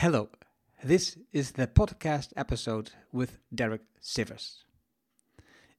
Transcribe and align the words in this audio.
Hello, 0.00 0.28
this 0.86 1.16
is 1.30 1.50
the 1.50 1.66
podcast 1.66 2.28
episode 2.36 2.90
with 3.10 3.38
Derek 3.48 3.82
Sivers. 4.00 4.64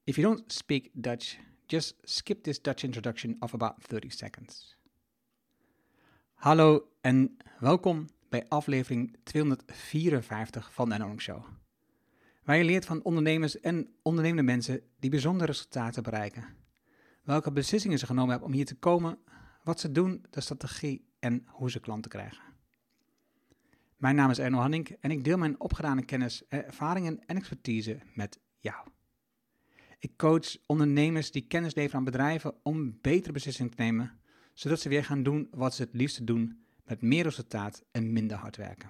If 0.04 0.18
you 0.18 0.28
don't 0.28 0.52
speak 0.52 0.92
Dutch, 0.94 1.38
just 1.68 1.96
skip 2.04 2.44
this 2.44 2.62
Dutch 2.62 2.84
introduction 2.84 3.36
of 3.40 3.54
about 3.54 3.76
30 3.88 4.10
seconds. 4.10 4.76
Hallo 6.34 6.88
en 7.02 7.38
welkom 7.60 8.08
bij 8.30 8.46
aflevering 8.50 9.18
254 9.24 10.74
van 10.74 10.90
de 10.90 10.96
Enorm 10.96 11.20
Show. 11.20 11.44
Waar 12.44 12.58
je 12.58 12.64
leert 12.64 12.86
van 12.86 13.04
ondernemers 13.04 13.60
en 13.60 13.88
ondernemende 14.02 14.44
mensen 14.44 14.82
die 15.00 15.10
bijzondere 15.10 15.52
resultaten 15.52 16.04
bereiken. 16.04 16.44
Welke 17.24 17.52
beslissingen 17.52 18.00
ze 18.00 18.06
genomen 18.06 18.30
hebben 18.30 18.48
om 18.48 18.54
hier 18.54 18.66
te 18.66 18.76
komen, 18.76 19.18
wat 19.64 19.80
ze 19.80 19.92
doen, 19.92 20.26
de 20.30 20.42
strategie 20.42 21.06
en 21.20 21.44
hoe 21.48 21.72
ze 21.72 21.80
klanten 21.80 22.12
krijgen. 22.12 22.49
Mijn 24.00 24.16
naam 24.16 24.30
is 24.30 24.40
Erno 24.40 24.58
Hanning 24.58 24.98
en 25.00 25.12
ik 25.12 25.24
deel 25.24 25.38
mijn 25.38 25.60
opgedane 25.60 26.06
kennis, 26.06 26.48
ervaringen 26.48 27.20
en 27.26 27.36
expertise 27.36 28.00
met 28.14 28.40
jou. 28.58 28.88
Ik 29.98 30.18
coach 30.18 30.58
ondernemers 30.66 31.32
die 31.32 31.48
kennis 31.48 31.76
leveren 31.76 31.98
aan 31.98 32.04
bedrijven 32.04 32.56
om 32.64 32.98
betere 33.02 33.34
beslissingen 33.34 33.72
te 33.72 33.82
nemen, 33.82 34.20
zodat 34.54 34.80
ze 34.80 34.90
weer 34.90 35.04
gaan 35.04 35.24
doen 35.24 35.48
wat 35.52 35.76
ze 35.76 35.82
het 35.82 35.94
liefste 35.94 36.24
doen, 36.24 36.66
met 36.86 37.02
meer 37.02 37.24
resultaat 37.24 37.84
en 37.92 38.14
minder 38.14 38.38
hard 38.38 38.56
werken. 38.56 38.90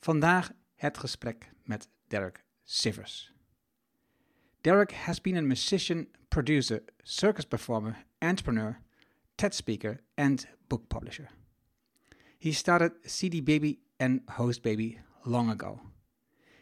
Vandaag 0.00 0.52
het 0.74 0.98
gesprek 0.98 1.52
met 1.64 1.88
Derek 2.06 2.44
Sivers. 2.64 3.32
Derek 4.60 4.92
has 4.92 5.20
been 5.20 5.36
a 5.36 5.40
musician, 5.40 6.08
producer, 6.28 6.82
circus 6.98 7.44
performer, 7.44 8.04
entrepreneur, 8.18 8.80
TED 9.34 9.54
speaker, 9.54 10.00
and 10.14 10.46
book 10.66 10.86
publisher. 10.86 11.39
He 12.40 12.52
started 12.52 12.92
CD 13.04 13.42
Baby 13.42 13.80
and 14.00 14.22
Host 14.30 14.62
Baby 14.62 14.98
long 15.26 15.50
ago. 15.50 15.82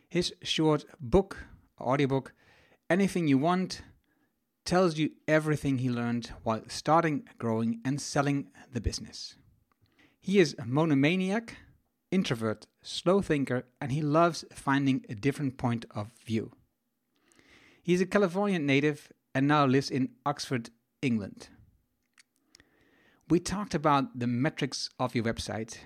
His 0.09 0.35
short 0.43 0.85
book, 0.99 1.45
audiobook, 1.81 2.33
Anything 2.91 3.29
You 3.29 3.39
Want, 3.39 3.83
tells 4.65 4.99
you 4.99 5.11
everything 5.29 5.79
he 5.79 5.89
learned 5.89 6.33
while 6.43 6.63
starting, 6.67 7.29
growing, 7.39 7.81
and 7.85 8.01
selling 8.01 8.49
the 8.73 8.81
business. 8.81 9.37
He 10.21 10.41
is 10.41 10.57
a 10.59 10.67
monomaniac, 10.67 11.57
introvert, 12.11 12.67
slow 12.83 13.23
thinker, 13.23 13.65
and 13.81 13.93
he 13.93 14.03
loves 14.03 14.45
finding 14.53 15.07
a 15.09 15.15
different 15.15 15.59
point 15.59 15.85
of 15.93 16.11
view. 16.27 16.51
He's 17.81 18.01
a 18.01 18.07
Californian 18.07 18.67
native 18.67 19.13
and 19.33 19.47
now 19.47 19.65
lives 19.65 19.93
in 19.93 20.09
Oxford, 20.27 20.71
England. 21.03 21.51
We 23.31 23.41
talked 23.41 23.75
about 23.75 24.19
the 24.19 24.27
metrics 24.27 24.89
of 24.99 25.15
your 25.15 25.25
website, 25.25 25.77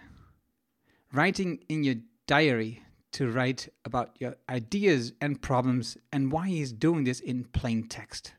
writing 1.12 1.64
in 1.68 1.82
your 1.82 1.96
diary 2.28 2.84
to 3.12 3.28
write 3.28 3.68
about 3.84 4.16
your 4.20 4.36
ideas 4.48 5.12
and 5.20 5.42
problems 5.42 5.96
and 6.12 6.30
why 6.30 6.46
he's 6.46 6.72
doing 6.72 7.02
this 7.02 7.18
in 7.18 7.42
plain 7.44 7.88
text, 7.88 8.34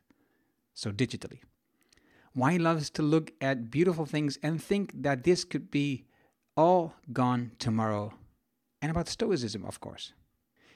so 0.72 0.90
digitally. 0.90 1.40
Why 2.32 2.52
he 2.52 2.58
loves 2.58 2.88
to 2.90 3.02
look 3.02 3.32
at 3.42 3.70
beautiful 3.70 4.06
things 4.06 4.38
and 4.42 4.62
think 4.62 4.92
that 5.02 5.24
this 5.24 5.44
could 5.44 5.70
be 5.70 6.06
all 6.56 6.94
gone 7.12 7.52
tomorrow, 7.58 8.14
and 8.80 8.90
about 8.90 9.08
Stoicism, 9.08 9.66
of 9.66 9.80
course. 9.80 10.14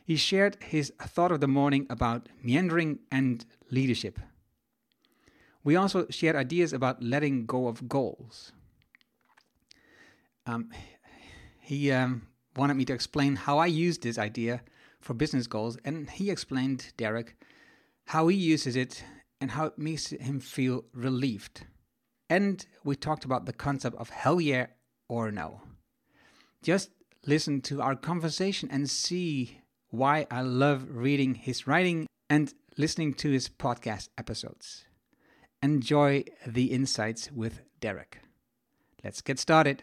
He 0.04 0.16
shared 0.16 0.62
his 0.62 0.92
thought 1.00 1.32
of 1.32 1.40
the 1.40 1.48
morning 1.48 1.86
about 1.88 2.28
meandering 2.42 2.98
and 3.10 3.46
leadership. 3.70 4.18
We 5.64 5.76
also 5.76 6.06
shared 6.10 6.36
ideas 6.36 6.72
about 6.72 7.02
letting 7.02 7.46
go 7.46 7.68
of 7.68 7.88
goals. 7.88 8.52
Um, 10.46 10.70
he 11.60 11.92
um, 11.92 12.28
wanted 12.56 12.74
me 12.74 12.84
to 12.86 12.94
explain 12.94 13.36
how 13.36 13.58
I 13.58 13.66
used 13.66 14.02
this 14.02 14.18
idea 14.18 14.62
for 15.00 15.14
business 15.14 15.46
goals, 15.46 15.76
and 15.84 16.08
he 16.08 16.30
explained, 16.30 16.92
Derek, 16.96 17.36
how 18.06 18.28
he 18.28 18.36
uses 18.36 18.76
it 18.76 19.04
and 19.40 19.50
how 19.50 19.66
it 19.66 19.78
makes 19.78 20.08
him 20.08 20.40
feel 20.40 20.84
relieved. 20.94 21.66
And 22.30 22.64
we 22.84 22.96
talked 22.96 23.24
about 23.24 23.46
the 23.46 23.52
concept 23.52 23.96
of 23.96 24.10
hell 24.10 24.40
yeah 24.40 24.66
or 25.08 25.30
no. 25.30 25.62
Just 26.62 26.90
listen 27.26 27.60
to 27.62 27.80
our 27.82 27.94
conversation 27.94 28.68
and 28.70 28.88
see 28.88 29.60
why 29.90 30.26
I 30.30 30.42
love 30.42 30.86
reading 30.90 31.34
his 31.34 31.66
writing 31.66 32.06
and 32.28 32.52
listening 32.76 33.14
to 33.14 33.30
his 33.30 33.48
podcast 33.48 34.08
episodes. 34.18 34.84
Enjoy 35.60 36.22
the 36.52 36.70
insights 36.70 37.30
with 37.34 37.62
Derek. 37.80 38.20
Let's 39.02 39.20
get 39.24 39.40
started. 39.40 39.82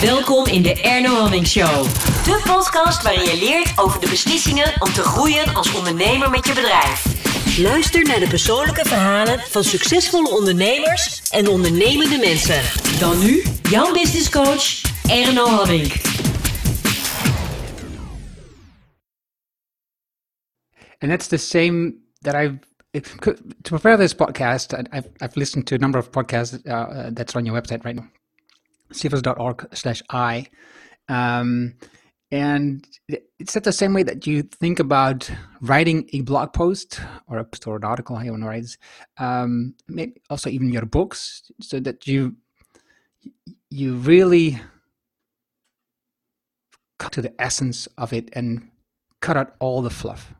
Welkom 0.00 0.46
in 0.46 0.62
de 0.62 0.80
Erno 0.82 1.14
Hamming 1.14 1.46
Show. 1.46 1.84
De 2.24 2.42
podcast 2.44 3.02
waarin 3.02 3.24
je 3.24 3.38
leert 3.38 3.78
over 3.78 4.00
de 4.00 4.08
beslissingen 4.08 4.72
om 4.78 4.92
te 4.92 5.02
groeien 5.02 5.54
als 5.54 5.74
ondernemer 5.74 6.30
met 6.30 6.46
je 6.46 6.54
bedrijf. 6.54 7.04
Luister 7.58 8.02
naar 8.02 8.20
de 8.20 8.28
persoonlijke 8.28 8.84
verhalen 8.84 9.38
van 9.38 9.64
succesvolle 9.64 10.30
ondernemers 10.30 11.22
en 11.30 11.48
ondernemende 11.48 12.18
mensen. 12.18 12.62
Dan 12.98 13.18
nu 13.18 13.42
jouw 13.62 13.92
business 13.92 14.30
coach 14.30 14.80
Erno 15.06 15.46
Hamming. 15.46 16.17
And 21.00 21.10
that's 21.10 21.28
the 21.28 21.38
same 21.38 22.00
that 22.22 22.34
I've 22.34 22.58
to 22.94 23.70
prepare 23.70 23.96
this 23.96 24.14
podcast. 24.14 24.74
I've 24.92 25.08
I've 25.20 25.36
listened 25.36 25.66
to 25.68 25.74
a 25.74 25.78
number 25.78 25.98
of 25.98 26.10
podcasts 26.10 26.66
uh, 26.68 27.10
that's 27.12 27.36
on 27.36 27.46
your 27.46 27.54
website 27.54 27.84
right 27.84 27.96
now, 27.96 28.08
slash 29.72 30.02
i, 30.10 30.46
um, 31.08 31.74
and 32.30 32.86
it's 33.38 33.54
the 33.54 33.72
same 33.72 33.94
way 33.94 34.02
that 34.02 34.26
you 34.26 34.42
think 34.42 34.80
about 34.80 35.30
writing 35.60 36.08
a 36.12 36.20
blog 36.22 36.52
post 36.52 37.00
or 37.26 37.38
a 37.38 37.46
or 37.66 37.76
an 37.76 37.84
article, 37.84 38.16
how 38.16 38.22
you 38.22 38.32
want 38.32 38.42
to 38.42 38.48
write, 38.48 38.76
um, 39.18 39.74
maybe 39.86 40.20
also 40.28 40.50
even 40.50 40.70
your 40.70 40.84
books, 40.86 41.50
so 41.60 41.80
that 41.80 42.06
you 42.06 42.36
you 43.70 43.94
really 43.94 44.60
cut 46.98 47.12
to 47.12 47.22
the 47.22 47.40
essence 47.40 47.86
of 47.96 48.12
it 48.12 48.28
and 48.32 48.70
cut 49.20 49.36
out 49.36 49.54
all 49.60 49.82
the 49.82 49.90
fluff. 49.90 50.34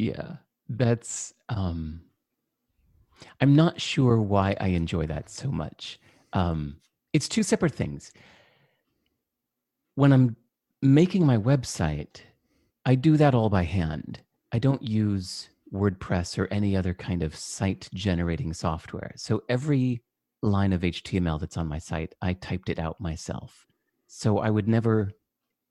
Yeah, 0.00 0.36
that's. 0.70 1.34
Um, 1.50 2.00
I'm 3.38 3.54
not 3.54 3.78
sure 3.78 4.16
why 4.16 4.56
I 4.58 4.68
enjoy 4.68 5.06
that 5.08 5.28
so 5.28 5.50
much. 5.50 6.00
Um, 6.32 6.76
it's 7.12 7.28
two 7.28 7.42
separate 7.42 7.74
things. 7.74 8.10
When 9.96 10.10
I'm 10.10 10.36
making 10.80 11.26
my 11.26 11.36
website, 11.36 12.22
I 12.86 12.94
do 12.94 13.18
that 13.18 13.34
all 13.34 13.50
by 13.50 13.64
hand. 13.64 14.20
I 14.52 14.58
don't 14.58 14.82
use 14.82 15.50
WordPress 15.70 16.38
or 16.38 16.48
any 16.50 16.74
other 16.74 16.94
kind 16.94 17.22
of 17.22 17.36
site 17.36 17.90
generating 17.92 18.54
software. 18.54 19.12
So 19.16 19.42
every 19.50 20.02
line 20.40 20.72
of 20.72 20.80
HTML 20.80 21.38
that's 21.38 21.58
on 21.58 21.68
my 21.68 21.78
site, 21.78 22.14
I 22.22 22.32
typed 22.32 22.70
it 22.70 22.78
out 22.78 22.98
myself. 23.02 23.66
So 24.06 24.38
I 24.38 24.48
would 24.48 24.66
never 24.66 25.10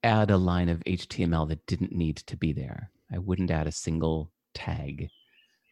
add 0.03 0.29
a 0.29 0.38
line 0.38 0.69
of 0.69 0.84
HTML 0.84 1.50
that 1.50 1.66
didn't 1.66 1.94
need 1.94 2.18
to 2.18 2.38
be 2.38 2.53
there. 2.53 2.91
I 3.12 3.18
wouldn't 3.18 3.52
add 3.52 3.68
a 3.68 3.72
single 3.72 4.31
tag, 4.53 5.09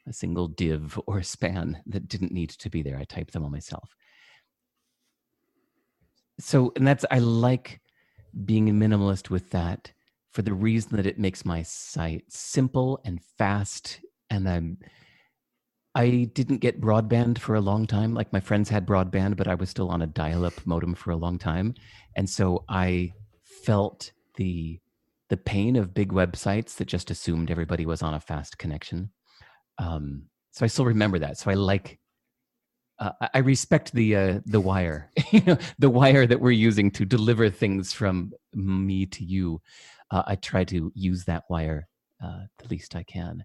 a 0.07 0.13
single 0.13 0.47
div 0.47 0.99
or 1.07 1.19
a 1.19 1.23
span 1.23 1.81
that 1.87 2.07
didn't 2.07 2.31
need 2.31 2.49
to 2.51 2.69
be 2.69 2.81
there. 2.81 2.97
I 2.97 3.03
type 3.03 3.31
them 3.31 3.43
all 3.43 3.49
myself. 3.49 3.95
So, 6.39 6.71
and 6.75 6.87
that's, 6.87 7.05
I 7.09 7.19
like 7.19 7.81
being 8.45 8.69
a 8.69 8.73
minimalist 8.73 9.29
with 9.29 9.49
that 9.51 9.91
for 10.31 10.43
the 10.43 10.53
reason 10.53 10.95
that 10.95 11.07
it 11.07 11.17
makes 11.17 11.45
my 11.45 11.63
site 11.63 12.31
simple 12.31 13.01
and 13.03 13.19
fast. 13.37 13.99
And 14.29 14.47
I'm, 14.47 14.77
I 15.95 16.29
didn't 16.33 16.59
get 16.59 16.79
broadband 16.79 17.39
for 17.39 17.55
a 17.55 17.61
long 17.61 17.87
time. 17.87 18.13
Like 18.13 18.31
my 18.31 18.39
friends 18.39 18.69
had 18.69 18.85
broadband, 18.85 19.35
but 19.35 19.47
I 19.47 19.55
was 19.55 19.71
still 19.71 19.89
on 19.89 20.03
a 20.03 20.07
dial 20.07 20.45
up 20.45 20.53
modem 20.63 20.93
for 20.93 21.09
a 21.09 21.15
long 21.15 21.39
time. 21.39 21.73
And 22.15 22.29
so 22.29 22.63
I 22.69 23.13
felt 23.41 24.11
the 24.35 24.79
the 25.29 25.37
pain 25.37 25.75
of 25.75 25.93
big 25.93 26.11
websites 26.11 26.75
that 26.75 26.87
just 26.87 27.11
assumed 27.11 27.51
everybody 27.51 27.85
was 27.85 28.01
on 28.01 28.13
a 28.13 28.19
fast 28.19 28.57
connection. 28.57 29.11
Um, 29.77 30.23
so 30.51 30.63
I 30.63 30.67
still 30.67 30.85
remember 30.85 31.19
that. 31.19 31.37
So 31.37 31.51
I 31.51 31.55
like, 31.55 31.99
uh, 32.99 33.11
I 33.33 33.39
respect 33.39 33.93
the 33.93 34.15
uh, 34.15 34.39
the 34.45 34.59
wire, 34.59 35.11
the 35.79 35.89
wire 35.89 36.25
that 36.25 36.39
we're 36.39 36.51
using 36.51 36.89
to 36.91 37.05
deliver 37.05 37.49
things 37.49 37.93
from 37.93 38.33
me 38.53 39.05
to 39.05 39.23
you. 39.23 39.61
Uh, 40.09 40.23
I 40.25 40.35
try 40.35 40.63
to 40.63 40.91
use 40.95 41.25
that 41.25 41.43
wire 41.49 41.87
uh, 42.23 42.41
the 42.57 42.67
least 42.69 42.95
I 42.95 43.03
can. 43.03 43.43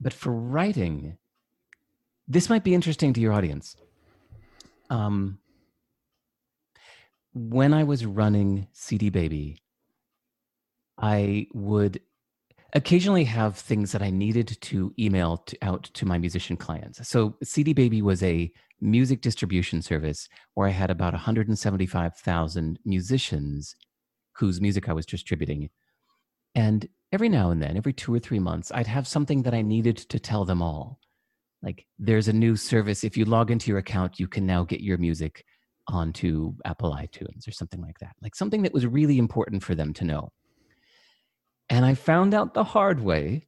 But 0.00 0.12
for 0.12 0.32
writing, 0.32 1.18
this 2.26 2.48
might 2.48 2.64
be 2.64 2.74
interesting 2.74 3.12
to 3.12 3.20
your 3.20 3.32
audience. 3.32 3.76
Um, 4.90 5.38
when 7.34 7.74
I 7.74 7.84
was 7.84 8.06
running 8.06 8.68
CD 8.72 9.10
Baby, 9.10 9.58
I 10.98 11.46
would 11.52 12.00
occasionally 12.74 13.24
have 13.24 13.56
things 13.56 13.92
that 13.92 14.02
I 14.02 14.10
needed 14.10 14.58
to 14.60 14.92
email 14.98 15.38
to, 15.38 15.56
out 15.62 15.84
to 15.94 16.06
my 16.06 16.18
musician 16.18 16.56
clients. 16.56 17.06
So 17.08 17.36
CD 17.42 17.72
Baby 17.72 18.02
was 18.02 18.22
a 18.22 18.52
music 18.80 19.20
distribution 19.20 19.82
service 19.82 20.28
where 20.54 20.68
I 20.68 20.72
had 20.72 20.90
about 20.90 21.12
175,000 21.12 22.78
musicians 22.84 23.74
whose 24.32 24.60
music 24.60 24.88
I 24.88 24.92
was 24.92 25.06
distributing. 25.06 25.70
And 26.54 26.88
every 27.12 27.28
now 27.28 27.50
and 27.50 27.62
then, 27.62 27.76
every 27.76 27.92
two 27.92 28.14
or 28.14 28.18
three 28.18 28.38
months, 28.38 28.70
I'd 28.72 28.86
have 28.86 29.08
something 29.08 29.42
that 29.42 29.54
I 29.54 29.62
needed 29.62 29.96
to 29.96 30.18
tell 30.18 30.44
them 30.44 30.62
all. 30.62 31.00
Like, 31.62 31.86
there's 31.98 32.28
a 32.28 32.32
new 32.32 32.54
service. 32.54 33.02
If 33.02 33.16
you 33.16 33.24
log 33.24 33.50
into 33.50 33.70
your 33.70 33.78
account, 33.78 34.20
you 34.20 34.28
can 34.28 34.46
now 34.46 34.62
get 34.62 34.80
your 34.80 34.98
music 34.98 35.44
onto 35.88 36.54
Apple 36.64 36.92
iTunes 36.92 37.48
or 37.48 37.52
something 37.52 37.80
like 37.80 37.98
that. 37.98 38.14
Like, 38.22 38.36
something 38.36 38.62
that 38.62 38.74
was 38.74 38.86
really 38.86 39.18
important 39.18 39.64
for 39.64 39.74
them 39.74 39.92
to 39.94 40.04
know. 40.04 40.32
And 41.70 41.84
I 41.84 41.94
found 41.94 42.34
out 42.34 42.54
the 42.54 42.64
hard 42.64 43.00
way 43.00 43.46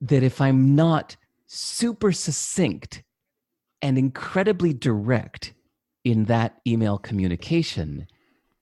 that 0.00 0.22
if 0.22 0.40
I'm 0.40 0.74
not 0.74 1.16
super 1.46 2.12
succinct 2.12 3.02
and 3.82 3.98
incredibly 3.98 4.72
direct 4.72 5.52
in 6.04 6.24
that 6.24 6.56
email 6.66 6.98
communication, 6.98 8.06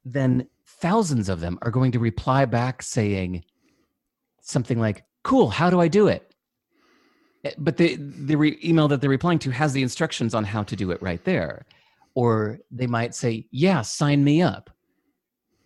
then 0.05 0.49
thousands 0.67 1.29
of 1.29 1.41
them 1.41 1.59
are 1.63 1.71
going 1.71 1.93
to 1.93 1.99
reply 1.99 2.45
back 2.45 2.83
saying 2.83 3.45
something 4.41 4.79
like, 4.79 5.05
Cool, 5.23 5.51
how 5.51 5.69
do 5.69 5.81
I 5.81 5.89
do 5.89 6.09
it? 6.09 6.35
Eh, 7.45 7.53
but 7.59 7.77
the, 7.77 7.97
the 7.97 8.37
re- 8.37 8.59
email 8.65 8.89
that 8.89 9.01
they're 9.01 9.11
replying 9.11 9.39
to 9.41 9.51
has 9.51 9.73
the 9.73 9.83
instructions 9.83 10.35
on 10.35 10.45
how 10.45 10.63
to 10.63 10.75
do 10.75 10.91
it 10.91 11.03
right 11.03 11.23
there. 11.25 11.67
Or 12.15 12.59
they 12.71 12.87
might 12.87 13.15
say, 13.15 13.47
Yeah, 13.51 13.83
sign 13.83 14.25
me 14.25 14.43
up. 14.43 14.71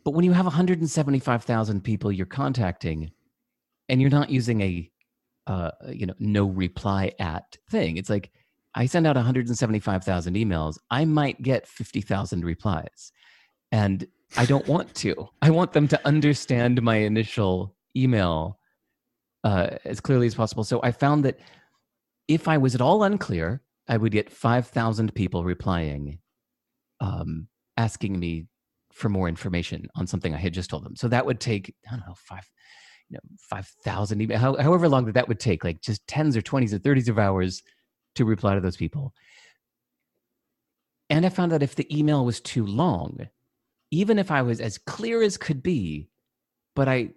But 0.04 0.12
when 0.12 0.24
you 0.24 0.32
have 0.32 0.44
175,000 0.44 1.80
people 1.82 2.12
you're 2.12 2.26
contacting 2.26 3.10
and 3.88 4.00
you're 4.00 4.10
not 4.10 4.30
using 4.30 4.60
a 4.60 4.90
uh, 5.46 5.70
you 5.90 6.06
know 6.06 6.14
no 6.18 6.46
reply 6.46 7.12
at 7.18 7.56
thing, 7.70 7.96
it's 7.96 8.10
like 8.10 8.30
I 8.74 8.86
send 8.86 9.06
out 9.06 9.16
175,000 9.16 10.34
emails, 10.34 10.78
I 10.90 11.04
might 11.04 11.40
get 11.42 11.66
50,000 11.66 12.44
replies. 12.44 13.12
And 13.70 14.06
I 14.36 14.46
don't 14.46 14.66
want 14.66 14.94
to. 14.96 15.28
I 15.42 15.50
want 15.50 15.72
them 15.72 15.86
to 15.88 16.06
understand 16.06 16.82
my 16.82 16.96
initial 16.96 17.76
email 17.96 18.58
uh, 19.44 19.70
as 19.84 20.00
clearly 20.00 20.26
as 20.26 20.34
possible. 20.34 20.64
So 20.64 20.80
I 20.82 20.90
found 20.90 21.24
that 21.24 21.38
if 22.26 22.48
I 22.48 22.58
was 22.58 22.74
at 22.74 22.80
all 22.80 23.04
unclear, 23.04 23.62
I 23.86 23.96
would 23.96 24.12
get 24.12 24.30
5,000 24.30 25.14
people 25.14 25.44
replying, 25.44 26.18
um, 27.00 27.48
asking 27.76 28.18
me 28.18 28.46
for 28.94 29.08
more 29.08 29.29
information 29.29 29.88
on 29.96 30.06
something 30.06 30.35
I 30.35 30.38
had 30.38 30.55
just 30.55 30.70
told 30.70 30.85
them. 30.85 30.96
So 30.96 31.08
that 31.08 31.26
would 31.26 31.41
take, 31.41 31.75
I 31.87 31.96
don't 31.96 32.06
know, 32.06 32.14
five, 32.17 32.49
you 33.11 33.17
know, 33.17 33.37
5,000, 33.50 34.23
email, 34.23 34.38
how, 34.38 34.56
however 34.56 34.88
long 34.88 35.05
that 35.06 35.14
that 35.14 35.29
would 35.29 35.41
take, 35.41 35.64
like 35.64 35.81
just 35.81 36.06
tens 36.06 36.37
or 36.37 36.43
20s 36.43 36.73
or 36.73 36.79
30s 36.79 37.08
of 37.08 37.19
hours 37.19 37.62
to 38.14 38.25
reply 38.25 38.55
to 38.55 38.61
those 38.61 38.76
people. 38.76 39.12
And 41.11 41.26
I 41.26 41.29
found 41.29 41.52
that 41.52 41.62
if 41.62 41.75
the 41.75 41.96
email 41.96 42.25
was 42.25 42.41
too 42.41 42.64
long, 42.64 43.29
even 43.91 44.19
if 44.19 44.31
I 44.31 44.43
was 44.43 44.61
as 44.61 44.79
clear 44.79 45.23
as 45.23 45.37
could 45.37 45.62
be, 45.62 46.08
but 46.75 46.88
I 46.88 47.11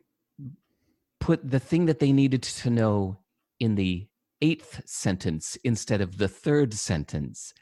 put 1.20 1.50
the 1.50 1.60
thing 1.60 1.86
that 1.86 2.00
they 2.00 2.12
needed 2.12 2.44
to 2.44 2.70
know 2.70 3.20
in 3.60 3.76
the 3.76 4.08
eighth 4.42 4.82
sentence 4.86 5.58
instead 5.64 6.02
of 6.02 6.18
the 6.18 6.28
third 6.28 6.74
sentence, 6.74 7.54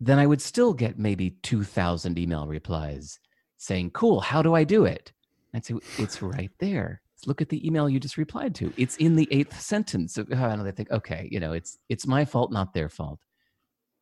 then 0.00 0.18
I 0.18 0.26
would 0.26 0.42
still 0.42 0.74
get 0.74 0.98
maybe 0.98 1.30
2,000 1.30 2.18
email 2.18 2.46
replies 2.46 3.20
saying, 3.62 3.90
Cool, 3.92 4.20
how 4.20 4.42
do 4.42 4.54
I 4.54 4.64
do 4.64 4.84
it? 4.84 5.12
I'd 5.54 5.64
say, 5.64 5.74
It's 5.98 6.20
right 6.22 6.50
there. 6.58 7.00
Look 7.24 7.40
at 7.40 7.48
the 7.48 7.64
email 7.64 7.88
you 7.88 8.00
just 8.00 8.16
replied 8.16 8.52
to. 8.56 8.72
It's 8.76 8.96
in 8.96 9.14
the 9.14 9.28
eighth 9.30 9.60
sentence. 9.60 10.18
Uh, 10.18 10.24
and 10.28 10.66
they 10.66 10.72
think, 10.72 10.90
okay, 10.90 11.28
you 11.30 11.38
know, 11.38 11.52
it's 11.52 11.78
it's 11.88 12.04
my 12.04 12.24
fault, 12.24 12.50
not 12.50 12.74
their 12.74 12.88
fault. 12.88 13.20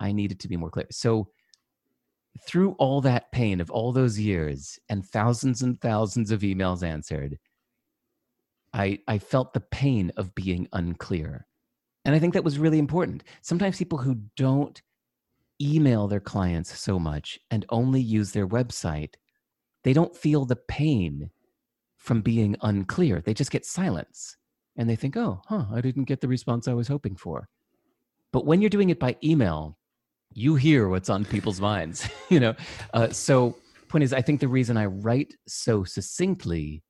I 0.00 0.12
needed 0.12 0.40
to 0.40 0.48
be 0.48 0.56
more 0.56 0.70
clear. 0.70 0.86
So 0.90 1.28
through 2.46 2.72
all 2.78 3.02
that 3.02 3.30
pain 3.32 3.60
of 3.60 3.70
all 3.70 3.92
those 3.92 4.18
years 4.18 4.78
and 4.88 5.04
thousands 5.04 5.60
and 5.60 5.78
thousands 5.80 6.30
of 6.30 6.40
emails 6.40 6.82
answered, 6.82 7.38
I, 8.72 9.00
I 9.06 9.18
felt 9.18 9.52
the 9.52 9.60
pain 9.60 10.12
of 10.16 10.34
being 10.34 10.68
unclear. 10.72 11.46
And 12.04 12.14
I 12.14 12.18
think 12.18 12.32
that 12.34 12.44
was 12.44 12.58
really 12.58 12.78
important. 12.78 13.24
Sometimes 13.42 13.76
people 13.76 13.98
who 13.98 14.16
don't 14.36 14.80
email 15.60 16.08
their 16.08 16.20
clients 16.20 16.78
so 16.78 16.98
much 16.98 17.38
and 17.50 17.66
only 17.68 18.00
use 18.00 18.32
their 18.32 18.48
website, 18.48 19.14
they 19.84 19.92
don't 19.92 20.16
feel 20.16 20.44
the 20.44 20.56
pain 20.56 21.30
from 21.96 22.20
being 22.20 22.56
unclear. 22.62 23.20
They 23.20 23.34
just 23.34 23.50
get 23.50 23.66
silence 23.66 24.36
and 24.76 24.88
they 24.88 24.96
think, 24.96 25.16
oh, 25.16 25.42
huh, 25.46 25.66
I 25.72 25.80
didn't 25.80 26.04
get 26.04 26.20
the 26.20 26.28
response 26.28 26.68
I 26.68 26.74
was 26.74 26.88
hoping 26.88 27.16
for. 27.16 27.48
But 28.32 28.46
when 28.46 28.60
you're 28.60 28.70
doing 28.70 28.90
it 28.90 29.00
by 29.00 29.16
email, 29.22 29.76
you 30.32 30.54
hear 30.54 30.88
what's 30.88 31.10
on 31.10 31.24
people's 31.24 31.60
minds 31.70 32.08
you 32.28 32.40
know 32.40 32.54
uh, 32.94 33.08
so 33.08 33.56
point 33.88 34.04
is 34.04 34.12
i 34.12 34.22
think 34.22 34.40
the 34.40 34.48
reason 34.48 34.76
i 34.76 34.86
write 34.86 35.34
so 35.46 35.84
succinctly 35.84 36.82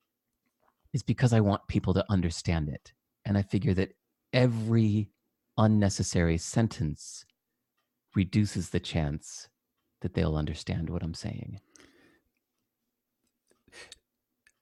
is 0.93 1.02
because 1.02 1.32
i 1.32 1.40
want 1.40 1.66
people 1.69 1.94
to 1.94 2.04
understand 2.10 2.69
it 2.69 2.93
and 3.25 3.38
i 3.38 3.43
figure 3.43 3.75
that 3.75 3.93
every 4.32 5.08
unnecessary 5.56 6.38
sentence 6.38 7.25
reduces 8.14 8.70
the 8.70 8.81
chance 8.81 9.48
that 10.02 10.14
they'll 10.14 10.36
understand 10.36 10.90
what 10.90 11.02
i'm 11.02 11.14
saying 11.14 11.58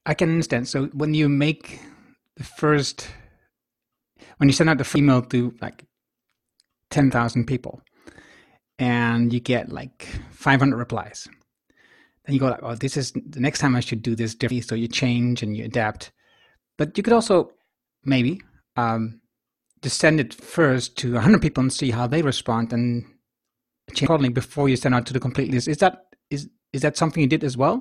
i 0.09 0.15
can 0.15 0.29
understand 0.29 0.67
so 0.67 0.87
when 0.87 1.15
you 1.15 1.29
make 1.29 1.81
the 2.37 2.45
first 2.45 3.09
when 4.39 4.49
you 4.49 4.53
send 4.53 4.71
out 4.71 4.79
the 4.79 4.99
email 4.99 5.23
to 5.23 5.55
like 5.61 5.85
10,000 6.91 7.45
people 7.47 7.83
and 8.79 9.33
you 9.33 9.41
get 9.41 9.71
like 9.71 10.09
500 10.31 10.77
replies. 10.77 11.29
Then 12.25 12.35
you 12.35 12.41
go 12.41 12.49
like, 12.49 12.63
oh, 12.63 12.75
this 12.75 12.97
is 12.97 13.13
the 13.13 13.41
next 13.41 13.59
time 13.59 13.75
I 13.75 13.81
should 13.81 14.03
do 14.03 14.15
this 14.15 14.35
differently. 14.35 14.63
So 14.63 14.75
you 14.75 14.89
change 14.89 15.43
and 15.43 15.57
you 15.57 15.65
adapt. 15.65 16.13
But 16.77 16.97
you 16.97 17.03
could 17.03 17.13
also 17.13 17.51
maybe 18.05 18.41
um, 18.77 19.21
just 19.83 19.99
send 19.99 20.21
it 20.21 20.35
first 20.35 20.97
to 20.99 21.15
100 21.15 21.43
people 21.43 21.63
and 21.63 21.73
see 21.73 21.91
how 21.91 22.07
they 22.07 22.23
respond 22.23 22.73
and 22.73 23.05
change 23.91 24.05
accordingly 24.05 24.33
before 24.33 24.69
you 24.69 24.77
send 24.77 24.95
out 24.95 25.07
to 25.07 25.13
the 25.13 25.21
complete 25.21 25.51
list. 25.51 25.69
Is 25.69 25.79
that 25.79 26.05
is 26.31 26.49
is 26.73 26.83
that 26.83 26.97
something 26.97 27.23
you 27.23 27.29
did 27.29 27.43
as 27.43 27.57
well? 27.57 27.79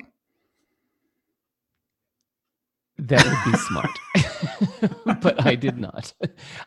That 2.99 3.25
would 3.25 3.51
be 3.51 3.57
smart. 3.59 3.91
but 5.21 5.45
I 5.45 5.55
did 5.55 5.77
not. 5.77 6.13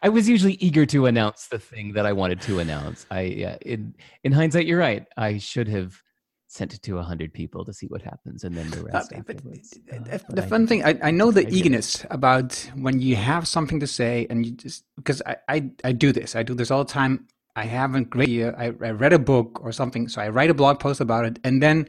I 0.03 0.09
was 0.09 0.29
usually 0.29 0.55
eager 0.55 0.87
to 0.87 1.07
announce 1.07 1.49
the 1.49 1.59
thing 1.59 1.95
that 1.95 2.07
I 2.07 2.13
wanted 2.13 2.41
to 2.43 2.61
announce. 2.61 3.05
I 3.11 3.45
uh, 3.45 3.57
in 3.63 3.95
in 4.23 4.33
hindsight 4.33 4.67
you're 4.67 4.79
right. 4.79 5.07
I 5.17 5.39
should 5.39 5.69
have 5.69 6.01
sent 6.47 6.75
it 6.75 6.83
to 6.83 6.97
100 6.97 7.33
people 7.33 7.65
to 7.65 7.73
see 7.73 7.87
what 7.87 8.03
happens 8.03 8.43
and 8.43 8.57
then 8.57 8.69
the 8.71 8.83
rest 8.83 9.13
uh, 9.13 9.19
afterwards. 9.19 9.79
Uh, 9.93 10.19
the 10.31 10.43
fun 10.43 10.67
thing 10.67 10.85
I, 10.85 10.99
I 11.03 11.11
know 11.13 11.31
the 11.31 11.47
I 11.47 11.51
eagerness 11.51 12.05
about 12.11 12.69
when 12.75 13.01
you 13.01 13.15
have 13.15 13.47
something 13.47 13.79
to 13.79 13.87
say 13.87 14.27
and 14.29 14.45
you 14.45 14.53
just 14.53 14.85
because 14.97 15.23
I, 15.27 15.37
I 15.49 15.71
I 15.85 15.93
do 15.93 16.13
this. 16.13 16.37
I 16.37 16.43
do 16.43 16.55
this 16.55 16.71
all 16.71 16.85
the 16.85 16.93
time. 16.93 17.27
I 17.57 17.65
haven't 17.65 18.11
great 18.11 18.29
idea. 18.29 18.55
I, 18.57 18.67
I 18.67 18.91
read 18.91 19.13
a 19.13 19.19
book 19.19 19.61
or 19.63 19.73
something, 19.73 20.07
so 20.07 20.23
I 20.23 20.29
write 20.29 20.51
a 20.51 20.55
blog 20.55 20.79
post 20.79 21.01
about 21.01 21.25
it, 21.25 21.41
and 21.43 21.61
then 21.61 21.89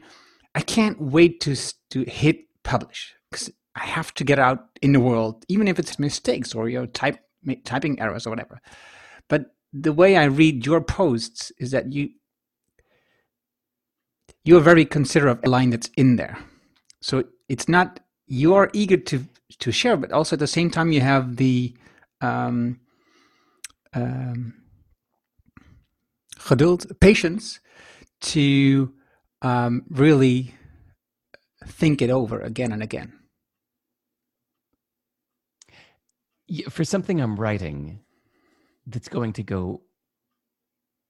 I 0.56 0.60
can't 0.60 1.00
wait 1.00 1.40
to 1.42 1.54
to 1.90 2.02
hit 2.04 2.38
publish 2.64 3.14
I 3.74 3.84
have 3.84 4.12
to 4.14 4.24
get 4.24 4.38
out 4.38 4.68
in 4.82 4.92
the 4.92 5.00
world, 5.00 5.44
even 5.48 5.68
if 5.68 5.78
it's 5.78 5.98
mistakes 5.98 6.54
or 6.54 6.68
your 6.68 6.86
type 6.86 7.18
typing 7.64 8.00
errors 8.00 8.26
or 8.26 8.30
whatever. 8.30 8.60
But 9.28 9.46
the 9.72 9.92
way 9.92 10.16
I 10.16 10.24
read 10.24 10.66
your 10.66 10.80
posts 10.80 11.50
is 11.58 11.70
that 11.70 11.92
you 11.92 12.10
you're 14.44 14.60
very 14.60 14.84
considerate 14.84 15.38
of 15.38 15.44
a 15.44 15.48
line 15.48 15.70
that's 15.70 15.90
in 15.96 16.16
there. 16.16 16.38
So 17.00 17.24
it's 17.48 17.68
not 17.68 18.00
you 18.26 18.54
are 18.54 18.70
eager 18.72 18.96
to 18.96 19.26
to 19.58 19.72
share, 19.72 19.96
but 19.96 20.12
also 20.12 20.36
at 20.36 20.40
the 20.40 20.46
same 20.46 20.70
time 20.70 20.92
you 20.92 21.00
have 21.00 21.36
the 21.36 21.74
um, 22.20 22.80
um, 23.94 24.54
geduld, 26.38 26.98
patience 27.00 27.60
to 28.20 28.92
um, 29.42 29.82
really 29.90 30.54
think 31.66 32.00
it 32.02 32.10
over 32.10 32.40
again 32.40 32.72
and 32.72 32.82
again. 32.82 33.12
For 36.68 36.84
something 36.84 37.20
I'm 37.20 37.38
writing 37.38 38.00
that's 38.86 39.08
going 39.08 39.32
to 39.34 39.42
go 39.42 39.82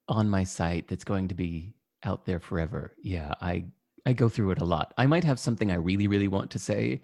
on 0.07 0.29
my 0.29 0.43
site 0.43 0.87
that's 0.87 1.03
going 1.03 1.27
to 1.29 1.35
be 1.35 1.73
out 2.03 2.25
there 2.25 2.39
forever. 2.39 2.93
Yeah, 3.01 3.33
I 3.41 3.65
I 4.05 4.13
go 4.13 4.27
through 4.29 4.51
it 4.51 4.61
a 4.61 4.65
lot. 4.65 4.93
I 4.97 5.05
might 5.05 5.23
have 5.23 5.39
something 5.39 5.71
I 5.71 5.75
really 5.75 6.07
really 6.07 6.27
want 6.27 6.51
to 6.51 6.59
say 6.59 7.01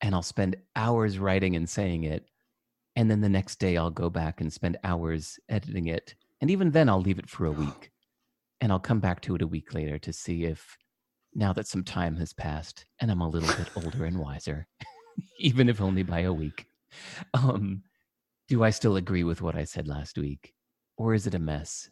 and 0.00 0.14
I'll 0.14 0.22
spend 0.22 0.56
hours 0.76 1.18
writing 1.18 1.56
and 1.56 1.68
saying 1.68 2.04
it 2.04 2.28
and 2.96 3.10
then 3.10 3.20
the 3.20 3.28
next 3.28 3.60
day 3.60 3.76
I'll 3.76 3.90
go 3.90 4.10
back 4.10 4.40
and 4.40 4.52
spend 4.52 4.76
hours 4.82 5.38
editing 5.48 5.86
it. 5.86 6.14
And 6.40 6.50
even 6.50 6.70
then 6.70 6.88
I'll 6.88 7.00
leave 7.00 7.18
it 7.18 7.28
for 7.28 7.46
a 7.46 7.52
week. 7.52 7.92
And 8.60 8.72
I'll 8.72 8.80
come 8.80 8.98
back 8.98 9.20
to 9.22 9.36
it 9.36 9.42
a 9.42 9.46
week 9.46 9.72
later 9.72 9.98
to 10.00 10.12
see 10.12 10.44
if 10.44 10.76
now 11.34 11.52
that 11.52 11.68
some 11.68 11.84
time 11.84 12.16
has 12.16 12.32
passed 12.32 12.86
and 13.00 13.08
I'm 13.08 13.20
a 13.20 13.28
little 13.28 13.54
bit 13.56 13.70
older 13.76 14.04
and 14.04 14.18
wiser, 14.18 14.66
even 15.38 15.68
if 15.68 15.80
only 15.80 16.02
by 16.02 16.20
a 16.20 16.32
week 16.32 16.66
um, 17.34 17.82
do 18.48 18.64
I 18.64 18.70
still 18.70 18.96
agree 18.96 19.24
with 19.24 19.42
what 19.42 19.56
I 19.56 19.64
said 19.64 19.86
last 19.86 20.18
week, 20.18 20.54
or 20.96 21.14
is 21.14 21.26
it 21.26 21.34
a 21.34 21.38
mess? 21.38 21.90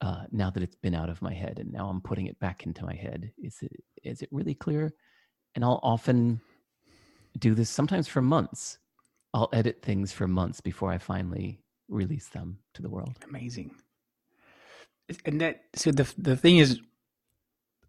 Uh, 0.00 0.24
now 0.30 0.50
that 0.50 0.62
it's 0.62 0.76
been 0.76 0.94
out 0.94 1.08
of 1.08 1.22
my 1.22 1.32
head 1.32 1.58
and 1.58 1.72
now 1.72 1.88
I'm 1.88 2.02
putting 2.02 2.26
it 2.26 2.38
back 2.38 2.66
into 2.66 2.84
my 2.84 2.94
head, 2.94 3.32
is 3.38 3.58
it 3.62 3.72
is 4.04 4.20
it 4.20 4.28
really 4.30 4.54
clear? 4.54 4.92
And 5.54 5.64
I'll 5.64 5.80
often 5.82 6.40
do 7.38 7.54
this 7.54 7.70
sometimes 7.70 8.06
for 8.06 8.20
months. 8.20 8.78
I'll 9.32 9.48
edit 9.52 9.82
things 9.82 10.12
for 10.12 10.28
months 10.28 10.60
before 10.60 10.90
I 10.90 10.98
finally 10.98 11.60
release 11.88 12.28
them 12.28 12.58
to 12.74 12.82
the 12.82 12.90
world. 12.90 13.16
Amazing. 13.28 13.74
And 15.24 15.40
that 15.40 15.62
so 15.74 15.92
the 15.92 16.12
the 16.18 16.36
thing 16.36 16.58
is 16.58 16.80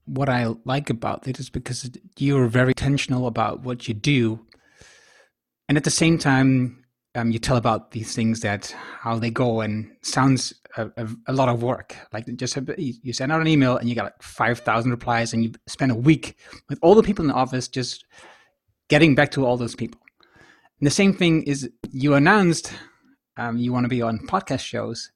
what 0.05 0.29
I 0.29 0.47
like 0.63 0.89
about 0.89 1.27
it 1.27 1.39
is 1.39 1.49
because 1.49 1.89
you're 2.17 2.47
very 2.47 2.69
intentional 2.69 3.27
about 3.27 3.61
what 3.61 3.87
you 3.87 3.93
do, 3.93 4.45
and 5.67 5.77
at 5.77 5.83
the 5.83 5.91
same 5.91 6.17
time, 6.17 6.83
um, 7.15 7.31
you 7.31 7.39
tell 7.39 7.57
about 7.57 7.91
these 7.91 8.15
things 8.15 8.41
that 8.41 8.75
how 8.99 9.17
they 9.17 9.31
go 9.31 9.61
and 9.61 9.91
sounds 10.01 10.53
a, 10.77 10.85
a, 10.97 11.07
a 11.27 11.33
lot 11.33 11.49
of 11.49 11.63
work. 11.63 11.95
Like 12.13 12.25
just 12.35 12.57
you 12.77 13.13
send 13.13 13.31
out 13.31 13.41
an 13.41 13.47
email 13.47 13.77
and 13.77 13.89
you 13.89 13.95
got 13.95 14.05
like 14.05 14.21
five 14.21 14.59
thousand 14.59 14.91
replies, 14.91 15.33
and 15.33 15.43
you 15.43 15.51
spend 15.67 15.91
a 15.91 15.95
week 15.95 16.37
with 16.69 16.79
all 16.81 16.95
the 16.95 17.03
people 17.03 17.23
in 17.23 17.29
the 17.29 17.35
office 17.35 17.67
just 17.67 18.05
getting 18.87 19.15
back 19.15 19.31
to 19.31 19.45
all 19.45 19.57
those 19.57 19.75
people. 19.75 19.99
And 20.79 20.85
the 20.85 20.91
same 20.91 21.13
thing 21.13 21.43
is 21.43 21.69
you 21.91 22.13
announced 22.13 22.71
um, 23.37 23.57
you 23.57 23.73
want 23.73 23.85
to 23.85 23.89
be 23.89 24.01
on 24.01 24.19
podcast 24.27 24.61
shows, 24.61 25.11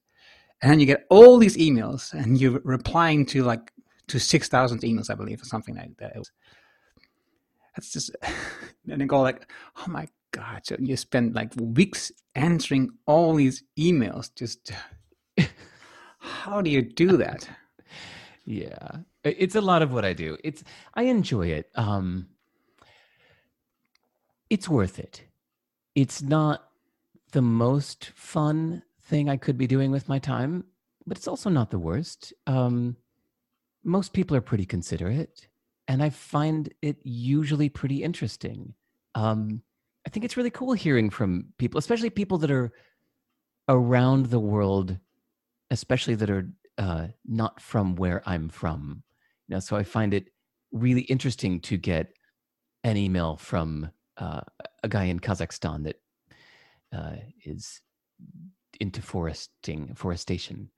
and 0.60 0.70
then 0.70 0.80
you 0.80 0.86
get 0.86 1.06
all 1.08 1.38
these 1.38 1.56
emails, 1.56 2.12
and 2.12 2.40
you're 2.40 2.60
replying 2.64 3.26
to 3.26 3.44
like 3.44 3.72
to 4.08 4.18
6,000 4.18 4.80
emails, 4.80 5.10
I 5.10 5.14
believe, 5.14 5.40
or 5.40 5.44
something 5.44 5.76
like 5.76 5.96
that. 5.98 6.12
it 6.14 6.18
was, 6.18 6.32
That's 7.74 7.92
just, 7.92 8.10
and 8.88 9.00
then 9.00 9.06
go 9.06 9.20
like, 9.20 9.50
oh 9.78 9.86
my 9.88 10.06
God. 10.32 10.62
So 10.64 10.76
you 10.78 10.96
spend 10.96 11.34
like 11.34 11.52
weeks 11.56 12.12
answering 12.34 12.90
all 13.06 13.34
these 13.34 13.62
emails. 13.78 14.34
Just, 14.34 14.72
how 16.18 16.60
do 16.60 16.70
you 16.70 16.82
do 16.82 17.16
that? 17.18 17.48
yeah. 18.44 18.90
It's 19.24 19.54
a 19.54 19.60
lot 19.60 19.82
of 19.82 19.92
what 19.92 20.04
I 20.04 20.12
do. 20.14 20.36
It's, 20.42 20.64
I 20.94 21.04
enjoy 21.04 21.48
it. 21.48 21.70
Um, 21.76 22.28
it's 24.50 24.68
worth 24.68 24.98
it. 24.98 25.22
It's 25.94 26.22
not 26.22 26.68
the 27.32 27.42
most 27.42 28.10
fun 28.14 28.82
thing 29.04 29.28
I 29.28 29.36
could 29.36 29.58
be 29.58 29.66
doing 29.66 29.90
with 29.90 30.08
my 30.08 30.18
time, 30.18 30.64
but 31.06 31.16
it's 31.16 31.28
also 31.28 31.50
not 31.50 31.70
the 31.70 31.78
worst. 31.78 32.32
Um, 32.46 32.96
most 33.84 34.12
people 34.12 34.36
are 34.36 34.42
pretty 34.42 34.66
considerate, 34.66 35.48
and 35.88 36.02
I 36.02 36.10
find 36.10 36.72
it 36.82 36.98
usually 37.02 37.68
pretty 37.68 38.02
interesting. 38.02 38.74
Um, 39.14 39.62
I 40.06 40.10
think 40.10 40.24
it's 40.24 40.36
really 40.36 40.50
cool 40.50 40.72
hearing 40.72 41.10
from 41.10 41.46
people, 41.58 41.78
especially 41.78 42.10
people 42.10 42.38
that 42.38 42.50
are 42.50 42.72
around 43.68 44.26
the 44.26 44.40
world, 44.40 44.98
especially 45.70 46.14
that 46.16 46.30
are 46.30 46.48
uh, 46.78 47.08
not 47.26 47.60
from 47.60 47.94
where 47.96 48.22
I'm 48.26 48.48
from. 48.48 49.02
You 49.48 49.56
know, 49.56 49.60
so 49.60 49.76
I 49.76 49.84
find 49.84 50.12
it 50.14 50.28
really 50.72 51.02
interesting 51.02 51.60
to 51.60 51.76
get 51.76 52.12
an 52.84 52.96
email 52.96 53.36
from 53.36 53.90
uh, 54.16 54.40
a 54.82 54.88
guy 54.88 55.04
in 55.04 55.20
Kazakhstan 55.20 55.84
that 55.84 56.00
uh, 56.92 57.16
is 57.44 57.80
into 58.80 59.00
foresting, 59.00 59.94
forestation, 59.94 60.70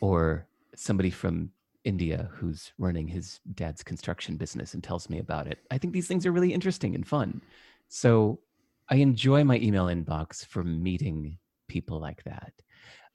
or 0.00 0.46
somebody 0.74 1.10
from 1.10 1.50
India 1.84 2.30
who's 2.32 2.72
running 2.78 3.06
his 3.06 3.40
dad's 3.54 3.82
construction 3.82 4.36
business 4.36 4.74
and 4.74 4.82
tells 4.82 5.08
me 5.08 5.18
about 5.18 5.46
it. 5.46 5.58
I 5.70 5.78
think 5.78 5.92
these 5.92 6.08
things 6.08 6.26
are 6.26 6.32
really 6.32 6.52
interesting 6.52 6.94
and 6.94 7.06
fun. 7.06 7.42
So 7.88 8.40
I 8.88 8.96
enjoy 8.96 9.44
my 9.44 9.58
email 9.58 9.86
inbox 9.86 10.46
for 10.46 10.62
meeting 10.62 11.38
people 11.68 12.00
like 12.00 12.22
that. 12.24 12.52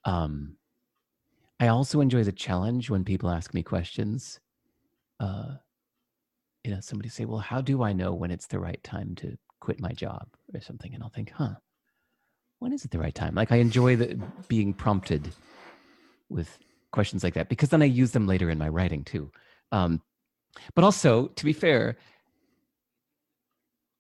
Um, 0.06 0.58
I 1.60 1.68
also 1.68 2.02
enjoy 2.02 2.24
the 2.24 2.32
challenge 2.32 2.90
when 2.90 3.04
people 3.04 3.30
ask 3.30 3.54
me 3.54 3.64
questions. 3.64 4.40
Uh, 5.20 5.56
you 6.64 6.72
know, 6.72 6.80
somebody 6.80 7.10
say, 7.10 7.26
"Well, 7.26 7.40
how 7.40 7.62
do 7.62 7.84
I 7.84 7.94
know 7.94 8.14
when 8.14 8.32
it's 8.32 8.48
the 8.48 8.60
right 8.60 8.82
time 8.84 9.16
to 9.16 9.38
quit 9.60 9.80
my 9.80 9.92
job 9.92 10.28
or 10.54 10.62
something?" 10.62 10.94
And 10.94 11.04
I'll 11.04 11.10
think, 11.10 11.32
"Huh, 11.32 11.56
when 12.60 12.74
is 12.74 12.86
it 12.86 12.92
the 12.92 13.00
right 13.00 13.14
time?" 13.14 13.36
Like 13.36 13.52
I 13.52 13.58
enjoy 13.58 13.96
the 13.96 14.20
being 14.48 14.74
prompted 14.74 15.34
with 16.30 16.58
questions 16.92 17.24
like 17.24 17.34
that 17.36 17.50
because 17.50 17.70
then 17.70 17.82
I 17.82 17.86
use 17.86 18.12
them 18.12 18.28
later 18.28 18.50
in 18.50 18.58
my 18.58 18.70
writing 18.70 19.04
too. 19.04 19.32
Um, 19.72 20.02
but 20.76 20.84
also, 20.84 21.28
to 21.28 21.46
be 21.46 21.54
fair, 21.54 21.98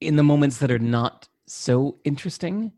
in 0.01 0.15
the 0.15 0.23
moments 0.23 0.57
that 0.59 0.71
are 0.71 0.79
not 0.79 1.27
so 1.49 1.99
interesting, 2.03 2.71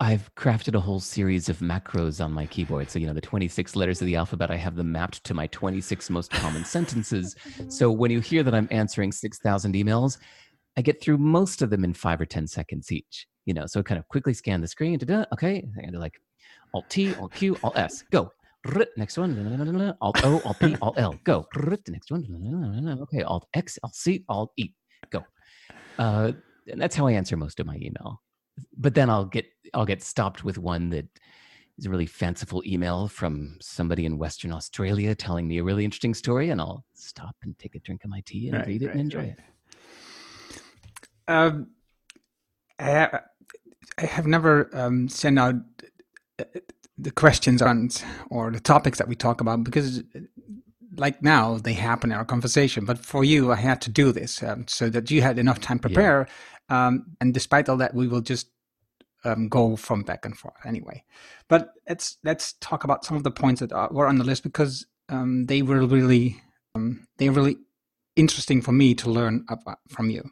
I've 0.00 0.34
crafted 0.34 0.74
a 0.74 0.80
whole 0.80 1.00
series 1.00 1.50
of 1.50 1.58
macros 1.58 2.24
on 2.24 2.32
my 2.32 2.46
keyboard. 2.46 2.90
So, 2.90 2.98
you 2.98 3.06
know, 3.06 3.12
the 3.12 3.20
26 3.20 3.76
letters 3.76 4.00
of 4.00 4.06
the 4.06 4.16
alphabet, 4.16 4.50
I 4.50 4.56
have 4.56 4.74
them 4.74 4.90
mapped 4.90 5.22
to 5.24 5.34
my 5.34 5.46
26 5.48 6.08
most 6.08 6.30
common 6.30 6.64
sentences. 6.64 7.36
So 7.68 7.90
when 7.90 8.10
you 8.10 8.20
hear 8.20 8.42
that 8.42 8.54
I'm 8.54 8.68
answering 8.70 9.12
6,000 9.12 9.74
emails, 9.74 10.18
I 10.78 10.82
get 10.82 11.02
through 11.02 11.18
most 11.18 11.60
of 11.60 11.68
them 11.68 11.84
in 11.84 11.92
five 11.92 12.20
or 12.20 12.26
10 12.26 12.46
seconds 12.46 12.90
each. 12.90 13.26
You 13.44 13.52
know, 13.52 13.66
so 13.66 13.80
I 13.80 13.82
kind 13.82 13.98
of 13.98 14.08
quickly 14.08 14.32
scan 14.32 14.60
the 14.62 14.68
screen. 14.68 14.98
Da-da, 14.98 15.24
okay. 15.34 15.66
And 15.82 15.98
like 15.98 16.14
Alt 16.72 16.88
T, 16.88 17.14
Alt 17.16 17.34
Q, 17.34 17.58
Alt 17.62 17.76
S, 17.76 18.02
go. 18.10 18.32
Next 18.96 19.18
one. 19.18 19.96
Alt 20.00 20.24
O, 20.24 20.40
Alt 20.44 20.58
P, 20.60 20.76
Alt 20.80 20.98
L. 20.98 21.18
Go. 21.24 21.46
Next 21.88 22.10
one. 22.10 22.98
Okay. 23.02 23.22
Alt 23.22 23.46
X, 23.54 23.78
Alt 23.82 23.94
C, 23.94 24.24
Alt 24.28 24.52
E. 24.56 24.70
Go. 25.10 25.24
Uh, 25.98 26.32
and 26.70 26.80
that's 26.80 26.96
how 26.96 27.06
I 27.06 27.12
answer 27.12 27.36
most 27.36 27.60
of 27.60 27.66
my 27.66 27.76
email. 27.76 28.22
But 28.76 28.94
then 28.94 29.10
I'll 29.10 29.24
get 29.24 29.46
I'll 29.74 29.86
get 29.86 30.02
stopped 30.02 30.44
with 30.44 30.58
one 30.58 30.90
that 30.90 31.06
is 31.78 31.86
a 31.86 31.90
really 31.90 32.06
fanciful 32.06 32.62
email 32.66 33.08
from 33.08 33.56
somebody 33.60 34.04
in 34.04 34.18
Western 34.18 34.52
Australia 34.52 35.14
telling 35.14 35.48
me 35.48 35.58
a 35.58 35.64
really 35.64 35.84
interesting 35.84 36.14
story, 36.14 36.50
and 36.50 36.60
I'll 36.60 36.84
stop 36.94 37.36
and 37.42 37.58
take 37.58 37.74
a 37.74 37.80
drink 37.80 38.04
of 38.04 38.10
my 38.10 38.22
tea 38.26 38.48
and 38.48 38.58
right, 38.58 38.66
read 38.66 38.82
it 38.82 38.86
right, 38.86 38.92
and 38.92 39.00
enjoy 39.00 39.18
right. 39.18 39.28
it. 39.28 40.60
Um, 41.28 41.68
I, 42.78 43.20
I 43.98 44.06
have 44.06 44.26
never 44.26 44.68
um, 44.76 45.08
sent 45.08 45.38
out 45.38 45.54
the 46.98 47.10
questions 47.10 47.62
on 47.62 47.88
or 48.30 48.50
the 48.50 48.60
topics 48.60 48.98
that 48.98 49.08
we 49.08 49.14
talk 49.14 49.40
about 49.40 49.64
because 49.64 50.02
like 50.96 51.22
now 51.22 51.56
they 51.58 51.72
happen 51.72 52.10
in 52.10 52.18
our 52.18 52.24
conversation 52.24 52.84
but 52.84 52.98
for 52.98 53.24
you 53.24 53.52
i 53.52 53.56
had 53.56 53.80
to 53.80 53.90
do 53.90 54.12
this 54.12 54.42
um, 54.42 54.66
so 54.66 54.90
that 54.90 55.10
you 55.10 55.22
had 55.22 55.38
enough 55.38 55.60
time 55.60 55.78
to 55.78 55.88
prepare 55.88 56.26
yeah. 56.28 56.34
Um, 56.70 57.04
and 57.20 57.34
despite 57.34 57.68
all 57.68 57.76
that 57.76 57.94
we 57.94 58.08
will 58.08 58.20
just 58.20 58.48
um, 59.24 59.48
go 59.48 59.76
from 59.76 60.02
back 60.02 60.24
and 60.24 60.36
forth 60.36 60.54
anyway. 60.64 61.04
But 61.48 61.74
let's 61.88 62.18
let's 62.24 62.54
talk 62.54 62.84
about 62.84 63.04
some 63.04 63.16
of 63.16 63.22
the 63.22 63.30
points 63.30 63.60
that 63.60 63.72
are, 63.72 63.88
were 63.90 64.06
on 64.06 64.16
the 64.16 64.24
list 64.24 64.42
because 64.42 64.86
um, 65.08 65.46
they 65.46 65.62
were 65.62 65.84
really 65.84 66.40
um, 66.74 67.06
they're 67.18 67.32
really 67.32 67.58
interesting 68.16 68.62
for 68.62 68.72
me 68.72 68.94
to 68.94 69.10
learn 69.10 69.44
about 69.48 69.78
from 69.88 70.10
you. 70.10 70.30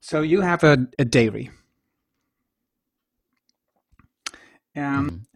So 0.00 0.22
you 0.22 0.42
have 0.42 0.62
a, 0.62 0.86
a 0.98 1.04
dairy. 1.04 1.50
Um, 4.76 5.10
mm. 5.10 5.27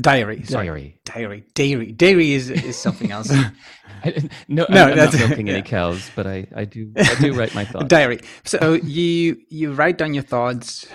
Diary. 0.00 0.42
Sorry. 0.44 0.66
Diary. 0.66 1.00
Diary. 1.04 1.44
Dairy. 1.54 1.92
Dairy 1.92 2.32
is, 2.32 2.50
is 2.50 2.76
something 2.76 3.12
else. 3.12 3.30
I, 4.04 4.28
no, 4.48 4.66
no, 4.68 4.84
I'm 4.84 4.96
that's, 4.96 5.18
not 5.18 5.28
milking 5.28 5.46
yeah. 5.46 5.54
any 5.54 5.62
cows, 5.62 6.10
but 6.16 6.26
I, 6.26 6.46
I 6.54 6.64
do 6.64 6.92
I 6.96 7.14
do 7.20 7.32
write 7.32 7.54
my 7.54 7.64
thoughts. 7.64 7.86
Diary. 7.86 8.20
So 8.44 8.74
you 8.74 9.36
you 9.48 9.72
write 9.72 9.98
down 9.98 10.14
your 10.14 10.24
thoughts 10.24 10.86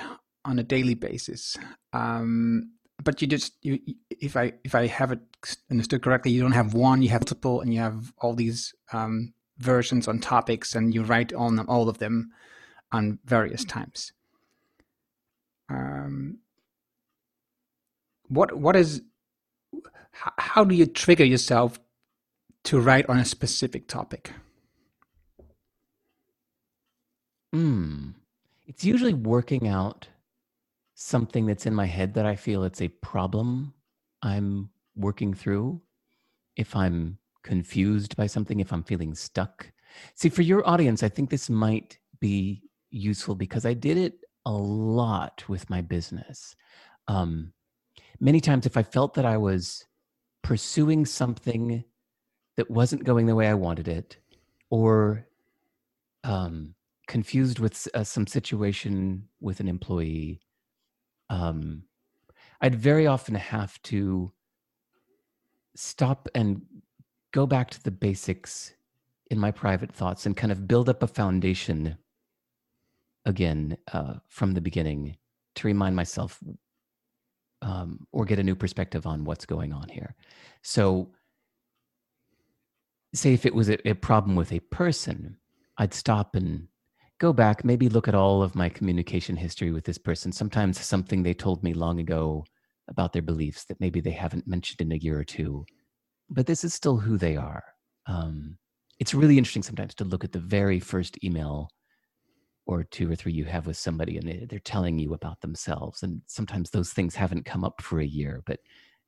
on 0.46 0.60
a 0.60 0.63
daily 0.63 0.96
basis. 0.96 1.58
Um, 1.94 2.72
but 3.01 3.22
you 3.22 3.27
just 3.27 3.53
you, 3.62 3.79
if 4.10 4.36
I 4.36 4.53
if 4.63 4.75
I 4.75 4.88
have 4.88 5.12
it 5.12 5.22
understood 5.72 6.03
correctly, 6.03 6.32
you 6.32 6.41
don't 6.41 6.51
have 6.51 6.74
one, 6.74 7.01
you 7.01 7.10
have 7.10 7.22
multiple, 7.22 7.62
and 7.62 7.74
you 7.74 7.79
have 7.79 8.12
all 8.18 8.34
these 8.34 8.74
um, 8.91 9.34
versions 9.58 10.08
on 10.08 10.20
topics, 10.20 10.75
and 10.75 10.94
you 10.94 11.03
write 11.03 11.34
on 11.34 11.56
them 11.56 11.70
all 11.70 11.88
of 11.88 12.00
them 12.00 12.32
on 12.91 13.20
various 13.24 13.63
times. 13.63 14.12
Um, 15.70 16.39
what 18.29 18.55
what 18.55 18.75
is 18.75 19.01
how 20.13 20.63
do 20.63 20.75
you 20.75 20.86
trigger 20.86 21.25
yourself 21.25 21.79
to 22.65 22.79
write 22.79 23.09
on 23.09 23.17
a 23.17 23.25
specific 23.25 23.88
topic? 23.88 24.31
Hmm. 27.53 28.09
It's 28.67 28.86
usually 28.86 29.13
working 29.13 29.67
out 29.67 30.07
something 30.93 31.45
that's 31.45 31.65
in 31.65 31.74
my 31.74 31.86
head 31.86 32.13
that 32.13 32.25
I 32.25 32.36
feel 32.36 32.63
it's 32.63 32.81
a 32.81 32.89
problem 32.89 33.74
I'm 34.21 34.69
working 34.95 35.33
through. 35.33 35.81
If 36.55 36.75
I'm 36.75 37.17
confused 37.43 38.15
by 38.15 38.27
something, 38.27 38.59
if 38.59 38.71
I'm 38.71 38.83
feeling 38.83 39.15
stuck. 39.15 39.71
See, 40.13 40.29
for 40.29 40.41
your 40.41 40.67
audience, 40.67 41.01
I 41.01 41.09
think 41.09 41.29
this 41.29 41.50
might 41.50 41.98
be 42.19 42.62
useful 42.91 43.33
because 43.33 43.65
I 43.65 43.74
did 43.74 43.98
it 43.98 44.19
a 44.45 44.51
lot 44.51 45.43
with 45.48 45.69
my 45.69 45.81
business. 45.81 46.55
Um, 47.07 47.53
many 48.19 48.39
times 48.39 48.65
if 48.65 48.77
I 48.77 48.83
felt 48.83 49.13
that 49.15 49.25
I 49.25 49.38
was 49.38 49.85
pursuing 50.43 51.05
something 51.05 51.83
that 52.57 52.69
wasn't 52.69 53.03
going 53.03 53.25
the 53.25 53.35
way 53.35 53.47
I 53.47 53.53
wanted 53.53 53.88
it, 53.88 54.17
or 54.69 55.25
um, 56.23 56.75
confused 57.07 57.59
with 57.59 57.88
uh, 57.93 58.03
some 58.03 58.27
situation 58.27 59.27
with 59.39 59.59
an 59.59 59.67
employee, 59.67 60.41
um, 61.29 61.83
I'd 62.61 62.75
very 62.75 63.07
often 63.07 63.35
have 63.35 63.81
to 63.83 64.31
stop 65.75 66.27
and 66.35 66.61
go 67.31 67.45
back 67.45 67.69
to 67.71 67.83
the 67.83 67.91
basics 67.91 68.73
in 69.31 69.39
my 69.39 69.51
private 69.51 69.91
thoughts 69.91 70.25
and 70.25 70.35
kind 70.35 70.51
of 70.51 70.67
build 70.67 70.89
up 70.89 71.03
a 71.03 71.07
foundation 71.07 71.97
again 73.25 73.77
uh, 73.93 74.15
from 74.27 74.53
the 74.53 74.61
beginning 74.61 75.15
to 75.55 75.67
remind 75.67 75.95
myself 75.95 76.39
um, 77.61 78.07
or 78.11 78.25
get 78.25 78.39
a 78.39 78.43
new 78.43 78.55
perspective 78.55 79.05
on 79.05 79.25
what's 79.25 79.45
going 79.45 79.73
on 79.73 79.89
here. 79.89 80.15
So, 80.63 81.11
say 83.13 83.33
if 83.33 83.45
it 83.45 83.55
was 83.55 83.69
a, 83.69 83.89
a 83.89 83.95
problem 83.95 84.35
with 84.35 84.51
a 84.51 84.59
person, 84.59 85.37
I'd 85.77 85.93
stop 85.93 86.35
and 86.35 86.67
go 87.19 87.33
back, 87.33 87.65
maybe 87.65 87.89
look 87.89 88.07
at 88.07 88.15
all 88.15 88.41
of 88.41 88.55
my 88.55 88.69
communication 88.69 89.35
history 89.35 89.71
with 89.71 89.83
this 89.83 89.97
person. 89.97 90.31
Sometimes 90.31 90.79
something 90.79 91.23
they 91.23 91.33
told 91.33 91.63
me 91.63 91.73
long 91.73 91.99
ago 91.99 92.45
about 92.87 93.13
their 93.13 93.21
beliefs 93.21 93.65
that 93.65 93.79
maybe 93.79 93.99
they 93.99 94.11
haven't 94.11 94.47
mentioned 94.47 94.81
in 94.81 94.91
a 94.91 95.01
year 95.01 95.19
or 95.19 95.23
two, 95.23 95.65
but 96.29 96.47
this 96.47 96.63
is 96.63 96.73
still 96.73 96.97
who 96.97 97.17
they 97.17 97.35
are. 97.35 97.63
Um, 98.07 98.57
it's 98.99 99.13
really 99.13 99.37
interesting 99.37 99.63
sometimes 99.63 99.95
to 99.95 100.03
look 100.03 100.23
at 100.23 100.31
the 100.31 100.39
very 100.39 100.79
first 100.79 101.21
email 101.23 101.69
or 102.69 102.83
two 102.83 103.11
or 103.11 103.15
three 103.15 103.33
you 103.33 103.45
have 103.45 103.65
with 103.65 103.77
somebody 103.77 104.15
and 104.15 104.27
they, 104.27 104.45
they're 104.47 104.59
telling 104.59 104.99
you 104.99 105.15
about 105.15 105.41
themselves 105.41 106.03
and 106.03 106.21
sometimes 106.27 106.69
those 106.69 106.93
things 106.93 107.15
haven't 107.15 107.43
come 107.43 107.63
up 107.63 107.81
for 107.81 107.99
a 107.99 108.05
year 108.05 108.43
but 108.45 108.59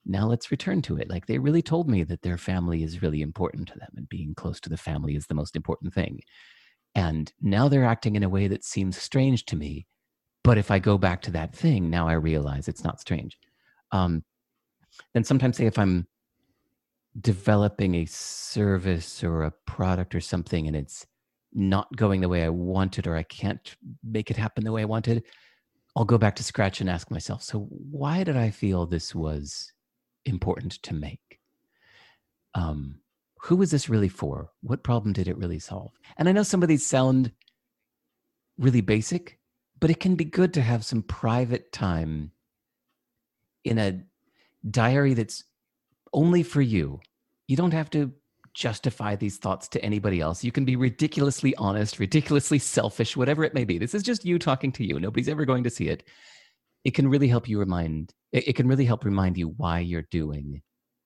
now 0.03 0.25
let's 0.25 0.49
return 0.49 0.81
to 0.81 0.97
it. 0.97 1.11
Like 1.11 1.27
they 1.27 1.37
really 1.37 1.61
told 1.61 1.87
me 1.87 2.03
that 2.05 2.23
their 2.23 2.39
family 2.39 2.81
is 2.81 3.03
really 3.03 3.21
important 3.21 3.67
to 3.67 3.77
them 3.77 3.91
and 3.95 4.09
being 4.09 4.33
close 4.33 4.59
to 4.61 4.69
the 4.69 4.75
family 4.75 5.15
is 5.15 5.27
the 5.27 5.35
most 5.35 5.55
important 5.55 5.93
thing. 5.93 6.21
And 6.95 7.31
now 7.39 7.69
they're 7.69 7.85
acting 7.85 8.15
in 8.15 8.23
a 8.23 8.29
way 8.29 8.47
that 8.47 8.63
seems 8.63 8.97
strange 8.97 9.45
to 9.45 9.55
me 9.55 9.85
but 10.43 10.57
if 10.57 10.71
i 10.71 10.79
go 10.79 10.97
back 10.97 11.21
to 11.21 11.31
that 11.31 11.53
thing 11.55 11.89
now 11.89 12.07
i 12.07 12.13
realize 12.13 12.67
it's 12.67 12.83
not 12.83 12.99
strange. 12.99 13.37
Um, 13.91 14.23
then 15.13 15.23
sometimes 15.23 15.57
say 15.57 15.65
if 15.65 15.77
i'm 15.77 16.07
developing 17.19 17.95
a 17.95 18.05
service 18.05 19.23
or 19.23 19.43
a 19.43 19.53
product 19.65 20.15
or 20.15 20.21
something 20.21 20.67
and 20.67 20.75
it's 20.75 21.05
not 21.53 21.93
going 21.95 22.21
the 22.21 22.29
way 22.29 22.43
I 22.43 22.49
wanted 22.49 23.07
or 23.07 23.15
I 23.15 23.23
can't 23.23 23.75
make 24.03 24.31
it 24.31 24.37
happen 24.37 24.63
the 24.63 24.71
way 24.71 24.81
I 24.81 24.85
wanted, 24.85 25.23
I'll 25.95 26.05
go 26.05 26.17
back 26.17 26.35
to 26.37 26.43
scratch 26.43 26.81
and 26.81 26.89
ask 26.89 27.11
myself, 27.11 27.43
so 27.43 27.67
why 27.69 28.23
did 28.23 28.37
I 28.37 28.49
feel 28.49 28.85
this 28.85 29.13
was 29.13 29.73
important 30.25 30.73
to 30.83 30.93
make? 30.93 31.39
Um, 32.53 32.99
who 33.41 33.55
was 33.55 33.71
this 33.71 33.89
really 33.89 34.07
for? 34.07 34.51
What 34.61 34.83
problem 34.83 35.13
did 35.13 35.27
it 35.27 35.37
really 35.37 35.59
solve? 35.59 35.91
And 36.17 36.29
I 36.29 36.31
know 36.31 36.43
some 36.43 36.61
of 36.61 36.69
these 36.69 36.85
sound 36.85 37.31
really 38.57 38.81
basic, 38.81 39.39
but 39.79 39.89
it 39.89 39.99
can 39.99 40.15
be 40.15 40.25
good 40.25 40.53
to 40.53 40.61
have 40.61 40.85
some 40.85 41.01
private 41.03 41.71
time 41.71 42.31
in 43.63 43.77
a 43.77 44.01
diary 44.69 45.13
that's 45.13 45.43
only 46.13 46.43
for 46.43 46.61
you. 46.61 46.99
You 47.47 47.57
don't 47.57 47.73
have 47.73 47.89
to 47.91 48.11
justify 48.53 49.15
these 49.15 49.37
thoughts 49.37 49.67
to 49.69 49.83
anybody 49.83 50.19
else. 50.19 50.43
You 50.43 50.51
can 50.51 50.65
be 50.65 50.75
ridiculously 50.75 51.55
honest, 51.55 51.99
ridiculously 51.99 52.59
selfish, 52.59 53.15
whatever 53.15 53.43
it 53.43 53.53
may 53.53 53.63
be. 53.63 53.77
This 53.77 53.93
is 53.93 54.03
just 54.03 54.25
you 54.25 54.37
talking 54.39 54.71
to 54.73 54.85
you. 54.85 54.99
Nobody's 54.99 55.29
ever 55.29 55.45
going 55.45 55.63
to 55.63 55.69
see 55.69 55.87
it. 55.87 56.03
It 56.83 56.91
can 56.91 57.07
really 57.07 57.27
help 57.27 57.47
you 57.47 57.59
remind, 57.59 58.13
it 58.31 58.55
can 58.55 58.67
really 58.67 58.85
help 58.85 59.05
remind 59.05 59.37
you 59.37 59.49
why 59.57 59.79
you're 59.79 60.07
doing 60.09 60.61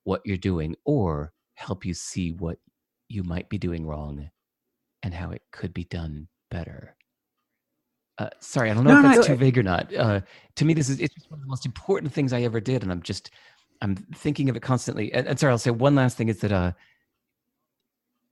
what 0.05 0.21
you're 0.23 0.37
doing 0.37 0.75
or 0.85 1.33
help 1.55 1.85
you 1.85 1.93
see 1.93 2.31
what 2.31 2.57
you 3.09 3.23
might 3.23 3.49
be 3.49 3.57
doing 3.57 3.85
wrong 3.85 4.29
and 5.03 5.13
how 5.13 5.31
it 5.31 5.41
could 5.51 5.73
be 5.73 5.83
done 5.83 6.27
better. 6.49 6.95
Uh, 8.17 8.29
sorry, 8.39 8.71
I 8.71 8.73
don't 8.73 8.85
know 8.85 9.01
no, 9.01 9.09
if 9.09 9.15
that's 9.15 9.27
no, 9.27 9.35
too 9.35 9.39
vague 9.39 9.57
or 9.57 9.63
not. 9.63 9.93
Uh, 9.93 10.21
to 10.55 10.65
me, 10.65 10.73
this 10.73 10.89
is 10.89 10.99
it's 11.01 11.13
just 11.13 11.29
one 11.29 11.39
of 11.39 11.43
the 11.43 11.49
most 11.49 11.65
important 11.65 12.13
things 12.13 12.31
I 12.31 12.43
ever 12.43 12.61
did, 12.61 12.81
and 12.81 12.91
I'm 12.91 13.01
just 13.01 13.31
I'm 13.81 13.95
thinking 14.15 14.49
of 14.49 14.55
it 14.55 14.61
constantly. 14.61 15.11
And, 15.13 15.27
and 15.27 15.37
sorry, 15.37 15.51
I'll 15.51 15.57
say 15.57 15.71
one 15.71 15.95
last 15.95 16.15
thing 16.15 16.29
is 16.29 16.39
that 16.39 16.51
uh, 16.51 16.71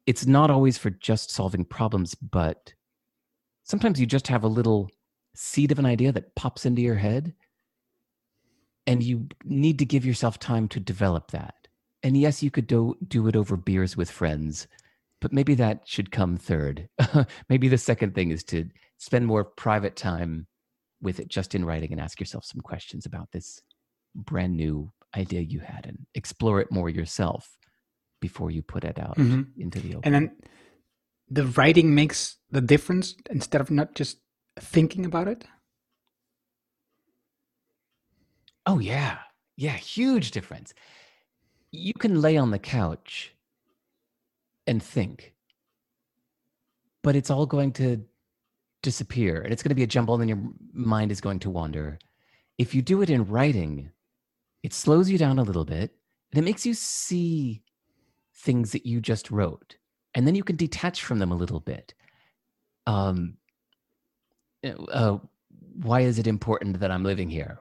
it's 0.05 0.25
not 0.25 0.51
always 0.51 0.77
for 0.77 0.89
just 0.89 1.31
solving 1.31 1.65
problems, 1.65 2.15
but 2.15 2.73
sometimes 3.63 3.99
you 3.99 4.05
just 4.05 4.27
have 4.27 4.43
a 4.43 4.47
little 4.47 4.89
seed 5.35 5.71
of 5.71 5.79
an 5.79 5.85
idea 5.85 6.11
that 6.11 6.35
pops 6.35 6.65
into 6.65 6.81
your 6.81 6.95
head 6.95 7.33
and 8.85 9.01
you 9.01 9.27
need 9.45 9.79
to 9.79 9.85
give 9.85 10.05
yourself 10.05 10.39
time 10.39 10.67
to 10.67 10.79
develop 10.79 11.31
that. 11.31 11.55
And 12.03 12.17
yes, 12.17 12.43
you 12.43 12.51
could 12.51 12.67
do, 12.67 12.97
do 13.07 13.27
it 13.27 13.35
over 13.35 13.55
beers 13.55 13.95
with 13.95 14.11
friends, 14.11 14.67
but 15.21 15.31
maybe 15.31 15.55
that 15.55 15.81
should 15.85 16.11
come 16.11 16.35
third. 16.35 16.89
maybe 17.49 17.69
the 17.69 17.77
second 17.77 18.13
thing 18.13 18.31
is 18.31 18.43
to 18.45 18.69
spend 18.97 19.25
more 19.25 19.45
private 19.45 19.95
time 19.95 20.47
with 21.01 21.19
it 21.19 21.29
just 21.29 21.55
in 21.55 21.63
writing 21.63 21.91
and 21.93 22.01
ask 22.01 22.19
yourself 22.19 22.43
some 22.43 22.61
questions 22.61 23.05
about 23.05 23.31
this 23.31 23.61
brand 24.15 24.55
new 24.55 24.91
idea 25.15 25.41
you 25.41 25.59
had 25.59 25.85
and 25.85 26.05
explore 26.15 26.59
it 26.59 26.71
more 26.71 26.89
yourself 26.89 27.57
before 28.23 28.49
you 28.49 28.61
put 28.61 28.85
it 28.85 28.97
out 28.97 29.17
mm-hmm. 29.17 29.41
into 29.61 29.81
the 29.81 29.95
open. 29.95 30.01
And 30.05 30.15
then 30.15 30.35
the 31.29 31.45
writing 31.57 31.93
makes 31.93 32.37
the 32.49 32.61
difference 32.61 33.15
instead 33.29 33.59
of 33.59 33.69
not 33.69 33.95
just 33.95 34.19
thinking 34.57 35.05
about 35.05 35.27
it. 35.27 35.43
Oh 38.65 38.79
yeah. 38.79 39.17
Yeah, 39.57 39.75
huge 39.75 40.31
difference. 40.31 40.73
You 41.71 41.93
can 41.93 42.21
lay 42.21 42.37
on 42.37 42.51
the 42.51 42.59
couch 42.59 43.35
and 44.65 44.81
think. 44.81 45.33
But 47.03 47.17
it's 47.17 47.29
all 47.29 47.45
going 47.45 47.73
to 47.73 48.05
disappear 48.81 49.41
and 49.41 49.51
it's 49.51 49.61
going 49.63 49.75
to 49.75 49.81
be 49.81 49.83
a 49.83 49.95
jumble 49.95 50.21
and 50.21 50.29
your 50.29 50.41
mind 50.71 51.11
is 51.11 51.19
going 51.19 51.39
to 51.39 51.49
wander. 51.49 51.99
If 52.57 52.73
you 52.73 52.81
do 52.81 53.01
it 53.01 53.09
in 53.09 53.25
writing, 53.25 53.91
it 54.63 54.73
slows 54.73 55.09
you 55.09 55.17
down 55.17 55.39
a 55.39 55.43
little 55.43 55.65
bit 55.65 55.91
and 56.31 56.39
it 56.39 56.45
makes 56.45 56.65
you 56.65 56.73
see 56.73 57.63
things 58.35 58.71
that 58.71 58.85
you 58.85 58.99
just 58.99 59.31
wrote 59.31 59.77
and 60.15 60.27
then 60.27 60.35
you 60.35 60.43
can 60.43 60.55
detach 60.55 61.03
from 61.03 61.19
them 61.19 61.31
a 61.31 61.35
little 61.35 61.59
bit. 61.59 61.93
Um 62.85 63.37
uh, 64.63 65.17
why 65.81 66.01
is 66.01 66.19
it 66.19 66.27
important 66.27 66.79
that 66.79 66.91
i'm 66.91 67.03
living 67.03 67.29
here? 67.29 67.59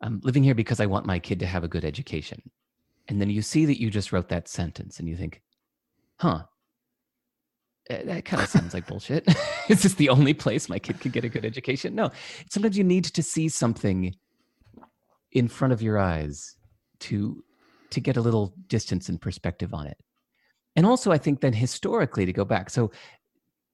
I'm 0.00 0.20
living 0.22 0.42
here 0.42 0.54
because 0.54 0.80
i 0.80 0.86
want 0.86 1.06
my 1.06 1.18
kid 1.18 1.40
to 1.40 1.46
have 1.46 1.64
a 1.64 1.68
good 1.68 1.84
education. 1.84 2.42
And 3.08 3.20
then 3.20 3.28
you 3.28 3.42
see 3.42 3.66
that 3.66 3.80
you 3.80 3.90
just 3.90 4.12
wrote 4.12 4.28
that 4.30 4.48
sentence 4.48 4.98
and 4.98 5.08
you 5.08 5.16
think 5.16 5.42
huh 6.20 6.44
eh, 7.90 8.02
that 8.04 8.24
kind 8.24 8.42
of 8.42 8.48
sounds 8.48 8.74
like 8.74 8.86
bullshit. 8.90 9.26
Is 9.68 9.82
this 9.82 9.94
the 9.94 10.08
only 10.08 10.34
place 10.34 10.68
my 10.68 10.78
kid 10.78 11.00
could 11.00 11.12
get 11.12 11.24
a 11.24 11.28
good 11.28 11.44
education? 11.44 11.94
No. 11.94 12.10
Sometimes 12.50 12.78
you 12.78 12.84
need 12.84 13.04
to 13.04 13.22
see 13.22 13.48
something 13.48 14.14
in 15.32 15.48
front 15.48 15.72
of 15.72 15.82
your 15.82 15.98
eyes 15.98 16.56
to 17.00 17.42
to 17.94 18.00
get 18.00 18.16
a 18.16 18.20
little 18.20 18.54
distance 18.68 19.08
and 19.08 19.20
perspective 19.20 19.74
on 19.74 19.86
it. 19.86 19.96
And 20.76 20.86
also, 20.86 21.12
I 21.12 21.18
think 21.18 21.40
then 21.40 21.52
historically 21.52 22.26
to 22.26 22.32
go 22.32 22.44
back. 22.44 22.70
So, 22.70 22.90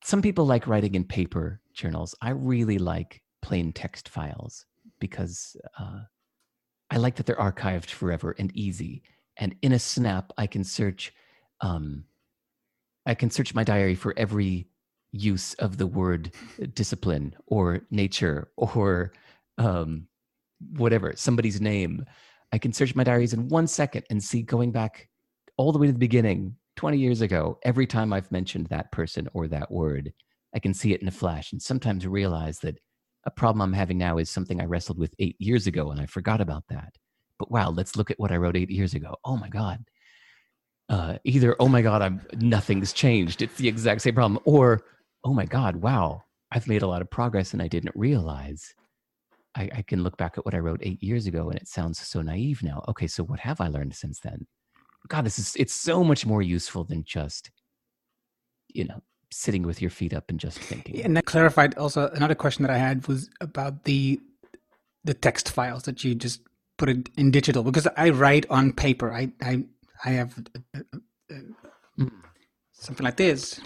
some 0.03 0.23
people 0.23 0.47
like 0.47 0.67
writing 0.67 0.95
in 0.95 1.05
paper 1.05 1.61
journals. 1.75 2.15
I 2.23 2.31
really 2.31 2.79
like 2.79 3.23
plain 3.43 3.73
text 3.73 4.09
files 4.09 4.65
because 4.99 5.57
uh, 5.79 6.01
I 6.91 6.97
like 6.97 7.17
that 7.17 7.27
they're 7.27 7.37
archived 7.37 7.91
forever 7.91 8.35
and 8.39 8.55
easy. 8.57 9.03
And 9.37 9.55
in 9.63 9.73
a 9.73 9.79
snap, 9.79 10.33
I 10.39 10.47
can 10.47 10.65
search. 10.65 11.13
Um, 11.61 12.05
I 13.07 13.15
can 13.15 13.31
search 13.31 13.55
my 13.55 13.65
diary 13.65 13.95
for 13.95 14.15
every 14.17 14.69
use 15.13 15.55
of 15.55 15.77
the 15.77 15.87
word 15.87 16.33
discipline 16.75 17.35
or 17.47 17.83
nature 17.91 18.51
or 18.57 19.13
um, 19.59 20.07
whatever 20.77 21.13
somebody's 21.17 21.61
name 21.61 22.05
I 22.53 22.59
can 22.59 22.73
search 22.73 22.95
my 22.95 23.05
diaries 23.05 23.33
in 23.33 23.49
one 23.49 23.67
second 23.67 24.05
and 24.11 24.23
see 24.23 24.43
going 24.43 24.73
back 24.73 25.09
all 25.57 25.73
the 25.73 25.79
way 25.79 25.87
to 25.87 25.93
the 25.93 25.99
beginning, 25.99 26.57
20 26.77 26.97
years 26.99 27.21
ago, 27.21 27.59
every 27.63 27.87
time 27.87 28.13
I've 28.13 28.33
mentioned 28.33 28.67
that 28.69 28.91
person 28.93 29.29
or 29.35 29.47
that 29.49 29.71
word, 29.71 30.13
I 30.55 30.59
can 30.59 30.73
see 30.73 30.93
it 30.95 31.03
in 31.03 31.09
a 31.09 31.13
flash 31.13 31.53
and 31.53 31.61
sometimes 31.61 32.07
realize 32.07 32.59
that 32.61 32.79
a 33.27 33.31
problem 33.31 33.61
I'm 33.61 33.73
having 33.73 33.99
now 33.99 34.19
is 34.19 34.31
something 34.31 34.61
I 34.61 34.65
wrestled 34.65 34.99
with 34.99 35.15
eight 35.19 35.37
years 35.39 35.67
ago 35.67 35.91
and 35.91 36.01
I 36.01 36.07
forgot 36.07 36.41
about 36.41 36.65
that. 36.71 36.95
But 37.39 37.51
wow, 37.51 37.71
let's 37.71 37.97
look 37.97 38.11
at 38.11 38.19
what 38.19 38.33
I 38.33 38.37
wrote 38.37 38.57
eight 38.57 38.71
years 38.71 38.95
ago. 38.95 39.17
Oh 39.25 39.37
my 39.37 39.49
God. 39.49 39.85
Uh, 40.89 41.19
either, 41.25 41.55
oh 41.61 41.69
my 41.69 41.83
God, 41.83 42.03
I'm 42.03 42.21
nothing's 42.39 42.93
changed. 42.93 43.43
It's 43.43 43.57
the 43.57 43.69
exact 43.69 44.01
same 44.01 44.15
problem. 44.15 44.41
Or, 44.45 44.83
oh 45.23 45.35
my 45.35 45.45
God, 45.45 45.77
wow, 45.77 46.25
I've 46.51 46.67
made 46.67 46.83
a 46.83 46.87
lot 46.87 47.03
of 47.03 47.11
progress 47.11 47.53
and 47.53 47.63
I 47.63 47.69
didn't 47.69 47.95
realize. 47.95 48.75
I, 49.57 49.69
I, 49.77 49.83
can 49.83 50.03
look 50.03 50.17
back 50.17 50.39
at 50.39 50.45
what 50.45 50.55
I 50.55 50.59
wrote 50.59 50.81
eight 50.83 51.03
years 51.03 51.27
ago 51.27 51.49
and 51.49 51.59
it 51.59 51.67
sounds 51.67 51.99
so 51.99 52.23
naive 52.23 52.63
now. 52.63 52.85
Okay, 52.89 53.07
so 53.07 53.25
what 53.25 53.41
have 53.41 53.61
I 53.61 53.69
learned 53.69 53.95
since 53.95 54.21
then? 54.21 54.47
God, 55.09 55.25
this 55.25 55.39
is 55.39 55.57
it's 55.57 55.75
so 55.75 56.05
much 56.05 56.27
more 56.27 56.43
useful 56.43 56.85
than 56.85 57.05
just, 57.05 57.51
you 58.69 58.85
know, 58.85 59.03
sitting 59.33 59.63
with 59.63 59.81
your 59.81 59.91
feet 59.91 60.13
up 60.15 60.25
and 60.29 60.39
just 60.39 60.59
thinking. 60.59 60.97
Yeah, 60.97 61.05
And 61.05 61.17
that 61.17 61.25
clarified 61.25 61.77
also 61.77 62.09
another 62.09 62.35
question 62.35 62.63
that 62.63 62.71
I 62.71 62.79
had 62.79 63.07
was 63.09 63.29
about 63.41 63.85
the 63.85 64.21
the 65.05 65.15
text 65.15 65.51
files 65.51 65.85
that 65.85 66.05
you 66.05 66.15
just 66.15 66.43
put 66.77 66.89
it 66.89 67.09
in 67.17 67.31
digital 67.31 67.63
because 67.63 67.89
I 67.97 68.11
write 68.11 68.47
on 68.51 68.73
paper. 68.73 69.13
I 69.13 69.33
I 69.43 69.65
I 70.05 70.11
have 70.11 70.39
uh, 70.75 70.81
uh, 71.31 71.35
mm. 71.99 72.11
something 72.73 73.05
like 73.05 73.17
this, 73.17 73.61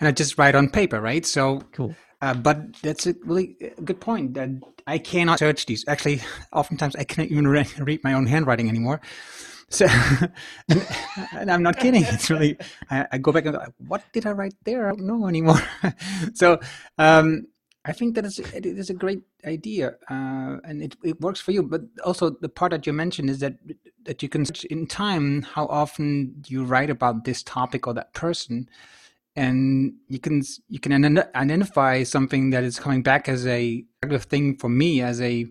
and 0.00 0.08
I 0.08 0.12
just 0.12 0.38
write 0.38 0.54
on 0.54 0.70
paper, 0.70 1.00
right? 1.00 1.24
So 1.24 1.60
cool. 1.72 1.94
Uh, 2.20 2.34
but 2.34 2.74
that's 2.82 3.06
a 3.06 3.14
really 3.24 3.56
good 3.84 4.00
point. 4.00 4.34
That 4.34 4.50
I 4.86 4.98
cannot 4.98 5.38
search 5.38 5.66
these. 5.66 5.84
Actually, 5.86 6.20
oftentimes 6.52 6.96
I 6.96 7.04
can't 7.04 7.30
even 7.30 7.46
re- 7.46 7.66
read 7.78 8.02
my 8.02 8.14
own 8.14 8.26
handwriting 8.26 8.68
anymore. 8.68 9.00
So, 9.70 9.86
and, 10.68 10.86
and, 11.32 11.50
I'm 11.50 11.62
not 11.62 11.78
kidding. 11.78 12.02
It's 12.02 12.30
really, 12.30 12.56
I, 12.90 13.06
I, 13.12 13.18
go 13.18 13.32
back 13.32 13.44
and 13.44 13.54
go, 13.54 13.62
what 13.86 14.02
did 14.12 14.24
I 14.24 14.32
write 14.32 14.54
there? 14.64 14.88
I 14.88 14.92
don't 14.92 15.06
know 15.06 15.28
anymore. 15.28 15.60
so, 16.34 16.58
um, 16.96 17.48
I 17.84 17.92
think 17.92 18.14
that 18.14 18.24
is 18.24 18.38
it 18.38 18.66
is 18.66 18.90
a 18.90 18.94
great 18.94 19.22
idea, 19.46 19.94
uh, 20.10 20.56
and 20.64 20.82
it, 20.82 20.96
it 21.02 21.20
works 21.20 21.40
for 21.40 21.52
you. 21.52 21.62
But 21.62 21.82
also 22.04 22.30
the 22.30 22.48
part 22.48 22.72
that 22.72 22.86
you 22.86 22.92
mentioned 22.92 23.30
is 23.30 23.38
that 23.38 23.54
that 24.04 24.22
you 24.22 24.28
can 24.28 24.44
search 24.44 24.64
in 24.64 24.86
time 24.86 25.42
how 25.42 25.66
often 25.66 26.42
you 26.46 26.64
write 26.64 26.90
about 26.90 27.24
this 27.24 27.42
topic 27.42 27.86
or 27.86 27.94
that 27.94 28.12
person, 28.12 28.68
and 29.38 29.94
you 30.08 30.18
can 30.18 30.42
you 30.68 30.80
can 30.80 30.92
identify 31.34 32.02
something 32.02 32.50
that 32.50 32.64
is 32.64 32.78
coming 32.80 33.02
back 33.02 33.28
as 33.28 33.46
a 33.46 33.84
thing 34.32 34.56
for 34.56 34.68
me 34.68 35.00
as 35.00 35.20
a 35.20 35.46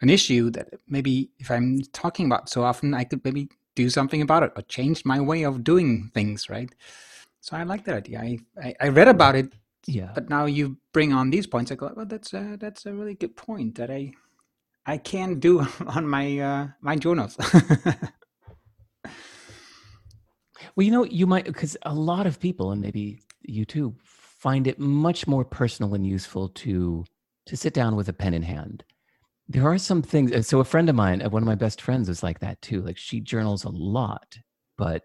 an 0.00 0.10
issue 0.10 0.50
that 0.50 0.68
maybe 0.88 1.30
if 1.38 1.50
I'm 1.50 1.80
talking 1.92 2.26
about 2.26 2.48
so 2.48 2.62
often, 2.62 2.94
I 2.94 3.04
could 3.04 3.24
maybe 3.24 3.48
do 3.74 3.88
something 3.90 4.22
about 4.22 4.42
it 4.42 4.52
or 4.56 4.62
change 4.62 5.04
my 5.04 5.20
way 5.20 5.44
of 5.44 5.64
doing 5.64 6.10
things, 6.14 6.48
right? 6.48 6.70
So 7.40 7.56
I 7.56 7.62
like 7.64 7.84
that 7.84 7.96
idea. 7.96 8.20
I, 8.20 8.38
I, 8.62 8.74
I 8.80 8.88
read 8.88 9.08
about 9.08 9.34
it, 9.36 9.52
yeah. 9.86 10.10
But 10.14 10.30
now 10.30 10.46
you 10.46 10.78
bring 10.92 11.12
on 11.12 11.30
these 11.30 11.46
points. 11.46 11.70
I 11.70 11.74
go, 11.74 11.92
well, 11.94 12.06
that's 12.06 12.32
a, 12.32 12.56
that's 12.58 12.86
a 12.86 12.92
really 12.92 13.14
good 13.14 13.36
point 13.36 13.74
that 13.76 13.90
I 13.90 14.12
I 14.86 14.98
can 14.98 15.38
do 15.40 15.60
on 15.86 16.08
my 16.08 16.38
uh, 16.38 16.68
my 16.80 16.96
journals. 16.96 17.36
well, 20.74 20.84
you 20.84 20.90
know, 20.90 21.04
you 21.04 21.26
might 21.26 21.44
because 21.44 21.76
a 21.82 21.94
lot 21.94 22.26
of 22.26 22.40
people, 22.40 22.72
and 22.72 22.80
maybe 22.80 23.20
you 23.42 23.64
too, 23.64 23.94
find 24.02 24.66
it 24.66 24.78
much 24.78 25.26
more 25.26 25.44
personal 25.44 25.94
and 25.94 26.06
useful 26.06 26.48
to 26.50 27.04
to 27.46 27.56
sit 27.56 27.74
down 27.74 27.94
with 27.96 28.08
a 28.08 28.12
pen 28.12 28.34
in 28.34 28.42
hand 28.42 28.84
there 29.48 29.66
are 29.66 29.78
some 29.78 30.02
things. 30.02 30.32
Uh, 30.32 30.42
so 30.42 30.60
a 30.60 30.64
friend 30.64 30.88
of 30.88 30.96
mine, 30.96 31.22
uh, 31.22 31.28
one 31.28 31.42
of 31.42 31.46
my 31.46 31.54
best 31.54 31.80
friends, 31.80 32.08
is 32.08 32.22
like 32.22 32.40
that 32.40 32.60
too. 32.62 32.80
Like 32.82 32.96
she 32.96 33.20
journals 33.20 33.64
a 33.64 33.70
lot, 33.70 34.38
but 34.78 35.02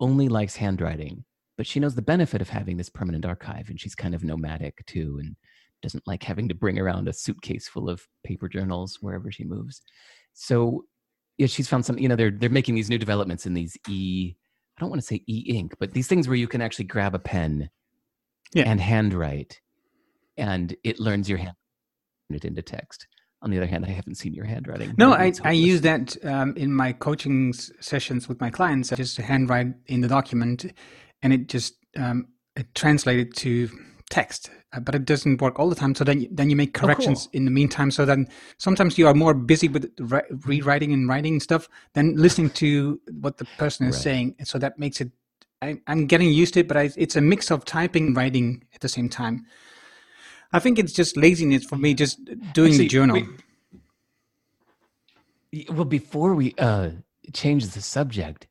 only 0.00 0.28
likes 0.28 0.56
handwriting. 0.56 1.24
But 1.56 1.66
she 1.66 1.80
knows 1.80 1.94
the 1.94 2.02
benefit 2.02 2.40
of 2.40 2.48
having 2.48 2.76
this 2.76 2.88
permanent 2.88 3.24
archive, 3.24 3.68
and 3.68 3.80
she's 3.80 3.94
kind 3.94 4.14
of 4.14 4.24
nomadic 4.24 4.84
too, 4.86 5.18
and 5.20 5.36
doesn't 5.82 6.06
like 6.06 6.22
having 6.22 6.48
to 6.48 6.54
bring 6.54 6.78
around 6.78 7.08
a 7.08 7.12
suitcase 7.12 7.68
full 7.68 7.90
of 7.90 8.06
paper 8.24 8.48
journals 8.48 8.98
wherever 9.00 9.32
she 9.32 9.44
moves. 9.44 9.82
So 10.32 10.84
yeah, 11.38 11.48
she's 11.48 11.68
found 11.68 11.84
some. 11.84 11.98
You 11.98 12.08
know, 12.08 12.16
they're 12.16 12.30
they're 12.30 12.50
making 12.50 12.76
these 12.76 12.90
new 12.90 12.98
developments 12.98 13.46
in 13.46 13.54
these 13.54 13.76
e. 13.88 14.34
I 14.76 14.80
don't 14.80 14.90
want 14.90 15.02
to 15.02 15.06
say 15.06 15.22
e 15.26 15.44
ink, 15.48 15.74
but 15.78 15.92
these 15.92 16.08
things 16.08 16.28
where 16.28 16.36
you 16.36 16.48
can 16.48 16.62
actually 16.62 16.86
grab 16.86 17.14
a 17.14 17.18
pen 17.18 17.70
yeah. 18.54 18.64
and 18.66 18.80
handwrite, 18.80 19.60
and 20.36 20.74
it 20.82 20.98
learns 20.98 21.28
your 21.28 21.38
hand 21.38 21.54
it 22.34 22.44
into 22.44 22.62
text. 22.62 23.06
On 23.42 23.50
the 23.50 23.56
other 23.56 23.66
hand, 23.66 23.84
I 23.84 23.90
haven't 23.90 24.14
seen 24.14 24.34
your 24.34 24.44
handwriting. 24.44 24.94
No, 24.96 25.12
I, 25.12 25.32
I 25.42 25.50
use 25.50 25.80
that 25.80 26.16
um, 26.24 26.56
in 26.56 26.72
my 26.72 26.92
coaching 26.92 27.52
sessions 27.52 28.28
with 28.28 28.40
my 28.40 28.50
clients. 28.50 28.92
I 28.92 28.96
just 28.96 29.16
handwrite 29.16 29.74
in 29.86 30.00
the 30.00 30.08
document, 30.08 30.66
and 31.22 31.32
it 31.32 31.48
just 31.48 31.74
um, 31.96 32.28
it 32.54 32.72
translated 32.74 33.34
to 33.38 33.68
text. 34.12 34.50
Uh, 34.74 34.80
but 34.80 34.94
it 34.94 35.06
doesn't 35.06 35.40
work 35.40 35.58
all 35.58 35.70
the 35.70 35.74
time. 35.74 35.94
So 35.94 36.04
then, 36.04 36.20
you, 36.20 36.28
then 36.30 36.50
you 36.50 36.56
make 36.56 36.74
corrections 36.74 37.26
oh, 37.26 37.30
cool. 37.30 37.38
in 37.38 37.44
the 37.46 37.50
meantime. 37.50 37.90
So 37.90 38.04
then 38.04 38.28
sometimes 38.58 38.98
you 38.98 39.08
are 39.08 39.14
more 39.14 39.32
busy 39.32 39.68
with 39.68 39.90
re- 39.98 40.28
rewriting 40.44 40.92
and 40.92 41.08
writing 41.08 41.40
stuff 41.40 41.68
than 41.94 42.14
listening 42.16 42.50
to 42.50 43.00
what 43.20 43.38
the 43.38 43.46
person 43.56 43.86
is 43.86 43.96
right. 43.96 44.02
saying. 44.02 44.34
And 44.38 44.46
so 44.46 44.58
that 44.58 44.78
makes 44.78 45.00
it. 45.00 45.10
I, 45.62 45.80
am 45.86 46.06
getting 46.06 46.30
used 46.30 46.54
to 46.54 46.60
it, 46.60 46.68
but 46.68 46.76
I, 46.76 46.90
it's 46.96 47.16
a 47.16 47.20
mix 47.20 47.50
of 47.50 47.64
typing 47.64 48.08
and 48.08 48.16
writing 48.16 48.64
at 48.74 48.80
the 48.80 48.88
same 48.88 49.08
time. 49.08 49.46
I 50.52 50.58
think 50.58 50.78
it's 50.78 50.92
just 50.92 51.16
laziness 51.16 51.64
for 51.64 51.76
me, 51.76 51.94
just 51.94 52.18
doing 52.52 52.76
the 52.76 52.86
journal. 52.86 53.22
We, 55.52 55.66
well, 55.70 55.86
before 55.86 56.34
we 56.34 56.54
uh, 56.58 56.90
change 57.32 57.68
the 57.68 57.80
subject, 57.80 58.46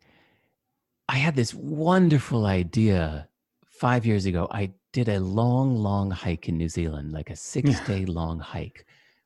I 1.08 1.18
had 1.18 1.36
this 1.36 1.54
wonderful 1.54 2.46
idea 2.46 3.28
five 3.66 4.06
years 4.06 4.26
ago. 4.26 4.48
I 4.50 4.72
did 4.94 5.10
a 5.10 5.20
long, 5.20 5.76
long 5.76 6.12
hike 6.12 6.50
in 6.50 6.58
New 6.58 6.70
Zealand, 6.70 7.12
like 7.12 7.30
a 7.30 7.36
six 7.36 7.80
day 7.82 8.06
long 8.06 8.40
hike, 8.40 8.86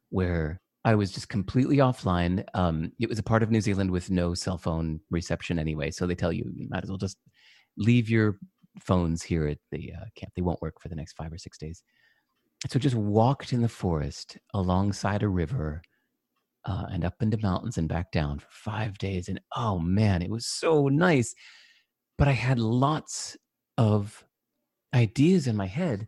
where 0.09 0.61
I 0.83 0.95
was 0.95 1.11
just 1.11 1.29
completely 1.29 1.77
offline. 1.77 2.45
Um, 2.53 2.91
it 2.99 3.09
was 3.09 3.19
a 3.19 3.23
part 3.23 3.43
of 3.43 3.51
New 3.51 3.61
Zealand 3.61 3.89
with 3.89 4.11
no 4.11 4.33
cell 4.33 4.57
phone 4.57 4.99
reception 5.09 5.57
anyway. 5.57 5.91
So 5.91 6.05
they 6.05 6.15
tell 6.15 6.31
you 6.31 6.51
you 6.53 6.67
might 6.69 6.83
as 6.83 6.89
well 6.89 6.97
just 6.97 7.17
leave 7.77 8.09
your 8.09 8.37
phones 8.79 9.23
here 9.23 9.47
at 9.47 9.57
the 9.71 9.93
uh, 9.93 10.05
camp. 10.15 10.33
They 10.35 10.41
won't 10.41 10.61
work 10.61 10.79
for 10.79 10.89
the 10.89 10.95
next 10.95 11.13
five 11.13 11.33
or 11.33 11.37
six 11.37 11.57
days 11.57 11.83
so 12.69 12.79
just 12.79 12.95
walked 12.95 13.53
in 13.53 13.61
the 13.61 13.69
forest 13.69 14.37
alongside 14.53 15.23
a 15.23 15.27
river 15.27 15.81
uh, 16.65 16.85
and 16.91 17.05
up 17.05 17.21
into 17.21 17.37
mountains 17.37 17.77
and 17.77 17.87
back 17.87 18.11
down 18.11 18.39
for 18.39 18.47
five 18.49 18.97
days. 18.97 19.29
And 19.29 19.39
oh 19.55 19.77
man, 19.79 20.21
it 20.21 20.29
was 20.29 20.47
so 20.47 20.87
nice. 20.87 21.35
But 22.17 22.27
I 22.27 22.31
had 22.31 22.59
lots 22.59 23.37
of 23.77 24.24
ideas 24.93 25.47
in 25.47 25.55
my 25.55 25.67
head. 25.67 26.07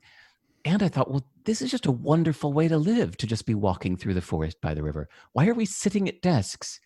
And 0.65 0.83
I 0.83 0.89
thought, 0.89 1.09
well, 1.09 1.25
this 1.45 1.61
is 1.61 1.71
just 1.71 1.85
a 1.85 1.91
wonderful 1.91 2.51
way 2.51 2.67
to 2.67 2.77
live 2.77 3.15
to 3.17 3.27
just 3.27 3.45
be 3.45 3.55
walking 3.55 3.95
through 3.95 4.13
the 4.13 4.21
forest 4.21 4.59
by 4.61 4.73
the 4.73 4.83
river. 4.83 5.07
Why 5.33 5.47
are 5.47 5.53
we 5.53 5.65
sitting 5.65 6.09
at 6.09 6.21
desks 6.21 6.79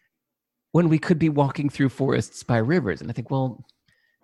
when 0.71 0.87
we 0.87 0.99
could 0.99 1.17
be 1.17 1.29
walking 1.29 1.69
through 1.69 1.89
forests 1.89 2.43
by 2.43 2.57
rivers? 2.57 3.01
And 3.01 3.09
I 3.09 3.13
think, 3.13 3.31
well, 3.31 3.65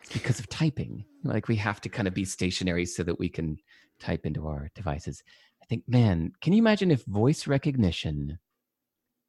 it's 0.02 0.14
because 0.14 0.40
of 0.40 0.48
typing. 0.50 1.06
Like 1.24 1.48
we 1.48 1.56
have 1.58 1.82
to 1.82 1.90
kind 1.90 2.08
of 2.08 2.14
be 2.14 2.26
stationary 2.26 2.86
so 2.86 3.04
that 3.04 3.20
we 3.20 3.30
can 3.30 3.58
type 4.00 4.26
into 4.26 4.48
our 4.48 4.70
devices. 4.76 5.24
I 5.62 5.66
think, 5.66 5.84
man, 5.88 6.34
can 6.42 6.54
you 6.54 6.60
imagine 6.60 6.92
if 6.92 7.04
voice 7.06 7.48
recognition 7.48 8.40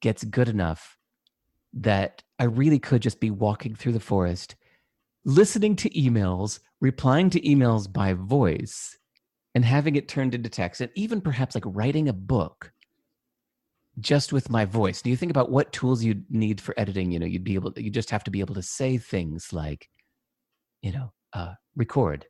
gets 0.00 0.24
good 0.24 0.48
enough 0.48 0.98
that 1.72 2.22
I 2.38 2.44
really 2.44 2.78
could 2.78 3.02
just 3.02 3.20
be 3.20 3.30
walking 3.30 3.74
through 3.74 3.92
the 3.92 4.00
forest, 4.00 4.56
listening 5.28 5.76
to 5.76 5.90
emails, 5.90 6.58
replying 6.80 7.28
to 7.28 7.40
emails 7.42 7.92
by 7.92 8.14
voice, 8.14 8.96
and 9.54 9.62
having 9.62 9.94
it 9.94 10.08
turned 10.08 10.34
into 10.34 10.48
text, 10.48 10.80
and 10.80 10.90
even 10.94 11.20
perhaps 11.20 11.54
like 11.54 11.64
writing 11.66 12.08
a 12.08 12.14
book 12.14 12.72
just 14.00 14.32
with 14.32 14.48
my 14.48 14.64
voice. 14.64 15.02
Do 15.02 15.10
you 15.10 15.16
think 15.16 15.30
about 15.30 15.50
what 15.50 15.72
tools 15.72 16.02
you'd 16.02 16.24
need 16.30 16.62
for 16.62 16.74
editing? 16.78 17.12
You 17.12 17.18
know, 17.18 17.26
you'd 17.26 17.44
be 17.44 17.56
able, 17.56 17.72
you 17.76 17.90
just 17.90 18.10
have 18.10 18.24
to 18.24 18.30
be 18.30 18.40
able 18.40 18.54
to 18.54 18.62
say 18.62 18.96
things 18.96 19.52
like, 19.52 19.90
you 20.80 20.92
know, 20.92 21.12
uh, 21.34 21.54
record, 21.76 22.24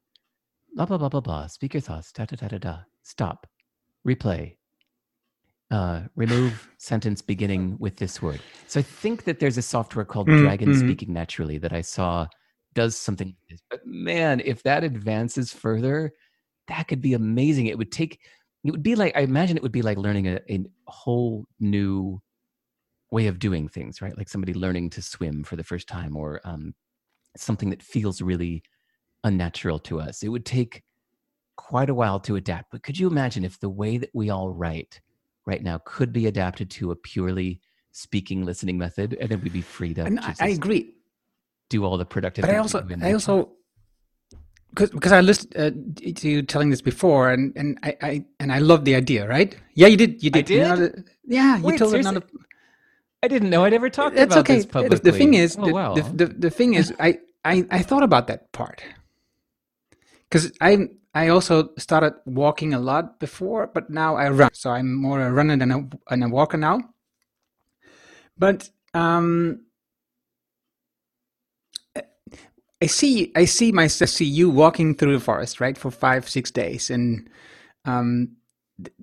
blah 0.75 0.87
blah 0.87 0.99
blah 0.99 1.09
blah 1.09 1.21
blah. 1.21 1.47
Speak 1.47 1.75
your 1.75 1.81
thoughts. 1.81 2.11
Da 2.11 2.25
da 2.25 2.35
da 2.35 2.49
da 2.49 2.59
da. 2.59 2.79
Stop. 3.05 3.47
Replay. 4.07 4.57
Uh, 5.71 6.01
remove 6.17 6.69
sentence 6.79 7.23
beginning 7.23 7.77
with 7.79 7.97
this 7.99 8.21
word. 8.23 8.41
So 8.67 8.81
I 8.81 8.83
think 8.83 9.25
that 9.25 9.39
there's 9.39 9.59
a 9.59 9.63
software 9.63 10.05
called 10.05 10.27
mm-hmm. 10.27 10.43
Dragon 10.43 10.71
mm-hmm. 10.71 10.81
Speaking 10.81 11.13
Naturally 11.13 11.59
that 11.59 11.75
I 11.75 11.83
saw 11.83 12.27
does 12.79 12.97
something. 12.97 13.29
like 13.29 13.37
this. 13.51 13.63
But 13.69 13.85
man, 13.85 14.41
if 14.45 14.63
that 14.63 14.85
advances 14.85 15.53
further, 15.53 16.13
that 16.69 16.87
could 16.87 17.01
be 17.01 17.15
amazing. 17.15 17.67
It 17.67 17.77
would 17.77 17.91
take. 17.91 18.21
It 18.65 18.71
would 18.71 18.83
be 18.83 18.95
like 18.95 19.17
I 19.17 19.21
imagine 19.21 19.57
it 19.57 19.63
would 19.63 19.73
be 19.73 19.83
like 19.83 19.99
learning 19.99 20.29
a, 20.29 20.41
a 20.49 20.65
whole 20.87 21.47
new 21.59 22.21
way 23.11 23.27
of 23.27 23.41
doing 23.41 23.69
things, 23.69 24.01
right? 24.01 24.17
Like 24.17 24.29
somebody 24.29 24.55
learning 24.55 24.91
to 24.91 25.03
swim 25.03 25.43
for 25.43 25.57
the 25.57 25.65
first 25.65 25.89
time, 25.89 26.17
or 26.17 26.41
um, 26.45 26.75
something 27.37 27.71
that 27.71 27.83
feels 27.83 28.23
really 28.23 28.63
unnatural 29.25 29.81
to 29.81 30.01
us. 30.01 30.23
It 30.23 30.29
would 30.29 30.47
take 30.47 30.85
quite 31.57 31.91
a 31.91 31.95
while 31.95 32.21
to 32.21 32.37
adapt. 32.37 32.71
But 32.71 32.85
could 32.85 32.99
you 32.99 33.09
imagine 33.09 33.45
if 33.45 33.59
the 33.59 33.71
way 33.71 33.99
that 33.99 34.11
we 34.15 34.31
all 34.31 34.51
write 34.51 35.01
right 35.47 35.63
now 35.63 35.81
could 35.85 36.13
be 36.13 36.27
adapted 36.27 36.71
to 36.71 36.93
a 36.93 36.97
purely 36.97 37.61
speaking 37.91 38.45
listening 38.45 38.79
method 38.79 39.17
and 39.21 39.29
then 39.29 39.41
we'd 39.41 39.53
be 39.53 39.63
free 39.63 39.93
to 39.95 40.05
and 40.05 40.21
I, 40.21 40.49
agree 40.49 40.95
do 41.69 41.85
all 41.85 41.97
the 41.99 42.05
productive 42.05 42.43
but 42.43 42.51
i 42.51 42.59
also 42.59 42.87
i 43.03 43.13
also 43.13 43.51
because 44.71 44.91
because 44.91 45.13
i 45.13 45.21
listened 45.21 45.53
uh, 45.57 45.71
to 46.13 46.29
you 46.29 46.43
telling 46.43 46.71
this 46.71 46.83
before 46.83 47.31
and 47.31 47.53
and 47.57 47.79
i 47.83 47.97
i 48.03 48.25
and 48.41 48.53
i 48.53 48.59
love 48.59 48.85
the 48.85 48.95
idea 48.95 49.27
right 49.29 49.57
yeah 49.75 49.87
you 49.87 49.97
did 49.97 50.23
you 50.23 50.31
did, 50.31 50.47
did? 50.47 50.79
You 50.79 51.05
yeah 51.25 51.57
you 51.59 51.65
Wait, 51.65 51.79
told 51.79 51.91
seriously? 51.91 52.17
it 52.17 52.25
I 53.21 53.27
didn't 53.27 53.51
know 53.51 53.65
I'd 53.65 53.73
ever 53.73 53.91
talked 53.91 54.15
That's 54.15 54.33
about 54.33 54.47
okay. 54.47 54.57
this 54.57 54.67
publicly. 54.67 54.99
The, 54.99 55.11
the 55.11 55.19
thing 55.19 55.35
is, 55.35 55.57
oh, 55.59 55.67
the, 55.67 55.75
wow. 55.75 55.95
the, 55.95 56.03
the, 56.03 56.27
the 56.27 56.51
thing 56.51 56.75
is, 56.75 56.95
I, 57.01 57.19
I, 57.45 57.67
I 57.69 57.83
thought 57.83 58.05
about 58.05 58.29
that 58.29 58.53
part 58.53 58.81
because 60.29 60.53
I 60.61 60.89
I 61.15 61.29
also 61.29 61.71
started 61.79 62.15
walking 62.27 62.75
a 62.75 62.79
lot 62.79 63.19
before, 63.19 63.67
but 63.67 63.91
now 63.91 64.17
I 64.17 64.29
run. 64.29 64.51
So 64.53 64.71
I'm 64.71 64.95
more 64.95 65.21
a 65.21 65.33
runner 65.33 65.57
than 65.57 65.71
a, 65.73 65.89
than 66.11 66.23
a 66.23 66.29
walker 66.29 66.57
now. 66.57 66.81
But 68.37 68.71
um, 68.95 69.63
I 72.81 72.87
see 72.87 73.33
I 73.35 73.45
see 73.45 73.73
myself 73.73 74.11
see 74.11 74.25
you 74.25 74.49
walking 74.49 74.95
through 74.95 75.15
the 75.15 75.25
forest 75.25 75.61
right 75.61 75.77
for 75.77 75.91
five 75.91 76.29
six 76.29 76.51
days, 76.51 76.91
and 76.91 77.29
um, 77.85 78.37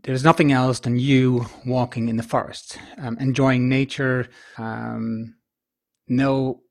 there's 0.03 0.23
nothing 0.23 0.51
else 0.51 0.79
than 0.79 0.97
you 0.97 1.45
walking 1.65 2.07
in 2.07 2.15
the 2.15 2.23
forest, 2.23 2.77
um, 2.97 3.17
enjoying 3.19 3.67
nature. 3.67 4.27
Um, 4.57 5.35
no 6.07 6.61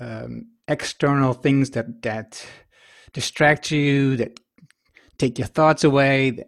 um, 0.00 0.46
external 0.66 1.34
things 1.34 1.70
that 1.70 2.02
that 2.02 2.44
distract 3.12 3.70
you, 3.70 4.16
that 4.16 4.40
take 5.18 5.38
your 5.38 5.48
thoughts 5.48 5.84
away. 5.84 6.30
That, 6.30 6.46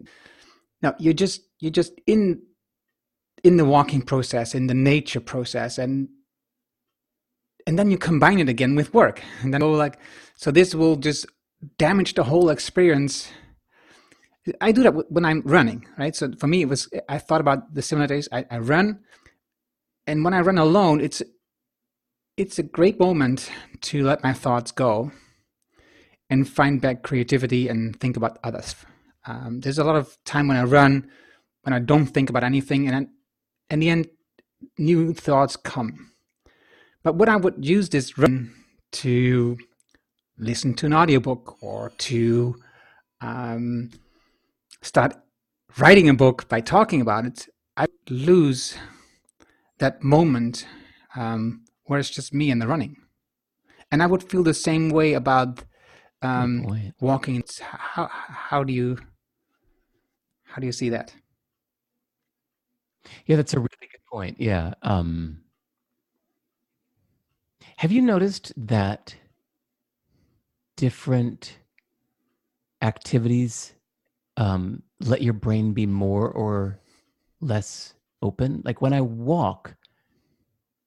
no, 0.82 0.94
you're 0.98 1.14
just 1.14 1.42
you're 1.60 1.70
just 1.70 1.92
in 2.08 2.42
in 3.44 3.56
the 3.56 3.64
walking 3.64 4.02
process, 4.02 4.54
in 4.54 4.66
the 4.66 4.74
nature 4.74 5.20
process, 5.20 5.78
and 5.78 6.08
and 7.70 7.78
then 7.78 7.88
you 7.88 7.96
combine 7.96 8.40
it 8.40 8.48
again 8.48 8.74
with 8.74 8.92
work, 8.92 9.22
and 9.42 9.54
then 9.54 9.62
oh, 9.62 9.70
like 9.70 9.96
so 10.34 10.50
this 10.50 10.74
will 10.74 10.96
just 10.96 11.24
damage 11.78 12.14
the 12.14 12.24
whole 12.24 12.50
experience. 12.50 13.30
I 14.60 14.72
do 14.72 14.82
that 14.82 15.08
when 15.08 15.24
I'm 15.24 15.42
running, 15.44 15.86
right? 15.96 16.16
So 16.16 16.32
for 16.32 16.48
me, 16.48 16.62
it 16.62 16.68
was 16.68 16.88
I 17.08 17.18
thought 17.18 17.40
about 17.40 17.72
the 17.72 17.80
similar 17.80 18.08
days. 18.08 18.28
I, 18.32 18.44
I 18.50 18.58
run, 18.58 18.98
and 20.04 20.24
when 20.24 20.34
I 20.34 20.40
run 20.40 20.58
alone, 20.58 21.00
it's 21.00 21.22
it's 22.36 22.58
a 22.58 22.64
great 22.64 22.98
moment 22.98 23.48
to 23.82 24.02
let 24.02 24.24
my 24.24 24.32
thoughts 24.32 24.72
go 24.72 25.12
and 26.28 26.48
find 26.48 26.80
back 26.80 27.04
creativity 27.04 27.68
and 27.68 27.94
think 28.00 28.16
about 28.16 28.38
others. 28.42 28.74
Um, 29.26 29.60
there's 29.60 29.78
a 29.78 29.84
lot 29.84 29.94
of 29.94 30.18
time 30.24 30.48
when 30.48 30.56
I 30.56 30.64
run 30.64 31.08
when 31.62 31.72
I 31.72 31.78
don't 31.78 32.06
think 32.06 32.30
about 32.30 32.42
anything, 32.42 32.88
and 32.88 32.96
then 32.96 33.14
in 33.70 33.78
the 33.78 33.90
end, 33.90 34.08
new 34.76 35.14
thoughts 35.14 35.54
come. 35.54 36.09
But 37.02 37.14
what 37.14 37.28
I 37.28 37.36
would 37.36 37.64
use 37.64 37.88
this 37.88 38.18
run 38.18 38.52
to 38.92 39.58
listen 40.38 40.74
to 40.74 40.86
an 40.86 40.94
audiobook 40.94 41.62
or 41.62 41.92
to 41.98 42.56
um, 43.20 43.90
start 44.82 45.14
writing 45.78 46.08
a 46.08 46.14
book 46.14 46.48
by 46.48 46.60
talking 46.60 47.00
about 47.00 47.26
it, 47.26 47.48
I 47.76 47.86
lose 48.08 48.76
that 49.78 50.02
moment 50.02 50.66
um, 51.16 51.64
where 51.84 51.98
it's 51.98 52.10
just 52.10 52.34
me 52.34 52.50
and 52.50 52.60
the 52.60 52.66
running. 52.66 52.96
And 53.90 54.02
I 54.02 54.06
would 54.06 54.22
feel 54.22 54.42
the 54.42 54.54
same 54.54 54.90
way 54.90 55.14
about 55.14 55.64
um, 56.22 56.92
walking. 57.00 57.42
How, 57.60 58.08
how 58.12 58.62
do 58.62 58.72
you 58.72 58.98
how 60.44 60.60
do 60.60 60.66
you 60.66 60.72
see 60.72 60.90
that? 60.90 61.14
Yeah, 63.26 63.36
that's 63.36 63.54
a 63.54 63.58
really 63.58 63.68
good 63.80 64.04
point. 64.10 64.40
Yeah. 64.40 64.74
Um, 64.82 65.42
have 67.80 67.90
you 67.90 68.02
noticed 68.02 68.52
that 68.58 69.14
different 70.76 71.56
activities 72.82 73.72
um, 74.36 74.82
let 75.00 75.22
your 75.22 75.32
brain 75.32 75.72
be 75.72 75.86
more 75.86 76.28
or 76.28 76.78
less 77.40 77.94
open? 78.20 78.60
Like 78.66 78.82
when 78.82 78.92
I 78.92 79.00
walk, 79.00 79.76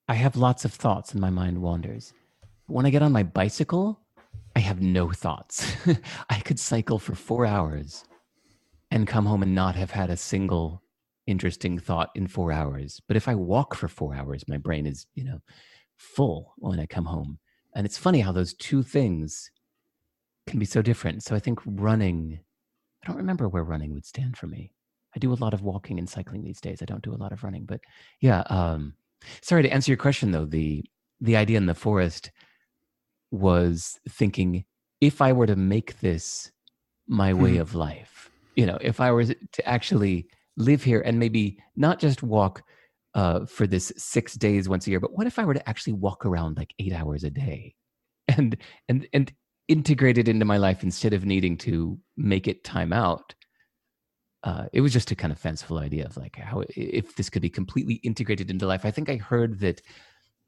I 0.08 0.13
have 0.13 0.36
lots 0.36 0.65
of 0.65 0.71
thoughts 0.71 1.13
and 1.13 1.19
my 1.19 1.32
mind 1.32 1.63
wanders. 1.63 2.13
When 2.67 2.86
I 2.86 2.91
get 2.91 3.01
on 3.01 3.12
my 3.12 3.23
bicycle, 3.23 3.99
I 4.56 4.60
have 4.60 4.79
no 4.79 5.10
thoughts. 5.10 5.75
I 6.29 6.41
could 6.41 6.60
cycle 6.60 6.99
for 6.99 7.15
four 7.15 7.47
hours 7.47 8.03
and 8.91 9.08
come 9.08 9.25
home 9.25 9.41
and 9.41 9.56
not 9.56 9.73
have 9.73 9.89
had 9.89 10.12
a 10.12 10.15
single 10.15 10.84
interesting 11.25 11.79
thought 11.79 12.12
in 12.13 12.27
four 12.27 12.51
hours. 12.51 13.01
But 13.08 13.17
if 13.17 13.27
I 13.27 13.34
walk 13.34 13.73
for 13.73 13.88
four 13.88 14.13
hours, 14.13 14.47
my 14.47 14.58
brain 14.58 14.86
is, 14.86 15.08
you 15.15 15.23
know, 15.23 15.39
full 15.97 16.53
when 16.58 16.79
I 16.79 16.86
come 16.86 17.06
home. 17.06 17.39
And 17.75 17.86
it's 17.86 17.97
funny 17.97 18.19
how 18.19 18.32
those 18.32 18.53
two 18.53 18.84
things 18.84 19.49
can 20.47 20.60
be 20.60 20.65
so 20.65 20.82
different. 20.82 21.23
So 21.23 21.36
I 21.36 21.39
think 21.39 21.60
running, 21.65 22.39
I 23.03 23.08
don't 23.08 23.17
remember 23.17 23.49
where 23.49 23.63
running 23.63 23.93
would 23.93 24.06
stand 24.06 24.38
for 24.38 24.47
me. 24.47 24.71
I 25.15 25.19
do 25.19 25.32
a 25.32 25.36
lot 25.36 25.53
of 25.53 25.62
walking 25.62 25.99
and 25.99 26.10
cycling 26.10 26.43
these 26.43 26.62
days. 26.62 26.82
I 26.82 26.86
don't 26.86 27.03
do 27.03 27.13
a 27.13 27.17
lot 27.17 27.32
of 27.32 27.43
running, 27.43 27.65
but 27.65 27.82
yeah. 28.19 28.41
Um, 28.47 28.93
sorry 29.41 29.63
to 29.63 29.71
answer 29.73 29.91
your 29.91 29.97
question 29.97 30.32
though. 30.32 30.45
The 30.45 30.84
the 31.21 31.38
idea 31.38 31.58
in 31.58 31.67
the 31.67 31.75
forest 31.75 32.32
was 33.32 33.99
thinking 34.10 34.65
if 34.99 35.21
I 35.21 35.34
were 35.34 35.47
to 35.47 35.56
make 35.56 35.99
this 35.99 36.51
my 37.08 37.34
way 37.34 37.56
hmm. 37.56 37.62
of 37.62 37.75
life, 37.75 38.29
you 38.56 38.65
know, 38.65 38.77
if 38.82 38.99
I 38.99 39.12
were 39.12 39.25
to 39.25 39.67
actually 39.67 40.27
live 40.58 40.84
here 40.84 41.01
and 41.01 41.19
maybe 41.19 41.58
not 41.75 41.99
just 41.99 42.23
walk 42.23 42.63
uh, 43.13 43.45
for 43.45 43.67
this 43.67 43.91
six 43.97 44.34
days 44.36 44.67
once 44.67 44.88
a 44.88 44.89
year, 44.89 44.99
but 44.99 45.13
what 45.13 45.28
if 45.28 45.38
I 45.38 45.45
were 45.45 45.54
to 45.54 45.69
actually 45.69 45.93
walk 45.93 46.26
around 46.26 46.58
like 46.58 46.73
eight 46.80 46.93
hours 46.93 47.23
a 47.23 47.30
day 47.30 47.76
and 48.28 48.58
and 48.89 49.08
and 49.13 49.32
integrate 49.67 50.17
it 50.17 50.28
into 50.28 50.45
my 50.45 50.58
life 50.58 50.84
instead 50.84 51.13
of 51.13 51.26
needing 51.26 51.58
to 51.58 51.99
make 52.17 52.47
it 52.47 52.63
time 52.63 52.93
out? 52.93 53.36
Uh, 54.43 54.65
it 54.73 54.82
was 54.82 54.91
just 54.91 55.12
a 55.12 55.15
kind 55.15 55.32
of 55.32 55.39
fanciful 55.39 55.80
idea 55.80 56.06
of 56.06 56.17
like 56.17 56.36
how 56.36 56.63
if 56.76 57.15
this 57.15 57.30
could 57.30 57.41
be 57.41 57.49
completely 57.49 57.95
integrated 58.04 58.52
into 58.52 58.67
life. 58.67 58.86
I 58.86 58.91
think 58.91 59.10
I 59.10 59.15
heard 59.15 59.60
that 59.60 59.82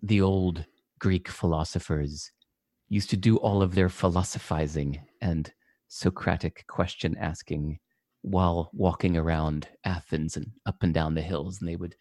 the 0.01 0.21
old 0.21 0.65
Greek 0.99 1.29
philosophers 1.29 2.31
used 2.89 3.09
to 3.09 3.17
do 3.17 3.37
all 3.37 3.61
of 3.61 3.75
their 3.75 3.89
philosophizing 3.89 5.01
and 5.21 5.51
Socratic 5.87 6.65
question 6.67 7.15
asking 7.17 7.79
while 8.21 8.71
walking 8.73 9.15
around 9.15 9.69
Athens 9.83 10.35
and 10.35 10.47
up 10.65 10.81
and 10.81 10.93
down 10.93 11.13
the 11.13 11.21
hills, 11.21 11.59
and 11.59 11.69
they 11.69 11.75
would 11.75 11.95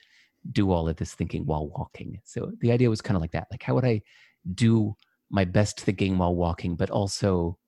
do 0.53 0.71
all 0.71 0.89
of 0.89 0.97
this 0.97 1.15
thinking 1.15 1.47
while 1.47 1.69
walking. 1.69 2.21
So 2.25 2.53
the 2.61 2.73
idea 2.73 2.91
was 2.91 3.01
kind 3.01 3.17
of 3.17 3.21
like 3.21 3.33
that. 3.33 3.49
Like, 3.51 3.63
how 3.63 3.75
would 3.75 3.85
I 3.85 4.03
do 4.55 4.95
my 5.31 5.45
best 5.45 5.81
thinking 5.81 6.19
while 6.19 6.35
walking, 6.35 6.77
but 6.77 6.91
also 6.91 7.59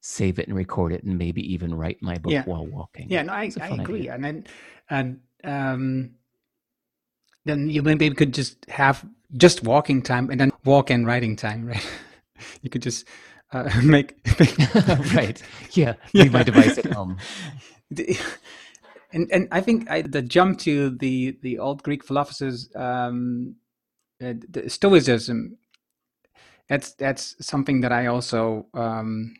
save 0.00 0.38
it 0.38 0.48
and 0.48 0.56
record 0.56 0.92
it 0.92 1.04
and 1.04 1.18
maybe 1.18 1.42
even 1.52 1.74
write 1.74 1.98
my 2.00 2.18
book 2.18 2.32
yeah. 2.32 2.44
while 2.44 2.66
walking? 2.66 3.08
Yeah, 3.10 3.22
no, 3.22 3.32
I, 3.32 3.50
I 3.60 3.68
agree. 3.68 4.00
Idea. 4.00 4.14
And 4.14 4.24
then, 4.24 4.46
and, 4.90 5.20
um, 5.44 6.10
then 7.44 7.68
you 7.68 7.82
maybe 7.82 8.08
could 8.10 8.32
just 8.32 8.64
have 8.70 9.04
just 9.36 9.64
walking 9.64 10.02
time 10.02 10.30
and 10.30 10.40
then 10.40 10.52
walk 10.64 10.90
and 10.90 11.06
writing 11.06 11.36
time, 11.36 11.66
right? 11.66 11.86
you 12.62 12.70
could 12.70 12.82
just 12.82 13.06
uh, 13.52 13.68
make, 13.84 14.16
make... 14.38 14.56
right. 15.14 15.42
Yeah, 15.72 15.94
leave 16.14 16.26
yeah. 16.26 16.30
my 16.30 16.42
device 16.42 16.78
at 16.78 16.92
home. 16.92 17.18
And 19.12 19.30
and 19.30 19.48
I 19.50 19.60
think 19.60 19.90
I, 19.90 20.02
the 20.02 20.22
jump 20.22 20.58
to 20.60 20.90
the 20.90 21.36
the 21.42 21.58
old 21.58 21.82
Greek 21.82 22.04
philosophers, 22.04 22.70
um, 22.74 23.56
uh, 24.22 24.34
Stoicism. 24.66 25.58
That's 26.68 26.92
that's 26.94 27.36
something 27.44 27.82
that 27.82 27.92
I 27.92 28.06
also 28.06 28.66
um, 28.74 29.34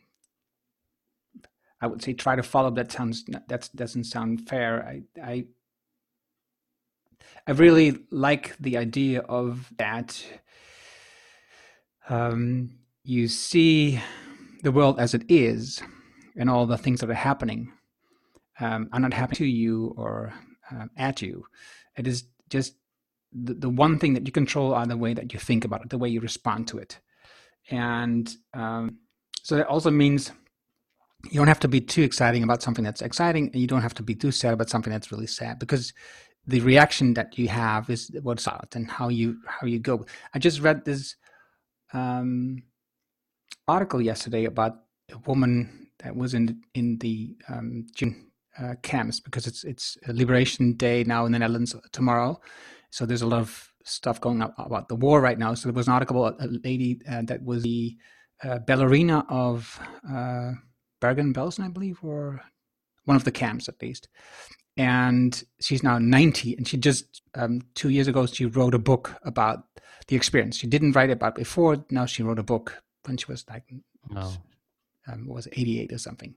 I 1.81 1.87
would 1.87 2.03
say 2.03 2.13
try 2.13 2.37
to 2.37 2.43
follow. 2.43 2.71
That 2.71 2.93
sounds 2.93 3.25
that 3.49 3.71
doesn't 3.75 4.05
sound 4.05 4.49
fair. 4.49 4.85
I 4.85 5.03
I 5.23 5.45
I 7.47 7.53
really 7.53 7.99
like 8.11 8.57
the 8.59 8.77
idea 8.77 9.21
of 9.21 9.73
that. 9.79 10.25
Um, 12.09 12.79
you 13.05 13.29
see 13.29 14.01
the 14.63 14.73
world 14.73 15.01
as 15.01 15.15
it 15.15 15.25
is, 15.29 15.81
and 16.37 16.51
all 16.51 16.67
the 16.67 16.77
things 16.77 17.01
that 17.01 17.11
are 17.11 17.15
happening 17.15 17.73
um, 18.61 18.89
are 18.93 19.01
not 19.01 19.15
happening 19.15 19.39
to 19.39 19.47
you 19.47 19.95
or 19.97 20.33
um, 20.71 20.91
at 20.97 21.23
you. 21.23 21.45
It 21.97 22.07
is 22.07 22.25
just 22.49 22.75
the, 23.33 23.55
the 23.55 23.69
one 23.69 23.99
thing 23.99 24.15
that 24.15 24.27
you 24.27 24.33
control 24.33 24.75
are 24.75 24.87
the 24.87 24.97
way 24.97 25.15
that 25.15 25.33
you 25.33 25.39
think 25.39 25.65
about 25.65 25.83
it, 25.83 25.91
the 25.91 25.99
way 25.99 26.09
you 26.09 26.21
respond 26.21 26.69
to 26.69 26.79
it. 26.79 26.99
And 27.71 28.33
um, 28.55 28.99
so 29.43 29.57
that 29.57 29.67
also 29.67 29.91
means 29.91 30.33
you 31.31 31.39
don't 31.39 31.49
have 31.49 31.61
to 31.61 31.69
be 31.69 31.81
too 31.81 32.03
exciting 32.03 32.43
about 32.43 32.63
something 32.63 32.85
that's 32.85 33.03
exciting, 33.03 33.51
and 33.53 33.61
you 33.61 33.67
don't 33.67 33.83
have 33.83 33.95
to 33.95 34.03
be 34.03 34.15
too 34.15 34.33
sad 34.33 34.53
about 34.55 34.71
something 34.71 34.93
that's 34.93 35.13
really 35.13 35.27
sad 35.27 35.59
because 35.59 35.93
the 36.47 36.61
reaction 36.61 37.15
that 37.15 37.39
you 37.39 37.49
have 37.49 37.89
is 37.89 38.11
what's 38.23 38.49
out 38.49 38.75
and 38.75 38.91
how 38.91 39.09
you 39.09 39.37
how 39.47 39.67
you 39.67 39.79
go. 39.79 40.05
I 40.35 40.41
just 40.41 40.61
read 40.61 40.85
this 40.85 41.15
um, 41.93 42.63
article 43.69 44.03
yesterday 44.03 44.47
about 44.47 44.79
a 45.13 45.19
woman 45.19 45.91
that 46.01 46.17
was 46.17 46.35
in 46.35 46.61
in 46.75 46.99
the 46.99 47.37
um, 47.49 47.87
June 47.95 48.32
uh, 48.59 48.75
camps 48.83 49.21
because 49.21 49.47
it's 49.47 49.65
it's 49.65 49.97
Liberation 50.07 50.75
Day 50.75 51.05
now 51.05 51.27
in 51.27 51.33
the 51.33 51.39
Netherlands 51.39 51.75
tomorrow. 51.93 52.41
So 52.91 53.07
there's 53.07 53.23
a 53.23 53.27
lot 53.27 53.41
of 53.41 53.73
stuff 53.85 54.21
going 54.21 54.43
on 54.43 54.53
about 54.59 54.89
the 54.89 54.97
war 54.97 55.21
right 55.21 55.39
now. 55.39 55.55
So 55.55 55.69
there 55.69 55.75
was 55.75 55.89
an 55.89 55.95
article 55.95 56.25
about 56.25 56.43
a 56.43 56.49
lady 56.65 57.01
uh, 57.11 57.23
that 57.23 57.43
was 57.43 57.63
the 57.63 57.97
uh, 58.45 58.59
ballerina 58.59 59.25
of 59.29 59.81
uh, 60.09 60.53
Bergen-Belsen, 61.01 61.65
I 61.65 61.69
believe, 61.69 61.99
or 62.03 62.41
one 63.05 63.17
of 63.17 63.25
the 63.25 63.33
camps 63.33 63.69
at 63.69 63.81
least. 63.81 64.09
And 64.77 65.43
she's 65.61 65.83
now 65.83 65.99
90, 65.99 66.57
and 66.57 66.67
she 66.67 66.77
just 66.77 67.23
um, 67.35 67.61
two 67.75 67.91
years 67.91 68.09
ago 68.09 68.27
she 68.27 68.47
wrote 68.47 68.75
a 68.75 68.79
book 68.79 69.15
about 69.23 69.65
the 70.09 70.17
experience. 70.17 70.57
She 70.57 70.67
didn't 70.67 70.93
write 70.93 71.11
about 71.11 71.35
before. 71.35 71.85
Now 71.91 72.07
she 72.07 72.23
wrote 72.23 72.39
a 72.39 72.45
book 72.45 72.83
when 73.05 73.17
she 73.17 73.27
was 73.27 73.45
like, 73.51 73.65
oh. 74.17 74.37
um, 75.09 75.27
was 75.27 75.49
88 75.53 75.93
or 75.93 75.99
something. 75.99 76.35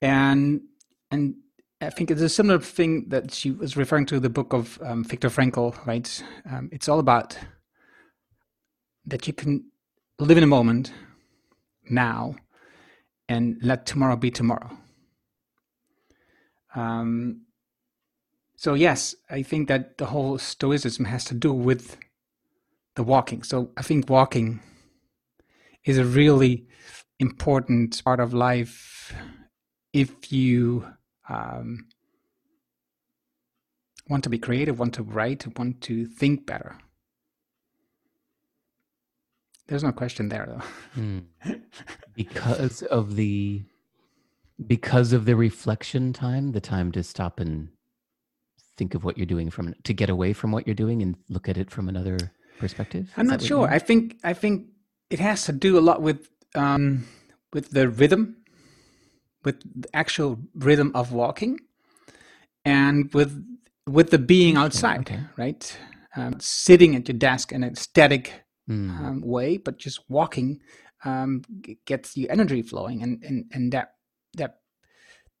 And 0.00 0.62
and 1.10 1.34
I 1.80 1.90
think 1.90 2.10
it's 2.10 2.22
a 2.22 2.28
similar 2.28 2.58
thing 2.58 3.08
that 3.08 3.32
she 3.32 3.50
was 3.50 3.76
referring 3.76 4.06
to 4.06 4.18
the 4.18 4.28
book 4.28 4.52
of 4.52 4.80
um, 4.82 5.04
Viktor 5.04 5.28
Frankl, 5.30 5.74
right? 5.86 6.24
Um, 6.50 6.68
it's 6.72 6.88
all 6.88 6.98
about 6.98 7.38
that 9.06 9.26
you 9.26 9.32
can 9.32 9.70
live 10.18 10.36
in 10.36 10.44
a 10.44 10.48
moment 10.48 10.92
now 11.88 12.34
and 13.28 13.58
let 13.62 13.86
tomorrow 13.86 14.16
be 14.16 14.30
tomorrow. 14.30 14.76
Um, 16.74 17.42
so, 18.56 18.74
yes, 18.74 19.14
I 19.30 19.42
think 19.42 19.68
that 19.68 19.98
the 19.98 20.06
whole 20.06 20.36
Stoicism 20.36 21.04
has 21.04 21.24
to 21.26 21.34
do 21.34 21.52
with 21.52 21.96
the 22.96 23.04
walking. 23.04 23.44
So, 23.44 23.70
I 23.76 23.82
think 23.82 24.10
walking 24.10 24.60
is 25.84 25.96
a 25.96 26.04
really 26.04 26.66
important 27.20 28.02
part 28.04 28.18
of 28.18 28.34
life 28.34 29.14
if 29.92 30.32
you 30.32 30.86
um, 31.28 31.86
want 34.08 34.24
to 34.24 34.30
be 34.30 34.38
creative, 34.38 34.78
want 34.78 34.94
to 34.94 35.02
write, 35.02 35.46
want 35.58 35.80
to 35.82 36.06
think 36.06 36.46
better. 36.46 36.76
There's 39.66 39.84
no 39.84 39.92
question 39.92 40.30
there, 40.30 40.46
though. 40.46 41.00
Hmm. 41.00 41.18
because 42.16 42.82
of 42.82 43.16
the 43.16 43.62
because 44.66 45.12
of 45.12 45.24
the 45.24 45.36
reflection 45.36 46.12
time, 46.12 46.52
the 46.52 46.60
time 46.60 46.90
to 46.92 47.02
stop 47.04 47.38
and 47.38 47.68
think 48.76 48.94
of 48.94 49.04
what 49.04 49.16
you're 49.16 49.26
doing 49.26 49.50
from 49.50 49.74
to 49.84 49.92
get 49.92 50.08
away 50.08 50.32
from 50.32 50.52
what 50.52 50.66
you're 50.66 50.74
doing 50.74 51.02
and 51.02 51.16
look 51.28 51.48
at 51.48 51.58
it 51.58 51.70
from 51.70 51.88
another 51.88 52.16
perspective. 52.58 53.12
I'm 53.16 53.26
not 53.26 53.32
that 53.32 53.36
what 53.36 53.42
you 53.42 53.48
sure. 53.48 53.68
I 53.68 53.78
think 53.78 54.16
I 54.24 54.32
think 54.32 54.68
it 55.10 55.20
has 55.20 55.44
to 55.44 55.52
do 55.52 55.78
a 55.78 55.80
lot 55.80 56.00
with 56.00 56.28
um, 56.54 57.06
with 57.52 57.70
the 57.70 57.88
rhythm, 57.88 58.36
with 59.48 59.58
the 59.82 59.88
actual 59.94 60.38
rhythm 60.54 60.92
of 60.94 61.12
walking, 61.12 61.58
and 62.64 63.12
with 63.14 63.32
with 63.86 64.10
the 64.10 64.18
being 64.18 64.56
outside, 64.56 65.00
okay. 65.00 65.20
right? 65.38 65.78
Um, 66.16 66.34
sitting 66.40 66.96
at 66.96 67.08
your 67.08 67.16
desk 67.16 67.52
in 67.52 67.64
a 67.64 67.74
static 67.76 68.44
Hmm. 68.66 68.90
um, 68.90 69.20
way, 69.24 69.56
but 69.56 69.78
just 69.78 70.00
walking 70.10 70.60
um, 71.04 71.42
gets 71.86 72.16
you 72.16 72.26
energy 72.28 72.60
flowing, 72.60 73.02
and 73.02 73.24
and 73.24 73.44
and 73.54 73.72
that 73.72 73.94
that 74.36 74.60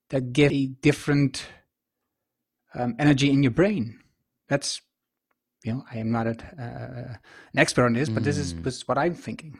that 0.08 0.32
gives 0.32 0.54
a 0.54 0.66
different 0.80 1.44
um, 2.74 2.94
energy 2.98 3.28
in 3.28 3.42
your 3.42 3.52
brain. 3.52 4.00
That's 4.48 4.80
you 5.64 5.72
know, 5.74 5.84
I 5.92 5.98
am 5.98 6.10
not 6.10 6.26
a, 6.26 6.36
uh, 6.56 7.16
an 7.52 7.58
expert 7.58 7.84
on 7.84 7.92
this, 7.92 8.08
but 8.08 8.24
this 8.24 8.38
is 8.38 8.54
Mm. 8.54 8.62
this 8.64 8.76
is 8.76 8.88
what 8.88 8.96
I'm 8.96 9.14
thinking. 9.14 9.58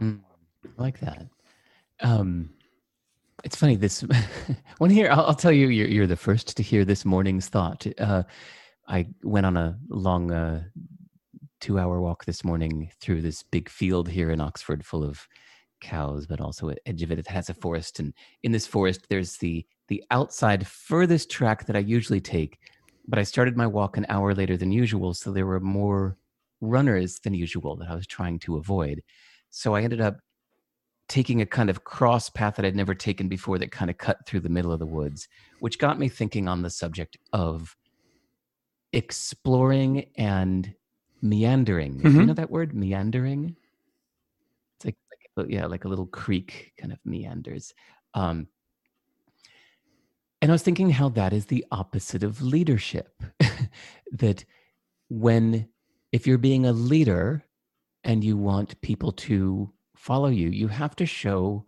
Mm, 0.00 0.20
I 0.78 0.82
like 0.82 1.00
that. 1.00 1.26
Um, 2.00 2.50
it's 3.44 3.56
funny. 3.56 3.76
This 3.76 4.04
one 4.78 4.90
here, 4.90 5.10
I'll, 5.10 5.26
I'll 5.26 5.34
tell 5.34 5.52
you, 5.52 5.68
you're, 5.68 5.88
you're 5.88 6.06
the 6.06 6.16
first 6.16 6.56
to 6.56 6.62
hear 6.62 6.84
this 6.84 7.04
morning's 7.04 7.48
thought. 7.48 7.86
Uh, 7.98 8.22
I 8.88 9.06
went 9.22 9.46
on 9.46 9.56
a 9.56 9.78
long 9.88 10.30
uh, 10.30 10.64
two 11.60 11.78
hour 11.78 12.00
walk 12.00 12.24
this 12.24 12.44
morning 12.44 12.90
through 13.00 13.22
this 13.22 13.42
big 13.42 13.68
field 13.68 14.08
here 14.08 14.30
in 14.30 14.40
Oxford 14.40 14.84
full 14.84 15.04
of 15.04 15.26
cows, 15.80 16.26
but 16.26 16.40
also 16.40 16.70
at 16.70 16.78
edge 16.86 17.02
of 17.02 17.10
it, 17.10 17.18
it 17.18 17.26
has 17.28 17.48
a 17.48 17.54
forest. 17.54 18.00
And 18.00 18.14
in 18.42 18.52
this 18.52 18.66
forest, 18.66 19.06
there's 19.08 19.36
the 19.36 19.66
the 19.88 20.02
outside 20.10 20.66
furthest 20.66 21.30
track 21.30 21.66
that 21.66 21.76
I 21.76 21.80
usually 21.80 22.20
take. 22.20 22.58
But 23.08 23.20
I 23.20 23.22
started 23.22 23.56
my 23.56 23.68
walk 23.68 23.96
an 23.96 24.06
hour 24.08 24.34
later 24.34 24.56
than 24.56 24.72
usual, 24.72 25.14
so 25.14 25.30
there 25.30 25.46
were 25.46 25.60
more 25.60 26.16
runners 26.60 27.20
than 27.20 27.34
usual 27.34 27.76
that 27.76 27.88
I 27.88 27.94
was 27.94 28.06
trying 28.06 28.40
to 28.40 28.56
avoid. 28.56 29.02
So 29.50 29.74
I 29.74 29.82
ended 29.82 30.00
up 30.00 30.16
taking 31.08 31.40
a 31.40 31.46
kind 31.46 31.70
of 31.70 31.84
cross 31.84 32.28
path 32.30 32.56
that 32.56 32.64
I'd 32.64 32.76
never 32.76 32.94
taken 32.94 33.28
before 33.28 33.58
that 33.58 33.70
kind 33.72 33.90
of 33.90 33.98
cut 33.98 34.26
through 34.26 34.40
the 34.40 34.48
middle 34.48 34.72
of 34.72 34.80
the 34.80 34.86
woods, 34.86 35.28
which 35.60 35.78
got 35.78 35.98
me 35.98 36.08
thinking 36.08 36.48
on 36.48 36.62
the 36.62 36.70
subject 36.70 37.16
of 37.32 37.76
exploring 38.92 40.10
and 40.16 40.74
meandering. 41.22 42.10
You 42.16 42.24
Mhm. 42.24 42.26
know 42.26 42.34
that 42.34 42.50
word, 42.50 42.74
meandering? 42.74 43.56
It's 44.76 44.84
like, 44.84 44.96
like 45.36 45.48
yeah, 45.50 45.66
like 45.66 45.84
a 45.84 45.88
little 45.88 46.06
creek 46.06 46.72
kind 46.78 46.92
of 46.92 46.98
meanders. 47.04 47.74
Um, 48.14 48.48
and 50.42 50.50
I 50.50 50.54
was 50.54 50.62
thinking 50.62 50.90
how 50.90 51.08
that 51.10 51.32
is 51.32 51.46
the 51.46 51.64
opposite 51.70 52.22
of 52.22 52.42
leadership. 52.42 53.22
that 54.12 54.44
when, 55.08 55.68
if 56.12 56.26
you're 56.26 56.38
being 56.38 56.66
a 56.66 56.72
leader 56.72 57.44
and 58.04 58.24
you 58.24 58.36
want 58.36 58.80
people 58.82 59.12
to 59.12 59.72
follow 60.06 60.28
you, 60.28 60.48
you 60.50 60.68
have 60.68 60.94
to 60.94 61.04
show 61.04 61.64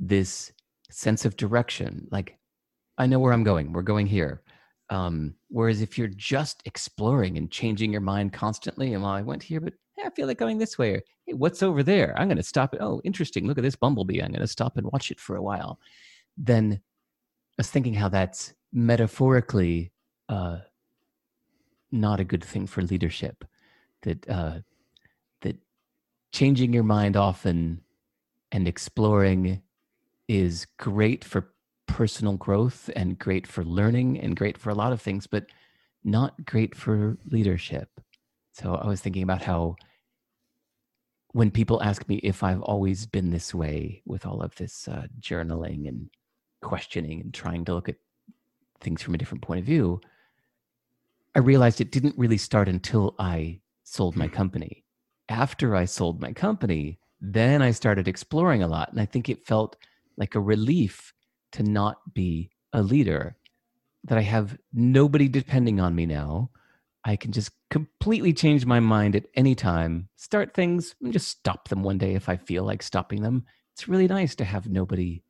this 0.00 0.50
sense 0.90 1.26
of 1.26 1.36
direction. 1.36 2.08
Like, 2.10 2.38
I 2.96 3.06
know 3.06 3.18
where 3.18 3.34
I'm 3.34 3.44
going, 3.44 3.74
we're 3.74 3.82
going 3.82 4.06
here. 4.06 4.40
Um, 4.88 5.34
whereas 5.48 5.82
if 5.82 5.98
you're 5.98 6.08
just 6.08 6.62
exploring 6.64 7.36
and 7.36 7.50
changing 7.50 7.92
your 7.92 8.00
mind 8.00 8.32
constantly, 8.32 8.94
and 8.94 9.02
well, 9.02 9.12
I 9.12 9.20
went 9.20 9.42
here, 9.42 9.60
but 9.60 9.74
eh, 9.98 10.06
I 10.06 10.10
feel 10.10 10.26
like 10.26 10.38
going 10.38 10.56
this 10.56 10.78
way, 10.78 10.94
or 10.94 11.02
hey, 11.26 11.34
what's 11.34 11.62
over 11.62 11.82
there? 11.82 12.18
I'm 12.18 12.28
going 12.28 12.38
to 12.38 12.42
stop 12.42 12.72
it. 12.72 12.80
Oh, 12.80 13.02
interesting. 13.04 13.46
Look 13.46 13.58
at 13.58 13.64
this 13.64 13.76
bumblebee. 13.76 14.22
I'm 14.22 14.32
going 14.32 14.40
to 14.40 14.46
stop 14.46 14.78
and 14.78 14.90
watch 14.90 15.10
it 15.10 15.20
for 15.20 15.36
a 15.36 15.42
while. 15.42 15.78
Then 16.38 16.80
I 16.80 17.54
was 17.58 17.70
thinking 17.70 17.94
how 17.94 18.08
that's 18.08 18.54
metaphorically 18.72 19.92
uh, 20.30 20.58
not 21.92 22.20
a 22.20 22.24
good 22.24 22.44
thing 22.44 22.66
for 22.66 22.80
leadership. 22.80 23.44
That 24.02 24.28
uh, 24.30 24.58
changing 26.36 26.74
your 26.74 26.82
mind 26.82 27.16
often 27.16 27.80
and 28.52 28.68
exploring 28.68 29.62
is 30.28 30.66
great 30.78 31.24
for 31.24 31.54
personal 31.86 32.36
growth 32.36 32.90
and 32.94 33.18
great 33.18 33.46
for 33.46 33.64
learning 33.64 34.20
and 34.20 34.36
great 34.36 34.58
for 34.58 34.68
a 34.68 34.74
lot 34.74 34.92
of 34.92 35.00
things, 35.00 35.26
but 35.26 35.46
not 36.04 36.44
great 36.44 36.74
for 36.74 37.16
leadership. 37.30 37.88
So 38.52 38.74
I 38.74 38.86
was 38.86 39.00
thinking 39.00 39.22
about 39.22 39.40
how 39.40 39.76
when 41.32 41.50
people 41.50 41.82
ask 41.82 42.06
me 42.06 42.16
if 42.16 42.42
I've 42.42 42.60
always 42.60 43.06
been 43.06 43.30
this 43.30 43.54
way 43.54 44.02
with 44.04 44.26
all 44.26 44.42
of 44.42 44.54
this 44.56 44.88
uh, 44.88 45.06
journaling 45.18 45.88
and 45.88 46.10
questioning 46.60 47.22
and 47.22 47.32
trying 47.32 47.64
to 47.64 47.74
look 47.74 47.88
at 47.88 47.96
things 48.82 49.00
from 49.00 49.14
a 49.14 49.18
different 49.18 49.42
point 49.42 49.60
of 49.60 49.64
view, 49.64 50.02
I 51.34 51.38
realized 51.38 51.80
it 51.80 51.92
didn't 51.92 52.18
really 52.18 52.36
start 52.36 52.68
until 52.68 53.14
I 53.18 53.60
sold 53.84 54.16
my 54.16 54.28
company. 54.28 54.85
After 55.28 55.74
I 55.74 55.84
sold 55.84 56.20
my 56.20 56.32
company, 56.32 56.98
then 57.20 57.62
I 57.62 57.70
started 57.72 58.08
exploring 58.08 58.62
a 58.62 58.68
lot. 58.68 58.92
And 58.92 59.00
I 59.00 59.06
think 59.06 59.28
it 59.28 59.46
felt 59.46 59.76
like 60.16 60.34
a 60.34 60.40
relief 60.40 61.12
to 61.52 61.62
not 61.62 61.98
be 62.14 62.50
a 62.72 62.82
leader, 62.82 63.36
that 64.04 64.18
I 64.18 64.22
have 64.22 64.56
nobody 64.72 65.28
depending 65.28 65.80
on 65.80 65.94
me 65.94 66.06
now. 66.06 66.50
I 67.04 67.16
can 67.16 67.32
just 67.32 67.50
completely 67.70 68.32
change 68.32 68.66
my 68.66 68.80
mind 68.80 69.16
at 69.16 69.26
any 69.34 69.54
time, 69.54 70.08
start 70.16 70.54
things, 70.54 70.94
and 71.02 71.12
just 71.12 71.28
stop 71.28 71.68
them 71.68 71.82
one 71.82 71.98
day 71.98 72.14
if 72.14 72.28
I 72.28 72.36
feel 72.36 72.64
like 72.64 72.82
stopping 72.82 73.22
them. 73.22 73.44
It's 73.72 73.88
really 73.88 74.08
nice 74.08 74.34
to 74.36 74.44
have 74.44 74.68
nobody 74.68 75.22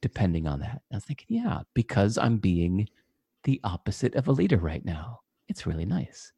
depending 0.00 0.46
on 0.46 0.60
that. 0.60 0.82
I 0.92 0.96
was 0.96 1.04
thinking, 1.04 1.26
yeah, 1.28 1.60
because 1.74 2.18
I'm 2.18 2.38
being 2.38 2.88
the 3.44 3.60
opposite 3.64 4.14
of 4.14 4.28
a 4.28 4.32
leader 4.32 4.58
right 4.58 4.84
now. 4.84 5.20
It's 5.48 5.66
really 5.66 5.86
nice. 5.86 6.32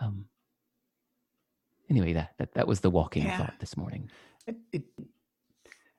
Um, 0.00 0.26
anyway, 1.92 2.12
that, 2.14 2.30
that 2.38 2.54
that 2.54 2.66
was 2.66 2.80
the 2.80 2.90
walking 2.90 3.24
Yeah. 3.24 3.36
thought 3.36 3.54
this 3.60 3.76
morning. 3.76 4.10
It, 4.46 4.56
it, 4.72 4.82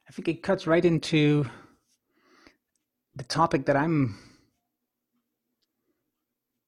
I 0.08 0.12
think 0.12 0.28
it 0.28 0.44
cuts 0.44 0.68
right 0.68 0.84
into 0.84 1.46
the 3.16 3.24
topic 3.24 3.66
that 3.68 3.78
I'm 3.78 4.18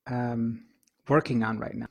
um, 0.07 0.65
working 1.09 1.43
on 1.43 1.59
right 1.59 1.75
now. 1.75 1.87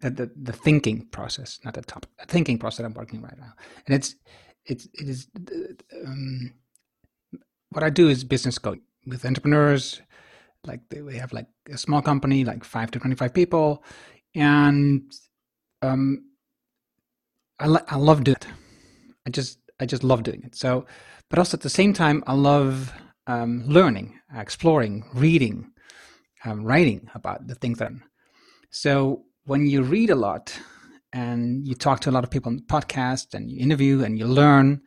The, 0.00 0.10
the 0.10 0.30
the 0.36 0.52
thinking 0.52 1.06
process, 1.10 1.58
not 1.64 1.74
the 1.74 1.82
topic. 1.82 2.10
The 2.18 2.26
thinking 2.26 2.58
process 2.58 2.84
I'm 2.86 2.94
working 2.94 3.22
right 3.22 3.38
now, 3.38 3.52
and 3.86 3.94
it's 3.96 4.14
it's 4.64 4.86
it 4.94 5.08
is 5.08 5.28
um, 6.06 6.52
what 7.70 7.82
I 7.82 7.90
do 7.90 8.08
is 8.08 8.22
business 8.24 8.58
coaching 8.58 8.82
with 9.06 9.24
entrepreneurs. 9.24 10.00
Like 10.64 10.80
they, 10.90 11.02
we 11.02 11.16
have 11.16 11.32
like 11.32 11.46
a 11.72 11.78
small 11.78 12.02
company, 12.02 12.44
like 12.44 12.62
five 12.64 12.90
to 12.92 12.98
twenty 13.00 13.16
five 13.16 13.34
people, 13.34 13.82
and 14.34 15.02
um, 15.82 16.27
I 17.60 17.66
li- 17.66 17.88
I 17.88 17.96
love 17.96 18.24
doing 18.24 18.36
it. 18.36 18.46
I 19.26 19.30
just 19.30 19.58
I 19.80 19.86
just 19.86 20.04
love 20.04 20.22
doing 20.22 20.42
it. 20.44 20.54
So, 20.54 20.86
but 21.28 21.38
also 21.38 21.56
at 21.56 21.62
the 21.62 21.70
same 21.70 21.92
time, 21.92 22.22
I 22.26 22.34
love 22.34 22.92
um, 23.26 23.64
learning, 23.66 24.18
exploring, 24.34 25.04
reading, 25.14 25.70
um, 26.44 26.64
writing 26.64 27.08
about 27.14 27.46
the 27.46 27.54
things 27.54 27.78
that. 27.78 27.88
I'm, 27.88 28.02
so 28.70 29.24
when 29.44 29.66
you 29.66 29.82
read 29.82 30.10
a 30.10 30.14
lot 30.14 30.58
and 31.12 31.66
you 31.66 31.74
talk 31.74 32.00
to 32.00 32.10
a 32.10 32.12
lot 32.12 32.24
of 32.24 32.30
people 32.30 32.50
on 32.50 32.56
the 32.56 32.62
podcast 32.62 33.34
and 33.34 33.50
you 33.50 33.60
interview 33.60 34.04
and 34.04 34.18
you 34.18 34.26
learn 34.26 34.82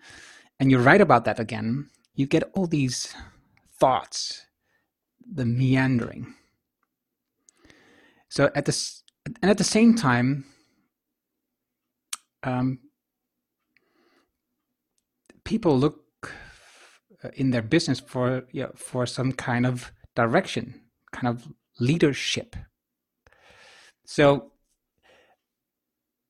and 0.59 0.69
you 0.69 0.77
write 0.77 1.01
about 1.01 1.25
that 1.25 1.39
again, 1.39 1.89
you 2.13 2.27
get 2.27 2.43
all 2.53 2.67
these 2.67 3.13
thoughts, 3.79 4.45
the 5.33 5.45
meandering. 5.45 6.35
So 8.29 8.51
at 8.55 8.65
this 8.65 9.03
and 9.41 9.49
at 9.51 9.57
the 9.57 9.63
same 9.63 9.95
time, 9.95 10.45
um, 12.43 12.79
people 15.43 15.77
look 15.77 16.33
in 17.35 17.51
their 17.51 17.61
business 17.61 17.99
for 17.99 18.43
yeah, 18.51 18.67
for 18.75 19.05
some 19.05 19.31
kind 19.31 19.65
of 19.65 19.91
direction, 20.15 20.81
kind 21.11 21.27
of 21.27 21.47
leadership. 21.79 22.55
So 24.05 24.51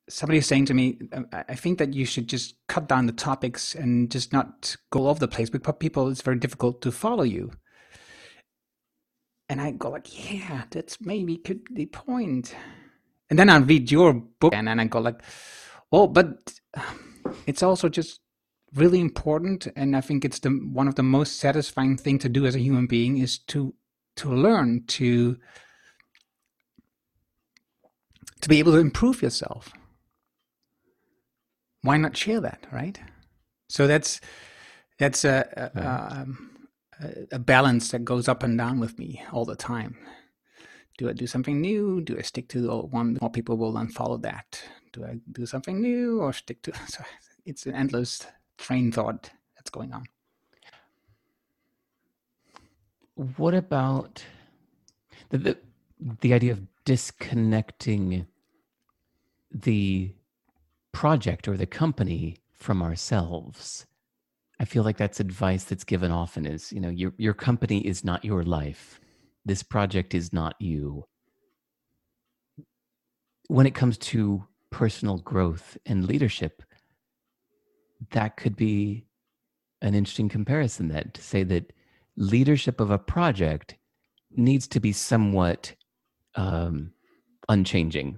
somebody 0.10 0.40
is 0.40 0.46
saying 0.46 0.66
to 0.66 0.74
me, 0.74 1.00
um, 1.14 1.28
I 1.32 1.56
think 1.56 1.80
that 1.80 1.94
you 1.94 2.06
should 2.06 2.28
just 2.28 2.56
cut 2.68 2.88
down 2.88 3.06
the 3.06 3.14
topics 3.14 3.74
and 3.76 4.12
just 4.12 4.34
not 4.34 4.76
go 4.92 5.08
over 5.08 5.20
the 5.20 5.28
place 5.28 5.50
because 5.50 5.76
people 5.80 6.10
it's 6.10 6.22
very 6.22 6.38
difficult 6.38 6.82
to 6.82 6.92
follow 6.92 7.24
you. 7.24 7.52
And 9.50 9.60
I 9.60 9.72
go 9.72 9.90
like, 9.90 10.32
yeah, 10.32 10.64
that's 10.70 11.02
maybe 11.02 11.38
could 11.38 11.66
be 11.66 11.74
the 11.74 11.86
point. 11.88 12.56
And 13.30 13.40
then 13.40 13.50
I 13.50 13.58
read 13.58 13.92
your 13.92 14.14
book 14.14 14.54
and 14.54 14.68
then 14.68 14.80
I 14.80 14.86
go 14.86 15.00
like, 15.00 15.22
oh, 15.92 16.08
but 16.08 16.54
um, 16.76 17.36
it's 17.48 17.64
also 17.64 17.90
just 17.90 18.20
really 18.74 19.02
important 19.02 19.68
and 19.76 19.98
i 19.98 20.02
think 20.02 20.24
it's 20.24 20.40
the 20.40 20.50
one 20.50 20.88
of 20.88 20.96
the 20.96 21.04
most 21.04 21.40
satisfying 21.40 21.98
thing 21.98 22.18
to 22.18 22.30
do 22.30 22.46
as 22.46 22.56
a 22.56 22.60
human 22.60 22.88
being 22.88 23.18
is 23.18 23.38
to 23.38 23.74
to 24.16 24.30
learn 24.30 24.84
to 24.88 25.38
to 28.42 28.50
be 28.50 28.60
able 28.60 28.74
to 28.74 28.80
improve 28.80 29.22
yourself. 29.22 29.72
Why 31.84 31.98
not 31.98 32.18
share 32.18 32.42
that, 32.42 32.66
right? 32.72 33.00
So 33.70 33.88
that's 33.88 34.20
that's 35.00 35.24
a 35.24 35.72
a, 35.76 36.20
um, 36.22 36.68
a, 37.00 37.36
a 37.36 37.40
balance 37.40 37.90
that 37.92 38.06
goes 38.06 38.28
up 38.28 38.44
and 38.44 38.58
down 38.58 38.80
with 38.80 39.00
me 39.00 39.24
all 39.32 39.46
the 39.46 39.56
time. 39.56 39.98
Do 40.98 41.10
I 41.10 41.14
do 41.14 41.26
something 41.26 41.62
new? 41.62 42.02
Do 42.02 42.18
I 42.18 42.22
stick 42.22 42.50
to 42.50 42.62
the 42.62 42.70
old 42.70 42.92
one? 42.92 43.18
More 43.22 43.32
people 43.32 43.58
will 43.58 43.72
then 43.72 43.88
follow 43.88 44.18
that. 44.18 44.62
Do 44.94 45.06
I 45.06 45.20
do 45.32 45.46
something 45.46 45.82
new 45.82 46.22
or 46.22 46.34
stick 46.34 46.62
to? 46.64 46.74
So 46.88 47.04
it's 47.46 47.66
an 47.66 47.74
endless 47.74 48.26
train 48.58 48.92
thought 48.92 49.32
that's 49.56 49.70
going 49.70 49.94
on. 49.94 50.06
What 53.16 53.54
about 53.54 54.24
the, 55.30 55.38
the 55.38 55.58
the 56.22 56.34
idea 56.34 56.52
of 56.52 56.62
disconnecting 56.86 58.26
the 59.52 60.16
project 60.92 61.48
or 61.48 61.58
the 61.58 61.66
company 61.66 62.38
from 62.54 62.82
ourselves? 62.82 63.86
I 64.60 64.66
feel 64.66 64.84
like 64.84 64.98
that's 64.98 65.20
advice 65.20 65.64
that's 65.64 65.84
given 65.84 66.12
often 66.12 66.46
is, 66.46 66.72
you 66.72 66.80
know, 66.80 66.90
your 66.90 67.14
your 67.18 67.34
company 67.34 67.86
is 67.86 68.04
not 68.04 68.24
your 68.24 68.44
life. 68.44 69.00
This 69.46 69.64
project 69.64 70.14
is 70.14 70.32
not 70.32 70.56
you. 70.60 71.06
When 73.48 73.66
it 73.66 73.76
comes 73.76 73.98
to 73.98 74.48
personal 74.72 75.18
growth 75.18 75.78
and 75.86 76.06
leadership, 76.06 76.64
that 78.12 78.38
could 78.38 78.56
be 78.56 79.06
an 79.82 79.94
interesting 79.94 80.30
comparison 80.30 80.88
that 80.90 81.14
to 81.14 81.22
say 81.22 81.44
that 81.44 81.72
leadership 82.18 82.80
of 82.80 82.92
a 82.92 82.98
project 82.98 83.76
needs 84.36 84.68
to 84.68 84.80
be 84.80 84.92
somewhat 84.92 85.74
um, 86.36 86.92
unchanging 87.50 88.18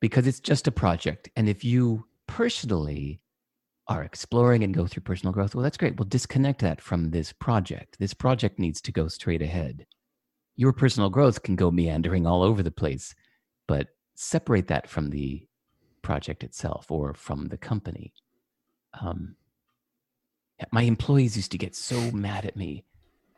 because 0.00 0.26
it's 0.26 0.40
just 0.40 0.66
a 0.66 0.72
project. 0.72 1.28
And 1.36 1.48
if 1.48 1.64
you 1.64 2.06
personally 2.26 3.20
are 3.88 4.02
exploring 4.02 4.62
and 4.62 4.74
go 4.74 4.86
through 4.86 5.02
personal 5.02 5.32
growth, 5.32 5.54
well, 5.54 5.62
that's 5.62 5.76
great. 5.76 5.96
We'll 5.96 6.08
disconnect 6.08 6.60
that 6.60 6.80
from 6.80 7.10
this 7.10 7.32
project. 7.32 7.98
This 7.98 8.14
project 8.14 8.58
needs 8.58 8.80
to 8.82 8.92
go 8.92 9.08
straight 9.08 9.42
ahead. 9.42 9.86
Your 10.56 10.72
personal 10.72 11.10
growth 11.10 11.42
can 11.42 11.56
go 11.56 11.70
meandering 11.70 12.26
all 12.26 12.42
over 12.42 12.62
the 12.62 12.70
place, 12.70 13.14
but 13.66 13.88
separate 14.14 14.68
that 14.68 14.88
from 14.88 15.10
the 15.10 15.46
project 16.02 16.44
itself 16.44 16.90
or 16.90 17.14
from 17.14 17.48
the 17.48 17.58
company. 17.58 18.12
Um, 19.00 19.36
my 20.70 20.82
employees 20.82 21.36
used 21.36 21.52
to 21.52 21.58
get 21.58 21.74
so 21.74 22.10
mad 22.10 22.44
at 22.44 22.56
me 22.56 22.84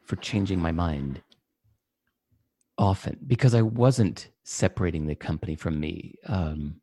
for 0.02 0.16
changing 0.16 0.60
my 0.60 0.72
mind 0.72 1.22
often 2.78 3.18
because 3.26 3.54
I 3.54 3.62
wasn't 3.62 4.30
separating 4.44 5.06
the 5.06 5.14
company 5.14 5.54
from 5.54 5.78
me. 5.78 6.16
Um, 6.26 6.80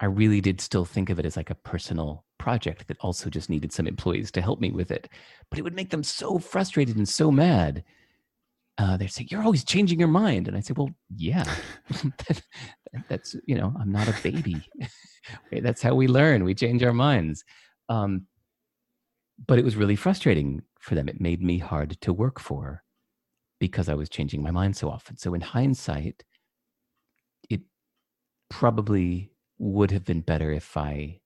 I 0.00 0.06
really 0.06 0.40
did 0.40 0.60
still 0.60 0.84
think 0.84 1.10
of 1.10 1.18
it 1.18 1.26
as 1.26 1.36
like 1.36 1.50
a 1.50 1.54
personal 1.54 2.24
project 2.38 2.86
that 2.88 2.98
also 3.00 3.28
just 3.30 3.50
needed 3.50 3.72
some 3.72 3.86
employees 3.86 4.30
to 4.32 4.40
help 4.40 4.60
me 4.60 4.70
with 4.70 4.90
it. 4.90 5.08
But 5.50 5.58
it 5.58 5.62
would 5.62 5.74
make 5.74 5.90
them 5.90 6.04
so 6.04 6.38
frustrated 6.38 6.96
and 6.96 7.08
so 7.08 7.30
mad. 7.30 7.84
Uh, 8.78 8.96
they'd 8.96 9.10
say, 9.10 9.26
"You're 9.28 9.42
always 9.42 9.64
changing 9.64 9.98
your 9.98 10.08
mind," 10.08 10.46
and 10.46 10.56
I 10.56 10.60
say, 10.60 10.74
"Well, 10.76 10.90
yeah, 11.16 11.44
that's 13.08 13.34
you 13.46 13.56
know, 13.56 13.74
I'm 13.78 13.90
not 13.90 14.08
a 14.08 14.14
baby. 14.22 14.62
that's 15.52 15.82
how 15.82 15.94
we 15.94 16.06
learn. 16.06 16.44
We 16.44 16.54
change 16.54 16.82
our 16.82 16.92
minds." 16.92 17.44
Um, 17.88 18.26
but 19.46 19.58
it 19.58 19.64
was 19.64 19.76
really 19.76 19.96
frustrating 19.96 20.62
for 20.78 20.94
them. 20.94 21.08
It 21.08 21.20
made 21.20 21.42
me 21.42 21.58
hard 21.58 22.00
to 22.02 22.12
work 22.12 22.40
for 22.40 22.82
because 23.60 23.88
I 23.88 23.94
was 23.94 24.08
changing 24.08 24.42
my 24.42 24.50
mind 24.50 24.76
so 24.76 24.90
often. 24.90 25.16
So 25.16 25.34
in 25.34 25.40
hindsight, 25.40 26.24
it 27.50 27.60
probably 28.48 29.30
would 29.58 29.90
have 29.90 30.04
been 30.04 30.20
better 30.20 30.52
if 30.52 30.76
I 30.76 31.20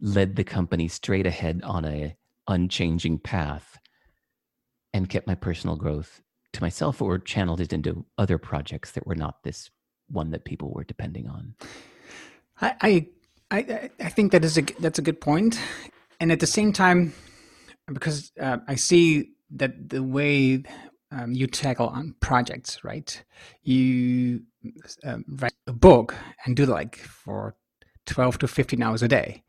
led 0.00 0.36
the 0.36 0.44
company 0.44 0.88
straight 0.88 1.26
ahead 1.26 1.62
on 1.64 1.84
a 1.84 2.16
unchanging 2.48 3.18
path 3.18 3.78
and 4.92 5.08
kept 5.08 5.26
my 5.26 5.34
personal 5.34 5.76
growth 5.76 6.22
to 6.56 6.62
myself 6.62 7.00
or 7.00 7.18
channeled 7.18 7.60
it 7.60 7.72
into 7.72 8.04
other 8.18 8.38
projects 8.38 8.92
that 8.92 9.06
were 9.06 9.14
not 9.14 9.42
this 9.42 9.70
one 10.08 10.30
that 10.30 10.44
people 10.44 10.72
were 10.72 10.84
depending 10.84 11.28
on. 11.28 11.54
I 12.60 13.06
I 13.50 13.90
I, 14.00 14.08
think 14.08 14.32
that 14.32 14.44
is 14.44 14.58
a 14.58 14.62
that's 14.80 14.98
a 14.98 15.02
good 15.02 15.20
point, 15.20 15.58
and 16.20 16.32
at 16.32 16.40
the 16.40 16.46
same 16.46 16.72
time, 16.72 17.12
because 17.86 18.32
uh, 18.40 18.58
I 18.66 18.74
see 18.74 19.30
that 19.50 19.88
the 19.88 20.02
way 20.02 20.64
um, 21.12 21.32
you 21.32 21.46
tackle 21.46 21.88
on 21.88 22.14
projects, 22.20 22.82
right? 22.82 23.22
You 23.62 24.42
um, 25.04 25.24
write 25.28 25.54
a 25.66 25.72
book 25.72 26.14
and 26.44 26.56
do 26.56 26.66
like 26.66 26.96
for 26.96 27.54
12 28.06 28.38
to 28.38 28.48
15 28.48 28.82
hours 28.82 29.02
a 29.02 29.08
day. 29.08 29.42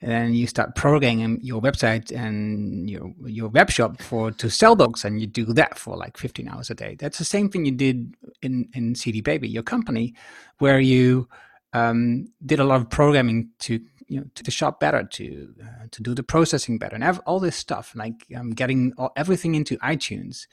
And 0.00 0.12
then 0.12 0.34
you 0.34 0.46
start 0.46 0.76
programming 0.76 1.40
your 1.42 1.60
website 1.60 2.12
and 2.16 2.88
your 2.88 3.12
your 3.26 3.48
web 3.48 3.68
shop 3.68 4.00
for 4.00 4.30
to 4.30 4.48
sell 4.48 4.76
books, 4.76 5.04
and 5.04 5.20
you 5.20 5.26
do 5.26 5.46
that 5.54 5.76
for 5.76 5.96
like 5.96 6.16
15 6.16 6.48
hours 6.48 6.70
a 6.70 6.74
day. 6.74 6.96
That's 6.98 7.18
the 7.18 7.24
same 7.24 7.48
thing 7.48 7.64
you 7.64 7.72
did 7.72 8.14
in 8.40 8.68
in 8.74 8.94
CD 8.94 9.20
Baby, 9.20 9.48
your 9.48 9.64
company, 9.64 10.14
where 10.58 10.78
you 10.78 11.28
um, 11.72 12.28
did 12.46 12.60
a 12.60 12.64
lot 12.64 12.80
of 12.80 12.90
programming 12.90 13.50
to 13.60 13.80
you 14.06 14.20
know 14.20 14.26
to 14.36 14.42
the 14.44 14.52
shop 14.52 14.78
better, 14.78 15.02
to 15.02 15.54
uh, 15.62 15.86
to 15.90 16.02
do 16.02 16.14
the 16.14 16.22
processing 16.22 16.78
better, 16.78 16.94
and 16.94 17.02
have 17.02 17.20
all 17.26 17.40
this 17.40 17.56
stuff 17.56 17.92
like 17.96 18.24
um, 18.36 18.50
getting 18.50 18.92
all, 18.98 19.12
everything 19.16 19.56
into 19.56 19.76
iTunes. 19.78 20.46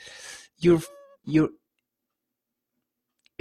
You're 0.58 0.82
you're 1.24 1.50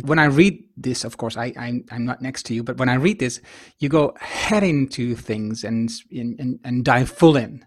when 0.02 0.18
I 0.18 0.24
read 0.24 0.62
this, 0.76 1.04
of 1.04 1.16
course, 1.16 1.36
I, 1.36 1.52
I'm, 1.56 1.84
I'm 1.90 2.04
not 2.04 2.20
next 2.20 2.44
to 2.46 2.54
you, 2.54 2.62
but 2.62 2.78
when 2.78 2.88
I 2.88 2.94
read 2.94 3.20
this, 3.20 3.40
you 3.78 3.88
go 3.88 4.14
head 4.20 4.62
into 4.62 5.14
things 5.14 5.62
and, 5.62 5.90
and, 6.10 6.58
and 6.64 6.84
dive 6.84 7.10
full 7.10 7.36
in. 7.36 7.64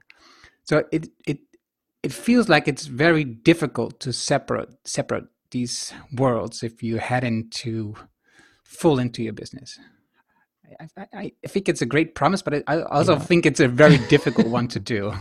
So 0.63 0.84
it, 0.91 1.07
it, 1.25 1.39
it 2.03 2.11
feels 2.11 2.49
like 2.49 2.67
it's 2.67 2.86
very 2.86 3.23
difficult 3.23 3.99
to 4.01 4.11
separate, 4.11 4.69
separate 4.86 5.25
these 5.51 5.93
worlds 6.13 6.63
if 6.63 6.84
you 6.84 6.97
head 6.97 7.23
into 7.23 7.95
full 8.63 8.99
into 8.99 9.23
your 9.23 9.34
business. 9.34 9.80
I, 10.80 11.07
I, 11.13 11.32
I 11.43 11.47
think 11.47 11.69
it's 11.69 11.82
a 11.82 11.86
great 11.86 12.13
promise, 12.13 12.41
but 12.41 12.63
I 12.67 12.82
also 12.82 13.13
yeah. 13.13 13.19
think 13.19 13.45
it's 13.45 13.61
a 13.61 13.69
very 13.69 13.97
difficult 14.09 14.47
one 14.47 14.67
to 14.69 14.80
do. 14.80 15.13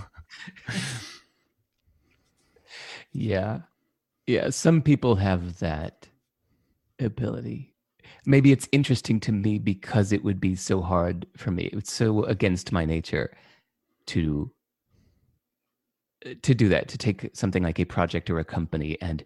Yeah. 3.13 3.61
Yeah. 4.27 4.51
Some 4.51 4.83
people 4.83 5.17
have 5.17 5.61
that 5.61 6.09
ability. 6.99 7.75
Maybe 8.25 8.53
it's 8.53 8.69
interesting 8.73 9.21
to 9.21 9.33
me 9.33 9.59
because 9.59 10.13
it 10.13 10.25
would 10.25 10.41
be 10.41 10.55
so 10.55 10.81
hard 10.81 11.27
for 11.37 11.51
me. 11.51 11.71
It's 11.73 11.93
so 11.93 12.25
against 12.25 12.73
my 12.73 12.85
nature 12.85 13.37
to 14.07 14.51
to 16.43 16.55
do 16.55 16.69
that, 16.69 16.89
to 16.89 16.99
take 16.99 17.31
something 17.35 17.63
like 17.63 17.79
a 17.79 17.85
project 17.85 18.31
or 18.31 18.39
a 18.39 18.45
company 18.45 18.97
and 19.01 19.23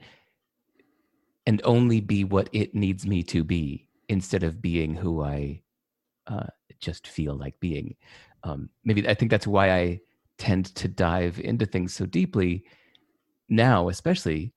and 1.47 1.61
only 1.65 2.01
be 2.01 2.25
what 2.25 2.49
it 2.53 2.75
needs 2.75 3.07
me 3.07 3.23
to 3.23 3.43
be 3.43 3.89
instead 4.09 4.43
of 4.43 4.61
being 4.61 4.95
who 4.95 5.23
I 5.23 5.63
uh, 6.27 6.47
just 6.81 7.07
feel 7.07 7.35
like 7.35 7.59
being. 7.61 7.97
Um, 8.45 8.69
maybe 8.85 9.09
I 9.09 9.15
think 9.15 9.31
that's 9.31 9.47
why 9.47 9.73
I 9.73 10.01
tend 10.39 10.67
to 10.77 10.89
dive 10.89 11.41
into 11.41 11.67
things 11.67 11.95
so 11.95 12.07
deeply 12.07 12.65
now, 13.49 13.89
especially 13.89 14.53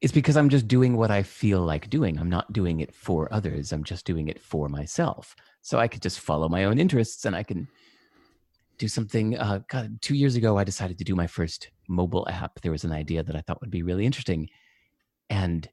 it's 0.00 0.12
because 0.12 0.36
I'm 0.36 0.48
just 0.48 0.68
doing 0.68 0.96
what 0.96 1.10
I 1.10 1.22
feel 1.22 1.60
like 1.60 1.88
doing. 1.88 2.18
I'm 2.18 2.28
not 2.28 2.52
doing 2.52 2.80
it 2.80 2.94
for 2.94 3.32
others. 3.32 3.72
I'm 3.72 3.84
just 3.84 4.04
doing 4.04 4.28
it 4.28 4.40
for 4.40 4.68
myself. 4.68 5.34
So 5.62 5.78
I 5.78 5.88
could 5.88 6.02
just 6.02 6.20
follow 6.20 6.48
my 6.48 6.64
own 6.64 6.78
interests 6.78 7.24
and 7.24 7.34
I 7.34 7.42
can 7.42 7.66
do 8.78 8.88
something. 8.88 9.38
Uh, 9.38 9.60
God, 9.68 10.00
two 10.02 10.14
years 10.14 10.36
ago, 10.36 10.58
I 10.58 10.64
decided 10.64 10.98
to 10.98 11.04
do 11.04 11.14
my 11.14 11.26
first 11.26 11.70
mobile 11.88 12.28
app. 12.28 12.60
There 12.60 12.72
was 12.72 12.84
an 12.84 12.92
idea 12.92 13.22
that 13.22 13.34
I 13.34 13.40
thought 13.40 13.60
would 13.62 13.70
be 13.70 13.82
really 13.82 14.04
interesting. 14.04 14.50
And 15.30 15.68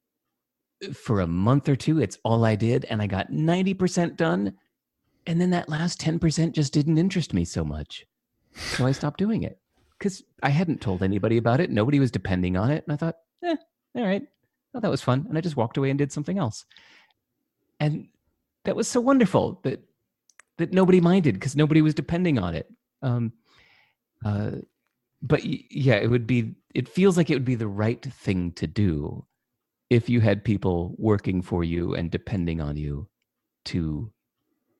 for 0.93 1.19
a 1.19 1.27
month 1.27 1.67
or 1.67 1.75
two, 1.75 2.01
it's 2.01 2.17
all 2.23 2.45
I 2.45 2.55
did. 2.55 2.85
And 2.85 3.01
I 3.01 3.07
got 3.07 3.31
90% 3.31 4.15
done. 4.15 4.53
And 5.27 5.39
then 5.39 5.49
that 5.51 5.69
last 5.69 5.99
10% 6.01 6.53
just 6.53 6.73
didn't 6.73 6.97
interest 6.97 7.33
me 7.33 7.43
so 7.45 7.63
much. 7.63 8.05
So 8.55 8.85
I 8.85 8.91
stopped 8.93 9.19
doing 9.19 9.43
it 9.43 9.59
because 9.97 10.23
I 10.41 10.49
hadn't 10.49 10.81
told 10.81 11.03
anybody 11.03 11.37
about 11.37 11.59
it. 11.59 11.71
Nobody 11.71 11.99
was 11.99 12.11
depending 12.11 12.55
on 12.55 12.71
it. 12.71 12.83
And 12.87 12.93
I 12.93 12.97
thought, 12.97 13.15
eh, 13.43 13.55
all 13.95 14.03
right, 14.03 14.23
oh, 14.73 14.79
that 14.79 14.91
was 14.91 15.01
fun. 15.01 15.25
And 15.27 15.37
I 15.37 15.41
just 15.41 15.57
walked 15.57 15.77
away 15.77 15.89
and 15.89 15.97
did 15.97 16.11
something 16.11 16.37
else. 16.37 16.65
And 17.79 18.07
that 18.65 18.75
was 18.75 18.87
so 18.87 19.01
wonderful 19.01 19.59
that 19.63 19.83
that 20.57 20.71
nobody 20.71 21.01
minded 21.01 21.33
because 21.33 21.55
nobody 21.55 21.81
was 21.81 21.93
depending 21.93 22.37
on 22.37 22.53
it. 22.55 22.71
Um, 23.01 23.33
uh, 24.23 24.51
but 25.21 25.43
yeah, 25.43 25.95
it 25.95 26.09
would 26.09 26.27
be. 26.27 26.55
It 26.73 26.87
feels 26.87 27.17
like 27.17 27.29
it 27.29 27.35
would 27.35 27.45
be 27.45 27.55
the 27.55 27.67
right 27.67 28.01
thing 28.01 28.51
to 28.53 28.67
do 28.67 29.25
if 29.89 30.09
you 30.09 30.21
had 30.21 30.43
people 30.43 30.95
working 30.97 31.41
for 31.41 31.63
you 31.63 31.93
and 31.93 32.09
depending 32.09 32.59
on 32.61 32.77
you 32.77 33.07
to 33.65 34.11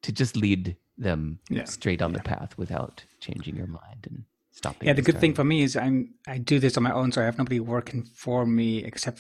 to 0.02 0.12
just 0.12 0.36
lead 0.36 0.76
them 0.98 1.40
yeah. 1.50 1.64
straight 1.64 2.02
on 2.02 2.12
yeah. 2.12 2.18
the 2.18 2.24
path 2.24 2.58
without 2.58 3.04
changing 3.20 3.56
your 3.56 3.68
mind 3.68 4.08
and 4.10 4.24
stopping. 4.54 4.88
Yeah, 4.88 4.94
the 4.94 5.02
good 5.02 5.20
thing 5.20 5.34
for 5.34 5.44
me 5.44 5.62
is 5.62 5.76
I'm 5.76 6.14
I 6.28 6.38
do 6.38 6.60
this 6.60 6.78
on 6.78 6.84
my 6.84 6.92
own, 6.94 7.12
so 7.12 7.22
I 7.22 7.26
have 7.26 7.38
nobody 7.38 7.60
working 7.60 8.04
for 8.04 8.46
me 8.46 8.84
except 8.84 9.20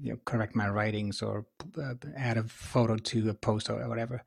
you 0.00 0.12
know, 0.12 0.18
correct 0.24 0.54
my 0.56 0.68
writings 0.68 1.22
or 1.22 1.46
uh, 1.80 1.94
add 2.16 2.36
a 2.36 2.44
photo 2.44 2.96
to 2.96 3.30
a 3.30 3.34
post 3.34 3.70
or 3.70 3.88
whatever. 3.88 4.24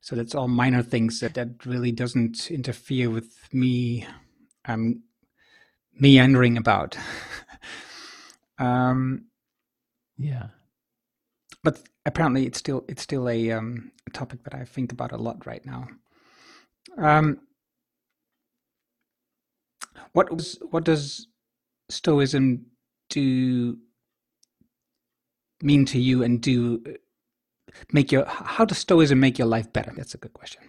So 0.00 0.16
that's 0.16 0.34
all 0.34 0.48
minor 0.48 0.82
things 0.82 1.20
that, 1.20 1.34
that 1.34 1.64
really 1.64 1.92
doesn't 1.92 2.50
interfere 2.50 3.10
with 3.10 3.48
me 3.52 4.06
um, 4.66 5.02
meandering 5.98 6.56
about. 6.56 6.96
um, 8.58 9.26
yeah, 10.16 10.48
but 11.62 11.80
apparently 12.04 12.46
it's 12.46 12.58
still 12.58 12.84
it's 12.88 13.02
still 13.02 13.28
a, 13.28 13.50
um, 13.52 13.92
a 14.06 14.10
topic 14.10 14.44
that 14.44 14.54
I 14.54 14.64
think 14.64 14.92
about 14.92 15.12
a 15.12 15.16
lot 15.16 15.46
right 15.46 15.64
now. 15.64 15.88
Um, 16.98 17.40
what 20.12 20.32
was 20.32 20.58
what 20.70 20.84
does 20.84 21.28
Stoicism 21.88 22.66
do 23.10 23.78
mean 25.62 25.84
to 25.86 26.00
you, 26.00 26.22
and 26.22 26.40
do 26.40 26.82
make 27.92 28.12
your 28.12 28.24
how 28.26 28.64
does 28.64 28.78
Stoicism 28.78 29.20
make 29.20 29.38
your 29.38 29.48
life 29.48 29.72
better? 29.72 29.92
That's 29.96 30.14
a 30.14 30.18
good 30.18 30.32
question. 30.32 30.62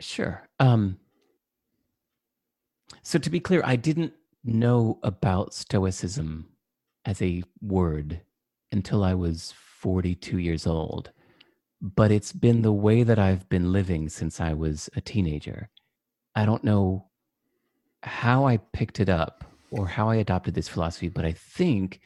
Sure. 0.00 0.48
Um, 0.58 0.98
so 3.02 3.18
to 3.18 3.30
be 3.30 3.40
clear, 3.40 3.60
I 3.64 3.76
didn't 3.76 4.14
know 4.44 4.98
about 5.02 5.54
Stoicism 5.54 6.48
as 7.04 7.20
a 7.20 7.42
word 7.60 8.22
until 8.72 9.04
I 9.04 9.14
was 9.14 9.52
42 9.80 10.38
years 10.38 10.66
old. 10.66 11.10
But 11.80 12.10
it's 12.10 12.32
been 12.32 12.62
the 12.62 12.72
way 12.72 13.02
that 13.02 13.18
I've 13.18 13.48
been 13.48 13.72
living 13.72 14.08
since 14.08 14.40
I 14.40 14.52
was 14.52 14.90
a 14.94 15.00
teenager. 15.00 15.70
I 16.34 16.44
don't 16.44 16.64
know 16.64 17.06
how 18.02 18.46
I 18.46 18.58
picked 18.58 19.00
it 19.00 19.08
up 19.08 19.44
or 19.70 19.86
how 19.86 20.08
I 20.10 20.16
adopted 20.16 20.54
this 20.54 20.68
philosophy, 20.68 21.08
but 21.08 21.24
I 21.24 21.32
think 21.32 22.00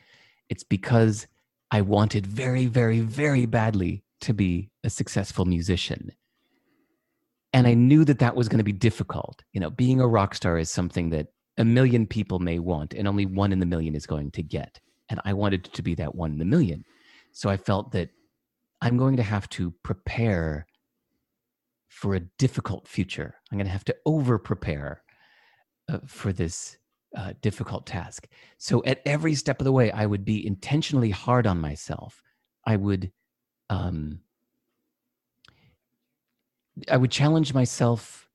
it's 0.49 0.65
because 0.65 1.27
I 1.71 1.81
wanted 1.81 2.27
very, 2.27 2.67
very, 2.67 3.01
very 3.01 3.47
badly 3.47 4.05
to 4.21 4.33
be 4.33 4.71
a 4.85 4.91
successful 4.91 5.45
musician. 5.45 6.13
And 7.53 7.67
I 7.67 7.75
mm. 7.75 7.79
knew 7.79 8.05
that 8.05 8.19
that 8.19 8.37
was 8.37 8.49
going 8.49 8.59
to 8.59 8.65
be 8.65 8.73
difficult. 8.73 9.43
You 9.53 9.61
know, 9.61 9.71
being 9.71 10.01
a 10.01 10.07
rock 10.07 10.35
star 10.35 10.59
is 10.59 10.71
something 10.71 11.11
that 11.11 11.29
a 11.57 11.65
million 11.65 12.07
people 12.07 12.39
may 12.39 12.59
want, 12.59 12.95
and 12.95 13.07
only 13.07 13.27
one 13.27 13.53
in 13.53 13.61
the 13.61 13.67
million 13.67 13.95
is 13.95 14.07
going 14.07 14.31
to 14.33 14.43
get. 14.43 14.81
And 15.09 15.21
I 15.25 15.33
wanted 15.33 15.65
to 15.65 15.83
be 15.83 15.95
that 15.97 16.15
one 16.15 16.33
in 16.33 16.39
the 16.39 16.45
million. 16.45 16.85
So 17.33 17.49
I 17.49 17.57
felt 17.57 17.93
that 17.93 18.11
I'm 18.85 18.99
going 18.99 19.17
to 19.17 19.23
have 19.23 19.49
to 19.51 19.73
prepare 19.83 20.67
for 21.89 22.15
a 22.15 22.21
difficult 22.39 22.87
future. 22.87 23.35
I'm 23.51 23.57
going 23.57 23.67
to 23.67 23.73
have 23.73 23.87
to 23.87 23.97
over 24.05 24.39
prepare 24.39 25.03
uh, 25.89 26.01
for 26.07 26.35
this 26.35 26.77
uh, 27.17 27.33
difficult 27.41 27.87
task. 27.87 28.29
So 28.59 28.83
at 28.85 29.01
every 29.07 29.35
step 29.37 29.59
of 29.59 29.65
the 29.65 29.73
way, 29.73 29.91
I 29.91 30.05
would 30.05 30.25
be 30.25 30.47
intentionally 30.47 31.11
hard 31.11 31.47
on 31.47 31.61
myself. 31.61 32.23
I 32.67 32.77
would, 32.77 33.11
um, 33.71 34.21
I 36.91 36.99
would 36.99 37.11
challenge 37.11 37.55
myself 37.55 38.29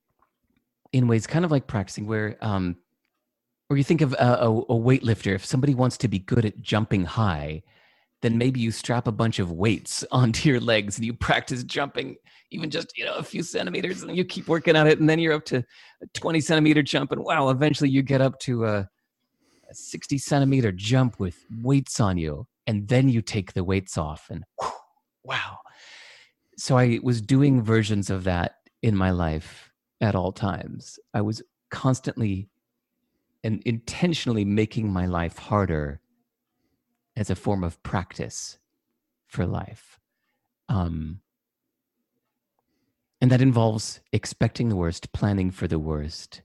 in 0.91 1.07
ways 1.07 1.27
kind 1.27 1.45
of 1.45 1.51
like 1.51 1.67
practicing, 1.67 2.07
where, 2.07 2.37
um, 2.41 2.77
you 3.69 3.83
think 3.83 4.01
of 4.01 4.13
a, 4.13 4.37
a, 4.41 4.49
a 4.49 4.79
weightlifter. 4.79 5.35
If 5.35 5.45
somebody 5.45 5.75
wants 5.75 5.97
to 5.97 6.07
be 6.07 6.17
good 6.17 6.43
at 6.43 6.59
jumping 6.59 7.05
high, 7.05 7.61
then 8.21 8.37
maybe 8.37 8.59
you 8.59 8.71
strap 8.71 9.07
a 9.07 9.11
bunch 9.11 9.39
of 9.39 9.51
weights 9.51 10.03
onto 10.11 10.49
your 10.49 10.59
legs 10.59 10.97
and 10.97 11.05
you 11.05 11.13
practice 11.13 11.63
jumping 11.63 12.15
even 12.51 12.69
just 12.69 12.97
you 12.97 13.05
know 13.05 13.15
a 13.15 13.23
few 13.23 13.43
centimeters 13.43 14.01
and 14.01 14.15
you 14.15 14.25
keep 14.25 14.47
working 14.47 14.75
on 14.75 14.87
it 14.87 14.99
and 14.99 15.09
then 15.09 15.19
you're 15.19 15.33
up 15.33 15.45
to 15.45 15.57
a 15.57 16.07
20 16.13 16.39
centimeter 16.41 16.81
jump 16.81 17.11
and 17.11 17.23
wow 17.23 17.49
eventually 17.49 17.89
you 17.89 18.01
get 18.01 18.21
up 18.21 18.39
to 18.39 18.65
a, 18.65 18.89
a 19.69 19.73
60 19.73 20.17
centimeter 20.17 20.71
jump 20.71 21.19
with 21.19 21.37
weights 21.61 21.99
on 21.99 22.17
you 22.17 22.47
and 22.65 22.87
then 22.87 23.09
you 23.09 23.21
take 23.21 23.53
the 23.53 23.63
weights 23.63 23.97
off 23.97 24.27
and 24.29 24.43
whew, 24.59 24.71
wow. 25.23 25.57
So 26.57 26.77
i 26.77 26.99
was 27.01 27.21
doing 27.21 27.63
versions 27.63 28.09
of 28.09 28.25
that 28.25 28.55
in 28.81 28.95
my 28.95 29.11
life 29.11 29.71
at 30.01 30.15
all 30.15 30.31
times. 30.31 30.99
I 31.13 31.21
was 31.21 31.41
constantly 31.69 32.49
and 33.43 33.61
intentionally 33.65 34.45
making 34.45 34.91
my 34.91 35.05
life 35.05 35.37
harder 35.37 36.01
as 37.19 37.29
a 37.29 37.35
form 37.35 37.65
of 37.65 37.81
practice 37.83 38.57
for 39.27 39.45
life. 39.45 39.99
Um, 40.69 41.19
and 43.19 43.29
that 43.29 43.41
involves 43.41 43.99
expecting 44.13 44.69
the 44.69 44.77
worst, 44.77 45.11
planning 45.11 45.51
for 45.51 45.67
the 45.67 45.77
worst, 45.77 46.41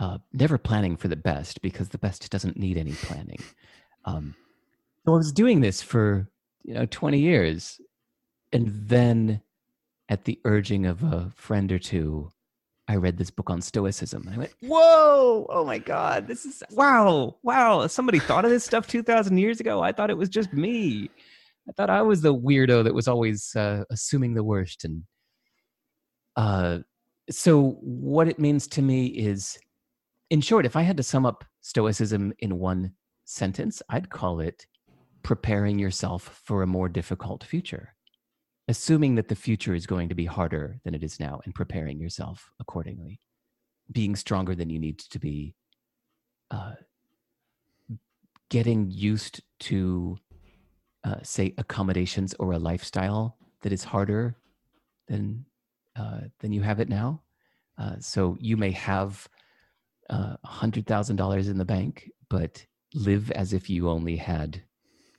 uh, 0.00 0.18
never 0.32 0.58
planning 0.58 0.96
for 0.96 1.06
the 1.06 1.16
best 1.16 1.62
because 1.62 1.90
the 1.90 1.98
best 1.98 2.28
doesn't 2.30 2.58
need 2.58 2.76
any 2.76 2.92
planning. 2.92 3.38
Um, 4.04 4.34
so 5.06 5.14
I 5.14 5.16
was 5.16 5.32
doing 5.32 5.60
this 5.60 5.82
for 5.82 6.28
you 6.64 6.74
know 6.74 6.86
20 6.86 7.20
years, 7.20 7.80
and 8.52 8.88
then 8.88 9.40
at 10.08 10.24
the 10.24 10.40
urging 10.44 10.84
of 10.84 11.04
a 11.04 11.30
friend 11.36 11.70
or 11.70 11.78
two, 11.78 12.30
I 12.88 12.96
read 12.96 13.18
this 13.18 13.30
book 13.30 13.50
on 13.50 13.60
Stoicism 13.60 14.26
and 14.26 14.34
I 14.34 14.38
went, 14.38 14.54
Whoa, 14.62 15.46
oh 15.50 15.64
my 15.64 15.78
God, 15.78 16.26
this 16.26 16.46
is 16.46 16.62
wow, 16.70 17.36
wow. 17.42 17.86
Somebody 17.86 18.18
thought 18.18 18.46
of 18.46 18.50
this 18.50 18.64
stuff 18.64 18.86
2,000 18.86 19.36
years 19.36 19.60
ago. 19.60 19.82
I 19.82 19.92
thought 19.92 20.10
it 20.10 20.16
was 20.16 20.30
just 20.30 20.54
me. 20.54 21.10
I 21.68 21.72
thought 21.72 21.90
I 21.90 22.00
was 22.00 22.22
the 22.22 22.34
weirdo 22.34 22.84
that 22.84 22.94
was 22.94 23.06
always 23.06 23.54
uh, 23.54 23.84
assuming 23.90 24.32
the 24.32 24.42
worst. 24.42 24.86
And 24.86 25.02
uh, 26.34 26.78
so, 27.30 27.76
what 27.82 28.26
it 28.26 28.38
means 28.38 28.66
to 28.68 28.80
me 28.80 29.06
is, 29.06 29.58
in 30.30 30.40
short, 30.40 30.64
if 30.64 30.76
I 30.76 30.82
had 30.82 30.96
to 30.96 31.02
sum 31.02 31.26
up 31.26 31.44
Stoicism 31.60 32.32
in 32.38 32.58
one 32.58 32.92
sentence, 33.26 33.82
I'd 33.90 34.08
call 34.08 34.40
it 34.40 34.66
preparing 35.22 35.78
yourself 35.78 36.40
for 36.46 36.62
a 36.62 36.66
more 36.66 36.88
difficult 36.88 37.44
future 37.44 37.94
assuming 38.68 39.14
that 39.14 39.28
the 39.28 39.34
future 39.34 39.74
is 39.74 39.86
going 39.86 40.08
to 40.08 40.14
be 40.14 40.26
harder 40.26 40.78
than 40.84 40.94
it 40.94 41.02
is 41.02 41.18
now 41.18 41.40
and 41.44 41.54
preparing 41.54 41.98
yourself 41.98 42.50
accordingly. 42.60 43.20
Being 43.90 44.14
stronger 44.14 44.54
than 44.54 44.68
you 44.68 44.78
need 44.78 44.98
to 44.98 45.18
be 45.18 45.54
uh, 46.50 46.74
getting 48.50 48.90
used 48.90 49.40
to 49.60 50.18
uh, 51.04 51.16
say 51.22 51.54
accommodations 51.56 52.34
or 52.38 52.52
a 52.52 52.58
lifestyle 52.58 53.38
that 53.62 53.72
is 53.72 53.84
harder 53.84 54.36
than 55.08 55.46
uh, 55.96 56.20
than 56.40 56.52
you 56.52 56.62
have 56.62 56.80
it 56.80 56.88
now. 56.88 57.22
Uh, 57.78 57.96
so 57.98 58.36
you 58.40 58.56
may 58.56 58.70
have 58.72 59.26
uh, 60.10 60.36
a 60.42 60.48
hundred 60.48 60.86
thousand 60.86 61.16
dollars 61.16 61.48
in 61.48 61.58
the 61.58 61.64
bank 61.64 62.10
but 62.28 62.64
live 62.94 63.30
as 63.32 63.52
if 63.52 63.70
you 63.70 63.88
only 63.88 64.16
had 64.16 64.62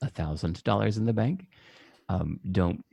a 0.01 0.09
thousand 0.09 0.63
dollars 0.63 0.97
in 0.97 1.05
the 1.05 1.13
bank. 1.13 1.47
Um, 2.07 2.39
don't 2.51 2.83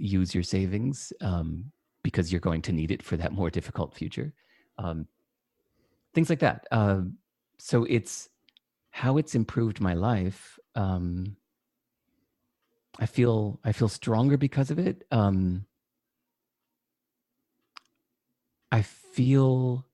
use 0.00 0.34
your 0.34 0.42
savings 0.42 1.12
um, 1.20 1.70
because 2.02 2.32
you're 2.32 2.40
going 2.40 2.62
to 2.62 2.72
need 2.72 2.90
it 2.90 3.02
for 3.02 3.16
that 3.16 3.32
more 3.32 3.50
difficult 3.50 3.94
future. 3.94 4.32
Um, 4.78 5.06
things 6.14 6.30
like 6.30 6.40
that. 6.40 6.66
Uh, 6.70 7.02
so 7.58 7.84
it's 7.84 8.28
how 8.90 9.18
it's 9.18 9.34
improved 9.34 9.80
my 9.80 9.94
life. 9.94 10.58
Um, 10.74 11.36
I 12.98 13.06
feel 13.06 13.60
I 13.64 13.72
feel 13.72 13.88
stronger 13.88 14.36
because 14.36 14.70
of 14.70 14.78
it. 14.78 15.04
Um, 15.10 15.66
I 18.72 18.82
feel 18.82 19.86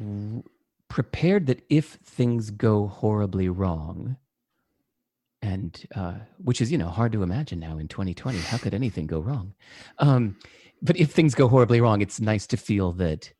r- 0.00 0.42
prepared 0.88 1.46
that 1.46 1.62
if 1.68 1.94
things 2.04 2.50
go 2.50 2.86
horribly 2.86 3.48
wrong, 3.48 4.16
and 5.42 5.86
uh, 5.94 6.14
which 6.38 6.60
is 6.60 6.70
you 6.72 6.78
know 6.78 6.88
hard 6.88 7.12
to 7.12 7.22
imagine 7.22 7.58
now 7.58 7.76
in 7.78 7.88
2020 7.88 8.38
how 8.38 8.56
could 8.56 8.74
anything 8.74 9.06
go 9.06 9.20
wrong? 9.20 9.54
Um, 9.98 10.36
but 10.80 10.96
if 10.96 11.12
things 11.12 11.34
go 11.34 11.48
horribly 11.48 11.80
wrong 11.80 12.00
it's 12.00 12.20
nice 12.20 12.46
to 12.48 12.56
feel 12.56 12.92
that 12.92 13.32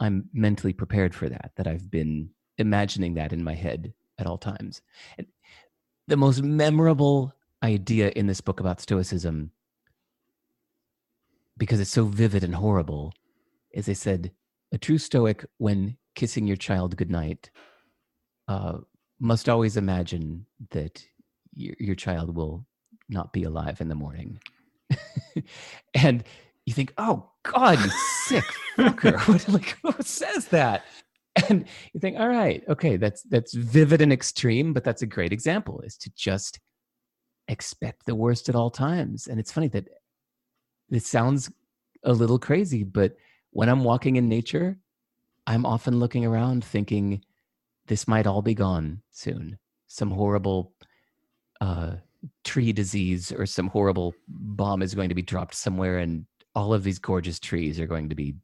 i'm 0.00 0.28
mentally 0.32 0.72
prepared 0.72 1.14
for 1.14 1.28
that 1.28 1.52
that 1.56 1.68
i've 1.68 1.88
been 1.90 2.28
imagining 2.58 3.14
that 3.14 3.32
in 3.32 3.42
my 3.42 3.54
head 3.54 3.94
at 4.18 4.26
all 4.26 4.38
times. 4.38 4.82
And 5.16 5.26
the 6.06 6.16
most 6.16 6.42
memorable 6.42 7.32
idea 7.62 8.10
in 8.14 8.26
this 8.26 8.40
book 8.40 8.60
about 8.60 8.80
stoicism 8.80 9.52
because 11.56 11.80
it's 11.80 11.90
so 11.90 12.04
vivid 12.04 12.44
and 12.44 12.54
horrible 12.54 13.12
is 13.72 13.86
they 13.86 13.94
said 13.94 14.30
a 14.72 14.78
true 14.78 14.98
stoic 14.98 15.44
when 15.58 15.96
kissing 16.14 16.46
your 16.46 16.56
child 16.56 16.96
goodnight 16.96 17.50
uh, 18.46 18.78
must 19.18 19.48
always 19.48 19.76
imagine 19.76 20.46
that 20.70 21.04
your, 21.58 21.74
your 21.78 21.94
child 21.94 22.34
will 22.34 22.66
not 23.08 23.32
be 23.32 23.44
alive 23.44 23.80
in 23.80 23.88
the 23.88 23.94
morning. 23.94 24.38
and 25.94 26.24
you 26.66 26.72
think, 26.72 26.92
oh 26.98 27.28
God, 27.44 27.78
you 27.82 27.90
sick 28.24 28.44
fucker. 28.76 29.18
what, 29.28 29.48
like, 29.48 29.76
who 29.82 29.92
says 30.02 30.46
that? 30.48 30.84
And 31.48 31.66
you 31.92 32.00
think, 32.00 32.18
all 32.18 32.28
right, 32.28 32.62
okay, 32.68 32.96
that's 32.96 33.22
that's 33.22 33.54
vivid 33.54 34.00
and 34.00 34.12
extreme, 34.12 34.72
but 34.72 34.84
that's 34.84 35.02
a 35.02 35.06
great 35.06 35.32
example, 35.32 35.80
is 35.80 35.96
to 35.98 36.10
just 36.14 36.58
expect 37.48 38.06
the 38.06 38.14
worst 38.14 38.48
at 38.48 38.54
all 38.54 38.70
times. 38.70 39.26
And 39.28 39.38
it's 39.38 39.52
funny 39.52 39.68
that 39.68 39.88
it 40.90 41.04
sounds 41.04 41.50
a 42.04 42.12
little 42.12 42.38
crazy, 42.38 42.82
but 42.84 43.16
when 43.50 43.68
I'm 43.68 43.84
walking 43.84 44.16
in 44.16 44.28
nature, 44.28 44.78
I'm 45.46 45.64
often 45.64 45.98
looking 45.98 46.26
around 46.26 46.64
thinking, 46.64 47.22
this 47.86 48.06
might 48.06 48.26
all 48.26 48.42
be 48.42 48.54
gone 48.54 49.00
soon. 49.10 49.58
Some 49.86 50.10
horrible 50.10 50.74
uh, 51.60 51.92
tree 52.44 52.72
disease 52.72 53.32
or 53.32 53.46
some 53.46 53.68
horrible 53.68 54.14
bomb 54.28 54.82
is 54.82 54.94
going 54.94 55.08
to 55.08 55.14
be 55.14 55.22
dropped 55.22 55.54
somewhere, 55.54 55.98
and 55.98 56.26
all 56.54 56.74
of 56.74 56.84
these 56.84 56.98
gorgeous 56.98 57.38
trees 57.38 57.78
are 57.80 57.86
going 57.86 58.08
to 58.08 58.14
be 58.14 58.34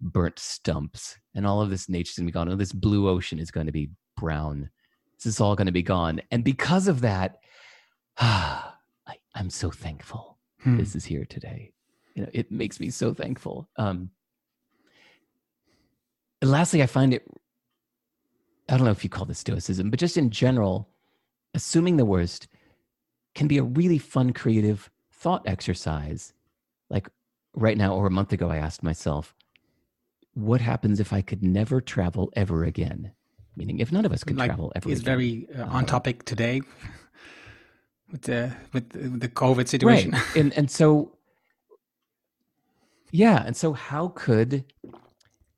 burnt 0.00 0.38
stumps, 0.38 1.16
and 1.34 1.46
all 1.46 1.60
of 1.60 1.70
this 1.70 1.88
nature's 1.88 2.16
going 2.16 2.26
to 2.26 2.32
be 2.32 2.34
gone. 2.34 2.48
And 2.48 2.60
this 2.60 2.72
blue 2.72 3.08
ocean 3.08 3.38
is 3.38 3.50
going 3.50 3.66
to 3.66 3.72
be 3.72 3.90
brown. 4.16 4.70
This 5.18 5.26
is 5.26 5.40
all 5.40 5.56
going 5.56 5.66
to 5.66 5.72
be 5.72 5.82
gone. 5.82 6.20
And 6.30 6.44
because 6.44 6.88
of 6.88 7.00
that, 7.02 7.36
I, 8.18 8.74
I'm 9.34 9.50
so 9.50 9.70
thankful 9.70 10.34
Hmm. 10.64 10.78
this 10.78 10.96
is 10.96 11.04
here 11.04 11.26
today. 11.26 11.72
You 12.14 12.22
know, 12.22 12.30
it 12.32 12.50
makes 12.50 12.80
me 12.80 12.88
so 12.88 13.12
thankful. 13.12 13.68
Um, 13.76 14.10
and 16.40 16.50
lastly, 16.50 16.82
I 16.82 16.86
find 16.86 17.12
it, 17.12 17.26
I 18.68 18.76
don't 18.76 18.86
know 18.86 18.90
if 18.90 19.04
you 19.04 19.10
call 19.10 19.26
this 19.26 19.38
stoicism, 19.38 19.90
but 19.90 20.00
just 20.00 20.16
in 20.16 20.30
general, 20.30 20.88
assuming 21.52 21.98
the 21.98 22.04
worst 22.06 22.48
can 23.34 23.48
be 23.48 23.58
a 23.58 23.62
really 23.62 23.98
fun, 23.98 24.32
creative 24.32 24.90
thought 25.12 25.42
exercise. 25.46 26.32
Like 26.90 27.08
right 27.54 27.76
now 27.76 27.94
or 27.94 28.06
a 28.06 28.10
month 28.10 28.32
ago, 28.32 28.50
I 28.50 28.56
asked 28.58 28.82
myself, 28.82 29.34
what 30.34 30.60
happens 30.60 31.00
if 31.00 31.12
I 31.12 31.22
could 31.22 31.42
never 31.42 31.80
travel 31.80 32.32
ever 32.34 32.64
again? 32.64 33.12
Meaning, 33.56 33.78
if 33.78 33.92
none 33.92 34.04
of 34.04 34.12
us 34.12 34.24
could 34.24 34.36
like 34.36 34.48
travel 34.48 34.72
ever 34.74 34.88
again. 34.88 34.92
it's 34.92 35.00
again. 35.02 35.12
very 35.12 35.48
uh, 35.56 35.66
on 35.66 35.84
Uh, 35.84 35.86
topic 35.86 36.24
today 36.24 36.60
with 38.10 38.22
the 38.22 38.52
with 38.72 38.90
the, 38.90 38.98
with 39.10 39.20
the 39.20 39.28
COVID 39.28 39.68
situation. 39.68 40.10
Right. 40.10 40.22
and 40.36 40.52
and 40.54 40.70
so 40.70 41.16
yeah, 43.12 43.44
and 43.46 43.56
so 43.56 43.72
how 43.74 44.08
could 44.08 44.64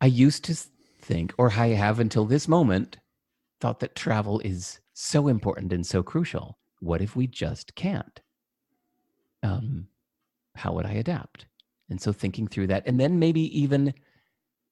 I 0.01 0.07
used 0.07 0.45
to 0.45 0.55
think, 1.01 1.33
or 1.39 1.53
I 1.53 1.69
have 1.69 1.99
until 1.99 2.27
this 2.27 2.47
moment, 2.47 2.99
thought 3.61 3.81
that 3.81 3.95
travel 3.95 4.41
is 4.41 4.81
so 4.93 5.29
important 5.29 5.73
and 5.73 5.87
so 5.87 6.03
crucial. 6.03 6.59
What 6.87 7.03
if 7.03 7.17
we 7.17 7.27
just 7.27 7.75
can't? 7.75 8.21
Um, 9.43 9.89
how 10.55 10.73
would 10.73 10.87
I 10.87 10.93
adapt? 10.93 11.47
And 11.91 12.01
so 12.01 12.13
thinking 12.13 12.47
through 12.47 12.69
that, 12.69 12.85
and 12.87 12.99
then 12.99 13.19
maybe 13.19 13.59
even 13.59 13.93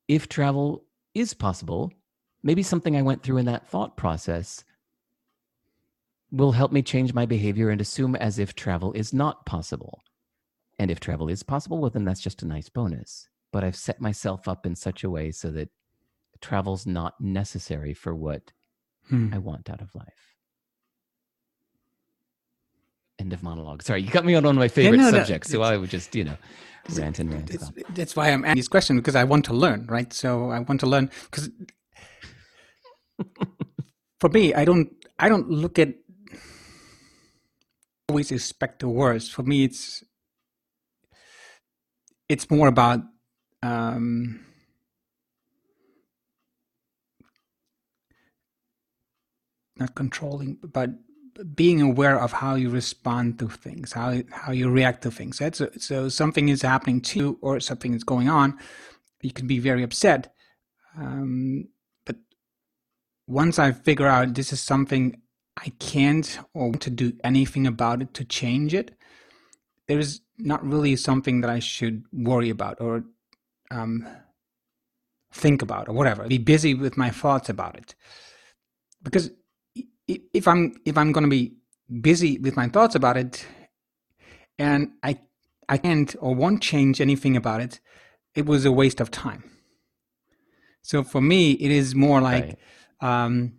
if 0.08 0.28
travel 0.28 0.84
is 1.14 1.34
possible, 1.34 1.92
maybe 2.42 2.62
something 2.62 2.96
I 2.96 3.02
went 3.02 3.22
through 3.22 3.38
in 3.38 3.46
that 3.46 3.68
thought 3.68 3.96
process 3.96 4.64
will 6.30 6.52
help 6.52 6.72
me 6.72 6.82
change 6.82 7.14
my 7.14 7.26
behavior 7.26 7.70
and 7.70 7.80
assume 7.80 8.16
as 8.16 8.38
if 8.38 8.54
travel 8.54 8.92
is 8.94 9.12
not 9.12 9.46
possible. 9.46 10.02
And 10.78 10.90
if 10.90 10.98
travel 10.98 11.28
is 11.28 11.42
possible, 11.42 11.78
well, 11.78 11.90
then 11.90 12.04
that's 12.04 12.20
just 12.20 12.42
a 12.42 12.46
nice 12.46 12.68
bonus. 12.68 13.28
But 13.52 13.62
I've 13.62 13.76
set 13.76 14.00
myself 14.00 14.48
up 14.48 14.66
in 14.66 14.74
such 14.74 15.04
a 15.04 15.10
way 15.10 15.30
so 15.30 15.52
that 15.52 15.68
travel's 16.40 16.86
not 16.86 17.20
necessary 17.20 17.94
for 17.94 18.14
what 18.14 18.52
Hmm. 19.08 19.34
I 19.34 19.38
want 19.38 19.68
out 19.68 19.82
of 19.82 19.94
life. 19.94 20.33
End 23.18 23.32
of 23.32 23.42
monologue. 23.42 23.82
Sorry, 23.82 24.02
you 24.02 24.10
got 24.10 24.24
me 24.24 24.34
on 24.34 24.44
one 24.44 24.56
of 24.56 24.58
my 24.58 24.68
favorite 24.68 24.98
no, 24.98 25.10
no, 25.10 25.18
subjects, 25.18 25.50
so 25.50 25.62
I 25.62 25.76
would 25.76 25.90
just, 25.90 26.14
you 26.14 26.24
know, 26.24 26.36
rant 26.94 27.18
and 27.18 27.32
rant 27.32 27.54
about. 27.54 27.72
that's 27.94 28.16
why 28.16 28.30
I'm 28.30 28.44
asking 28.44 28.56
this 28.56 28.68
question 28.68 28.96
because 28.96 29.14
I 29.14 29.24
want 29.24 29.44
to 29.46 29.54
learn, 29.54 29.86
right? 29.86 30.12
So 30.12 30.50
I 30.50 30.58
want 30.60 30.80
to 30.80 30.86
learn 30.86 31.10
because 31.30 31.50
for 34.20 34.28
me, 34.30 34.52
I 34.52 34.64
don't 34.64 34.90
I 35.18 35.28
don't 35.28 35.48
look 35.48 35.78
at 35.78 35.94
always 38.08 38.32
expect 38.32 38.80
the 38.80 38.88
worst. 38.88 39.32
For 39.32 39.42
me, 39.42 39.64
it's 39.64 40.04
it's 42.28 42.50
more 42.50 42.68
about 42.68 43.00
um, 43.62 44.44
not 49.76 49.94
controlling, 49.94 50.58
but 50.62 50.90
being 51.54 51.82
aware 51.82 52.18
of 52.20 52.32
how 52.32 52.54
you 52.54 52.70
respond 52.70 53.38
to 53.38 53.48
things, 53.48 53.92
how 53.92 54.22
how 54.30 54.52
you 54.52 54.70
react 54.70 55.02
to 55.02 55.10
things. 55.10 55.40
Right? 55.40 55.54
So, 55.54 55.68
so 55.78 56.08
something 56.08 56.48
is 56.48 56.62
happening 56.62 57.00
to 57.02 57.18
you, 57.18 57.38
or 57.40 57.60
something 57.60 57.94
is 57.94 58.04
going 58.04 58.28
on, 58.28 58.58
you 59.22 59.32
can 59.32 59.46
be 59.46 59.58
very 59.58 59.82
upset. 59.82 60.34
Um, 60.96 61.68
but 62.06 62.16
once 63.26 63.58
I 63.58 63.72
figure 63.72 64.06
out 64.06 64.34
this 64.34 64.52
is 64.52 64.60
something 64.60 65.20
I 65.56 65.72
can't 65.78 66.38
or 66.52 66.68
want 66.70 66.82
to 66.82 66.90
do 66.90 67.12
anything 67.24 67.66
about 67.66 68.02
it 68.02 68.14
to 68.14 68.24
change 68.24 68.74
it, 68.74 68.96
there 69.88 69.98
is 69.98 70.20
not 70.38 70.64
really 70.64 70.96
something 70.96 71.40
that 71.40 71.50
I 71.50 71.60
should 71.60 72.04
worry 72.12 72.50
about 72.50 72.80
or 72.80 73.04
um, 73.70 74.06
think 75.32 75.62
about 75.62 75.88
or 75.88 75.94
whatever. 75.94 76.26
Be 76.28 76.38
busy 76.38 76.74
with 76.74 76.96
my 76.96 77.10
thoughts 77.10 77.48
about 77.48 77.76
it, 77.76 77.94
because 79.02 79.30
if 80.08 80.46
I'm 80.46 80.74
if 80.84 80.96
I'm 80.98 81.12
going 81.12 81.24
to 81.24 81.30
be 81.30 81.54
busy 82.00 82.38
with 82.38 82.56
my 82.56 82.68
thoughts 82.68 82.94
about 82.94 83.16
it, 83.16 83.46
and 84.58 84.90
I 85.02 85.18
I 85.68 85.78
can't 85.78 86.14
or 86.20 86.34
won't 86.34 86.62
change 86.62 87.00
anything 87.00 87.36
about 87.36 87.60
it, 87.60 87.80
it 88.34 88.46
was 88.46 88.64
a 88.64 88.72
waste 88.72 89.00
of 89.00 89.10
time. 89.10 89.50
So 90.82 91.02
for 91.02 91.22
me, 91.22 91.52
it 91.52 91.70
is 91.70 91.94
more 91.94 92.20
like, 92.20 92.58
um, 93.00 93.54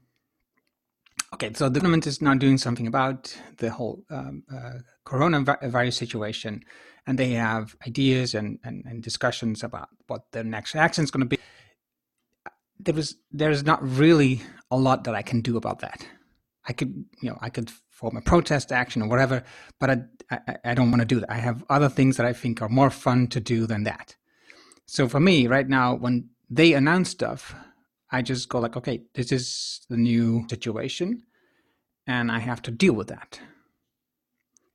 okay, 1.33 1.51
so 1.53 1.69
the 1.69 1.79
government 1.79 2.05
is 2.05 2.21
now 2.21 2.35
doing 2.35 2.59
something 2.59 2.85
about 2.85 3.35
the 3.57 3.71
whole 3.71 4.03
um, 4.11 4.43
uh, 4.53 4.79
coronavirus 5.07 5.93
situation, 5.93 6.63
and 7.07 7.17
they 7.17 7.31
have 7.31 7.75
ideas 7.87 8.35
and, 8.35 8.59
and, 8.63 8.85
and 8.85 9.01
discussions 9.01 9.63
about 9.63 9.89
what 10.05 10.31
the 10.33 10.43
next 10.43 10.75
action 10.75 11.03
is 11.03 11.09
going 11.09 11.27
to 11.27 11.37
be. 11.37 11.39
There 12.79 12.93
was 12.93 13.15
there 13.31 13.49
is 13.49 13.63
not 13.63 13.81
really 13.81 14.41
a 14.69 14.77
lot 14.77 15.05
that 15.05 15.15
I 15.15 15.23
can 15.23 15.41
do 15.41 15.57
about 15.57 15.79
that. 15.79 16.05
I 16.67 16.73
could 16.73 17.05
you 17.21 17.29
know 17.29 17.37
I 17.41 17.49
could 17.49 17.71
form 17.89 18.17
a 18.17 18.21
protest 18.21 18.71
action 18.71 19.01
or 19.01 19.07
whatever, 19.07 19.43
but 19.79 19.89
I 19.89 19.97
I, 20.31 20.57
I 20.65 20.73
don't 20.73 20.91
want 20.91 21.01
to 21.01 21.05
do 21.05 21.19
that. 21.19 21.31
I 21.31 21.37
have 21.37 21.63
other 21.69 21.89
things 21.89 22.17
that 22.17 22.25
I 22.25 22.33
think 22.33 22.61
are 22.61 22.69
more 22.69 22.89
fun 22.89 23.27
to 23.27 23.39
do 23.39 23.65
than 23.67 23.83
that. 23.83 24.15
So 24.85 25.07
for 25.07 25.19
me, 25.19 25.47
right 25.47 25.67
now, 25.67 25.95
when 25.95 26.29
they 26.49 26.73
announce 26.73 27.09
stuff, 27.09 27.55
I 28.11 28.21
just 28.21 28.49
go 28.49 28.59
like, 28.59 28.77
okay, 28.77 29.03
this 29.15 29.31
is 29.31 29.81
the 29.89 29.97
new 29.97 30.45
situation, 30.49 31.23
and 32.05 32.31
I 32.31 32.39
have 32.39 32.61
to 32.63 32.71
deal 32.71 32.93
with 32.93 33.07
that. 33.07 33.39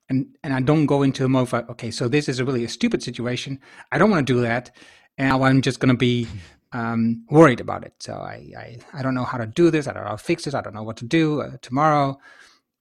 And 0.08 0.36
and 0.42 0.52
I 0.52 0.60
don't 0.60 0.86
go 0.86 1.02
into 1.02 1.24
a 1.24 1.28
mode 1.28 1.52
of 1.52 1.70
okay, 1.70 1.90
so 1.90 2.08
this 2.08 2.28
is 2.28 2.40
a 2.40 2.44
really 2.44 2.64
a 2.64 2.68
stupid 2.68 3.02
situation. 3.02 3.60
I 3.92 3.98
don't 3.98 4.10
want 4.10 4.26
to 4.26 4.32
do 4.32 4.40
that, 4.42 4.70
and 5.16 5.32
I'm 5.32 5.62
just 5.62 5.80
going 5.80 5.94
to 5.94 5.98
be 5.98 6.26
um, 6.72 7.24
worried 7.30 7.60
about 7.60 7.84
it. 7.84 7.94
So 7.98 8.14
I, 8.14 8.52
I 8.56 8.78
I 8.92 9.02
don't 9.02 9.14
know 9.14 9.24
how 9.24 9.38
to 9.38 9.46
do 9.46 9.70
this. 9.70 9.86
I 9.86 9.92
don't 9.92 10.04
know 10.04 10.10
how 10.10 10.16
to 10.16 10.22
fix 10.22 10.44
this. 10.44 10.54
I 10.54 10.60
don't 10.60 10.74
know 10.74 10.82
what 10.82 10.96
to 10.98 11.04
do 11.04 11.42
uh, 11.42 11.56
tomorrow. 11.62 12.18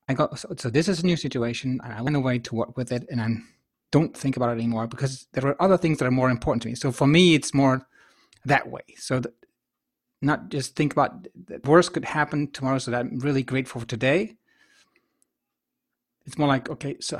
I 0.07 0.13
go 0.13 0.29
so, 0.35 0.53
so 0.57 0.69
this 0.69 0.87
is 0.87 1.03
a 1.03 1.05
new 1.05 1.17
situation, 1.17 1.79
and 1.83 1.93
I 1.93 2.01
went 2.01 2.15
away 2.15 2.39
to 2.39 2.55
work 2.55 2.77
with 2.77 2.91
it, 2.91 3.07
and 3.09 3.21
I 3.21 3.29
don't 3.91 4.15
think 4.15 4.37
about 4.37 4.49
it 4.49 4.53
anymore 4.53 4.87
because 4.87 5.27
there 5.33 5.45
are 5.47 5.61
other 5.61 5.77
things 5.77 5.97
that 5.97 6.05
are 6.05 6.11
more 6.11 6.29
important 6.29 6.61
to 6.63 6.69
me. 6.69 6.75
So 6.75 6.91
for 6.91 7.07
me, 7.07 7.33
it's 7.35 7.53
more 7.53 7.87
that 8.45 8.69
way. 8.69 8.83
So 8.97 9.21
not 10.21 10.49
just 10.49 10.75
think 10.75 10.93
about 10.93 11.27
the 11.47 11.59
worst 11.63 11.93
could 11.93 12.05
happen 12.05 12.51
tomorrow, 12.51 12.77
so 12.77 12.91
that 12.91 13.01
I'm 13.01 13.19
really 13.19 13.43
grateful 13.43 13.81
for 13.81 13.87
today. 13.87 14.35
It's 16.25 16.37
more 16.37 16.47
like 16.47 16.69
okay, 16.69 16.97
so 16.99 17.19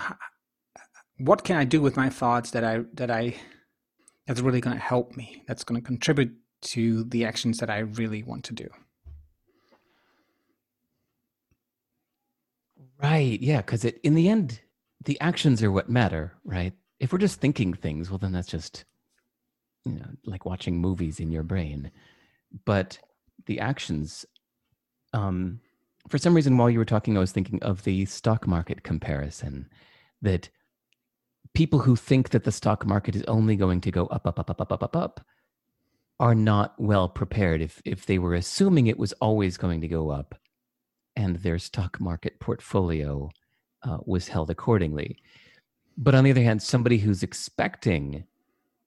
what 1.17 1.43
can 1.43 1.57
I 1.57 1.65
do 1.65 1.82
with 1.82 1.97
my 1.97 2.09
thoughts 2.09 2.51
that 2.51 2.63
I 2.63 2.82
that 2.93 3.09
I 3.09 3.36
that's 4.28 4.41
really 4.41 4.61
going 4.61 4.76
to 4.76 4.82
help 4.82 5.17
me? 5.17 5.43
That's 5.47 5.63
going 5.63 5.82
to 5.82 5.86
contribute 5.86 6.32
to 6.62 7.03
the 7.05 7.26
actions 7.26 7.57
that 7.60 7.70
I 7.70 7.80
really 7.80 8.24
want 8.24 8.43
to 8.45 8.53
do. 8.53 8.68
Right. 13.01 13.39
Yeah. 13.39 13.57
Because 13.57 13.86
it 13.86 13.99
in 14.03 14.16
the 14.16 14.28
end, 14.28 14.60
the 15.05 15.20
actions 15.22 15.64
are 15.64 15.72
what 15.72 15.89
matter, 15.89 16.34
right? 16.43 16.74
If 16.99 17.14
we're 17.14 17.20
just 17.20 17.39
thinking 17.39 17.74
things, 17.74 18.10
well, 18.10 18.18
then 18.18 18.34
that's 18.34 18.49
just, 18.49 18.84
you 19.86 19.93
know, 19.93 20.07
like 20.26 20.45
watching 20.45 20.78
movies 20.78 21.20
in 21.20 21.32
your 21.32 21.43
brain. 21.43 21.91
But 22.66 22.99
the 23.45 23.62
actions, 23.62 24.26
um, 25.14 25.62
for 26.10 26.18
some 26.18 26.34
reason, 26.34 26.57
while 26.57 26.70
you 26.70 26.80
were 26.80 26.86
talking, 26.86 27.16
I 27.16 27.22
was 27.22 27.32
thinking 27.32 27.62
of 27.64 27.84
the 27.84 28.05
stock 28.05 28.47
market 28.47 28.84
comparison 28.84 29.70
that 30.22 30.49
people 31.53 31.80
who 31.80 31.95
think 31.95 32.30
that 32.30 32.43
the 32.43 32.51
stock 32.51 32.86
market 32.86 33.16
is 33.16 33.24
only 33.24 33.55
going 33.55 33.80
to 33.82 33.91
go 33.91 34.07
up, 34.07 34.28
up, 34.28 34.39
up, 34.39 34.49
up, 34.49 34.60
up, 34.60 34.72
up, 34.74 34.84
up, 34.84 34.95
up 34.95 35.26
are 36.20 36.36
not 36.36 36.74
well 36.78 37.07
prepared 37.07 37.61
if 37.61 37.82
if 37.86 38.05
they 38.05 38.20
were 38.20 38.36
assuming 38.36 38.88
it 38.88 38.99
was 38.99 39.13
always 39.13 39.57
going 39.57 39.82
to 39.82 39.88
go 39.88 40.09
up 40.09 40.36
and 41.15 41.38
their 41.38 41.59
stock 41.59 41.99
market 41.99 42.39
portfolio 42.39 43.30
uh, 43.84 43.97
was 44.05 44.28
held 44.28 44.49
accordingly. 44.49 45.17
But 45.97 46.15
on 46.15 46.24
the 46.24 46.32
other 46.32 46.43
hand, 46.43 46.61
somebody 46.61 46.97
who's 46.97 47.24
expecting 47.24 48.24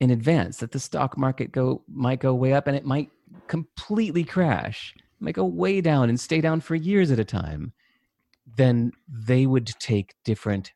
in 0.01 0.11
advance 0.11 0.59
that 0.59 0.73
the 0.73 0.81
stock 0.81 1.17
market 1.17 1.53
go 1.53 1.83
might 1.89 2.21
go 2.21 2.35
way 2.35 2.53
up 2.53 2.67
and 2.67 2.77
it 2.77 2.85
might 2.85 3.11
completely 3.49 4.25
crash, 4.25 4.95
might 5.21 5.35
go 5.35 5.45
way 5.45 5.81
down 5.81 6.09
and 6.09 6.19
stay 6.19 6.41
down 6.41 6.61
for 6.61 6.75
years 6.75 7.11
at 7.11 7.21
a 7.21 7.25
time, 7.25 7.73
then 8.57 8.93
they 9.09 9.47
would 9.47 9.67
take 9.79 10.15
different 10.25 10.73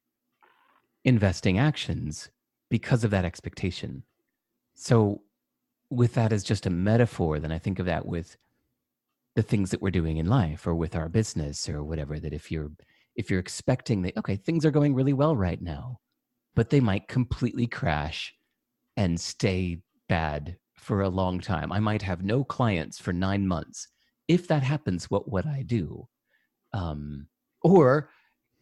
investing 1.05 1.59
actions 1.59 2.29
because 2.69 3.05
of 3.05 3.11
that 3.11 3.25
expectation. 3.25 4.03
So 4.75 5.23
with 5.91 6.15
that 6.15 6.33
as 6.33 6.43
just 6.43 6.67
a 6.67 6.71
metaphor, 6.71 7.39
then 7.39 7.53
I 7.53 7.59
think 7.59 7.79
of 7.79 7.87
that 7.87 8.07
with 8.07 8.37
the 9.37 9.43
things 9.43 9.71
that 9.71 9.83
we're 9.83 9.91
doing 9.91 10.17
in 10.17 10.27
life 10.27 10.67
or 10.67 10.75
with 10.75 10.97
our 10.97 11.09
business 11.09 11.69
or 11.69 11.85
whatever 11.85 12.19
that 12.19 12.33
if 12.33 12.51
you're 12.51 12.71
if 13.15 13.31
you're 13.31 13.39
expecting 13.39 14.03
that 14.03 14.17
okay 14.17 14.35
things 14.35 14.65
are 14.65 14.71
going 14.71 14.95
really 14.95 15.13
well 15.13 15.37
right 15.37 15.61
now 15.61 16.01
but 16.55 16.71
they 16.71 16.81
might 16.81 17.07
completely 17.07 17.67
crash 17.67 18.35
and 18.97 19.21
stay 19.21 19.79
bad 20.09 20.57
for 20.75 21.03
a 21.03 21.09
long 21.09 21.39
time. 21.39 21.71
I 21.71 21.81
might 21.81 22.01
have 22.01 22.25
no 22.25 22.45
clients 22.45 22.99
for 22.99 23.13
9 23.13 23.47
months. 23.47 23.89
If 24.27 24.49
that 24.49 24.63
happens 24.63 25.11
what 25.11 25.31
would 25.31 25.47
i 25.47 25.63
do? 25.63 26.09
Um 26.73 27.29
or 27.63 28.11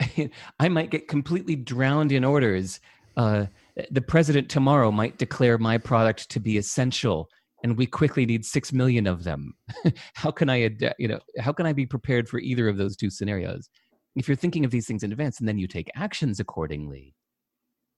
i 0.58 0.68
might 0.68 0.90
get 0.90 1.06
completely 1.06 1.54
drowned 1.54 2.10
in 2.10 2.24
orders 2.24 2.80
uh 3.16 3.46
the 3.90 4.00
president 4.00 4.48
tomorrow 4.48 4.90
might 4.90 5.18
declare 5.18 5.58
my 5.58 5.78
product 5.78 6.30
to 6.30 6.40
be 6.40 6.58
essential 6.58 7.28
and 7.62 7.78
we 7.78 7.86
quickly 7.86 8.26
need 8.26 8.44
6 8.44 8.72
million 8.72 9.06
of 9.06 9.24
them. 9.24 9.54
How 10.14 10.30
can 10.30 10.50
i 10.50 10.70
you 10.98 11.08
know 11.08 11.18
how 11.40 11.52
can 11.52 11.66
i 11.66 11.72
be 11.72 11.86
prepared 11.86 12.28
for 12.28 12.38
either 12.38 12.68
of 12.68 12.76
those 12.76 12.96
two 12.96 13.10
scenarios? 13.10 13.68
If 14.14 14.28
you're 14.28 14.36
thinking 14.36 14.64
of 14.64 14.70
these 14.70 14.86
things 14.86 15.02
in 15.02 15.12
advance 15.12 15.40
and 15.40 15.48
then 15.48 15.58
you 15.58 15.66
take 15.66 15.90
actions 15.96 16.38
accordingly 16.40 17.14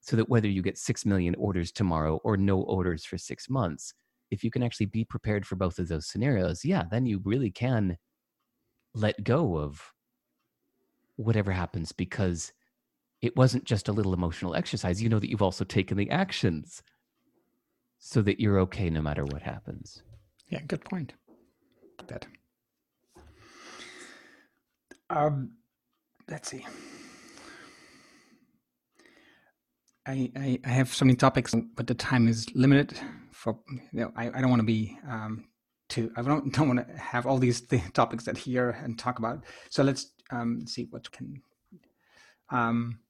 so 0.01 0.17
that 0.17 0.29
whether 0.29 0.49
you 0.49 0.63
get 0.63 0.79
6 0.79 1.05
million 1.05 1.35
orders 1.35 1.73
tomorrow 1.73 2.21
or 2.23 2.37
no 2.37 2.61
orders 2.61 3.05
for 3.05 3.19
6 3.19 3.51
months 3.51 3.93
if 4.31 4.43
you 4.43 4.51
can 4.51 4.63
actually 4.63 4.87
be 4.87 5.05
prepared 5.05 5.47
for 5.47 5.57
both 5.57 5.79
of 5.79 5.89
those 5.89 6.09
scenarios 6.09 6.65
yeah 6.65 6.85
then 6.91 7.07
you 7.07 7.21
really 7.25 7.51
can 7.51 7.99
let 8.95 9.25
go 9.25 9.59
of 9.59 9.93
whatever 11.17 11.53
happens 11.53 11.93
because 11.93 12.53
it 13.23 13.37
wasn't 13.37 13.65
just 13.65 13.89
a 13.89 13.93
little 13.93 14.15
emotional 14.15 14.55
exercise 14.55 15.03
you 15.03 15.09
know 15.09 15.19
that 15.19 15.31
you've 15.31 15.43
also 15.43 15.65
taken 15.65 15.97
the 15.97 16.11
actions 16.11 16.83
so 17.99 18.23
that 18.23 18.41
you're 18.41 18.61
okay 18.61 18.91
no 18.91 19.03
matter 19.03 19.25
what 19.25 19.43
happens. 19.43 20.03
Yeah, 20.49 20.61
good 20.67 20.85
point. 20.85 21.15
That. 22.07 22.27
Um, 25.11 25.53
let's 26.29 26.49
see. 26.49 26.65
I, 30.07 30.31
I, 30.37 30.61
I 30.65 30.69
have 30.69 30.95
so 30.95 31.05
many 31.05 31.17
topics, 31.17 31.53
but 31.75 31.87
the 31.87 31.95
time 31.95 32.29
is 32.29 32.47
limited. 32.55 32.99
For 33.33 33.59
you 33.69 34.01
know, 34.01 34.13
I, 34.17 34.29
I 34.29 34.41
don't 34.41 34.51
want 34.51 34.61
to 34.61 34.67
be 34.67 34.99
um, 35.09 35.49
too. 35.89 36.13
I 36.17 36.23
don't 36.23 36.53
don't 36.55 36.69
want 36.69 36.87
to 36.87 36.97
have 36.97 37.27
all 37.27 37.39
these 37.39 37.61
th- 37.61 37.83
topics 37.93 38.25
that 38.25 38.39
here 38.39 38.71
and 38.85 38.99
talk 38.99 39.19
about. 39.19 39.45
So 39.69 39.83
let's 39.83 40.13
um, 40.31 40.67
see 40.67 40.87
what 40.91 41.11
can. 41.11 41.43
Um, 42.51 43.01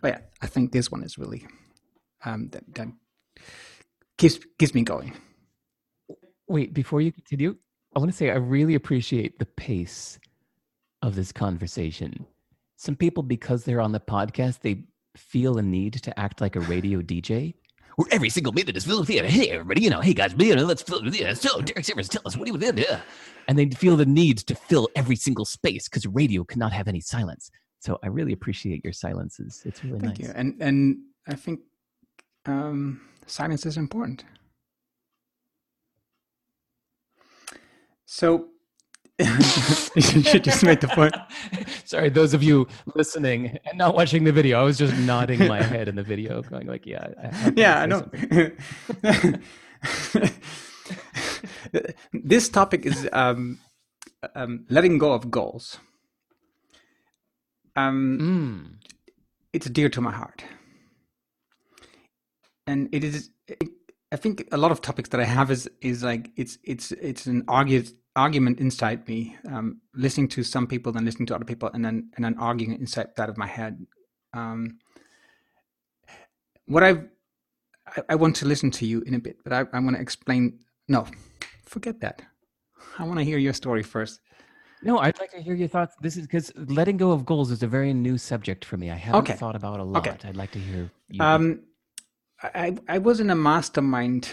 but 0.00 0.08
yeah, 0.14 0.20
I 0.42 0.46
think 0.46 0.72
this 0.72 0.90
one 0.90 1.02
is 1.02 1.18
really 1.18 1.46
um, 2.24 2.48
that 2.50 2.62
that 2.74 2.88
keeps 4.18 4.38
keeps 4.58 4.74
me 4.74 4.82
going. 4.82 5.14
Wait, 6.48 6.74
before 6.74 7.00
you 7.00 7.10
continue, 7.10 7.56
I 7.94 7.98
want 7.98 8.10
to 8.10 8.16
say 8.16 8.30
I 8.30 8.36
really 8.36 8.74
appreciate 8.74 9.38
the 9.38 9.46
pace 9.46 10.18
of 11.02 11.14
this 11.14 11.32
conversation. 11.32 12.26
Some 12.76 12.96
people, 12.96 13.22
because 13.22 13.64
they're 13.64 13.80
on 13.80 13.92
the 13.92 14.00
podcast, 14.00 14.60
they 14.60 14.84
feel 15.16 15.58
a 15.58 15.62
need 15.62 15.94
to 15.94 16.18
act 16.18 16.40
like 16.40 16.56
a 16.56 16.60
radio 16.60 17.00
DJ. 17.00 17.54
Where 17.96 18.08
every 18.10 18.28
single 18.28 18.52
minute 18.52 18.76
is 18.76 18.84
filled 18.84 19.00
with 19.00 19.10
yeah, 19.10 19.22
hey 19.22 19.50
everybody, 19.50 19.82
you 19.82 19.90
know, 19.90 20.00
hey 20.00 20.14
guys, 20.14 20.34
you 20.36 20.56
know, 20.56 20.64
let's 20.64 20.82
fill 20.82 21.06
yeah, 21.14 21.32
so 21.32 21.60
Derek 21.60 21.84
Sivers, 21.84 22.08
tell 22.08 22.22
us 22.24 22.36
what 22.36 22.48
you 22.48 22.58
do? 22.58 22.84
And 23.46 23.56
they 23.56 23.68
feel 23.70 23.96
the 23.96 24.04
need 24.04 24.38
to 24.38 24.54
fill 24.56 24.88
every 24.96 25.14
single 25.14 25.44
space 25.44 25.88
because 25.88 26.04
radio 26.06 26.42
cannot 26.42 26.72
have 26.72 26.88
any 26.88 27.00
silence. 27.00 27.50
So 27.84 27.98
I 28.02 28.06
really 28.06 28.32
appreciate 28.32 28.82
your 28.82 28.94
silences. 28.94 29.62
It's 29.66 29.84
really 29.84 30.00
Thank 30.00 30.18
nice. 30.18 30.28
you. 30.28 30.32
And 30.34 30.56
and 30.58 30.96
I 31.28 31.34
think 31.34 31.60
um, 32.46 33.02
silence 33.26 33.66
is 33.66 33.76
important. 33.76 34.24
So 38.06 38.48
you 39.18 40.22
should 40.22 40.44
just 40.44 40.64
make 40.64 40.80
the 40.80 40.88
point. 40.88 41.14
Sorry, 41.84 42.08
those 42.08 42.32
of 42.32 42.42
you 42.42 42.66
listening 42.94 43.58
and 43.66 43.76
not 43.76 43.94
watching 43.94 44.24
the 44.24 44.32
video, 44.32 44.60
I 44.60 44.62
was 44.62 44.78
just 44.78 44.96
nodding 45.00 45.46
my 45.46 45.62
head 45.62 45.86
in 45.86 45.94
the 45.94 46.02
video, 46.02 46.40
going 46.40 46.66
like, 46.66 46.86
"Yeah, 46.86 47.08
I, 47.22 47.52
yeah, 47.54 47.82
I 47.82 47.86
know." 47.86 48.08
this 52.14 52.48
topic 52.48 52.86
is 52.86 53.06
um, 53.12 53.58
um, 54.34 54.64
letting 54.70 54.96
go 54.96 55.12
of 55.12 55.30
goals. 55.30 55.76
Um, 57.76 58.18
mm. 58.20 58.90
It's 59.52 59.68
dear 59.68 59.88
to 59.88 60.00
my 60.00 60.12
heart, 60.12 60.44
and 62.66 62.88
it 62.92 63.04
is. 63.04 63.30
It, 63.48 63.68
I 64.12 64.16
think 64.16 64.48
a 64.52 64.56
lot 64.56 64.70
of 64.70 64.80
topics 64.80 65.08
that 65.10 65.20
I 65.20 65.24
have 65.24 65.50
is 65.50 65.68
is 65.80 66.02
like 66.02 66.30
it's 66.36 66.58
it's 66.62 66.92
it's 66.92 67.26
an 67.26 67.44
argument 67.48 67.92
argument 68.16 68.60
inside 68.60 69.08
me, 69.08 69.36
um, 69.50 69.80
listening 69.94 70.28
to 70.28 70.44
some 70.44 70.66
people, 70.66 70.92
then 70.92 71.04
listening 71.04 71.26
to 71.26 71.34
other 71.34 71.44
people, 71.44 71.70
and 71.74 71.84
then 71.84 72.10
and 72.16 72.24
then 72.24 72.36
arguing 72.38 72.78
inside 72.78 73.08
that 73.16 73.28
of 73.28 73.36
my 73.36 73.46
head. 73.46 73.84
Um, 74.32 74.78
what 76.66 76.82
I've, 76.82 77.08
I 77.86 78.02
I 78.10 78.14
want 78.14 78.36
to 78.36 78.46
listen 78.46 78.70
to 78.72 78.86
you 78.86 79.02
in 79.02 79.14
a 79.14 79.18
bit, 79.18 79.38
but 79.44 79.52
I, 79.52 79.64
I 79.72 79.80
want 79.80 79.96
to 79.96 80.02
explain. 80.02 80.60
No, 80.88 81.06
forget 81.64 82.00
that. 82.00 82.22
I 82.98 83.04
want 83.04 83.18
to 83.18 83.24
hear 83.24 83.38
your 83.38 83.52
story 83.52 83.82
first. 83.82 84.20
No, 84.84 84.98
I'd 84.98 85.18
like 85.18 85.30
to 85.32 85.40
hear 85.40 85.54
your 85.54 85.68
thoughts. 85.68 85.96
This 86.00 86.16
is 86.16 86.22
because 86.22 86.52
letting 86.56 86.96
go 86.96 87.10
of 87.10 87.24
goals 87.24 87.50
is 87.50 87.62
a 87.62 87.66
very 87.66 87.92
new 87.94 88.18
subject 88.18 88.64
for 88.64 88.76
me. 88.76 88.90
I 88.90 88.96
haven't 88.96 89.22
Okay. 89.22 89.32
thought 89.34 89.56
about 89.56 89.80
a 89.80 89.84
lot. 89.84 90.06
Okay. 90.06 90.28
I'd 90.28 90.36
like 90.36 90.50
to 90.52 90.58
hear. 90.58 90.90
You 91.08 91.24
Um, 91.24 91.60
I 92.42 92.76
I 92.88 92.98
was 92.98 93.20
in 93.20 93.30
a 93.30 93.34
mastermind 93.34 94.28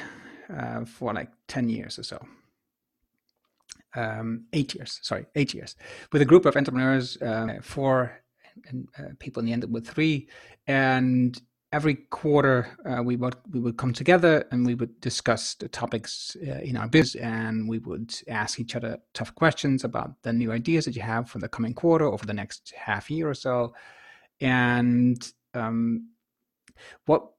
uh, 0.54 0.84
for 0.86 1.14
like 1.14 1.30
ten 1.47 1.70
years 1.70 1.97
or 1.97 2.04
so. 2.04 2.20
Um, 3.95 4.45
eight 4.54 4.74
years, 4.76 4.99
sorry, 5.02 5.26
eight 5.36 5.54
years, 5.54 5.76
with 6.12 6.22
a 6.22 6.26
group 6.26 6.45
of 6.45 6.56
entrepreneurs, 6.56 7.22
uh, 7.22 7.60
four 7.62 8.22
and 8.68 8.88
uh, 8.97 9.10
people 9.20 9.39
in 9.41 9.45
the 9.45 9.54
end 9.54 9.66
with 9.66 9.88
three, 9.88 10.28
and 10.68 11.41
every 11.72 11.95
quarter 11.95 12.67
uh, 12.86 13.01
we 13.01 13.15
would 13.15 13.36
we 13.51 13.59
would 13.59 13.78
come 13.78 13.93
together 13.93 14.45
and 14.51 14.65
we 14.65 14.76
would 14.76 14.99
discuss 14.99 15.55
the 15.55 15.69
topics 15.69 16.36
uh, 16.47 16.59
in 16.59 16.76
our 16.76 16.88
business, 16.88 17.24
and 17.24 17.67
we 17.69 17.80
would 17.80 18.13
ask 18.28 18.59
each 18.59 18.76
other 18.76 18.97
tough 19.13 19.34
questions 19.36 19.84
about 19.84 20.22
the 20.24 20.34
new 20.34 20.51
ideas 20.51 20.86
that 20.86 20.95
you 20.95 21.01
have 21.01 21.30
for 21.30 21.39
the 21.39 21.47
coming 21.47 21.74
quarter 21.74 22.05
or 22.05 22.17
for 22.17 22.26
the 22.26 22.34
next 22.34 22.74
half 22.76 23.09
year 23.09 23.30
or 23.30 23.34
so, 23.34 23.74
and 24.41 25.32
um, 25.53 26.09
what 27.05 27.30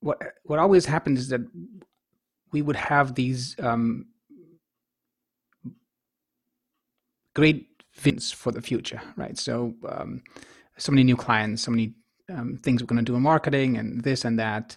what 0.00 0.20
what 0.44 0.58
always 0.58 0.86
happened 0.86 1.18
is 1.18 1.28
that 1.28 1.40
we 2.52 2.62
would 2.62 2.76
have 2.76 3.14
these 3.14 3.54
um, 3.60 4.06
great 7.34 7.68
visions 7.94 8.32
for 8.32 8.50
the 8.50 8.62
future, 8.62 9.00
right? 9.16 9.38
So 9.38 9.74
um, 9.88 10.22
so 10.76 10.90
many 10.90 11.04
new 11.04 11.16
clients, 11.16 11.62
so 11.62 11.70
many 11.70 11.94
um, 12.30 12.58
things 12.62 12.82
we're 12.82 12.86
going 12.86 13.04
to 13.04 13.10
do 13.10 13.16
in 13.16 13.22
marketing, 13.22 13.76
and 13.76 14.02
this 14.02 14.24
and 14.24 14.38
that. 14.38 14.76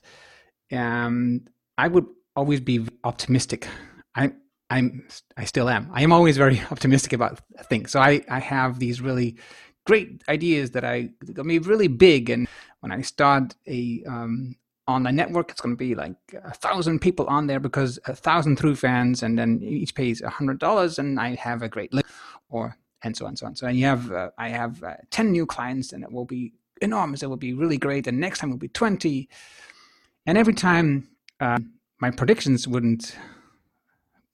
And 0.70 1.50
I 1.78 1.88
would 1.88 2.06
always 2.36 2.60
be 2.60 2.86
optimistic. 3.04 3.68
I 4.16 4.34
I'm 4.70 5.08
I 5.38 5.46
still 5.46 5.70
am. 5.70 5.90
I 5.94 6.02
am 6.02 6.12
always 6.12 6.38
very 6.38 6.62
optimistic 6.72 7.14
about 7.14 7.42
things. 7.64 7.92
So 7.92 8.00
I 8.00 8.24
I 8.30 8.40
have 8.40 8.80
these 8.80 9.02
really 9.02 9.38
great 9.86 10.24
ideas 10.30 10.72
that 10.72 10.84
I 10.84 11.10
gonna 11.34 11.48
be 11.48 11.60
really 11.60 11.88
big. 11.88 12.30
And 12.30 12.48
when 12.80 12.92
I 12.92 13.02
start 13.02 13.56
a 13.68 14.04
um, 14.08 14.56
online 14.88 15.16
network, 15.16 15.52
it's 15.52 15.62
going 15.62 15.76
to 15.76 15.78
be 15.78 15.96
like 15.96 16.16
a 16.44 16.54
thousand 16.54 17.00
people 17.00 17.26
on 17.28 17.48
there 17.48 17.60
because 17.60 18.00
a 18.06 18.16
thousand 18.16 18.58
through 18.58 18.76
fans, 18.76 19.24
and 19.24 19.38
then 19.38 19.62
each 19.62 19.96
pays 19.96 20.22
a 20.22 20.30
hundred 20.30 20.60
dollars, 20.60 21.00
and 21.00 21.20
I 21.20 21.36
have 21.36 21.62
a 21.62 21.70
great 21.70 21.94
list, 21.94 22.08
or 22.50 22.78
and 23.04 23.16
so 23.16 23.26
on, 23.26 23.36
so 23.36 23.46
on. 23.46 23.56
So 23.56 23.68
and 23.68 23.78
you 23.78 23.86
have 23.86 24.12
uh, 24.12 24.32
I 24.38 24.50
have 24.50 24.84
uh, 24.84 24.96
ten 25.10 25.32
new 25.32 25.46
clients, 25.46 25.94
and 25.94 26.04
it 26.04 26.12
will 26.12 26.26
be 26.26 26.54
enormous. 26.84 27.24
It 27.24 27.28
will 27.28 27.38
be 27.38 27.54
really 27.54 27.78
great, 27.78 28.08
and 28.08 28.20
next 28.20 28.40
time 28.40 28.50
it 28.50 28.54
will 28.54 28.60
be 28.60 28.68
twenty. 28.68 29.30
And 30.26 30.38
every 30.38 30.54
time 30.54 31.10
uh, 31.40 31.60
my 32.00 32.12
predictions 32.12 32.68
wouldn't 32.68 33.16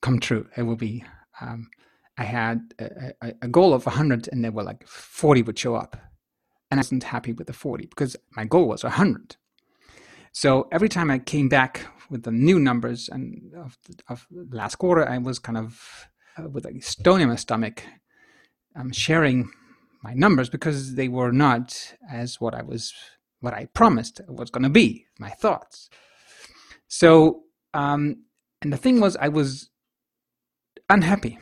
come 0.01 0.19
true, 0.19 0.47
it 0.57 0.63
will 0.63 0.75
be. 0.75 1.03
Um, 1.41 1.69
I 2.17 2.23
had 2.23 2.73
a, 2.79 3.33
a, 3.41 3.47
goal 3.47 3.73
of 3.73 3.85
100 3.85 4.27
and 4.29 4.43
there 4.43 4.51
were 4.51 4.63
like 4.63 4.85
40 4.85 5.43
would 5.43 5.57
show 5.57 5.75
up. 5.75 5.95
And 6.69 6.77
I 6.77 6.81
wasn't 6.81 7.03
happy 7.03 7.31
with 7.31 7.47
the 7.47 7.53
40 7.53 7.85
because 7.85 8.17
my 8.35 8.43
goal 8.43 8.67
was 8.67 8.83
100. 8.83 9.37
So 10.33 10.67
every 10.71 10.89
time 10.89 11.09
I 11.09 11.19
came 11.19 11.47
back 11.47 11.85
with 12.09 12.23
the 12.23 12.31
new 12.31 12.59
numbers 12.59 13.07
and 13.07 13.53
of, 13.55 13.77
of 14.09 14.27
last 14.51 14.75
quarter, 14.75 15.07
I 15.07 15.17
was 15.17 15.39
kind 15.39 15.57
of 15.57 16.09
uh, 16.37 16.49
with 16.49 16.65
a 16.65 16.79
stone 16.81 17.21
in 17.21 17.29
my 17.29 17.37
stomach, 17.37 17.83
um, 18.75 18.91
sharing 18.91 19.49
my 20.03 20.13
numbers 20.13 20.49
because 20.49 20.95
they 20.95 21.07
were 21.07 21.31
not 21.31 21.95
as 22.09 22.39
what 22.39 22.55
I 22.55 22.61
was, 22.61 22.93
what 23.39 23.53
I 23.53 23.65
promised 23.65 24.21
was 24.27 24.49
going 24.49 24.63
to 24.63 24.69
be, 24.69 25.05
my 25.19 25.29
thoughts. 25.29 25.89
So, 26.87 27.43
um, 27.73 28.23
and 28.61 28.73
the 28.73 28.77
thing 28.77 28.99
was, 28.99 29.15
I 29.17 29.29
was 29.29 29.69
unhappy 30.89 31.37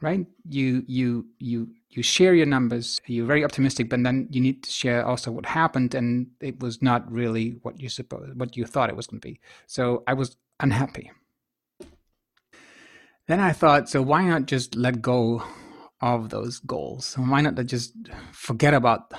right? 0.00 0.26
You 0.48 0.82
you 0.86 1.26
you 1.38 1.68
you 1.90 2.02
share 2.02 2.34
your 2.34 2.46
numbers 2.46 3.00
you're 3.06 3.26
very 3.26 3.44
optimistic 3.44 3.88
but 3.88 4.02
then 4.02 4.28
you 4.30 4.40
need 4.40 4.62
to 4.62 4.70
share 4.70 5.04
also 5.04 5.30
what 5.30 5.46
happened 5.46 5.94
and 5.94 6.28
it 6.40 6.60
was 6.60 6.80
not 6.80 7.10
really 7.10 7.58
what 7.62 7.80
you 7.80 7.88
suppose 7.88 8.30
what 8.34 8.56
you 8.56 8.64
thought 8.64 8.90
it 8.90 8.96
was 8.96 9.06
going 9.06 9.20
to 9.20 9.28
be. 9.28 9.40
So 9.66 10.02
i 10.06 10.14
was 10.14 10.36
unhappy. 10.60 11.10
Then 13.26 13.38
I 13.40 13.52
thought, 13.52 13.88
so 13.88 14.02
why 14.02 14.24
not 14.24 14.46
just 14.46 14.74
let 14.74 15.00
go 15.00 15.44
of 16.00 16.30
those 16.30 16.58
goals? 16.60 17.14
Why 17.14 17.40
not 17.40 17.54
just 17.66 17.94
forget 18.32 18.74
about 18.74 19.12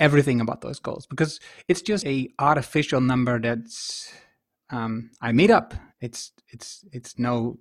everything 0.00 0.40
about 0.40 0.60
those 0.60 0.78
goals? 0.78 1.06
Because 1.06 1.40
it's 1.68 1.82
just 1.82 2.06
a 2.06 2.28
artificial 2.38 3.00
number 3.00 3.40
that's 3.40 4.12
um, 4.70 5.10
I 5.20 5.32
made 5.32 5.50
up. 5.50 5.74
It's 6.00 6.32
it's 6.48 6.84
it's 6.92 7.18
no 7.18 7.58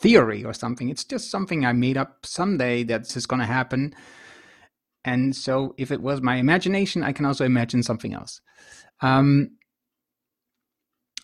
theory 0.00 0.44
or 0.44 0.52
something. 0.52 0.88
It's 0.88 1.04
just 1.04 1.30
something 1.30 1.64
I 1.64 1.72
made 1.72 1.96
up 1.96 2.26
someday 2.26 2.84
that's 2.84 3.14
just 3.14 3.28
going 3.28 3.40
to 3.40 3.46
happen. 3.46 3.94
And 5.04 5.36
so, 5.36 5.74
if 5.78 5.92
it 5.92 6.02
was 6.02 6.20
my 6.20 6.36
imagination, 6.36 7.04
I 7.04 7.12
can 7.12 7.24
also 7.24 7.44
imagine 7.44 7.82
something 7.82 8.12
else. 8.12 8.40
Um, 9.00 9.50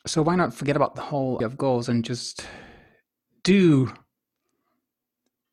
so 0.07 0.23
why 0.23 0.37
not 0.37 0.55
forget 0.55 0.77
about 0.77 0.95
the 0.95 1.01
whole 1.01 1.43
of 1.45 1.57
goals 1.57 1.89
and 1.89 2.05
just 2.05 2.47
do 3.45 3.93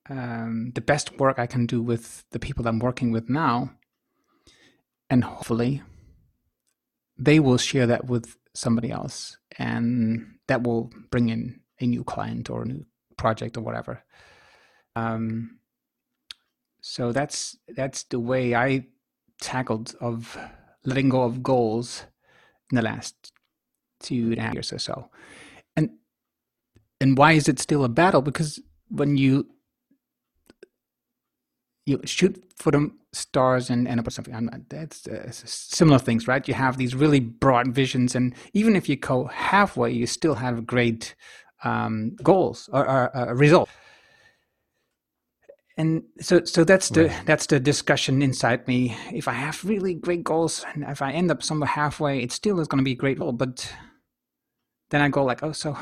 um, 0.10 0.72
the 0.76 0.82
best 0.82 1.20
work 1.20 1.38
I 1.40 1.48
can 1.48 1.66
do 1.66 1.82
with 1.82 2.26
the 2.32 2.40
people 2.40 2.68
I'm 2.68 2.80
working 2.80 3.12
with 3.12 3.30
now, 3.30 3.72
and 5.10 5.24
hopefully 5.24 5.82
they 7.18 7.40
will 7.40 7.58
share 7.58 7.88
that 7.88 8.06
with 8.06 8.38
somebody 8.54 8.92
else, 8.92 9.38
and 9.58 10.40
that 10.48 10.64
will 10.64 10.92
bring 11.12 11.30
in 11.30 11.62
a 11.80 11.86
new 11.86 12.04
client 12.04 12.50
or 12.50 12.64
a 12.64 12.66
new 12.66 12.86
project 13.18 13.58
or 13.58 13.62
whatever. 13.62 14.04
Um, 14.96 15.60
so 16.82 17.12
that's 17.12 17.58
that's 17.68 18.04
the 18.04 18.20
way 18.20 18.56
I 18.56 18.88
tackled 19.42 19.96
of 20.02 20.38
letting 20.86 21.10
go 21.10 21.24
of 21.24 21.44
goals 21.44 22.06
in 22.72 22.76
the 22.76 22.82
last 22.82 23.32
two 24.00 24.32
and 24.32 24.38
a 24.38 24.42
half 24.42 24.54
years 24.54 24.74
or 24.74 24.80
so. 24.80 25.10
And 25.76 25.92
and 27.00 27.18
why 27.18 27.34
is 27.34 27.48
it 27.48 27.60
still 27.60 27.84
a 27.84 27.90
battle? 27.90 28.22
Because 28.22 28.60
when 28.90 29.18
you 29.18 29.48
you 31.90 32.00
shoot 32.06 32.44
for 32.56 32.72
the 32.72 32.92
stars 33.12 33.70
and 33.70 33.88
end 33.88 34.00
up 34.00 34.06
with 34.06 34.14
something, 34.14 34.36
I'm 34.36 34.46
not, 34.46 34.70
that's 34.70 35.08
uh, 35.08 35.32
similar 35.32 36.00
things, 36.00 36.28
right? 36.28 36.48
You 36.48 36.54
have 36.54 36.78
these 36.78 36.96
really 36.96 37.20
broad 37.20 37.74
visions, 37.74 38.16
and 38.16 38.36
even 38.54 38.76
if 38.76 38.88
you 38.88 38.96
go 38.96 39.26
halfway, 39.26 39.92
you 39.92 40.06
still 40.06 40.36
have 40.36 40.68
great 40.68 41.16
um, 41.64 42.16
goals 42.22 42.70
or, 42.72 42.88
or 42.88 43.18
uh, 43.18 43.34
result. 43.34 43.70
And 45.78 46.04
so, 46.20 46.44
so 46.44 46.66
that's 46.66 46.90
the 46.90 47.08
right. 47.08 47.26
that's 47.26 47.48
the 47.48 47.60
discussion 47.60 48.22
inside 48.22 48.68
me. 48.68 48.98
If 49.14 49.30
I 49.30 49.32
have 49.32 49.64
really 49.64 49.94
great 49.94 50.26
goals, 50.26 50.66
and 50.74 50.84
if 50.84 51.02
I 51.02 51.14
end 51.14 51.32
up 51.32 51.42
somewhere 51.42 51.70
halfway, 51.70 52.20
it 52.20 52.34
still 52.34 52.60
is 52.60 52.68
going 52.68 52.80
to 52.80 52.84
be 52.84 52.92
a 52.92 52.96
great 53.04 53.18
goal. 53.18 53.32
But 53.32 53.74
then 54.90 55.02
I 55.02 55.08
go 55.08 55.24
like, 55.24 55.42
oh, 55.42 55.54
so 55.54 55.78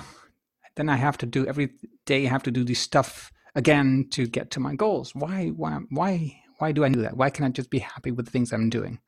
then 0.76 0.88
I 0.88 0.98
have 0.98 1.18
to 1.18 1.26
do 1.26 1.48
every 1.48 1.70
day. 2.06 2.28
I 2.28 2.30
have 2.30 2.44
to 2.44 2.52
do 2.52 2.64
this 2.64 2.80
stuff 2.80 3.32
again 3.58 4.06
to 4.12 4.28
get 4.28 4.52
to 4.52 4.60
my 4.62 4.76
goals. 4.76 5.14
Why, 5.16 5.48
why, 5.48 5.80
why, 5.90 6.42
why 6.60 6.72
do 6.72 6.86
I 6.86 6.90
do 6.90 7.02
that? 7.02 7.18
Why 7.18 7.30
can't 7.32 7.48
I 7.48 7.52
just 7.52 7.72
be 7.72 7.80
happy 7.80 8.12
with 8.12 8.26
the 8.26 8.32
things 8.32 8.54
I'm 8.54 8.70
doing? 8.70 9.00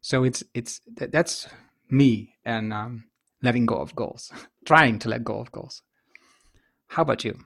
So 0.00 0.22
it's 0.22 0.44
it's 0.54 0.80
that's 0.94 1.48
me 1.90 2.36
and 2.44 2.72
um, 2.72 3.06
letting 3.42 3.66
go 3.66 3.74
of 3.74 3.94
goals, 3.96 4.32
trying 4.64 5.00
to 5.00 5.08
let 5.08 5.24
go 5.24 5.40
of 5.40 5.50
goals. 5.50 5.82
How 6.86 7.02
about 7.02 7.24
you? 7.24 7.38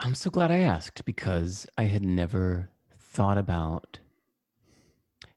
I'm 0.00 0.14
so 0.14 0.30
glad 0.30 0.50
I 0.50 0.60
asked 0.60 1.04
because 1.04 1.66
I 1.76 1.84
had 1.84 2.02
never 2.02 2.70
thought 2.98 3.36
about 3.36 3.98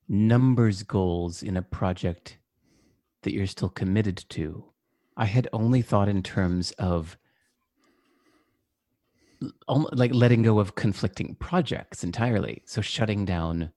numbers 0.07 0.83
goals 0.83 1.43
in 1.43 1.57
a 1.57 1.61
project 1.61 2.37
that 3.23 3.33
you're 3.33 3.47
still 3.47 3.69
committed 3.69 4.23
to. 4.29 4.71
I 5.17 5.25
had 5.25 5.49
only 5.51 5.81
thought 5.81 6.07
in 6.07 6.23
terms 6.23 6.71
of 6.73 7.17
like 9.67 10.13
letting 10.13 10.43
go 10.43 10.59
of 10.59 10.75
conflicting 10.75 11.35
projects 11.35 12.03
entirely. 12.03 12.61
So 12.65 12.81
shutting 12.81 13.25
down 13.25 13.71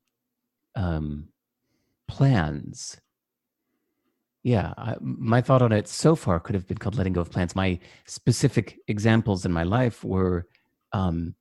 um, 0.76 1.28
plans. 2.08 3.00
Yeah, 4.42 4.74
I, 4.76 4.96
my 5.00 5.40
thought 5.40 5.62
on 5.62 5.72
it 5.72 5.88
so 5.88 6.14
far 6.14 6.38
could 6.38 6.54
have 6.54 6.66
been 6.66 6.76
called 6.76 6.96
letting 6.96 7.14
go 7.14 7.22
of 7.22 7.30
plans. 7.30 7.56
My 7.56 7.78
specific 8.06 8.78
examples 8.88 9.46
in 9.46 9.52
my 9.52 9.62
life 9.62 10.04
were 10.04 10.46
um, 10.92 11.34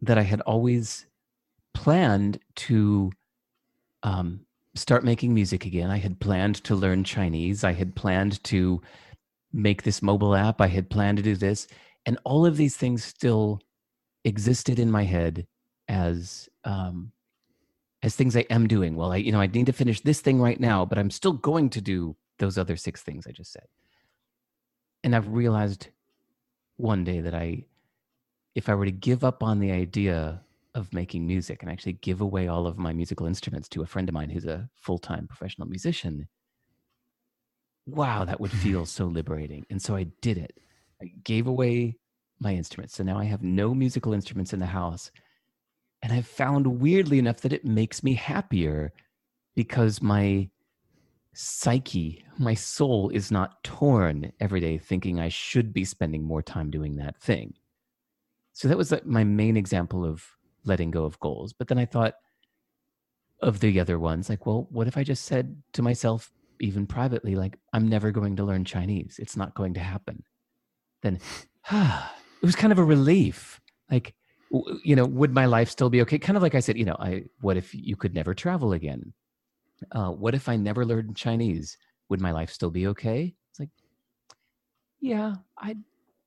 that 0.00 0.16
I 0.16 0.22
had 0.22 0.40
always 0.42 1.06
planned 1.74 2.38
to 2.56 3.12
um, 4.02 4.40
start 4.74 5.04
making 5.04 5.34
music 5.34 5.66
again. 5.66 5.90
I 5.90 5.98
had 5.98 6.18
planned 6.18 6.56
to 6.64 6.74
learn 6.74 7.04
Chinese. 7.04 7.62
I 7.62 7.72
had 7.72 7.94
planned 7.94 8.42
to 8.44 8.80
make 9.52 9.82
this 9.82 10.00
mobile 10.00 10.34
app. 10.34 10.60
I 10.60 10.68
had 10.68 10.88
planned 10.88 11.18
to 11.18 11.22
do 11.22 11.36
this. 11.36 11.66
And 12.06 12.18
all 12.24 12.46
of 12.46 12.56
these 12.56 12.76
things 12.76 13.04
still 13.04 13.60
existed 14.24 14.78
in 14.78 14.90
my 14.90 15.04
head 15.04 15.46
as 15.88 16.48
um, 16.64 17.12
as 18.02 18.16
things 18.16 18.36
I 18.36 18.46
am 18.50 18.66
doing. 18.66 18.96
Well, 18.96 19.12
I 19.12 19.16
you 19.16 19.32
know 19.32 19.40
I 19.40 19.46
need 19.46 19.66
to 19.66 19.72
finish 19.72 20.00
this 20.00 20.20
thing 20.20 20.40
right 20.40 20.58
now, 20.58 20.84
but 20.84 20.98
I'm 20.98 21.10
still 21.10 21.32
going 21.32 21.70
to 21.70 21.80
do 21.80 22.16
those 22.38 22.58
other 22.58 22.76
six 22.76 23.02
things 23.02 23.26
I 23.26 23.32
just 23.32 23.52
said. 23.52 23.66
And 25.04 25.14
I've 25.14 25.28
realized 25.28 25.88
one 26.76 27.04
day 27.04 27.20
that 27.20 27.34
I, 27.34 27.64
if 28.54 28.68
I 28.68 28.74
were 28.74 28.86
to 28.86 28.90
give 28.90 29.22
up 29.22 29.42
on 29.42 29.60
the 29.60 29.70
idea 29.70 30.40
of 30.74 30.92
making 30.92 31.26
music 31.26 31.62
and 31.62 31.70
actually 31.70 31.94
give 31.94 32.20
away 32.20 32.48
all 32.48 32.66
of 32.66 32.78
my 32.78 32.92
musical 32.92 33.26
instruments 33.26 33.68
to 33.68 33.82
a 33.82 33.86
friend 33.86 34.08
of 34.08 34.14
mine 34.14 34.30
who's 34.30 34.46
a 34.46 34.68
full-time 34.76 35.26
professional 35.26 35.66
musician 35.66 36.28
wow 37.86 38.24
that 38.24 38.40
would 38.40 38.52
feel 38.52 38.86
so 38.98 39.06
liberating 39.06 39.66
and 39.68 39.82
so 39.82 39.96
i 39.96 40.04
did 40.20 40.38
it 40.38 40.56
i 41.02 41.06
gave 41.24 41.46
away 41.46 41.96
my 42.40 42.54
instruments 42.54 42.96
so 42.96 43.02
now 43.02 43.18
i 43.18 43.24
have 43.24 43.42
no 43.42 43.74
musical 43.74 44.12
instruments 44.12 44.52
in 44.52 44.60
the 44.60 44.66
house 44.66 45.10
and 46.02 46.12
i've 46.12 46.26
found 46.26 46.66
weirdly 46.66 47.18
enough 47.18 47.40
that 47.40 47.52
it 47.52 47.64
makes 47.64 48.02
me 48.02 48.14
happier 48.14 48.92
because 49.54 50.02
my 50.02 50.48
psyche 51.32 52.24
my 52.38 52.54
soul 52.54 53.08
is 53.10 53.30
not 53.30 53.62
torn 53.62 54.32
every 54.40 54.60
day 54.60 54.76
thinking 54.76 55.20
i 55.20 55.28
should 55.28 55.72
be 55.72 55.84
spending 55.84 56.24
more 56.24 56.42
time 56.42 56.70
doing 56.70 56.96
that 56.96 57.16
thing 57.20 57.54
so 58.52 58.68
that 58.68 58.76
was 58.76 58.90
like 58.90 59.06
my 59.06 59.24
main 59.24 59.56
example 59.56 60.04
of 60.04 60.24
letting 60.64 60.90
go 60.90 61.04
of 61.04 61.18
goals. 61.20 61.52
But 61.52 61.68
then 61.68 61.78
I 61.78 61.86
thought 61.86 62.14
of 63.40 63.60
the 63.60 63.80
other 63.80 63.98
ones, 63.98 64.28
like, 64.28 64.46
well, 64.46 64.68
what 64.70 64.86
if 64.86 64.96
I 64.96 65.04
just 65.04 65.24
said 65.24 65.56
to 65.72 65.82
myself, 65.82 66.30
even 66.60 66.86
privately, 66.86 67.34
like, 67.34 67.58
I'm 67.72 67.88
never 67.88 68.10
going 68.10 68.36
to 68.36 68.44
learn 68.44 68.64
Chinese. 68.64 69.16
It's 69.18 69.36
not 69.36 69.54
going 69.54 69.74
to 69.74 69.80
happen. 69.80 70.22
Then 71.02 71.18
it 71.72 72.42
was 72.42 72.56
kind 72.56 72.72
of 72.72 72.78
a 72.78 72.84
relief. 72.84 73.60
Like, 73.90 74.14
you 74.84 74.96
know, 74.96 75.06
would 75.06 75.32
my 75.32 75.46
life 75.46 75.70
still 75.70 75.90
be 75.90 76.02
okay? 76.02 76.18
Kind 76.18 76.36
of 76.36 76.42
like 76.42 76.54
I 76.54 76.60
said, 76.60 76.76
you 76.76 76.84
know, 76.84 76.96
I 76.98 77.24
what 77.40 77.56
if 77.56 77.74
you 77.74 77.96
could 77.96 78.14
never 78.14 78.34
travel 78.34 78.72
again? 78.72 79.12
Uh, 79.92 80.10
what 80.10 80.34
if 80.34 80.48
I 80.48 80.56
never 80.56 80.84
learned 80.84 81.16
Chinese? 81.16 81.78
Would 82.08 82.20
my 82.20 82.32
life 82.32 82.50
still 82.50 82.70
be 82.70 82.88
okay? 82.88 83.34
It's 83.50 83.60
like, 83.60 83.70
yeah, 85.00 85.34
I'd 85.58 85.78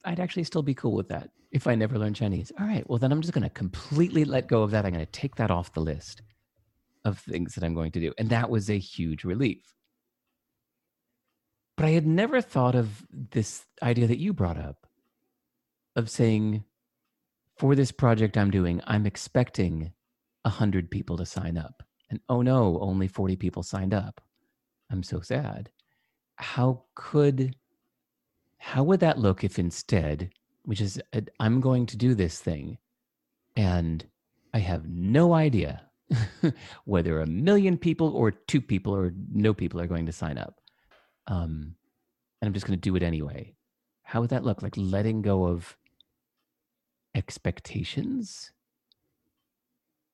I'd 0.05 0.19
actually 0.19 0.45
still 0.45 0.63
be 0.63 0.73
cool 0.73 0.93
with 0.93 1.09
that 1.09 1.29
if 1.51 1.67
I 1.67 1.75
never 1.75 1.97
learned 1.97 2.15
Chinese. 2.15 2.51
All 2.59 2.65
right, 2.65 2.87
well, 2.89 2.99
then 2.99 3.11
I'm 3.11 3.21
just 3.21 3.33
going 3.33 3.43
to 3.43 3.49
completely 3.49 4.25
let 4.25 4.47
go 4.47 4.63
of 4.63 4.71
that. 4.71 4.85
I'm 4.85 4.93
going 4.93 5.05
to 5.05 5.11
take 5.11 5.35
that 5.35 5.51
off 5.51 5.73
the 5.73 5.81
list 5.81 6.21
of 7.05 7.19
things 7.19 7.55
that 7.55 7.63
I'm 7.63 7.75
going 7.75 7.91
to 7.91 7.99
do. 7.99 8.13
And 8.17 8.29
that 8.29 8.49
was 8.49 8.69
a 8.69 8.77
huge 8.77 9.23
relief. 9.23 9.73
But 11.75 11.85
I 11.85 11.91
had 11.91 12.05
never 12.05 12.41
thought 12.41 12.75
of 12.75 13.05
this 13.11 13.65
idea 13.81 14.07
that 14.07 14.19
you 14.19 14.33
brought 14.33 14.57
up 14.57 14.87
of 15.95 16.09
saying, 16.09 16.63
for 17.57 17.75
this 17.75 17.91
project 17.91 18.37
I'm 18.37 18.51
doing, 18.51 18.81
I'm 18.85 19.05
expecting 19.05 19.93
100 20.43 20.91
people 20.91 21.17
to 21.17 21.25
sign 21.25 21.57
up. 21.57 21.83
And 22.09 22.19
oh 22.29 22.41
no, 22.41 22.79
only 22.81 23.07
40 23.07 23.35
people 23.37 23.63
signed 23.63 23.93
up. 23.93 24.21
I'm 24.91 25.03
so 25.03 25.21
sad. 25.21 25.71
How 26.35 26.83
could 26.95 27.55
how 28.65 28.81
would 28.83 29.01
that 29.01 29.19
look 29.19 29.43
if 29.43 29.59
instead, 29.59 30.29
which 30.63 30.79
is, 30.79 31.01
uh, 31.11 31.19
I'm 31.37 31.59
going 31.59 31.85
to 31.87 31.97
do 31.97 32.15
this 32.15 32.39
thing 32.39 32.77
and 33.57 34.05
I 34.53 34.59
have 34.59 34.87
no 34.87 35.33
idea 35.33 35.81
whether 36.85 37.19
a 37.19 37.27
million 37.27 37.77
people 37.77 38.15
or 38.15 38.31
two 38.31 38.61
people 38.61 38.95
or 38.95 39.13
no 39.33 39.53
people 39.53 39.81
are 39.81 39.87
going 39.87 40.05
to 40.05 40.13
sign 40.13 40.37
up. 40.37 40.61
Um, 41.27 41.75
and 42.41 42.47
I'm 42.47 42.53
just 42.53 42.65
going 42.65 42.77
to 42.77 42.81
do 42.81 42.95
it 42.95 43.03
anyway. 43.03 43.55
How 44.03 44.21
would 44.21 44.31
that 44.31 44.43
look? 44.43 44.61
Like 44.61 44.75
letting 44.75 45.21
go 45.21 45.45
of 45.45 45.77
expectations? 47.15 48.51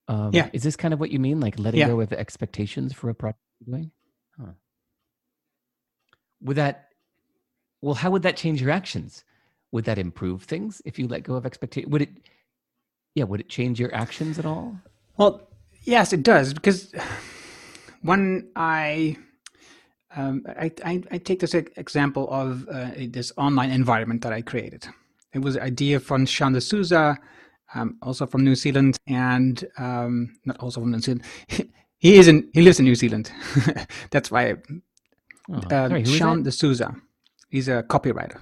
Um, 0.07 0.31
yeah. 0.33 0.49
Is 0.53 0.63
this 0.63 0.75
kind 0.75 0.93
of 0.93 0.99
what 0.99 1.11
you 1.11 1.19
mean? 1.19 1.39
Like 1.39 1.57
letting 1.59 1.79
yeah. 1.79 1.87
go 1.87 1.99
of 2.01 2.13
expectations 2.13 2.93
for 2.93 3.09
a 3.09 3.15
project 3.15 3.39
you're 3.65 3.77
doing? 3.77 3.91
Huh. 4.39 4.51
Would 6.41 6.57
that 6.57 6.89
well, 7.81 7.95
how 7.95 8.11
would 8.11 8.23
that 8.23 8.35
change 8.35 8.61
your 8.61 8.71
actions? 8.71 9.23
Would 9.71 9.85
that 9.85 9.97
improve 9.97 10.43
things 10.43 10.81
if 10.85 10.99
you 10.99 11.07
let 11.07 11.23
go 11.23 11.35
of 11.35 11.45
expectation? 11.45 11.89
Would 11.91 12.01
it, 12.01 12.09
yeah, 13.15 13.23
would 13.23 13.39
it 13.39 13.49
change 13.49 13.79
your 13.79 13.93
actions 13.93 14.39
at 14.39 14.45
all? 14.45 14.77
Well, 15.17 15.47
yes, 15.83 16.11
it 16.11 16.23
does 16.23 16.53
because 16.53 16.93
when 18.01 18.49
I 18.55 19.17
um, 20.15 20.43
I, 20.47 20.71
I, 20.83 21.03
I, 21.11 21.17
take 21.19 21.39
this 21.39 21.53
example 21.53 22.27
of 22.31 22.67
uh, 22.69 22.91
this 23.09 23.31
online 23.37 23.69
environment 23.69 24.21
that 24.23 24.33
I 24.33 24.41
created. 24.41 24.87
It 25.33 25.39
was 25.39 25.55
an 25.55 25.61
idea 25.61 25.99
from 25.99 26.25
Sean 26.25 26.53
D'Souza, 26.53 27.17
um, 27.75 27.97
also 28.01 28.25
from 28.25 28.43
New 28.43 28.55
Zealand, 28.55 28.97
and 29.07 29.63
um, 29.77 30.35
not 30.45 30.57
also 30.57 30.81
from 30.81 30.91
New 30.91 30.99
Zealand. 30.99 31.23
he 31.97 32.17
is 32.17 32.27
in, 32.27 32.49
he 32.53 32.61
lives 32.61 32.79
in 32.79 32.85
New 32.85 32.95
Zealand. 32.95 33.31
That's 34.11 34.31
why. 34.31 34.55
Oh, 35.51 35.55
uh, 35.55 35.89
sorry, 35.89 36.05
Sean 36.05 36.43
D'Souza. 36.43 36.95
He's 37.49 37.67
a 37.67 37.83
copywriter. 37.83 38.41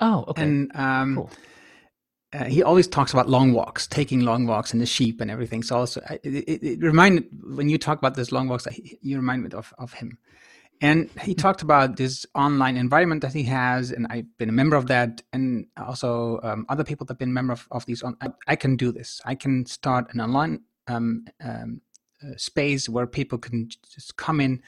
Oh, 0.00 0.24
okay. 0.28 0.42
And 0.42 0.74
um, 0.74 1.14
cool. 1.16 1.30
uh, 2.32 2.44
he 2.44 2.62
always 2.62 2.88
talks 2.88 3.12
about 3.12 3.28
long 3.28 3.52
walks, 3.52 3.86
taking 3.86 4.20
long 4.20 4.46
walks, 4.46 4.72
and 4.72 4.80
the 4.80 4.86
sheep 4.86 5.20
and 5.20 5.30
everything. 5.30 5.62
So 5.62 5.76
also, 5.76 6.00
it, 6.22 6.24
it, 6.24 6.62
it 6.62 6.80
reminded 6.82 7.26
when 7.42 7.68
you 7.68 7.76
talk 7.76 7.98
about 7.98 8.14
this 8.14 8.32
long 8.32 8.48
walks, 8.48 8.66
you 9.02 9.16
remind 9.16 9.42
me 9.44 9.50
of, 9.50 9.72
of 9.78 9.92
him. 9.92 10.18
And 10.82 11.08
he 11.22 11.32
talked 11.32 11.62
about 11.62 11.96
this 11.96 12.26
online 12.34 12.76
environment 12.76 13.22
that 13.22 13.32
he 13.32 13.44
has, 13.44 13.92
and 13.92 14.04
I've 14.10 14.36
been 14.36 14.48
a 14.48 14.52
member 14.52 14.74
of 14.74 14.88
that, 14.88 15.22
and 15.32 15.66
also 15.76 16.40
um, 16.42 16.66
other 16.68 16.82
people 16.82 17.06
that 17.06 17.12
have 17.12 17.18
been 17.20 17.32
member 17.32 17.52
of, 17.52 17.68
of 17.70 17.86
these. 17.86 18.02
On, 18.02 18.16
I, 18.48 18.56
can 18.56 18.74
do 18.74 18.90
this. 18.90 19.20
I 19.24 19.36
can 19.36 19.64
start 19.64 20.12
an 20.12 20.20
online 20.20 20.62
um, 20.88 21.26
um, 21.40 21.82
uh, 22.20 22.36
space 22.36 22.88
where 22.88 23.06
people 23.06 23.38
can 23.38 23.68
just 23.94 24.16
come 24.16 24.40
in, 24.40 24.60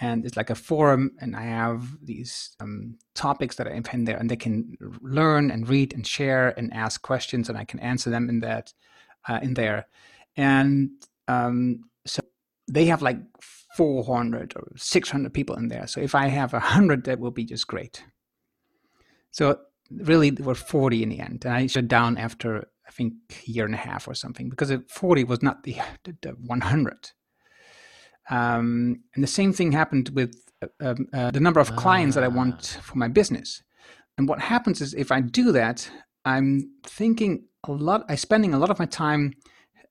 and 0.00 0.26
it's 0.26 0.36
like 0.36 0.50
a 0.50 0.56
forum, 0.56 1.12
and 1.20 1.36
I 1.36 1.42
have 1.42 1.96
these 2.02 2.56
um, 2.58 2.98
topics 3.14 3.54
that 3.54 3.68
I 3.68 3.80
in 3.92 4.04
there, 4.04 4.16
and 4.16 4.28
they 4.28 4.36
can 4.36 4.76
learn 5.00 5.52
and 5.52 5.68
read 5.68 5.94
and 5.94 6.04
share 6.04 6.58
and 6.58 6.74
ask 6.74 7.02
questions, 7.02 7.48
and 7.48 7.56
I 7.56 7.64
can 7.64 7.78
answer 7.78 8.10
them 8.10 8.28
in 8.28 8.40
that 8.40 8.72
uh, 9.28 9.38
in 9.40 9.54
there, 9.54 9.86
and 10.36 10.90
um, 11.28 11.84
so 12.04 12.20
they 12.66 12.86
have 12.86 13.00
like 13.00 13.18
400 13.76 14.52
or 14.56 14.72
600 14.76 15.32
people 15.32 15.56
in 15.56 15.68
there. 15.68 15.86
So 15.86 16.00
if 16.00 16.14
I 16.14 16.26
have 16.26 16.52
100, 16.52 17.04
that 17.04 17.18
will 17.18 17.30
be 17.30 17.44
just 17.44 17.66
great. 17.66 18.04
So 19.30 19.58
really, 19.90 20.30
there 20.30 20.46
were 20.46 20.54
40 20.54 21.02
in 21.02 21.08
the 21.08 21.20
end. 21.20 21.44
And 21.44 21.54
I 21.54 21.66
shut 21.66 21.88
down 21.88 22.18
after, 22.18 22.68
I 22.86 22.90
think, 22.90 23.14
a 23.30 23.50
year 23.50 23.64
and 23.64 23.74
a 23.74 23.78
half 23.78 24.06
or 24.06 24.14
something 24.14 24.48
because 24.48 24.72
40 24.88 25.24
was 25.24 25.42
not 25.42 25.62
the, 25.62 25.76
the, 26.04 26.16
the 26.22 26.30
100. 26.30 27.10
Um, 28.30 29.02
and 29.14 29.22
the 29.22 29.28
same 29.28 29.52
thing 29.52 29.72
happened 29.72 30.10
with 30.10 30.34
uh, 30.62 30.66
um, 30.80 31.08
uh, 31.12 31.30
the 31.30 31.40
number 31.40 31.60
of 31.60 31.74
clients 31.76 32.14
that 32.14 32.24
I 32.24 32.28
want 32.28 32.76
ah. 32.78 32.82
for 32.82 32.96
my 32.96 33.08
business. 33.08 33.62
And 34.16 34.28
what 34.28 34.40
happens 34.40 34.80
is 34.80 34.94
if 34.94 35.10
I 35.10 35.20
do 35.20 35.52
that, 35.52 35.90
I'm 36.24 36.70
thinking 36.84 37.46
a 37.64 37.72
lot, 37.72 38.04
I'm 38.08 38.16
spending 38.16 38.54
a 38.54 38.58
lot 38.58 38.70
of 38.70 38.78
my 38.78 38.86
time 38.86 39.32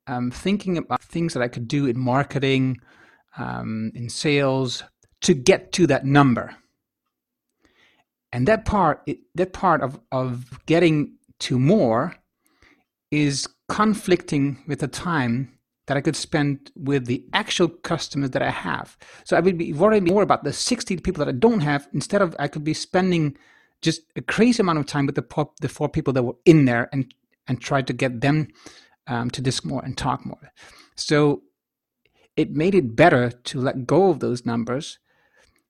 um, 0.07 0.31
thinking 0.31 0.77
about 0.77 1.01
things 1.01 1.33
that 1.33 1.43
I 1.43 1.47
could 1.47 1.67
do 1.67 1.87
in 1.87 1.99
marketing 1.99 2.77
um, 3.37 3.91
in 3.95 4.09
sales 4.09 4.83
to 5.21 5.33
get 5.33 5.71
to 5.73 5.87
that 5.87 6.05
number. 6.05 6.55
And 8.33 8.47
that 8.47 8.65
part, 8.65 9.07
that 9.35 9.53
part 9.53 9.81
of, 9.81 9.99
of 10.11 10.65
getting 10.65 11.15
to 11.39 11.59
more 11.59 12.15
is 13.11 13.47
conflicting 13.67 14.63
with 14.67 14.79
the 14.79 14.87
time 14.87 15.57
that 15.87 15.97
I 15.97 16.01
could 16.01 16.15
spend 16.15 16.71
with 16.75 17.05
the 17.05 17.25
actual 17.33 17.67
customers 17.67 18.29
that 18.31 18.41
I 18.41 18.49
have. 18.49 18.97
So 19.25 19.35
I 19.35 19.41
would 19.41 19.57
be 19.57 19.73
worrying 19.73 20.05
more 20.05 20.23
about 20.23 20.43
the 20.43 20.53
60 20.53 20.97
people 20.97 21.25
that 21.25 21.29
I 21.29 21.37
don't 21.37 21.59
have 21.61 21.87
instead 21.93 22.21
of 22.21 22.35
I 22.39 22.47
could 22.47 22.63
be 22.63 22.73
spending 22.73 23.35
just 23.81 24.03
a 24.15 24.21
crazy 24.21 24.61
amount 24.61 24.79
of 24.79 24.85
time 24.85 25.05
with 25.05 25.15
the, 25.15 25.47
the 25.59 25.67
four 25.67 25.89
people 25.89 26.13
that 26.13 26.23
were 26.23 26.35
in 26.45 26.65
there 26.65 26.87
and, 26.93 27.13
and 27.47 27.59
try 27.59 27.81
to 27.81 27.93
get 27.93 28.21
them 28.21 28.47
um, 29.07 29.29
to 29.31 29.41
disc 29.41 29.65
more 29.65 29.83
and 29.83 29.97
talk 29.97 30.25
more. 30.25 30.51
So 30.95 31.41
it 32.41 32.51
made 32.51 32.75
it 32.75 32.95
better 32.95 33.31
to 33.31 33.59
let 33.59 33.85
go 33.87 34.09
of 34.09 34.19
those 34.19 34.45
numbers. 34.45 34.99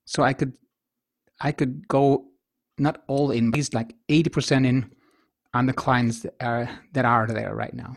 So 0.04 0.22
i 0.22 0.32
could 0.32 0.54
i 1.40 1.52
could 1.52 1.86
go 1.88 2.26
not 2.78 3.02
all 3.06 3.30
in 3.30 3.50
but 3.50 3.68
like 3.72 3.94
80% 4.08 4.66
in 4.66 4.90
on 5.54 5.66
the 5.66 5.72
clients 5.72 6.20
that 6.20 6.34
are 6.40 6.68
that 6.92 7.04
are 7.04 7.26
there 7.26 7.54
right 7.54 7.74
now. 7.74 7.94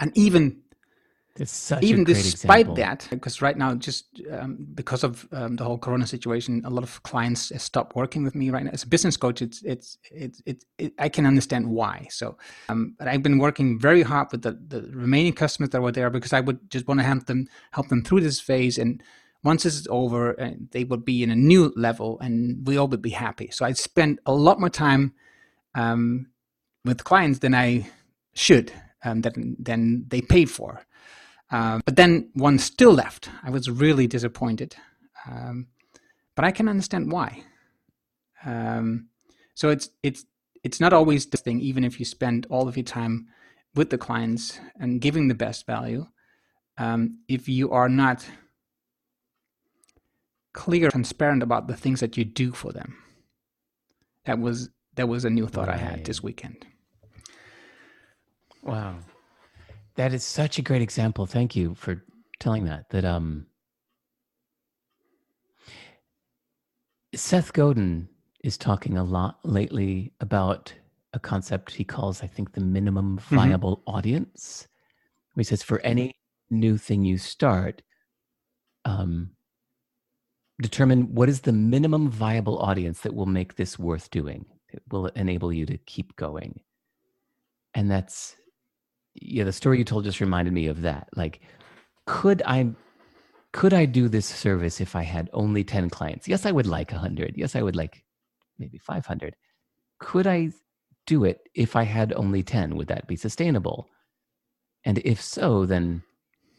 And 0.00 0.10
even 0.16 0.62
even 1.82 2.04
despite 2.04 2.72
that 2.76 3.08
because 3.10 3.42
right 3.42 3.56
now 3.56 3.74
just 3.74 4.20
um, 4.30 4.68
because 4.74 5.02
of 5.02 5.26
um, 5.32 5.56
the 5.56 5.64
whole 5.64 5.78
corona 5.78 6.06
situation 6.06 6.62
a 6.64 6.70
lot 6.70 6.84
of 6.84 7.02
clients 7.02 7.50
stop 7.60 7.96
working 7.96 8.22
with 8.22 8.36
me 8.36 8.50
right 8.50 8.64
now. 8.64 8.70
As 8.70 8.84
a 8.84 8.86
business 8.86 9.16
coach 9.16 9.42
it's 9.42 9.60
it's 9.62 9.98
it's, 10.12 10.40
it's 10.46 10.64
it, 10.78 10.92
i 10.98 11.08
can 11.08 11.26
understand 11.26 11.66
why. 11.66 12.06
So 12.10 12.38
um, 12.68 12.94
but 12.98 13.08
i've 13.08 13.22
been 13.22 13.38
working 13.38 13.80
very 13.80 14.02
hard 14.02 14.28
with 14.30 14.42
the, 14.42 14.52
the 14.68 14.82
remaining 14.92 15.32
customers 15.32 15.70
that 15.70 15.82
were 15.82 15.90
there 15.90 16.08
because 16.08 16.32
i 16.32 16.40
would 16.40 16.70
just 16.70 16.86
want 16.86 17.00
to 17.00 17.04
help 17.04 17.26
them 17.26 17.48
help 17.72 17.88
them 17.88 18.02
through 18.02 18.20
this 18.20 18.40
phase. 18.40 18.78
And 18.78 19.02
once 19.42 19.64
this 19.64 19.74
is 19.74 19.88
over 19.90 20.40
uh, 20.40 20.52
they 20.70 20.84
would 20.84 21.04
be 21.04 21.24
in 21.24 21.30
a 21.30 21.36
new 21.36 21.72
level 21.74 22.20
and 22.20 22.64
we 22.66 22.76
all 22.76 22.86
would 22.86 23.02
be 23.02 23.10
happy. 23.10 23.50
So 23.50 23.64
i 23.64 23.72
spend 23.72 24.20
a 24.24 24.32
lot 24.32 24.60
more 24.60 24.70
time 24.70 25.14
um, 25.74 26.28
with 26.84 27.02
clients 27.02 27.40
than 27.40 27.54
i 27.56 27.88
should 28.34 28.72
um, 29.04 29.20
than, 29.20 29.56
than 29.58 30.04
they 30.08 30.20
paid 30.20 30.48
for 30.48 30.86
um, 31.54 31.82
but 31.84 31.94
then 31.94 32.30
one 32.34 32.58
still 32.58 32.92
left. 32.92 33.30
I 33.44 33.50
was 33.50 33.70
really 33.70 34.08
disappointed. 34.08 34.74
Um, 35.30 35.68
but 36.34 36.44
I 36.44 36.50
can 36.50 36.68
understand 36.68 37.12
why. 37.12 37.44
Um, 38.44 39.08
so 39.54 39.68
it's 39.68 39.88
it's 40.02 40.24
it's 40.64 40.80
not 40.80 40.92
always 40.92 41.26
the 41.26 41.36
thing, 41.36 41.60
even 41.60 41.84
if 41.84 42.00
you 42.00 42.06
spend 42.06 42.48
all 42.50 42.66
of 42.66 42.76
your 42.76 42.84
time 42.84 43.28
with 43.76 43.90
the 43.90 43.98
clients 43.98 44.58
and 44.80 45.00
giving 45.00 45.28
the 45.28 45.34
best 45.34 45.64
value. 45.64 46.06
Um, 46.76 47.20
if 47.28 47.48
you 47.48 47.70
are 47.70 47.88
not 47.88 48.26
clear, 50.52 50.90
transparent 50.90 51.44
about 51.44 51.68
the 51.68 51.76
things 51.76 52.00
that 52.00 52.16
you 52.16 52.24
do 52.24 52.50
for 52.50 52.72
them, 52.72 52.96
that 54.24 54.40
was 54.40 54.70
that 54.96 55.08
was 55.08 55.24
a 55.24 55.30
new 55.30 55.46
thought 55.46 55.68
right. 55.68 55.80
I 55.80 55.84
had 55.84 56.04
this 56.04 56.20
weekend. 56.20 56.66
Wow. 58.60 58.96
That 59.96 60.12
is 60.12 60.24
such 60.24 60.58
a 60.58 60.62
great 60.62 60.82
example. 60.82 61.26
Thank 61.26 61.54
you 61.54 61.74
for 61.74 62.02
telling 62.40 62.64
that. 62.64 62.90
That 62.90 63.04
um 63.04 63.46
Seth 67.14 67.52
Godin 67.52 68.08
is 68.42 68.58
talking 68.58 68.98
a 68.98 69.04
lot 69.04 69.38
lately 69.44 70.12
about 70.20 70.74
a 71.12 71.18
concept 71.20 71.70
he 71.70 71.84
calls, 71.84 72.22
I 72.22 72.26
think, 72.26 72.52
the 72.52 72.60
minimum 72.60 73.18
mm-hmm. 73.18 73.36
viable 73.36 73.78
mm-hmm. 73.78 73.96
audience. 73.96 74.66
he 75.36 75.44
says 75.44 75.62
for 75.62 75.80
any 75.80 76.12
new 76.50 76.76
thing 76.76 77.04
you 77.04 77.16
start, 77.16 77.82
um, 78.84 79.30
determine 80.60 81.14
what 81.14 81.28
is 81.28 81.40
the 81.40 81.52
minimum 81.52 82.10
viable 82.10 82.58
audience 82.58 83.00
that 83.00 83.14
will 83.14 83.26
make 83.26 83.54
this 83.54 83.78
worth 83.78 84.10
doing. 84.10 84.44
It 84.68 84.82
will 84.90 85.06
enable 85.06 85.52
you 85.52 85.66
to 85.66 85.78
keep 85.78 86.16
going. 86.16 86.60
And 87.74 87.90
that's 87.90 88.36
yeah, 89.14 89.44
the 89.44 89.52
story 89.52 89.78
you 89.78 89.84
told 89.84 90.04
just 90.04 90.20
reminded 90.20 90.52
me 90.52 90.66
of 90.66 90.82
that. 90.82 91.08
Like, 91.16 91.40
could 92.06 92.42
I 92.46 92.70
could 93.52 93.72
I 93.72 93.84
do 93.84 94.08
this 94.08 94.26
service 94.26 94.80
if 94.80 94.96
I 94.96 95.02
had 95.02 95.30
only 95.32 95.62
10 95.62 95.88
clients? 95.88 96.26
Yes, 96.26 96.44
I 96.44 96.50
would 96.50 96.66
like 96.66 96.90
100. 96.90 97.34
Yes, 97.36 97.54
I 97.54 97.62
would 97.62 97.76
like 97.76 98.02
maybe 98.58 98.78
500. 98.78 99.36
Could 100.00 100.26
I 100.26 100.50
do 101.06 101.24
it 101.24 101.40
if 101.54 101.76
I 101.76 101.84
had 101.84 102.12
only 102.14 102.42
10? 102.42 102.76
Would 102.76 102.88
that 102.88 103.06
be 103.06 103.14
sustainable? 103.14 103.88
And 104.84 104.98
if 104.98 105.22
so, 105.22 105.66
then 105.66 106.02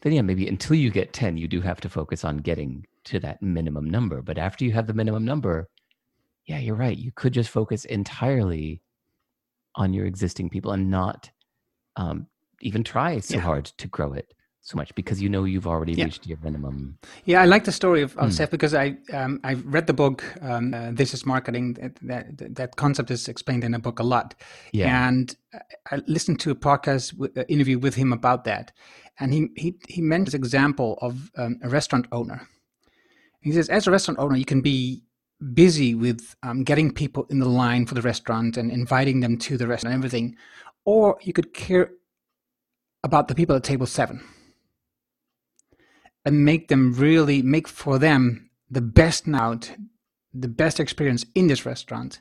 then 0.02 0.12
yeah, 0.12 0.22
maybe 0.22 0.46
until 0.48 0.76
you 0.76 0.90
get 0.90 1.12
10, 1.12 1.36
you 1.36 1.48
do 1.48 1.60
have 1.60 1.80
to 1.80 1.88
focus 1.88 2.24
on 2.24 2.38
getting 2.38 2.86
to 3.04 3.18
that 3.20 3.42
minimum 3.42 3.90
number. 3.90 4.22
But 4.22 4.38
after 4.38 4.64
you 4.64 4.72
have 4.72 4.86
the 4.86 4.94
minimum 4.94 5.24
number, 5.24 5.68
yeah, 6.46 6.58
you're 6.58 6.76
right. 6.76 6.96
You 6.96 7.12
could 7.14 7.32
just 7.32 7.50
focus 7.50 7.84
entirely 7.84 8.82
on 9.74 9.92
your 9.92 10.06
existing 10.06 10.48
people 10.48 10.72
and 10.72 10.90
not 10.90 11.30
um, 11.96 12.26
even 12.60 12.82
try 12.84 13.20
so 13.20 13.36
yeah. 13.36 13.40
hard 13.42 13.66
to 13.66 13.88
grow 13.88 14.12
it 14.12 14.32
so 14.66 14.76
much 14.76 14.92
because 14.96 15.22
you 15.22 15.28
know 15.28 15.44
you've 15.44 15.66
already 15.66 15.92
yeah. 15.92 16.04
reached 16.04 16.26
your 16.26 16.38
minimum. 16.42 16.98
Yeah, 17.24 17.40
I 17.40 17.44
like 17.44 17.64
the 17.64 17.72
story 17.72 18.02
of, 18.02 18.16
of 18.18 18.30
mm. 18.30 18.32
Seth 18.32 18.50
because 18.50 18.74
I 18.74 18.96
um, 19.12 19.38
I 19.44 19.54
read 19.54 19.86
the 19.86 19.92
book 19.92 20.24
um, 20.42 20.74
uh, 20.74 20.90
This 20.90 21.14
Is 21.14 21.24
Marketing. 21.24 21.74
That, 21.74 21.96
that, 22.02 22.54
that 22.56 22.74
concept 22.74 23.12
is 23.12 23.28
explained 23.28 23.62
in 23.62 23.72
the 23.72 23.78
book 23.78 24.00
a 24.00 24.02
lot. 24.02 24.34
Yeah, 24.72 25.08
and 25.08 25.34
I 25.92 26.00
listened 26.08 26.40
to 26.40 26.50
a 26.50 26.56
podcast 26.56 27.12
w- 27.12 27.32
uh, 27.36 27.44
interview 27.48 27.78
with 27.78 27.94
him 27.94 28.12
about 28.12 28.42
that, 28.44 28.72
and 29.20 29.32
he 29.32 29.50
he 29.56 29.76
he 29.88 30.02
mentioned 30.02 30.26
this 30.26 30.34
example 30.34 30.98
of 31.00 31.30
um, 31.36 31.60
a 31.62 31.68
restaurant 31.68 32.08
owner. 32.10 32.48
He 33.40 33.52
says, 33.52 33.68
as 33.68 33.86
a 33.86 33.92
restaurant 33.92 34.18
owner, 34.18 34.36
you 34.36 34.44
can 34.44 34.62
be 34.62 35.04
busy 35.54 35.94
with 35.94 36.34
um, 36.42 36.64
getting 36.64 36.90
people 36.90 37.24
in 37.30 37.38
the 37.38 37.48
line 37.48 37.86
for 37.86 37.94
the 37.94 38.02
restaurant 38.02 38.56
and 38.56 38.72
inviting 38.72 39.20
them 39.20 39.38
to 39.38 39.56
the 39.56 39.68
restaurant 39.68 39.94
and 39.94 40.00
everything, 40.00 40.36
or 40.84 41.16
you 41.22 41.32
could 41.32 41.54
care 41.54 41.92
about 43.06 43.28
the 43.28 43.34
people 43.34 43.56
at 43.56 43.62
table 43.64 43.86
seven 43.86 44.20
and 46.24 46.44
make 46.44 46.68
them 46.68 46.92
really 46.92 47.40
make 47.42 47.68
for 47.68 47.98
them 47.98 48.50
the 48.68 48.80
best 48.82 49.26
night, 49.26 49.76
the 50.34 50.48
best 50.48 50.80
experience 50.80 51.24
in 51.34 51.46
this 51.46 51.64
restaurant, 51.64 52.20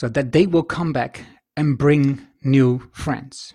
so 0.00 0.08
that 0.08 0.30
they 0.32 0.46
will 0.46 0.62
come 0.62 0.92
back 0.92 1.24
and 1.56 1.76
bring 1.76 2.26
new 2.42 2.80
friends. 2.92 3.52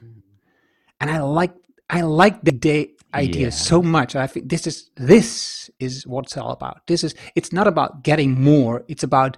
And 0.99 1.09
I 1.09 1.21
like 1.21 1.53
I 1.89 2.01
like 2.01 2.41
the 2.43 2.51
day 2.51 2.89
idea 3.13 3.47
Yeah. 3.47 3.51
so 3.71 3.81
much. 3.81 4.15
I 4.15 4.27
think 4.27 4.49
this 4.49 4.67
is 4.67 4.91
this 4.97 5.69
is 5.79 6.05
what 6.05 6.25
it's 6.25 6.37
all 6.37 6.51
about. 6.51 6.85
This 6.87 7.03
is 7.03 7.15
it's 7.35 7.53
not 7.53 7.67
about 7.67 8.03
getting 8.03 8.39
more. 8.41 8.83
It's 8.87 9.03
about 9.03 9.37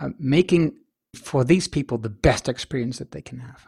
uh, 0.00 0.10
making 0.18 0.72
for 1.14 1.44
these 1.44 1.68
people 1.68 1.98
the 1.98 2.08
best 2.10 2.48
experience 2.48 2.98
that 2.98 3.12
they 3.12 3.22
can 3.22 3.38
have. 3.40 3.66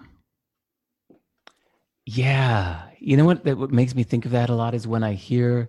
Yeah. 2.12 2.82
You 2.98 3.16
know 3.16 3.24
what 3.24 3.44
that 3.44 3.56
what 3.56 3.70
makes 3.70 3.94
me 3.94 4.02
think 4.02 4.26
of 4.26 4.32
that 4.32 4.50
a 4.50 4.54
lot 4.54 4.74
is 4.74 4.86
when 4.86 5.04
I 5.04 5.12
hear 5.12 5.68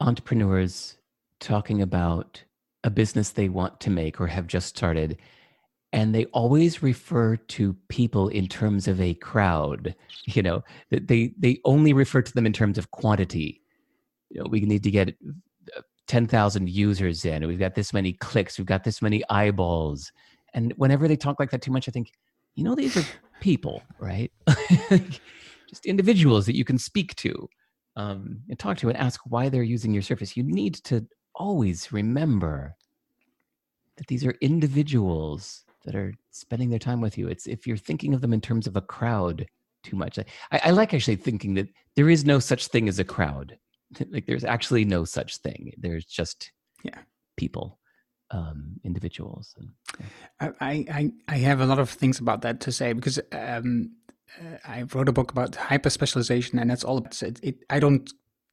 entrepreneurs 0.00 0.96
talking 1.40 1.82
about 1.82 2.44
a 2.84 2.90
business 2.90 3.30
they 3.30 3.48
want 3.48 3.80
to 3.80 3.90
make 3.90 4.20
or 4.20 4.28
have 4.28 4.46
just 4.46 4.68
started 4.68 5.18
and 5.92 6.14
they 6.14 6.26
always 6.26 6.80
refer 6.80 7.34
to 7.36 7.74
people 7.88 8.28
in 8.28 8.46
terms 8.46 8.86
of 8.86 9.00
a 9.00 9.14
crowd, 9.14 9.96
you 10.26 10.42
know, 10.42 10.62
that 10.90 11.08
they 11.08 11.34
they 11.36 11.58
only 11.64 11.92
refer 11.92 12.22
to 12.22 12.32
them 12.32 12.46
in 12.46 12.52
terms 12.52 12.78
of 12.78 12.92
quantity. 12.92 13.60
You 14.30 14.42
know, 14.42 14.48
we 14.48 14.60
need 14.60 14.84
to 14.84 14.92
get 14.92 15.08
uh, 15.76 15.80
10,000 16.06 16.68
users 16.68 17.24
in. 17.24 17.48
We've 17.48 17.58
got 17.58 17.74
this 17.74 17.92
many 17.92 18.12
clicks, 18.12 18.58
we've 18.58 18.66
got 18.66 18.84
this 18.84 19.02
many 19.02 19.24
eyeballs. 19.28 20.12
And 20.54 20.72
whenever 20.76 21.08
they 21.08 21.16
talk 21.16 21.40
like 21.40 21.50
that 21.50 21.62
too 21.62 21.72
much, 21.72 21.88
I 21.88 21.92
think, 21.92 22.12
you 22.54 22.62
know, 22.62 22.76
these 22.76 22.96
are 22.96 23.04
people, 23.40 23.82
right? 24.00 24.30
Just 25.68 25.86
individuals 25.86 26.46
that 26.46 26.56
you 26.56 26.64
can 26.64 26.78
speak 26.78 27.14
to 27.16 27.48
um, 27.96 28.40
and 28.48 28.58
talk 28.58 28.78
to 28.78 28.88
and 28.88 28.96
ask 28.96 29.20
why 29.26 29.48
they're 29.48 29.62
using 29.62 29.92
your 29.92 30.02
service. 30.02 30.36
You 30.36 30.44
need 30.44 30.74
to 30.84 31.06
always 31.34 31.92
remember 31.92 32.74
that 33.96 34.06
these 34.06 34.24
are 34.24 34.34
individuals 34.40 35.64
that 35.84 35.94
are 35.94 36.14
spending 36.30 36.70
their 36.70 36.78
time 36.78 37.00
with 37.00 37.18
you. 37.18 37.28
It's 37.28 37.46
if 37.46 37.66
you're 37.66 37.76
thinking 37.76 38.14
of 38.14 38.20
them 38.20 38.32
in 38.32 38.40
terms 38.40 38.66
of 38.66 38.76
a 38.76 38.80
crowd 38.80 39.46
too 39.84 39.96
much. 39.96 40.18
I, 40.18 40.24
I 40.64 40.70
like 40.70 40.94
actually 40.94 41.16
thinking 41.16 41.54
that 41.54 41.68
there 41.96 42.10
is 42.10 42.24
no 42.24 42.38
such 42.38 42.68
thing 42.68 42.88
as 42.88 42.98
a 42.98 43.04
crowd. 43.04 43.56
like 44.10 44.26
there's 44.26 44.44
actually 44.44 44.84
no 44.84 45.04
such 45.04 45.38
thing. 45.38 45.72
There's 45.78 46.04
just 46.04 46.52
Yeah. 46.82 46.98
people, 47.36 47.77
um, 48.30 48.76
individuals. 48.84 49.54
And, 49.58 49.70
I, 50.40 50.48
I, 50.60 50.84
I- 50.98 51.12
I 51.28 51.36
have 51.38 51.60
a 51.60 51.66
lot 51.66 51.78
of 51.78 51.90
things 51.90 52.18
about 52.18 52.42
that 52.42 52.60
to 52.60 52.72
say 52.72 52.92
because 52.92 53.18
um, 53.32 53.92
uh, 54.40 54.56
I 54.64 54.82
wrote 54.94 55.08
a 55.08 55.12
book 55.12 55.30
about 55.30 55.54
hyper 55.56 55.90
specialization, 55.90 56.58
and 56.58 56.70
that's 56.70 56.84
all. 56.84 56.98
About, 56.98 57.22
it, 57.22 57.40
it, 57.42 57.56
I 57.70 57.80
don't 57.80 58.10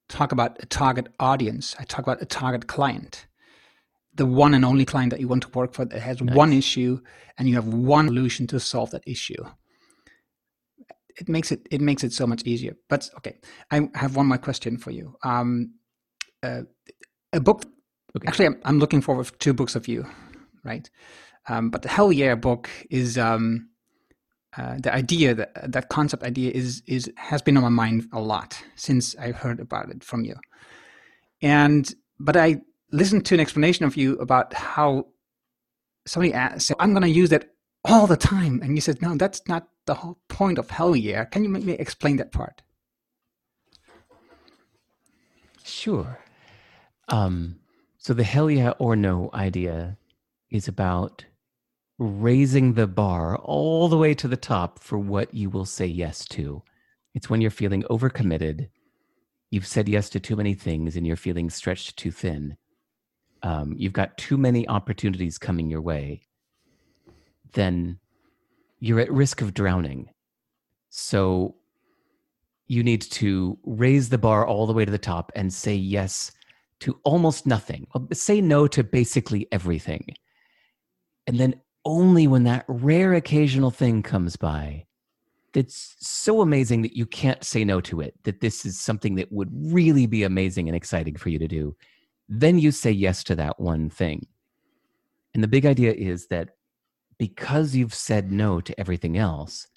talk 0.08 0.32
about 0.32 0.62
a 0.62 0.66
target 0.66 1.08
audience. 1.20 1.76
I 1.80 1.84
talk 1.84 2.02
about 2.06 2.22
a 2.22 2.26
target 2.26 2.68
client, 2.68 3.28
the 4.14 4.26
one 4.26 4.54
and 4.54 4.64
only 4.64 4.86
client 4.86 5.12
that 5.12 5.20
you 5.20 5.28
want 5.28 5.44
to 5.44 5.50
work 5.50 5.74
for 5.74 5.86
that 5.86 6.02
has 6.02 6.22
one 6.22 6.54
issue, 6.54 7.02
and 7.38 7.48
you 7.50 7.56
have 7.56 7.68
one 7.68 8.08
solution 8.08 8.48
to 8.48 8.60
solve 8.60 8.92
that 8.92 9.04
issue. 9.06 9.44
It 11.18 11.30
makes 11.30 11.52
it 11.52 11.68
it 11.72 11.82
makes 11.82 12.04
it 12.04 12.14
so 12.14 12.28
much 12.28 12.44
easier. 12.46 12.76
But 12.90 13.10
okay, 13.18 13.40
I 13.72 13.90
have 13.96 14.16
one 14.16 14.28
more 14.28 14.38
question 14.38 14.78
for 14.78 14.92
you. 14.92 15.16
Um, 15.24 15.76
uh, 16.44 16.62
a 17.34 17.40
book. 17.40 17.64
Okay. 18.16 18.28
Actually, 18.28 18.46
I'm, 18.48 18.62
I'm 18.66 18.80
looking 18.80 19.02
forward 19.02 19.26
to 19.26 19.32
two 19.34 19.54
books 19.54 19.76
of 19.76 19.88
you, 19.88 20.06
right? 20.64 20.90
Um, 21.48 21.70
but 21.70 21.82
the 21.82 21.90
Hell 21.90 22.12
Yeah 22.12 22.36
book 22.36 22.70
is 22.90 23.18
um, 23.18 23.70
uh, 24.58 24.78
the 24.80 24.94
idea 24.94 25.36
that 25.36 25.72
that 25.72 25.90
concept 25.90 26.24
idea 26.24 26.52
is 26.52 26.82
is 26.88 27.12
has 27.18 27.42
been 27.42 27.58
on 27.58 27.64
my 27.64 27.70
mind 27.70 28.08
a 28.14 28.20
lot 28.22 28.62
since 28.76 29.16
I 29.18 29.32
heard 29.32 29.60
about 29.60 29.90
it 29.90 30.04
from 30.04 30.24
you. 30.24 30.36
And 31.42 31.94
but 32.20 32.38
I 32.38 32.62
listened 32.92 33.26
to 33.26 33.34
an 33.34 33.42
explanation 33.42 33.86
of 33.86 33.98
you 33.98 34.14
about 34.14 34.54
how 34.54 35.08
somebody 36.08 36.34
asked, 36.34 36.72
"I'm 36.80 36.94
going 36.94 37.04
to 37.04 37.10
use 37.10 37.30
that 37.32 37.50
all 37.84 38.08
the 38.08 38.18
time," 38.18 38.62
and 38.64 38.76
you 38.76 38.82
said, 38.82 39.02
"No, 39.02 39.16
that's 39.16 39.42
not 39.48 39.68
the 39.86 39.96
whole 39.96 40.20
point 40.30 40.58
of 40.58 40.70
Hell 40.70 40.96
Yeah." 40.96 41.26
Can 41.26 41.44
you 41.44 41.50
maybe 41.50 41.74
explain 41.74 42.16
that 42.18 42.32
part? 42.32 42.62
Sure. 45.64 46.20
Um, 47.10 47.60
so 48.06 48.14
the 48.14 48.24
hell 48.24 48.52
yeah 48.52 48.70
or 48.78 48.96
no 48.96 49.32
idea 49.34 49.98
is 50.52 50.68
about 50.68 51.26
raising 51.98 52.76
the 52.76 52.86
bar 52.86 53.36
all 53.38 53.88
the 53.88 53.98
way 53.98 54.14
to 54.14 54.28
the 54.28 54.38
top 54.38 54.78
for 54.78 55.00
what 55.00 55.34
you 55.34 55.50
will 55.50 55.66
say 55.66 55.88
yes 55.88 56.24
to. 56.26 56.62
It's 57.16 57.32
when 57.32 57.42
you're 57.42 57.50
feeling 57.50 57.82
overcommitted, 57.90 58.70
you've 59.50 59.66
said 59.66 59.90
yes 59.90 60.08
to 60.12 60.20
too 60.20 60.36
many 60.36 60.54
things, 60.54 60.96
and 60.96 61.08
you're 61.08 61.16
feeling 61.16 61.50
stretched 61.50 61.98
too 61.98 62.12
thin. 62.12 62.58
Um, 63.42 63.74
you've 63.76 63.92
got 63.92 64.20
too 64.20 64.38
many 64.38 64.68
opportunities 64.68 65.40
coming 65.40 65.68
your 65.68 65.82
way. 65.82 66.22
Then 67.54 67.98
you're 68.80 69.00
at 69.00 69.12
risk 69.12 69.42
of 69.42 69.56
drowning. 69.56 70.12
So 70.92 71.56
you 72.68 72.84
need 72.84 73.02
to 73.02 73.58
raise 73.64 74.10
the 74.10 74.20
bar 74.20 74.46
all 74.46 74.68
the 74.68 74.74
way 74.74 74.86
to 74.86 74.92
the 74.92 75.00
top 75.00 75.32
and 75.36 75.52
say 75.52 75.74
yes 75.74 76.32
to 76.82 77.00
almost 77.04 77.46
nothing. 77.46 77.88
Say 78.14 78.42
no 78.42 78.68
to 78.68 78.84
basically 78.84 79.48
everything. 79.52 80.16
And 81.28 81.40
then 81.40 81.56
only 81.86 82.28
when 82.28 82.44
that 82.44 82.66
rare 82.68 83.14
occasional 83.14 83.72
thing 83.72 84.04
comes 84.04 84.36
by 84.36 84.86
that's 85.54 85.96
so 86.00 86.42
amazing 86.42 86.82
that 86.82 86.98
you 86.98 87.06
can't 87.06 87.44
say 87.44 87.64
no 87.64 87.80
to 87.80 88.02
it, 88.02 88.14
that 88.24 88.42
this 88.42 88.66
is 88.66 88.80
something 88.80 89.16
that 89.16 89.32
would 89.32 89.50
really 89.54 90.06
be 90.06 90.24
amazing 90.24 90.68
and 90.68 90.76
exciting 90.76 91.16
for 91.16 91.30
you 91.30 91.40
to 91.40 91.48
do, 91.48 91.76
then 92.28 92.60
you 92.60 92.72
say 92.72 92.92
yes 92.92 93.24
to 93.24 93.36
that 93.36 93.60
one 93.60 93.90
thing. 93.90 94.28
And 95.34 95.42
the 95.42 95.48
big 95.48 95.66
idea 95.66 95.94
is 95.94 96.28
that 96.28 96.50
because 97.18 97.74
you've 97.74 97.94
said 97.94 98.32
no 98.32 98.60
to 98.60 98.78
everything 98.80 99.18
else, 99.18 99.68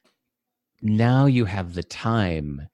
now 0.83 1.27
you 1.27 1.45
have 1.45 1.75
the 1.75 1.85
time 1.85 2.69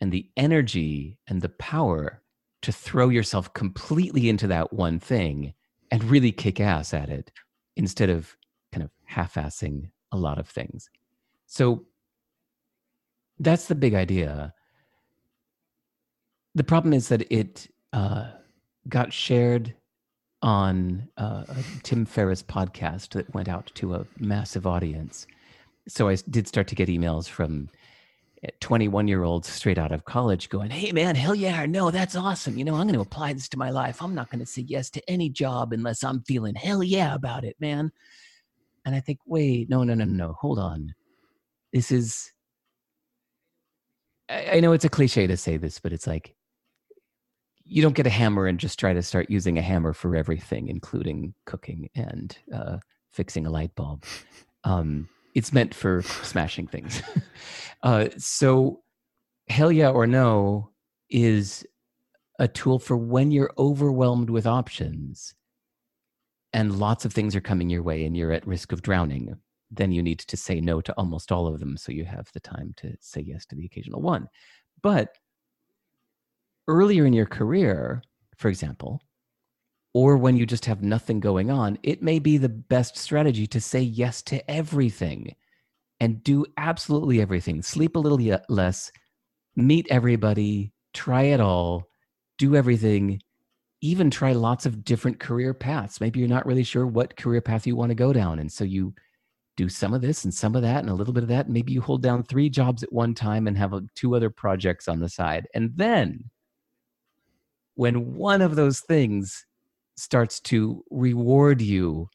and 0.00 0.10
the 0.10 0.30
energy 0.36 1.18
and 1.26 1.42
the 1.42 1.48
power 1.50 2.22
to 2.62 2.72
throw 2.72 3.08
yourself 3.08 3.52
completely 3.54 4.28
into 4.28 4.46
that 4.46 4.72
one 4.72 4.98
thing 4.98 5.54
and 5.90 6.04
really 6.04 6.32
kick 6.32 6.60
ass 6.60 6.92
at 6.92 7.08
it 7.08 7.30
instead 7.76 8.10
of 8.10 8.36
kind 8.72 8.82
of 8.82 8.90
half 9.04 9.34
assing 9.34 9.90
a 10.12 10.16
lot 10.16 10.38
of 10.38 10.48
things. 10.48 10.90
So 11.46 11.84
that's 13.38 13.66
the 13.66 13.74
big 13.74 13.94
idea. 13.94 14.52
The 16.54 16.64
problem 16.64 16.92
is 16.92 17.08
that 17.08 17.30
it 17.32 17.68
uh, 17.92 18.30
got 18.88 19.12
shared 19.12 19.74
on 20.42 21.08
uh, 21.16 21.44
a 21.48 21.56
Tim 21.82 22.04
Ferriss 22.04 22.42
podcast 22.42 23.10
that 23.10 23.32
went 23.34 23.48
out 23.48 23.70
to 23.76 23.94
a 23.94 24.06
massive 24.18 24.66
audience. 24.66 25.26
So 25.88 26.08
I 26.08 26.16
did 26.28 26.46
start 26.46 26.68
to 26.68 26.74
get 26.74 26.88
emails 26.88 27.28
from 27.28 27.70
21 28.60 29.08
year 29.08 29.22
olds 29.22 29.48
straight 29.48 29.78
out 29.78 29.92
of 29.92 30.04
college 30.04 30.48
going, 30.48 30.70
Hey 30.70 30.92
man, 30.92 31.16
hell 31.16 31.34
yeah, 31.34 31.66
no, 31.66 31.90
that's 31.90 32.16
awesome. 32.16 32.56
You 32.56 32.64
know, 32.64 32.74
I'm 32.74 32.86
going 32.86 32.94
to 32.94 33.00
apply 33.00 33.32
this 33.32 33.48
to 33.50 33.58
my 33.58 33.70
life. 33.70 34.00
I'm 34.00 34.14
not 34.14 34.30
going 34.30 34.40
to 34.40 34.46
say 34.46 34.62
yes 34.62 34.90
to 34.90 35.10
any 35.10 35.28
job 35.28 35.72
unless 35.72 36.04
I'm 36.04 36.22
feeling 36.22 36.54
hell 36.54 36.82
yeah 36.82 37.14
about 37.14 37.44
it, 37.44 37.56
man. 37.60 37.90
And 38.84 38.94
I 38.94 39.00
think, 39.00 39.18
wait, 39.26 39.68
no, 39.68 39.84
no, 39.84 39.94
no, 39.94 40.04
no, 40.04 40.32
hold 40.40 40.58
on. 40.58 40.94
This 41.72 41.90
is, 41.90 42.32
I, 44.28 44.52
I 44.52 44.60
know 44.60 44.72
it's 44.72 44.84
a 44.84 44.88
cliche 44.88 45.26
to 45.26 45.36
say 45.36 45.56
this, 45.56 45.80
but 45.80 45.92
it's 45.92 46.06
like, 46.06 46.34
you 47.64 47.82
don't 47.82 47.94
get 47.94 48.06
a 48.06 48.10
hammer 48.10 48.46
and 48.46 48.58
just 48.58 48.78
try 48.78 48.94
to 48.94 49.02
start 49.02 49.28
using 49.28 49.58
a 49.58 49.62
hammer 49.62 49.92
for 49.92 50.16
everything, 50.16 50.68
including 50.68 51.34
cooking 51.44 51.90
and 51.94 52.38
uh, 52.54 52.78
fixing 53.12 53.46
a 53.46 53.50
light 53.50 53.74
bulb. 53.74 54.04
Um, 54.64 55.08
it's 55.38 55.52
meant 55.52 55.72
for 55.72 56.02
smashing 56.02 56.66
things. 56.66 57.00
uh, 57.84 58.08
so, 58.18 58.82
hell 59.48 59.70
yeah 59.70 59.88
or 59.88 60.04
no 60.04 60.72
is 61.10 61.64
a 62.40 62.48
tool 62.48 62.80
for 62.80 62.96
when 62.96 63.30
you're 63.30 63.52
overwhelmed 63.56 64.30
with 64.30 64.48
options 64.48 65.34
and 66.52 66.80
lots 66.80 67.04
of 67.04 67.12
things 67.12 67.36
are 67.36 67.40
coming 67.40 67.70
your 67.70 67.84
way 67.84 68.04
and 68.04 68.16
you're 68.16 68.32
at 68.32 68.46
risk 68.48 68.72
of 68.72 68.82
drowning. 68.82 69.32
Then 69.70 69.92
you 69.92 70.02
need 70.02 70.18
to 70.18 70.36
say 70.36 70.60
no 70.60 70.80
to 70.80 70.92
almost 70.94 71.30
all 71.30 71.46
of 71.46 71.60
them 71.60 71.76
so 71.76 71.92
you 71.92 72.04
have 72.04 72.28
the 72.32 72.40
time 72.40 72.74
to 72.78 72.96
say 73.00 73.20
yes 73.20 73.46
to 73.46 73.54
the 73.54 73.64
occasional 73.64 74.02
one. 74.02 74.26
But 74.82 75.16
earlier 76.66 77.06
in 77.06 77.12
your 77.12 77.26
career, 77.26 78.02
for 78.36 78.48
example, 78.48 79.00
or 79.94 80.16
when 80.16 80.36
you 80.36 80.46
just 80.46 80.66
have 80.66 80.82
nothing 80.82 81.20
going 81.20 81.50
on, 81.50 81.78
it 81.82 82.02
may 82.02 82.18
be 82.18 82.36
the 82.36 82.48
best 82.48 82.96
strategy 82.96 83.46
to 83.46 83.60
say 83.60 83.80
yes 83.80 84.22
to 84.22 84.50
everything 84.50 85.34
and 86.00 86.22
do 86.22 86.44
absolutely 86.56 87.20
everything. 87.20 87.62
Sleep 87.62 87.96
a 87.96 87.98
little 87.98 88.40
less, 88.48 88.92
meet 89.56 89.86
everybody, 89.90 90.72
try 90.94 91.22
it 91.22 91.40
all, 91.40 91.88
do 92.36 92.54
everything, 92.54 93.20
even 93.80 94.10
try 94.10 94.32
lots 94.32 94.66
of 94.66 94.84
different 94.84 95.20
career 95.20 95.54
paths. 95.54 96.00
Maybe 96.00 96.20
you're 96.20 96.28
not 96.28 96.46
really 96.46 96.64
sure 96.64 96.86
what 96.86 97.16
career 97.16 97.40
path 97.40 97.66
you 97.66 97.76
want 97.76 97.90
to 97.90 97.94
go 97.94 98.12
down. 98.12 98.38
And 98.38 98.50
so 98.50 98.64
you 98.64 98.94
do 99.56 99.68
some 99.68 99.92
of 99.92 100.02
this 100.02 100.24
and 100.24 100.32
some 100.32 100.54
of 100.54 100.62
that 100.62 100.78
and 100.78 100.90
a 100.90 100.94
little 100.94 101.12
bit 101.12 101.24
of 101.24 101.28
that. 101.30 101.48
Maybe 101.48 101.72
you 101.72 101.80
hold 101.80 102.02
down 102.02 102.22
three 102.22 102.48
jobs 102.48 102.82
at 102.82 102.92
one 102.92 103.14
time 103.14 103.48
and 103.48 103.58
have 103.58 103.74
uh, 103.74 103.80
two 103.96 104.14
other 104.14 104.30
projects 104.30 104.86
on 104.86 105.00
the 105.00 105.08
side. 105.08 105.48
And 105.54 105.72
then 105.74 106.30
when 107.74 108.14
one 108.14 108.40
of 108.40 108.54
those 108.54 108.80
things 108.80 109.44
starts 109.98 110.40
to 110.40 110.84
reward 110.90 111.60
you 111.60 112.08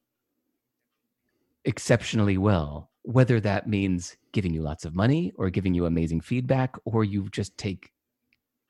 exceptionally 1.66 2.38
well, 2.38 2.90
whether 3.04 3.40
that 3.40 3.68
means 3.68 4.16
giving 4.32 4.54
you 4.54 4.62
lots 4.62 4.86
of 4.86 4.96
money 4.96 5.32
or 5.36 5.50
giving 5.50 5.74
you 5.74 5.86
amazing 5.86 6.22
feedback, 6.22 6.76
or 6.86 7.04
you 7.04 7.30
just 7.30 7.58
take 7.58 7.92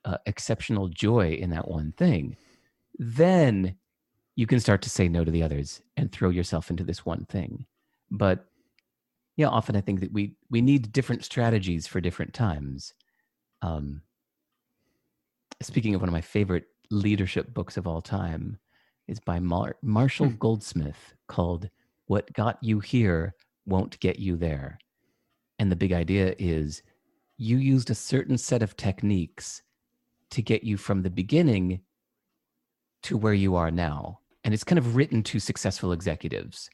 uh, 0.05 0.17
exceptional 0.25 0.87
joy 0.89 1.33
in 1.33 1.49
that 1.51 1.67
one 1.67 1.93
thing, 1.93 2.35
then 2.97 3.75
you 4.35 4.47
can 4.47 4.59
start 4.59 4.81
to 4.81 4.89
say 4.89 5.07
no 5.07 5.23
to 5.23 5.31
the 5.31 5.43
others 5.43 5.81
and 5.95 6.11
throw 6.11 6.29
yourself 6.29 6.69
into 6.69 6.83
this 6.83 7.05
one 7.05 7.25
thing. 7.25 7.65
But 8.09 8.45
yeah, 9.37 9.47
often 9.47 9.75
I 9.75 9.81
think 9.81 9.99
that 10.01 10.11
we 10.11 10.35
we 10.49 10.61
need 10.61 10.91
different 10.91 11.23
strategies 11.23 11.87
for 11.87 12.01
different 12.01 12.33
times. 12.33 12.93
Um, 13.61 14.01
speaking 15.61 15.95
of 15.95 16.01
one 16.01 16.09
of 16.09 16.13
my 16.13 16.21
favorite 16.21 16.65
leadership 16.89 17.53
books 17.53 17.77
of 17.77 17.87
all 17.87 18.01
time, 18.01 18.59
is 19.07 19.19
by 19.19 19.39
Mar- 19.39 19.77
Marshall 19.81 20.29
hmm. 20.29 20.35
Goldsmith 20.35 21.13
called 21.27 21.69
"What 22.07 22.31
Got 22.33 22.57
You 22.61 22.79
Here 22.79 23.35
Won't 23.65 23.99
Get 23.99 24.19
You 24.19 24.37
There," 24.37 24.79
and 25.59 25.71
the 25.71 25.75
big 25.75 25.93
idea 25.93 26.35
is 26.39 26.81
you 27.37 27.57
used 27.57 27.89
a 27.89 27.95
certain 27.95 28.37
set 28.37 28.61
of 28.61 28.77
techniques 28.77 29.61
to 30.29 30.41
get 30.41 30.63
you 30.63 30.77
from 30.77 31.01
the 31.01 31.09
beginning 31.09 31.81
to 33.03 33.17
where 33.17 33.33
you 33.33 33.55
are 33.55 33.71
now. 33.71 34.19
And 34.43 34.53
it's 34.53 34.63
kind 34.63 34.79
of 34.79 34.95
written 34.95 35.23
to 35.23 35.39
successful 35.39 35.91
executives. 35.91 36.69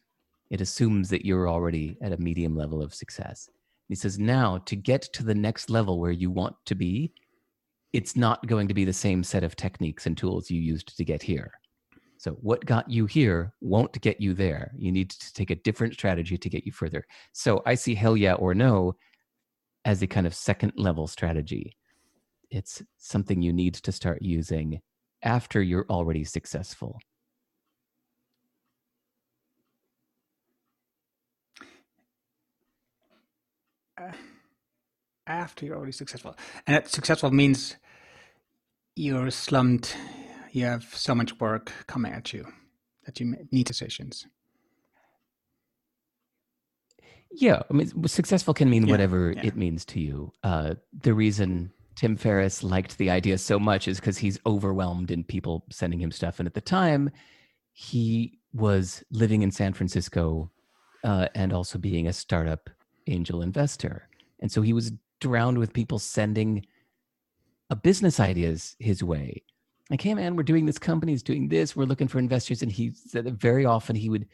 It 0.49 0.61
assumes 0.61 1.09
that 1.09 1.25
you're 1.25 1.49
already 1.49 1.97
at 2.01 2.13
a 2.13 2.17
medium 2.17 2.55
level 2.55 2.81
of 2.81 2.93
success. 2.93 3.49
He 3.87 3.95
says, 3.95 4.19
now 4.19 4.59
to 4.59 4.75
get 4.75 5.01
to 5.13 5.23
the 5.23 5.35
next 5.35 5.69
level 5.69 5.99
where 5.99 6.11
you 6.11 6.29
want 6.29 6.55
to 6.65 6.75
be, 6.75 7.11
it's 7.91 8.15
not 8.15 8.45
going 8.45 8.67
to 8.67 8.73
be 8.73 8.85
the 8.85 8.93
same 8.93 9.23
set 9.23 9.43
of 9.43 9.55
techniques 9.55 10.05
and 10.05 10.17
tools 10.17 10.51
you 10.51 10.61
used 10.61 10.95
to 10.95 11.03
get 11.03 11.23
here. 11.23 11.51
So, 12.19 12.33
what 12.41 12.65
got 12.65 12.87
you 12.89 13.07
here 13.07 13.53
won't 13.61 13.99
get 14.01 14.21
you 14.21 14.35
there. 14.35 14.71
You 14.77 14.91
need 14.91 15.09
to 15.09 15.33
take 15.33 15.49
a 15.49 15.55
different 15.55 15.95
strategy 15.95 16.37
to 16.37 16.49
get 16.49 16.65
you 16.65 16.71
further. 16.71 17.03
So, 17.33 17.63
I 17.65 17.73
see 17.75 17.95
hell 17.95 18.15
yeah 18.15 18.35
or 18.35 18.53
no 18.53 18.95
as 19.85 20.03
a 20.03 20.07
kind 20.07 20.27
of 20.27 20.35
second 20.35 20.73
level 20.75 21.07
strategy 21.07 21.75
it's 22.51 22.81
something 22.97 23.41
you 23.41 23.53
need 23.53 23.75
to 23.75 23.91
start 23.91 24.21
using 24.21 24.81
after 25.23 25.61
you're 25.61 25.85
already 25.89 26.23
successful. 26.23 26.99
Uh, 33.99 34.11
after 35.27 35.65
you're 35.65 35.75
already 35.75 35.91
successful. 35.91 36.35
And 36.65 36.87
successful 36.87 37.31
means 37.31 37.75
you're 38.95 39.29
slumped, 39.29 39.95
you 40.51 40.65
have 40.65 40.83
so 40.93 41.15
much 41.15 41.39
work 41.39 41.71
coming 41.87 42.11
at 42.11 42.33
you 42.33 42.45
that 43.05 43.19
you 43.19 43.35
need 43.51 43.65
decisions. 43.65 44.25
Yeah, 47.31 47.61
I 47.69 47.73
mean, 47.73 48.07
successful 48.07 48.53
can 48.53 48.69
mean 48.69 48.87
yeah, 48.87 48.91
whatever 48.91 49.31
yeah. 49.31 49.45
it 49.45 49.55
means 49.55 49.85
to 49.85 49.99
you. 49.99 50.33
Uh, 50.43 50.75
the 51.03 51.13
reason 51.13 51.71
Tim 51.95 52.15
Ferriss 52.15 52.63
liked 52.63 52.97
the 52.97 53.09
idea 53.09 53.37
so 53.37 53.59
much 53.59 53.87
is 53.87 53.99
because 53.99 54.17
he's 54.17 54.39
overwhelmed 54.45 55.11
in 55.11 55.23
people 55.23 55.65
sending 55.69 56.01
him 56.01 56.11
stuff. 56.11 56.39
And 56.39 56.47
at 56.47 56.53
the 56.53 56.61
time, 56.61 57.11
he 57.71 58.39
was 58.53 59.03
living 59.11 59.41
in 59.41 59.51
San 59.51 59.73
Francisco 59.73 60.49
uh, 61.03 61.27
and 61.35 61.53
also 61.53 61.77
being 61.77 62.07
a 62.07 62.13
startup 62.13 62.69
angel 63.07 63.41
investor. 63.41 64.07
And 64.39 64.51
so 64.51 64.61
he 64.61 64.73
was 64.73 64.91
drowned 65.19 65.57
with 65.57 65.73
people 65.73 65.99
sending 65.99 66.65
a 67.69 67.75
business 67.75 68.19
ideas 68.19 68.75
his 68.79 69.03
way. 69.03 69.43
Like, 69.89 70.01
hey 70.01 70.13
man, 70.13 70.35
we're 70.35 70.43
doing 70.43 70.65
this 70.65 70.77
company's 70.77 71.23
doing 71.23 71.47
this, 71.47 71.75
we're 71.75 71.85
looking 71.85 72.07
for 72.07 72.19
investors. 72.19 72.61
And 72.61 72.71
he 72.71 72.91
said 72.91 73.25
that 73.25 73.33
very 73.33 73.65
often 73.65 73.95
he 73.95 74.09
would 74.09 74.27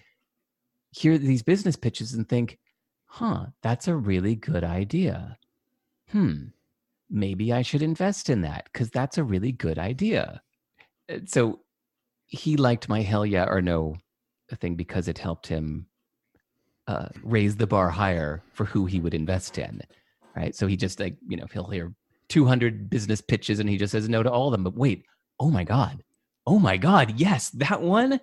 hear 0.92 1.18
these 1.18 1.44
business 1.44 1.76
pitches 1.76 2.14
and 2.14 2.28
think, 2.28 2.58
huh, 3.06 3.48
that's 3.62 3.88
a 3.88 3.96
really 3.96 4.36
good 4.36 4.64
idea. 4.64 5.38
Hmm, 6.12 6.48
maybe 7.10 7.54
I 7.54 7.62
should 7.62 7.82
invest 7.82 8.30
in 8.30 8.42
that 8.42 8.66
because 8.72 8.90
that's 8.90 9.18
a 9.18 9.24
really 9.24 9.52
good 9.52 9.80
idea. 9.80 10.42
Uh, 11.10 11.20
so 11.26 11.62
he 12.28 12.58
liked 12.58 12.90
my 12.90 13.02
hell 13.02 13.26
yeah 13.26 13.46
or 13.46 13.62
no 13.62 13.96
thing 14.60 14.76
because 14.76 15.08
it 15.08 15.18
helped 15.18 15.48
him 15.48 15.88
uh, 16.88 17.08
raise 17.24 17.56
the 17.56 17.68
bar 17.68 17.90
higher 17.90 18.44
for 18.54 18.66
who 18.66 18.86
he 18.86 19.00
would 19.00 19.14
invest 19.14 19.58
in. 19.58 19.82
Right. 20.36 20.56
So 20.56 20.68
he 20.68 20.76
just 20.76 21.00
like, 21.00 21.16
you 21.28 21.38
know, 21.38 21.46
he'll 21.52 21.70
hear 21.70 21.94
200 22.30 22.90
business 22.90 23.22
pitches 23.22 23.60
and 23.60 23.70
he 23.70 23.78
just 23.78 23.92
says 23.92 24.10
no 24.10 24.22
to 24.22 24.32
all 24.32 24.48
of 24.48 24.52
them. 24.52 24.64
But 24.64 24.76
wait, 24.76 25.06
oh 25.40 25.50
my 25.50 25.64
God. 25.64 26.04
Oh 26.46 26.60
my 26.60 26.78
God. 26.78 27.20
Yes, 27.20 27.50
that 27.52 27.82
one. 27.82 28.20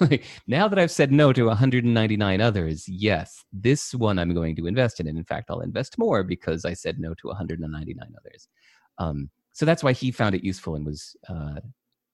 now 0.46 0.66
that 0.66 0.78
I've 0.78 0.90
said 0.90 1.12
no 1.12 1.32
to 1.32 1.44
199 1.44 2.40
others, 2.40 2.88
yes, 2.88 3.44
this 3.52 3.94
one 3.94 4.18
I'm 4.18 4.34
going 4.34 4.56
to 4.56 4.66
invest 4.66 5.00
in. 5.00 5.06
And 5.06 5.18
in 5.18 5.24
fact, 5.24 5.50
I'll 5.50 5.60
invest 5.60 5.98
more 5.98 6.22
because 6.24 6.64
I 6.64 6.74
said 6.74 6.98
no 6.98 7.14
to 7.14 7.28
199 7.28 8.14
others. 8.18 8.48
Um, 8.98 9.30
so 9.52 9.64
that's 9.64 9.82
why 9.82 9.92
he 9.92 10.10
found 10.10 10.34
it 10.34 10.44
useful 10.44 10.74
and 10.74 10.84
was 10.84 11.16
uh, 11.28 11.60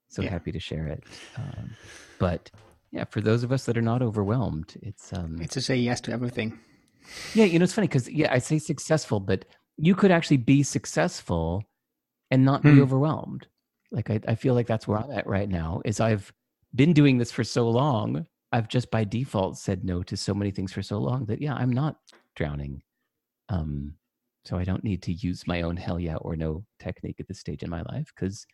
so 0.09 0.23
yeah. 0.23 0.31
happy 0.31 0.53
to 0.53 0.61
share 0.61 0.87
it. 0.87 1.05
Um, 1.37 1.70
but 2.19 2.51
yeah, 2.93 3.05
for 3.05 3.20
those 3.20 3.43
of 3.43 3.51
us 3.51 3.65
that 3.65 3.77
are 3.77 3.83
not 3.83 4.03
overwhelmed, 4.03 4.74
it's 4.83 5.12
um, 5.12 5.39
it's 5.41 5.55
to 5.55 5.61
say 5.61 5.77
yes 5.77 6.01
to 6.03 6.12
everything. 6.12 6.59
Yeah, 7.35 7.47
you 7.47 7.59
know, 7.59 7.65
it's 7.65 7.73
funny 7.73 7.89
because 7.89 8.09
yeah, 8.09 8.33
I 8.33 8.39
say 8.39 8.59
successful, 8.59 9.19
but 9.19 9.45
you 9.77 9.95
could 9.95 10.11
actually 10.11 10.37
be 10.37 10.62
successful 10.62 11.65
and 12.31 12.45
not 12.45 12.62
hmm. 12.62 12.77
be 12.77 12.83
overwhelmed. 12.83 13.47
Like 13.93 14.10
I, 14.10 14.20
I 14.27 14.35
feel 14.35 14.55
like 14.55 14.66
that's 14.66 14.89
where 14.89 14.98
I'm 14.98 15.10
at 15.12 15.27
right 15.27 15.48
now. 15.48 15.81
Is 15.85 16.01
I've 16.01 16.32
been 16.74 16.93
doing 16.93 17.19
this 17.19 17.31
for 17.31 17.44
so 17.44 17.69
long, 17.69 18.27
I've 18.51 18.69
just 18.69 18.90
by 18.90 19.05
default 19.05 19.59
said 19.59 19.85
no 19.85 20.02
to 20.05 20.16
so 20.16 20.35
many 20.35 20.51
things 20.51 20.73
for 20.73 20.82
so 20.82 20.98
long 20.98 21.27
that 21.27 21.40
yeah, 21.40 21.55
I'm 21.55 21.70
not 21.70 21.97
drowning. 22.35 22.82
Um, 23.48 23.94
so 24.44 24.56
I 24.56 24.64
don't 24.64 24.82
need 24.82 25.02
to 25.02 25.12
use 25.12 25.47
my 25.47 25.62
own 25.62 25.77
hell 25.77 26.01
yeah 26.01 26.16
or 26.16 26.35
no 26.35 26.64
technique 26.81 27.20
at 27.20 27.28
this 27.28 27.39
stage 27.39 27.62
in 27.62 27.70
my 27.70 27.82
life 27.82 28.10
because 28.14 28.47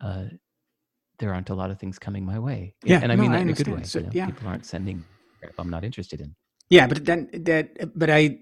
uh, 0.00 0.24
there 1.20 1.32
aren't 1.32 1.50
a 1.50 1.54
lot 1.54 1.70
of 1.70 1.78
things 1.78 1.98
coming 1.98 2.24
my 2.24 2.38
way. 2.38 2.74
Yeah, 2.84 3.00
and 3.02 3.12
I 3.12 3.14
no, 3.14 3.22
mean 3.22 3.32
that 3.32 3.38
I 3.38 3.42
in 3.42 3.50
a 3.50 3.52
good 3.52 3.68
way. 3.68 3.82
So, 3.84 4.00
you 4.00 4.06
know, 4.06 4.10
yeah. 4.12 4.26
people 4.26 4.48
aren't 4.48 4.66
sending 4.66 5.04
crap 5.40 5.52
I'm 5.58 5.70
not 5.70 5.84
interested 5.84 6.20
in. 6.20 6.34
Yeah, 6.68 6.86
but 6.86 7.04
then 7.04 7.28
that, 7.32 7.98
but 7.98 8.10
I, 8.10 8.38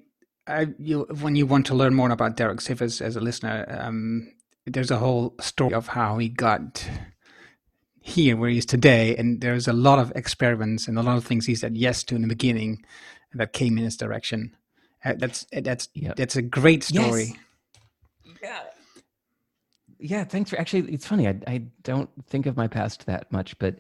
I, 0.47 0.69
you 0.79 1.07
when 1.21 1.37
you 1.37 1.47
want 1.47 1.67
to 1.67 1.75
learn 1.75 1.95
more 1.95 2.11
about 2.11 2.37
Derek 2.37 2.61
Sivers 2.61 3.01
as 3.01 3.17
a 3.17 3.21
listener, 3.21 3.67
um, 3.69 4.33
there's 4.73 4.91
a 4.91 4.99
whole 4.99 5.35
story 5.41 5.75
of 5.75 5.89
how 5.89 6.19
he 6.19 6.29
got 6.29 6.87
here 8.09 8.37
where 8.37 8.51
he 8.51 8.59
is 8.59 8.67
today. 8.67 9.17
And 9.17 9.41
there's 9.41 9.69
a 9.69 9.73
lot 9.73 9.99
of 9.99 10.13
experiments 10.17 10.89
and 10.89 10.99
a 10.99 11.03
lot 11.03 11.17
of 11.17 11.25
things 11.25 11.47
he 11.47 11.55
said 11.55 11.77
yes 11.77 12.03
to 12.05 12.17
in 12.17 12.23
the 12.23 12.29
beginning 12.29 12.85
that 13.35 13.53
came 13.53 13.79
in 13.79 13.85
his 13.85 13.97
direction. 13.97 14.57
Uh, 15.05 15.15
that's 15.17 15.47
uh, 15.55 15.61
that's 15.61 15.89
yep. 15.95 16.17
that's 16.17 16.37
a 16.37 16.43
great 16.43 16.83
story. 16.83 17.37
Yes. 18.25 18.35
Yeah. 18.43 18.61
Yeah, 20.01 20.25
thanks 20.25 20.51
for 20.51 20.59
actually 20.59 20.93
it's 20.93 21.07
funny. 21.07 21.29
I 21.29 21.41
I 21.47 21.63
don't 21.83 22.11
think 22.27 22.47
of 22.47 22.57
my 22.57 22.69
past 22.69 23.07
that 23.07 23.31
much, 23.33 23.59
but 23.59 23.77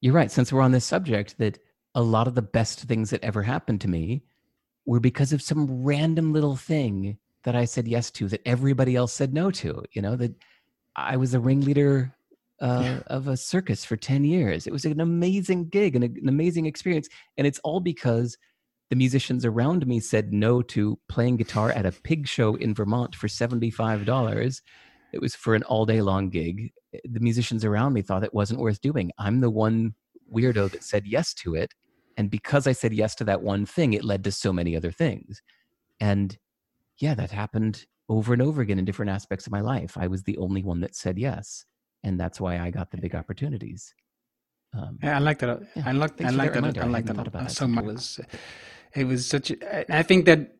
you're 0.00 0.14
right. 0.14 0.30
Since 0.30 0.52
we're 0.52 0.62
on 0.62 0.72
this 0.72 0.84
subject, 0.84 1.38
that 1.38 1.58
a 1.94 2.02
lot 2.02 2.26
of 2.26 2.34
the 2.34 2.42
best 2.42 2.80
things 2.80 3.10
that 3.10 3.22
ever 3.22 3.42
happened 3.42 3.80
to 3.82 3.88
me 3.88 4.22
were 4.84 5.00
because 5.00 5.32
of 5.32 5.42
some 5.42 5.84
random 5.84 6.32
little 6.32 6.56
thing 6.56 7.18
that 7.44 7.56
I 7.56 7.64
said 7.64 7.88
yes 7.88 8.10
to 8.12 8.28
that 8.28 8.46
everybody 8.46 8.96
else 8.96 9.12
said 9.12 9.34
no 9.34 9.50
to. 9.52 9.84
You 9.92 10.02
know, 10.02 10.16
that 10.16 10.34
I 10.96 11.16
was 11.16 11.34
a 11.34 11.40
ringleader 11.40 12.14
uh, 12.60 12.82
yeah. 12.82 13.00
of 13.08 13.28
a 13.28 13.36
circus 13.36 13.84
for 13.84 13.96
10 13.96 14.24
years. 14.24 14.66
It 14.66 14.72
was 14.72 14.84
an 14.84 15.00
amazing 15.00 15.68
gig 15.68 15.96
and 15.96 16.04
an 16.04 16.28
amazing 16.28 16.66
experience. 16.66 17.08
And 17.36 17.46
it's 17.46 17.58
all 17.64 17.80
because 17.80 18.38
the 18.90 18.96
musicians 18.96 19.44
around 19.44 19.86
me 19.86 20.00
said 20.00 20.32
no 20.32 20.62
to 20.62 20.98
playing 21.08 21.38
guitar 21.38 21.70
at 21.70 21.86
a 21.86 21.92
pig 21.92 22.28
show 22.28 22.54
in 22.56 22.74
Vermont 22.74 23.14
for 23.14 23.26
$75. 23.26 24.60
It 25.12 25.20
was 25.20 25.34
for 25.34 25.54
an 25.54 25.62
all 25.64 25.86
day 25.86 26.02
long 26.02 26.28
gig. 26.30 26.72
The 27.04 27.20
musicians 27.20 27.64
around 27.64 27.94
me 27.94 28.02
thought 28.02 28.24
it 28.24 28.34
wasn't 28.34 28.60
worth 28.60 28.80
doing. 28.80 29.10
I'm 29.18 29.40
the 29.40 29.50
one 29.50 29.94
weirdo 30.32 30.70
that 30.70 30.84
said 30.84 31.06
yes 31.06 31.34
to 31.34 31.54
it. 31.54 31.72
And 32.16 32.30
because 32.30 32.66
I 32.66 32.72
said 32.72 32.92
yes 32.92 33.14
to 33.16 33.24
that 33.24 33.42
one 33.42 33.66
thing, 33.66 33.94
it 33.94 34.04
led 34.04 34.24
to 34.24 34.32
so 34.32 34.52
many 34.52 34.76
other 34.76 34.92
things. 34.92 35.42
And 36.00 36.36
yeah, 37.02 37.14
that 37.14 37.30
happened 37.30 37.84
over 38.08 38.32
and 38.32 38.42
over 38.42 38.62
again 38.62 38.78
in 38.78 38.84
different 38.84 39.10
aspects 39.10 39.46
of 39.46 39.52
my 39.52 39.60
life. 39.60 39.92
I 40.04 40.06
was 40.06 40.22
the 40.22 40.38
only 40.38 40.62
one 40.62 40.80
that 40.80 40.94
said 40.94 41.18
yes 41.18 41.66
and 42.04 42.18
that's 42.18 42.40
why 42.40 42.58
I 42.58 42.70
got 42.70 42.90
the 42.90 42.98
big 42.98 43.14
opportunities. 43.14 43.94
Um, 44.74 44.98
yeah, 45.02 45.16
I 45.16 45.18
like 45.18 45.38
that. 45.40 45.62
Yeah, 45.76 45.82
I 45.86 45.92
like. 45.92 46.20
I 46.22 46.30
like 46.30 46.52
that. 46.54 46.78
I 46.78 46.86
like 46.86 47.04
that, 47.06 47.32
that 47.32 47.50
so 47.50 47.68
much. 47.68 47.84
It 47.84 47.86
was, 47.86 48.20
it 48.94 49.04
was 49.04 49.26
such. 49.26 49.50
A, 49.50 49.94
I 49.94 50.02
think 50.02 50.24
that 50.24 50.56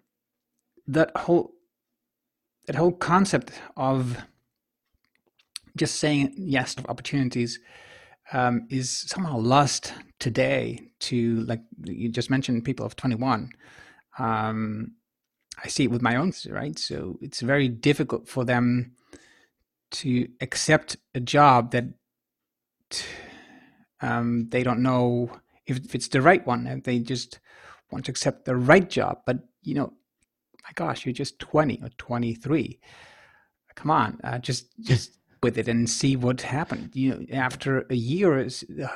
that 0.87 1.17
whole 1.17 1.53
that 2.67 2.77
whole 2.77 2.93
concept 2.93 3.53
of 3.77 4.19
just 5.77 5.97
saying 5.97 6.35
yes 6.37 6.75
to 6.75 6.89
opportunities 6.91 7.59
um, 8.33 8.67
is 8.71 8.91
somehow 8.91 9.39
lost 9.39 9.95
today. 10.21 10.91
To 11.01 11.41
like 11.45 11.63
you 11.85 12.11
just 12.11 12.29
mentioned, 12.29 12.65
people 12.65 12.85
of 12.85 12.97
twenty 12.97 13.17
one. 13.17 13.51
Um, 14.19 14.93
I 15.63 15.69
see 15.69 15.85
it 15.85 15.91
with 15.91 16.03
my 16.03 16.17
own 16.17 16.33
right. 16.49 16.79
So 16.79 17.19
it's 17.21 17.41
very 17.41 17.69
difficult 17.69 18.29
for 18.29 18.45
them 18.45 18.93
to 19.93 20.29
accept 20.41 20.97
a 21.15 21.21
job 21.21 21.73
that 21.73 21.85
um, 24.01 24.49
they 24.51 24.63
don't 24.63 24.83
know 24.83 25.31
if, 25.67 25.95
it's 25.95 26.09
the 26.09 26.23
right 26.23 26.45
one. 26.47 26.67
And 26.67 26.83
they 26.85 26.99
just 26.99 27.39
want 27.91 28.07
to 28.07 28.11
accept 28.11 28.45
the 28.45 28.57
right 28.57 28.89
job. 28.89 29.19
But 29.27 29.39
you 29.63 29.75
know, 29.75 29.93
my 30.65 30.71
gosh, 30.75 31.05
you're 31.05 31.13
just 31.13 31.39
20 31.39 31.81
or 31.83 31.91
23. 31.99 32.81
Come 33.75 33.91
on, 33.91 34.21
uh, 34.23 34.39
just 34.39 34.67
just 34.81 35.19
with 35.43 35.59
it 35.59 35.69
and 35.69 35.91
see 35.91 36.15
what 36.15 36.43
happened. 36.43 36.95
You 36.95 37.11
know, 37.11 37.27
after 37.33 37.85
a 37.91 37.95
year, 37.95 38.39
uh, 38.39 38.89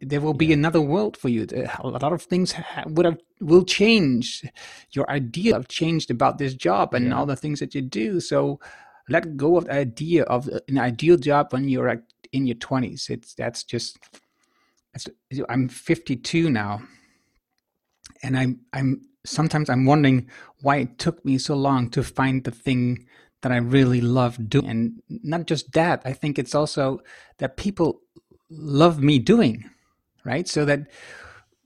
there 0.00 0.20
will 0.20 0.34
be 0.34 0.46
yeah. 0.46 0.54
another 0.54 0.80
world 0.80 1.16
for 1.16 1.28
you. 1.28 1.46
A 1.80 1.88
lot 1.88 2.12
of 2.12 2.22
things 2.22 2.54
would 2.86 3.06
have 3.06 3.18
will 3.40 3.64
change. 3.64 4.44
Your 4.90 5.10
idea 5.10 5.54
have 5.54 5.68
changed 5.68 6.10
about 6.10 6.38
this 6.38 6.54
job 6.54 6.94
and 6.94 7.08
yeah. 7.08 7.16
all 7.16 7.26
the 7.26 7.36
things 7.36 7.60
that 7.60 7.74
you 7.74 7.82
do. 7.82 8.20
So 8.20 8.60
let 9.08 9.36
go 9.36 9.56
of 9.56 9.64
the 9.66 9.74
idea 9.74 10.24
of 10.24 10.48
an 10.68 10.78
ideal 10.78 11.16
job 11.16 11.52
when 11.52 11.68
you're 11.68 12.02
in 12.32 12.46
your 12.46 12.56
20s. 12.56 13.08
It's 13.10 13.34
that's 13.34 13.64
just. 13.64 13.98
I'm 15.50 15.68
52 15.68 16.48
now, 16.48 16.80
and 18.22 18.34
I'm 18.34 18.60
I'm 18.72 19.02
sometimes 19.26 19.68
I'm 19.68 19.84
wondering 19.84 20.30
why 20.62 20.76
it 20.76 20.98
took 20.98 21.22
me 21.22 21.36
so 21.36 21.54
long 21.54 21.90
to 21.90 22.02
find 22.02 22.44
the 22.44 22.50
thing 22.50 23.06
that 23.42 23.52
I 23.52 23.56
really 23.56 24.00
love 24.00 24.48
doing. 24.48 24.68
And 24.68 25.02
not 25.08 25.46
just 25.46 25.72
that, 25.72 26.02
I 26.04 26.12
think 26.12 26.38
it's 26.38 26.54
also 26.54 27.00
that 27.38 27.56
people 27.56 28.00
love 28.50 29.00
me 29.00 29.18
doing, 29.18 29.68
right? 30.24 30.48
So 30.48 30.64
that 30.64 30.88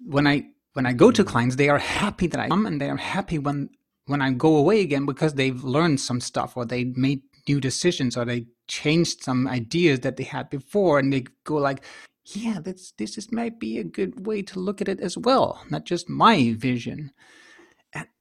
when 0.05 0.27
I 0.27 0.47
when 0.75 0.87
I 0.87 0.93
go 0.93 1.11
to 1.11 1.25
clients, 1.25 1.57
they 1.57 1.69
are 1.69 1.79
happy 1.79 2.27
that 2.29 2.41
I 2.41 2.49
come 2.49 2.67
and 2.67 2.81
they 2.81 2.91
are 2.91 2.97
happy 2.97 3.39
when 3.39 3.71
when 4.07 4.23
I 4.23 4.33
go 4.33 4.57
away 4.57 4.81
again 4.81 5.07
because 5.07 5.35
they've 5.35 5.63
learned 5.63 6.01
some 6.01 6.21
stuff 6.21 6.57
or 6.57 6.65
they 6.65 6.85
made 6.85 7.23
new 7.49 7.61
decisions 7.61 8.17
or 8.17 8.25
they 8.25 8.47
changed 8.69 9.23
some 9.23 9.47
ideas 9.49 10.01
that 10.01 10.17
they 10.17 10.25
had 10.25 10.51
before 10.51 10.99
and 10.99 11.13
they 11.13 11.25
go 11.45 11.57
like, 11.57 11.85
yeah, 12.25 12.61
this 12.61 12.93
this 12.99 13.17
is 13.19 13.33
might 13.33 13.59
be 13.59 13.79
a 13.79 13.85
good 13.85 14.27
way 14.27 14.43
to 14.43 14.61
look 14.61 14.81
at 14.81 14.89
it 14.89 15.01
as 15.01 15.17
well, 15.17 15.63
not 15.71 15.85
just 15.85 16.09
my 16.09 16.53
vision 16.53 17.13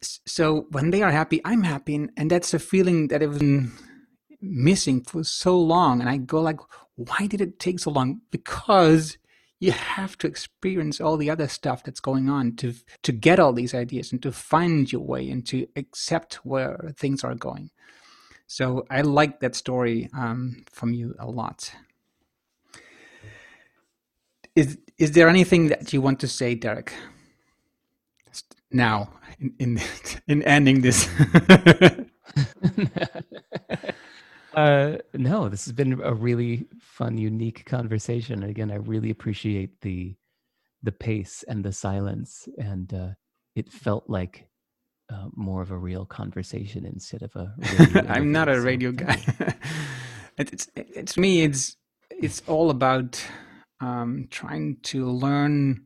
so 0.01 0.67
when 0.71 0.89
they 0.89 1.01
are 1.01 1.11
happy, 1.11 1.41
I'm 1.45 1.63
happy, 1.63 1.95
and, 1.95 2.09
and 2.17 2.31
that's 2.31 2.53
a 2.53 2.59
feeling 2.59 3.07
that 3.09 3.21
I've 3.21 3.39
been 3.39 3.71
missing 4.41 5.01
for 5.01 5.23
so 5.23 5.59
long. 5.59 6.01
And 6.01 6.09
I 6.09 6.17
go 6.17 6.41
like, 6.41 6.59
why 6.95 7.27
did 7.27 7.41
it 7.41 7.59
take 7.59 7.79
so 7.79 7.91
long? 7.91 8.21
Because 8.31 9.17
you 9.59 9.71
have 9.71 10.17
to 10.19 10.27
experience 10.27 11.01
all 11.01 11.17
the 11.17 11.29
other 11.29 11.47
stuff 11.47 11.83
that's 11.83 11.99
going 11.99 12.29
on 12.29 12.55
to 12.55 12.73
to 13.03 13.11
get 13.11 13.39
all 13.39 13.53
these 13.53 13.73
ideas 13.73 14.11
and 14.11 14.21
to 14.23 14.31
find 14.31 14.91
your 14.91 15.01
way 15.01 15.29
and 15.29 15.45
to 15.47 15.67
accept 15.75 16.35
where 16.45 16.93
things 16.97 17.23
are 17.23 17.35
going. 17.35 17.69
So 18.47 18.85
I 18.89 19.01
like 19.01 19.41
that 19.41 19.55
story 19.55 20.09
um, 20.17 20.63
from 20.71 20.93
you 20.93 21.13
a 21.19 21.27
lot. 21.29 21.71
Is 24.55 24.77
is 24.97 25.11
there 25.11 25.29
anything 25.29 25.67
that 25.67 25.93
you 25.93 26.01
want 26.01 26.19
to 26.21 26.27
say, 26.27 26.55
Derek? 26.55 26.93
Now, 28.71 29.09
in 29.39 29.53
in, 29.59 29.81
in 30.27 30.43
ending 30.43 30.81
this. 30.81 31.07
uh, 34.53 34.97
no, 35.13 35.49
this 35.49 35.65
has 35.65 35.73
been 35.73 35.99
a 36.01 36.13
really 36.13 36.67
fun, 36.79 37.17
unique 37.17 37.65
conversation. 37.65 38.43
Again, 38.43 38.71
I 38.71 38.75
really 38.75 39.09
appreciate 39.09 39.81
the 39.81 40.15
the 40.81 40.91
pace 40.91 41.43
and 41.47 41.63
the 41.63 41.73
silence, 41.73 42.47
and 42.57 42.93
uh, 42.93 43.09
it 43.55 43.71
felt 43.71 44.09
like 44.09 44.49
uh, 45.11 45.27
more 45.35 45.61
of 45.61 45.71
a 45.71 45.77
real 45.77 46.05
conversation 46.05 46.85
instead 46.85 47.21
of 47.23 47.35
a. 47.35 47.53
I'm 48.09 48.31
not 48.31 48.49
a 48.49 48.61
radio 48.61 48.91
guy. 48.91 49.21
it's 50.37 50.69
it's 50.75 51.17
me. 51.17 51.41
It's 51.43 51.75
it's 52.09 52.41
all 52.47 52.69
about 52.69 53.23
um, 53.81 54.27
trying 54.29 54.77
to 54.83 55.09
learn 55.09 55.85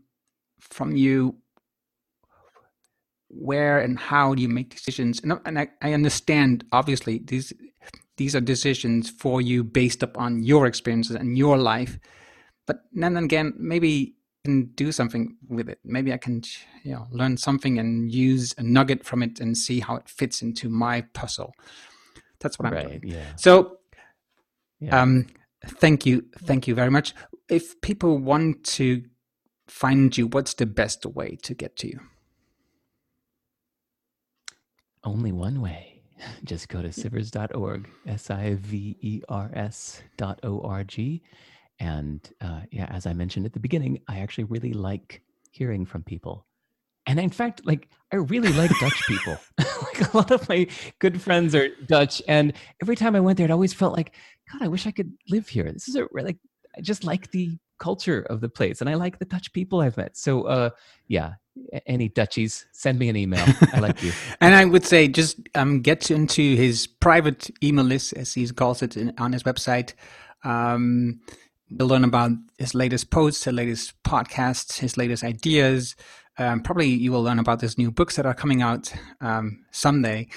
from 0.59 0.95
you 0.95 1.35
where 3.35 3.79
and 3.79 3.97
how 3.99 4.35
do 4.35 4.41
you 4.41 4.49
make 4.49 4.69
decisions? 4.69 5.19
And, 5.21 5.39
and 5.45 5.59
I, 5.59 5.67
I 5.81 5.93
understand 5.93 6.65
obviously 6.71 7.19
these 7.19 7.53
these 8.17 8.35
are 8.35 8.41
decisions 8.41 9.09
for 9.09 9.41
you 9.41 9.63
based 9.63 10.03
upon 10.03 10.43
your 10.43 10.67
experiences 10.67 11.15
and 11.15 11.37
your 11.37 11.57
life. 11.57 11.97
But 12.65 12.83
then 12.93 13.17
again 13.17 13.53
maybe 13.57 14.15
I 14.45 14.47
can 14.47 14.65
do 14.75 14.91
something 14.91 15.37
with 15.47 15.69
it. 15.69 15.79
Maybe 15.83 16.13
i 16.13 16.17
can 16.17 16.43
you 16.83 16.93
know 16.93 17.07
learn 17.11 17.37
something 17.37 17.79
and 17.79 18.11
use 18.11 18.53
a 18.57 18.63
nugget 18.63 19.03
from 19.03 19.23
it 19.23 19.39
and 19.39 19.57
see 19.57 19.79
how 19.79 19.95
it 19.95 20.07
fits 20.07 20.41
into 20.41 20.69
my 20.69 21.01
puzzle. 21.13 21.53
That's 22.39 22.59
what 22.59 22.67
i'm 22.67 22.73
right, 22.73 22.87
doing 22.87 23.01
yeah. 23.05 23.35
so 23.37 23.77
yeah. 24.81 25.01
um 25.01 25.27
thank 25.65 26.05
you 26.05 26.25
thank 26.39 26.67
you 26.67 26.75
very 26.75 26.91
much. 26.91 27.15
If 27.49 27.79
people 27.81 28.17
want 28.17 28.63
to 28.77 29.03
find 29.67 30.15
you 30.17 30.27
what's 30.27 30.53
the 30.55 30.65
best 30.65 31.05
way 31.05 31.37
to 31.43 31.53
get 31.53 31.77
to 31.77 31.87
you 31.87 31.99
only 35.03 35.31
one 35.31 35.61
way. 35.61 36.01
Just 36.43 36.69
go 36.69 36.81
to 36.81 36.89
sivers.org, 36.89 37.89
S 38.07 38.29
I 38.29 38.55
V 38.55 38.97
E 39.01 39.21
R 39.29 39.49
S 39.53 40.01
dot 40.17 40.39
O 40.43 40.61
R 40.61 40.83
G. 40.83 41.21
And 41.79 42.21
uh, 42.41 42.61
yeah, 42.71 42.85
as 42.89 43.05
I 43.05 43.13
mentioned 43.13 43.45
at 43.45 43.53
the 43.53 43.59
beginning, 43.59 43.99
I 44.07 44.19
actually 44.19 44.45
really 44.45 44.73
like 44.73 45.21
hearing 45.51 45.85
from 45.85 46.03
people. 46.03 46.45
And 47.05 47.19
in 47.19 47.29
fact, 47.29 47.65
like 47.65 47.89
I 48.11 48.17
really 48.17 48.53
like 48.53 48.71
Dutch 48.79 49.03
people. 49.07 49.37
like 49.59 50.13
a 50.13 50.17
lot 50.17 50.31
of 50.31 50.47
my 50.47 50.67
good 50.99 51.21
friends 51.21 51.53
are 51.55 51.69
Dutch, 51.87 52.21
and 52.27 52.53
every 52.81 52.95
time 52.95 53.15
I 53.15 53.19
went 53.19 53.37
there, 53.37 53.45
it 53.45 53.51
always 53.51 53.73
felt 53.73 53.95
like, 53.95 54.15
God, 54.51 54.63
I 54.63 54.67
wish 54.67 54.87
I 54.87 54.91
could 54.91 55.11
live 55.29 55.49
here. 55.49 55.69
This 55.71 55.87
is 55.87 55.95
a 55.95 56.07
like 56.13 56.37
I 56.77 56.81
just 56.81 57.03
like 57.03 57.29
the 57.31 57.57
culture 57.79 58.21
of 58.29 58.39
the 58.39 58.49
place, 58.49 58.79
and 58.79 58.89
I 58.89 58.93
like 58.93 59.19
the 59.19 59.25
Dutch 59.25 59.51
people 59.51 59.81
I've 59.81 59.97
met. 59.97 60.15
So, 60.15 60.43
uh, 60.43 60.69
yeah, 61.07 61.33
any 61.85 62.09
Dutchies, 62.09 62.65
send 62.71 62.99
me 62.99 63.09
an 63.09 63.15
email. 63.15 63.45
I 63.73 63.79
like 63.79 64.01
you. 64.01 64.11
and 64.41 64.55
I 64.55 64.65
would 64.65 64.85
say 64.85 65.07
just 65.07 65.37
um, 65.55 65.81
get 65.81 66.11
into 66.11 66.55
his 66.55 66.87
private 66.87 67.49
email 67.63 67.85
list, 67.85 68.13
as 68.13 68.33
he 68.33 68.47
calls 68.49 68.81
it, 68.81 68.97
in, 68.97 69.13
on 69.17 69.33
his 69.33 69.43
website. 69.43 69.93
Um, 70.43 71.21
you'll 71.67 71.87
learn 71.87 72.03
about 72.03 72.31
his 72.57 72.75
latest 72.75 73.09
posts, 73.09 73.43
his 73.45 73.53
latest 73.53 73.93
podcasts, 74.03 74.79
his 74.79 74.97
latest 74.97 75.23
ideas. 75.23 75.95
Um, 76.39 76.61
probably 76.61 76.87
you 76.87 77.11
will 77.11 77.21
learn 77.21 77.37
about 77.37 77.61
his 77.61 77.77
new 77.77 77.91
books 77.91 78.15
that 78.15 78.25
are 78.25 78.33
coming 78.33 78.63
out 78.63 78.91
um, 79.21 79.63
someday. 79.71 80.27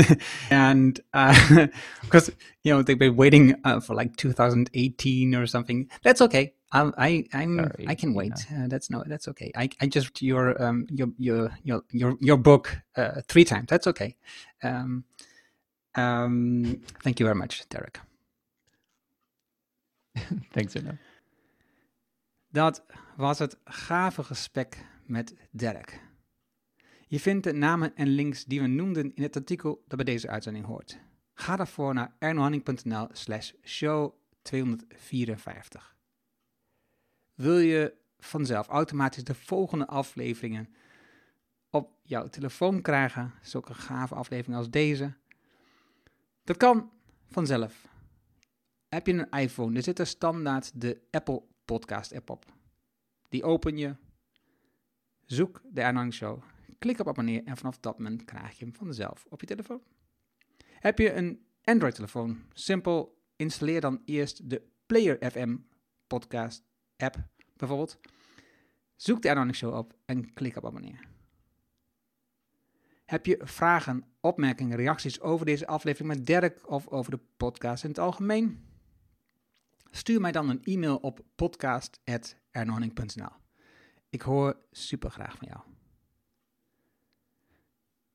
and 0.50 1.00
uh, 1.12 1.66
because 2.02 2.30
you 2.62 2.72
know 2.72 2.82
they've 2.82 2.98
been 2.98 3.16
waiting 3.16 3.56
uh, 3.64 3.80
for 3.80 3.94
like 3.94 4.16
2018 4.16 5.34
or 5.34 5.46
something. 5.46 5.88
That's 6.02 6.20
okay. 6.22 6.54
Um, 6.72 6.94
I 6.96 7.24
I'm 7.32 7.56
Sorry, 7.56 7.86
I 7.88 7.94
can 7.96 8.14
wait. 8.14 8.46
Uh, 8.52 8.68
that's 8.68 8.90
no, 8.90 9.02
that's 9.06 9.26
okay. 9.28 9.50
I, 9.56 9.68
I 9.80 9.88
just 9.88 10.22
your 10.22 10.62
um 10.62 10.86
your 10.88 11.08
your 11.18 11.50
your 11.64 11.82
your 11.90 12.16
your 12.20 12.38
book 12.38 12.82
uh, 12.96 13.22
three 13.26 13.44
times. 13.44 13.66
That's 13.66 13.86
okay. 13.86 14.16
Um, 14.62 15.04
um, 15.96 16.80
thank 17.02 17.18
you 17.18 17.26
very 17.26 17.38
much, 17.38 17.68
Derek. 17.68 18.00
Thanks. 20.52 20.74
Dat 22.52 22.82
was 23.16 23.38
het 23.38 23.56
gave 23.64 24.22
gesprek 24.24 24.84
met 25.06 25.34
Derek. 25.50 26.00
Je 27.06 27.20
vindt 27.20 27.44
de 27.44 27.52
namen 27.52 27.96
en 27.96 28.08
links 28.08 28.44
die 28.44 28.60
we 28.60 28.66
noemden 28.66 29.14
in 29.14 29.22
het 29.22 29.36
artikel 29.36 29.84
dat 29.86 29.96
bij 29.96 30.04
deze 30.14 30.28
uitzending 30.28 30.64
hoort. 30.64 30.98
Ga 31.34 31.56
daarvoor 31.56 31.94
naar 31.94 32.14
ernohanning.nl 32.18 33.08
slash 33.12 33.52
show 33.64 34.14
254. 34.42 35.99
Wil 37.40 37.58
je 37.58 37.94
vanzelf 38.18 38.68
automatisch 38.68 39.24
de 39.24 39.34
volgende 39.34 39.86
afleveringen 39.86 40.68
op 41.70 41.98
jouw 42.02 42.28
telefoon 42.28 42.82
krijgen, 42.82 43.32
zulke 43.42 43.74
gave 43.74 44.14
afleveringen 44.14 44.58
als 44.58 44.70
deze? 44.70 45.12
Dat 46.44 46.56
kan 46.56 46.90
vanzelf. 47.26 47.88
Heb 48.88 49.06
je 49.06 49.12
een 49.12 49.40
iPhone, 49.40 49.76
er 49.76 49.82
zit 49.82 49.98
er 49.98 50.06
standaard 50.06 50.80
de 50.80 51.00
Apple 51.10 51.42
Podcast 51.64 52.14
app 52.14 52.30
op. 52.30 52.44
Die 53.28 53.44
open 53.44 53.76
je, 53.76 53.96
zoek 55.26 55.62
de 55.64 55.80
Ernang 55.80 56.14
Show, 56.14 56.42
klik 56.78 57.00
op 57.00 57.08
abonneer 57.08 57.44
en 57.44 57.56
vanaf 57.56 57.78
dat 57.78 57.98
moment 57.98 58.24
krijg 58.24 58.58
je 58.58 58.64
hem 58.64 58.74
vanzelf 58.74 59.26
op 59.28 59.40
je 59.40 59.46
telefoon. 59.46 59.82
Heb 60.66 60.98
je 60.98 61.12
een 61.12 61.46
Android-telefoon? 61.64 62.42
Simpel, 62.52 63.22
installeer 63.36 63.80
dan 63.80 64.02
eerst 64.04 64.50
de 64.50 64.62
Player 64.86 65.30
FM 65.30 65.56
podcast 66.06 66.69
app 67.02 67.16
bijvoorbeeld. 67.56 67.98
Zoek 68.96 69.22
de 69.22 69.28
Ernang 69.28 69.54
Show 69.54 69.74
op 69.74 69.94
en 70.04 70.32
klik 70.32 70.56
op 70.56 70.66
abonneer. 70.66 71.08
Heb 73.04 73.26
je 73.26 73.40
vragen, 73.42 74.04
opmerkingen, 74.20 74.76
reacties 74.76 75.20
over 75.20 75.46
deze 75.46 75.66
aflevering 75.66 76.14
met 76.14 76.26
Dirk 76.26 76.70
of 76.70 76.88
over 76.88 77.10
de 77.10 77.20
podcast 77.36 77.84
in 77.84 77.90
het 77.90 77.98
algemeen? 77.98 78.68
Stuur 79.90 80.20
mij 80.20 80.32
dan 80.32 80.48
een 80.48 80.64
e-mail 80.64 80.96
op 80.96 81.24
podcast.ernohanning.nl. 81.34 83.32
Ik 84.08 84.22
hoor 84.22 84.56
super 84.70 85.10
graag 85.10 85.36
van 85.36 85.48
jou. 85.48 85.60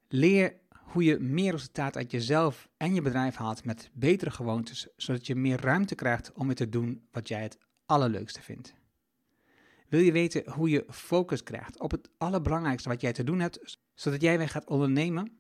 Leer 0.08 0.56
hoe 0.70 1.04
je 1.04 1.20
meer 1.20 1.52
resultaat 1.52 1.98
uit 1.98 2.12
jezelf 2.12 2.70
en 2.78 2.94
je 2.94 3.02
bedrijf 3.02 3.36
haalt 3.36 3.66
met 3.66 3.90
betere 3.94 4.32
gewoontes, 4.32 4.88
zodat 4.96 5.28
je 5.28 5.36
meer 5.36 5.62
ruimte 5.62 5.96
krijgt 5.96 6.32
om 6.34 6.46
weer 6.46 6.56
te 6.56 6.70
doen 6.70 7.08
wat 7.12 7.28
jij 7.28 7.42
het 7.42 7.58
allerleukste 7.86 8.42
vindt. 8.42 8.74
Wil 9.88 10.00
je 10.00 10.12
weten 10.12 10.52
hoe 10.52 10.70
je 10.70 10.86
focus 10.90 11.44
krijgt 11.44 11.80
op 11.80 11.92
het 11.92 12.10
allerbelangrijkste 12.18 12.90
wat 12.90 13.02
jij 13.02 13.14
te 13.14 13.24
doen 13.24 13.40
hebt, 13.40 13.80
zodat 13.94 14.22
jij 14.22 14.38
weer 14.38 14.50
gaat 14.50 14.68
ondernemen? 14.68 15.40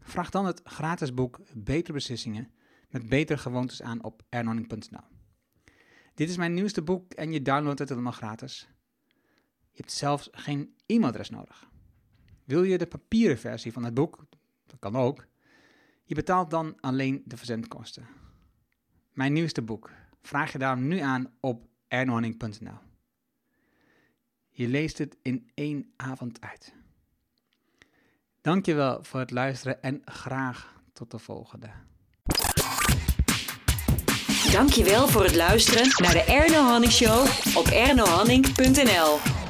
Vraag 0.00 0.30
dan 0.30 0.46
het 0.46 0.60
gratis 0.64 1.14
boek 1.14 1.40
Betere 1.54 1.92
Beslissingen 1.92 2.50
met 2.88 3.08
betere 3.08 3.38
gewoontes 3.38 3.82
aan 3.82 4.04
op 4.04 4.22
ernorning.nl. 4.28 5.04
Dit 6.14 6.28
is 6.28 6.36
mijn 6.36 6.54
nieuwste 6.54 6.82
boek 6.82 7.12
en 7.12 7.32
je 7.32 7.42
downloadt 7.42 7.78
het 7.78 7.88
helemaal 7.88 8.12
gratis. 8.12 8.68
Je 9.70 9.82
hebt 9.82 9.92
zelfs 9.92 10.28
geen 10.32 10.74
e-mailadres 10.86 11.30
nodig. 11.30 11.70
Wil 12.44 12.62
je 12.62 12.78
de 12.78 12.86
papieren 12.86 13.38
versie 13.38 13.72
van 13.72 13.84
het 13.84 13.94
boek? 13.94 14.26
Dat 14.66 14.78
kan 14.78 14.96
ook. 14.96 15.26
Je 16.04 16.14
betaalt 16.14 16.50
dan 16.50 16.80
alleen 16.80 17.22
de 17.24 17.36
verzendkosten. 17.36 18.06
Mijn 19.12 19.32
nieuwste 19.32 19.62
boek. 19.62 19.90
Vraag 20.20 20.52
je 20.52 20.58
daarom 20.58 20.86
nu 20.86 20.98
aan 20.98 21.32
op 21.40 21.68
ernorning.nl. 21.88 22.78
Je 24.50 24.68
leest 24.68 24.98
het 24.98 25.16
in 25.22 25.50
één 25.54 25.92
avond 25.96 26.40
uit. 26.40 26.74
Dankjewel 28.40 29.04
voor 29.04 29.20
het 29.20 29.30
luisteren 29.30 29.82
en 29.82 30.02
graag 30.04 30.74
tot 30.92 31.10
de 31.10 31.18
volgende. 31.18 31.70
Dankjewel 34.52 35.08
voor 35.08 35.24
het 35.24 35.34
luisteren 35.34 35.88
naar 36.02 36.12
de 36.12 36.22
Erno 36.22 36.62
Hanning 36.62 36.92
Show 36.92 37.26
op 37.56 37.66
ernohanning.nl. 37.66 39.45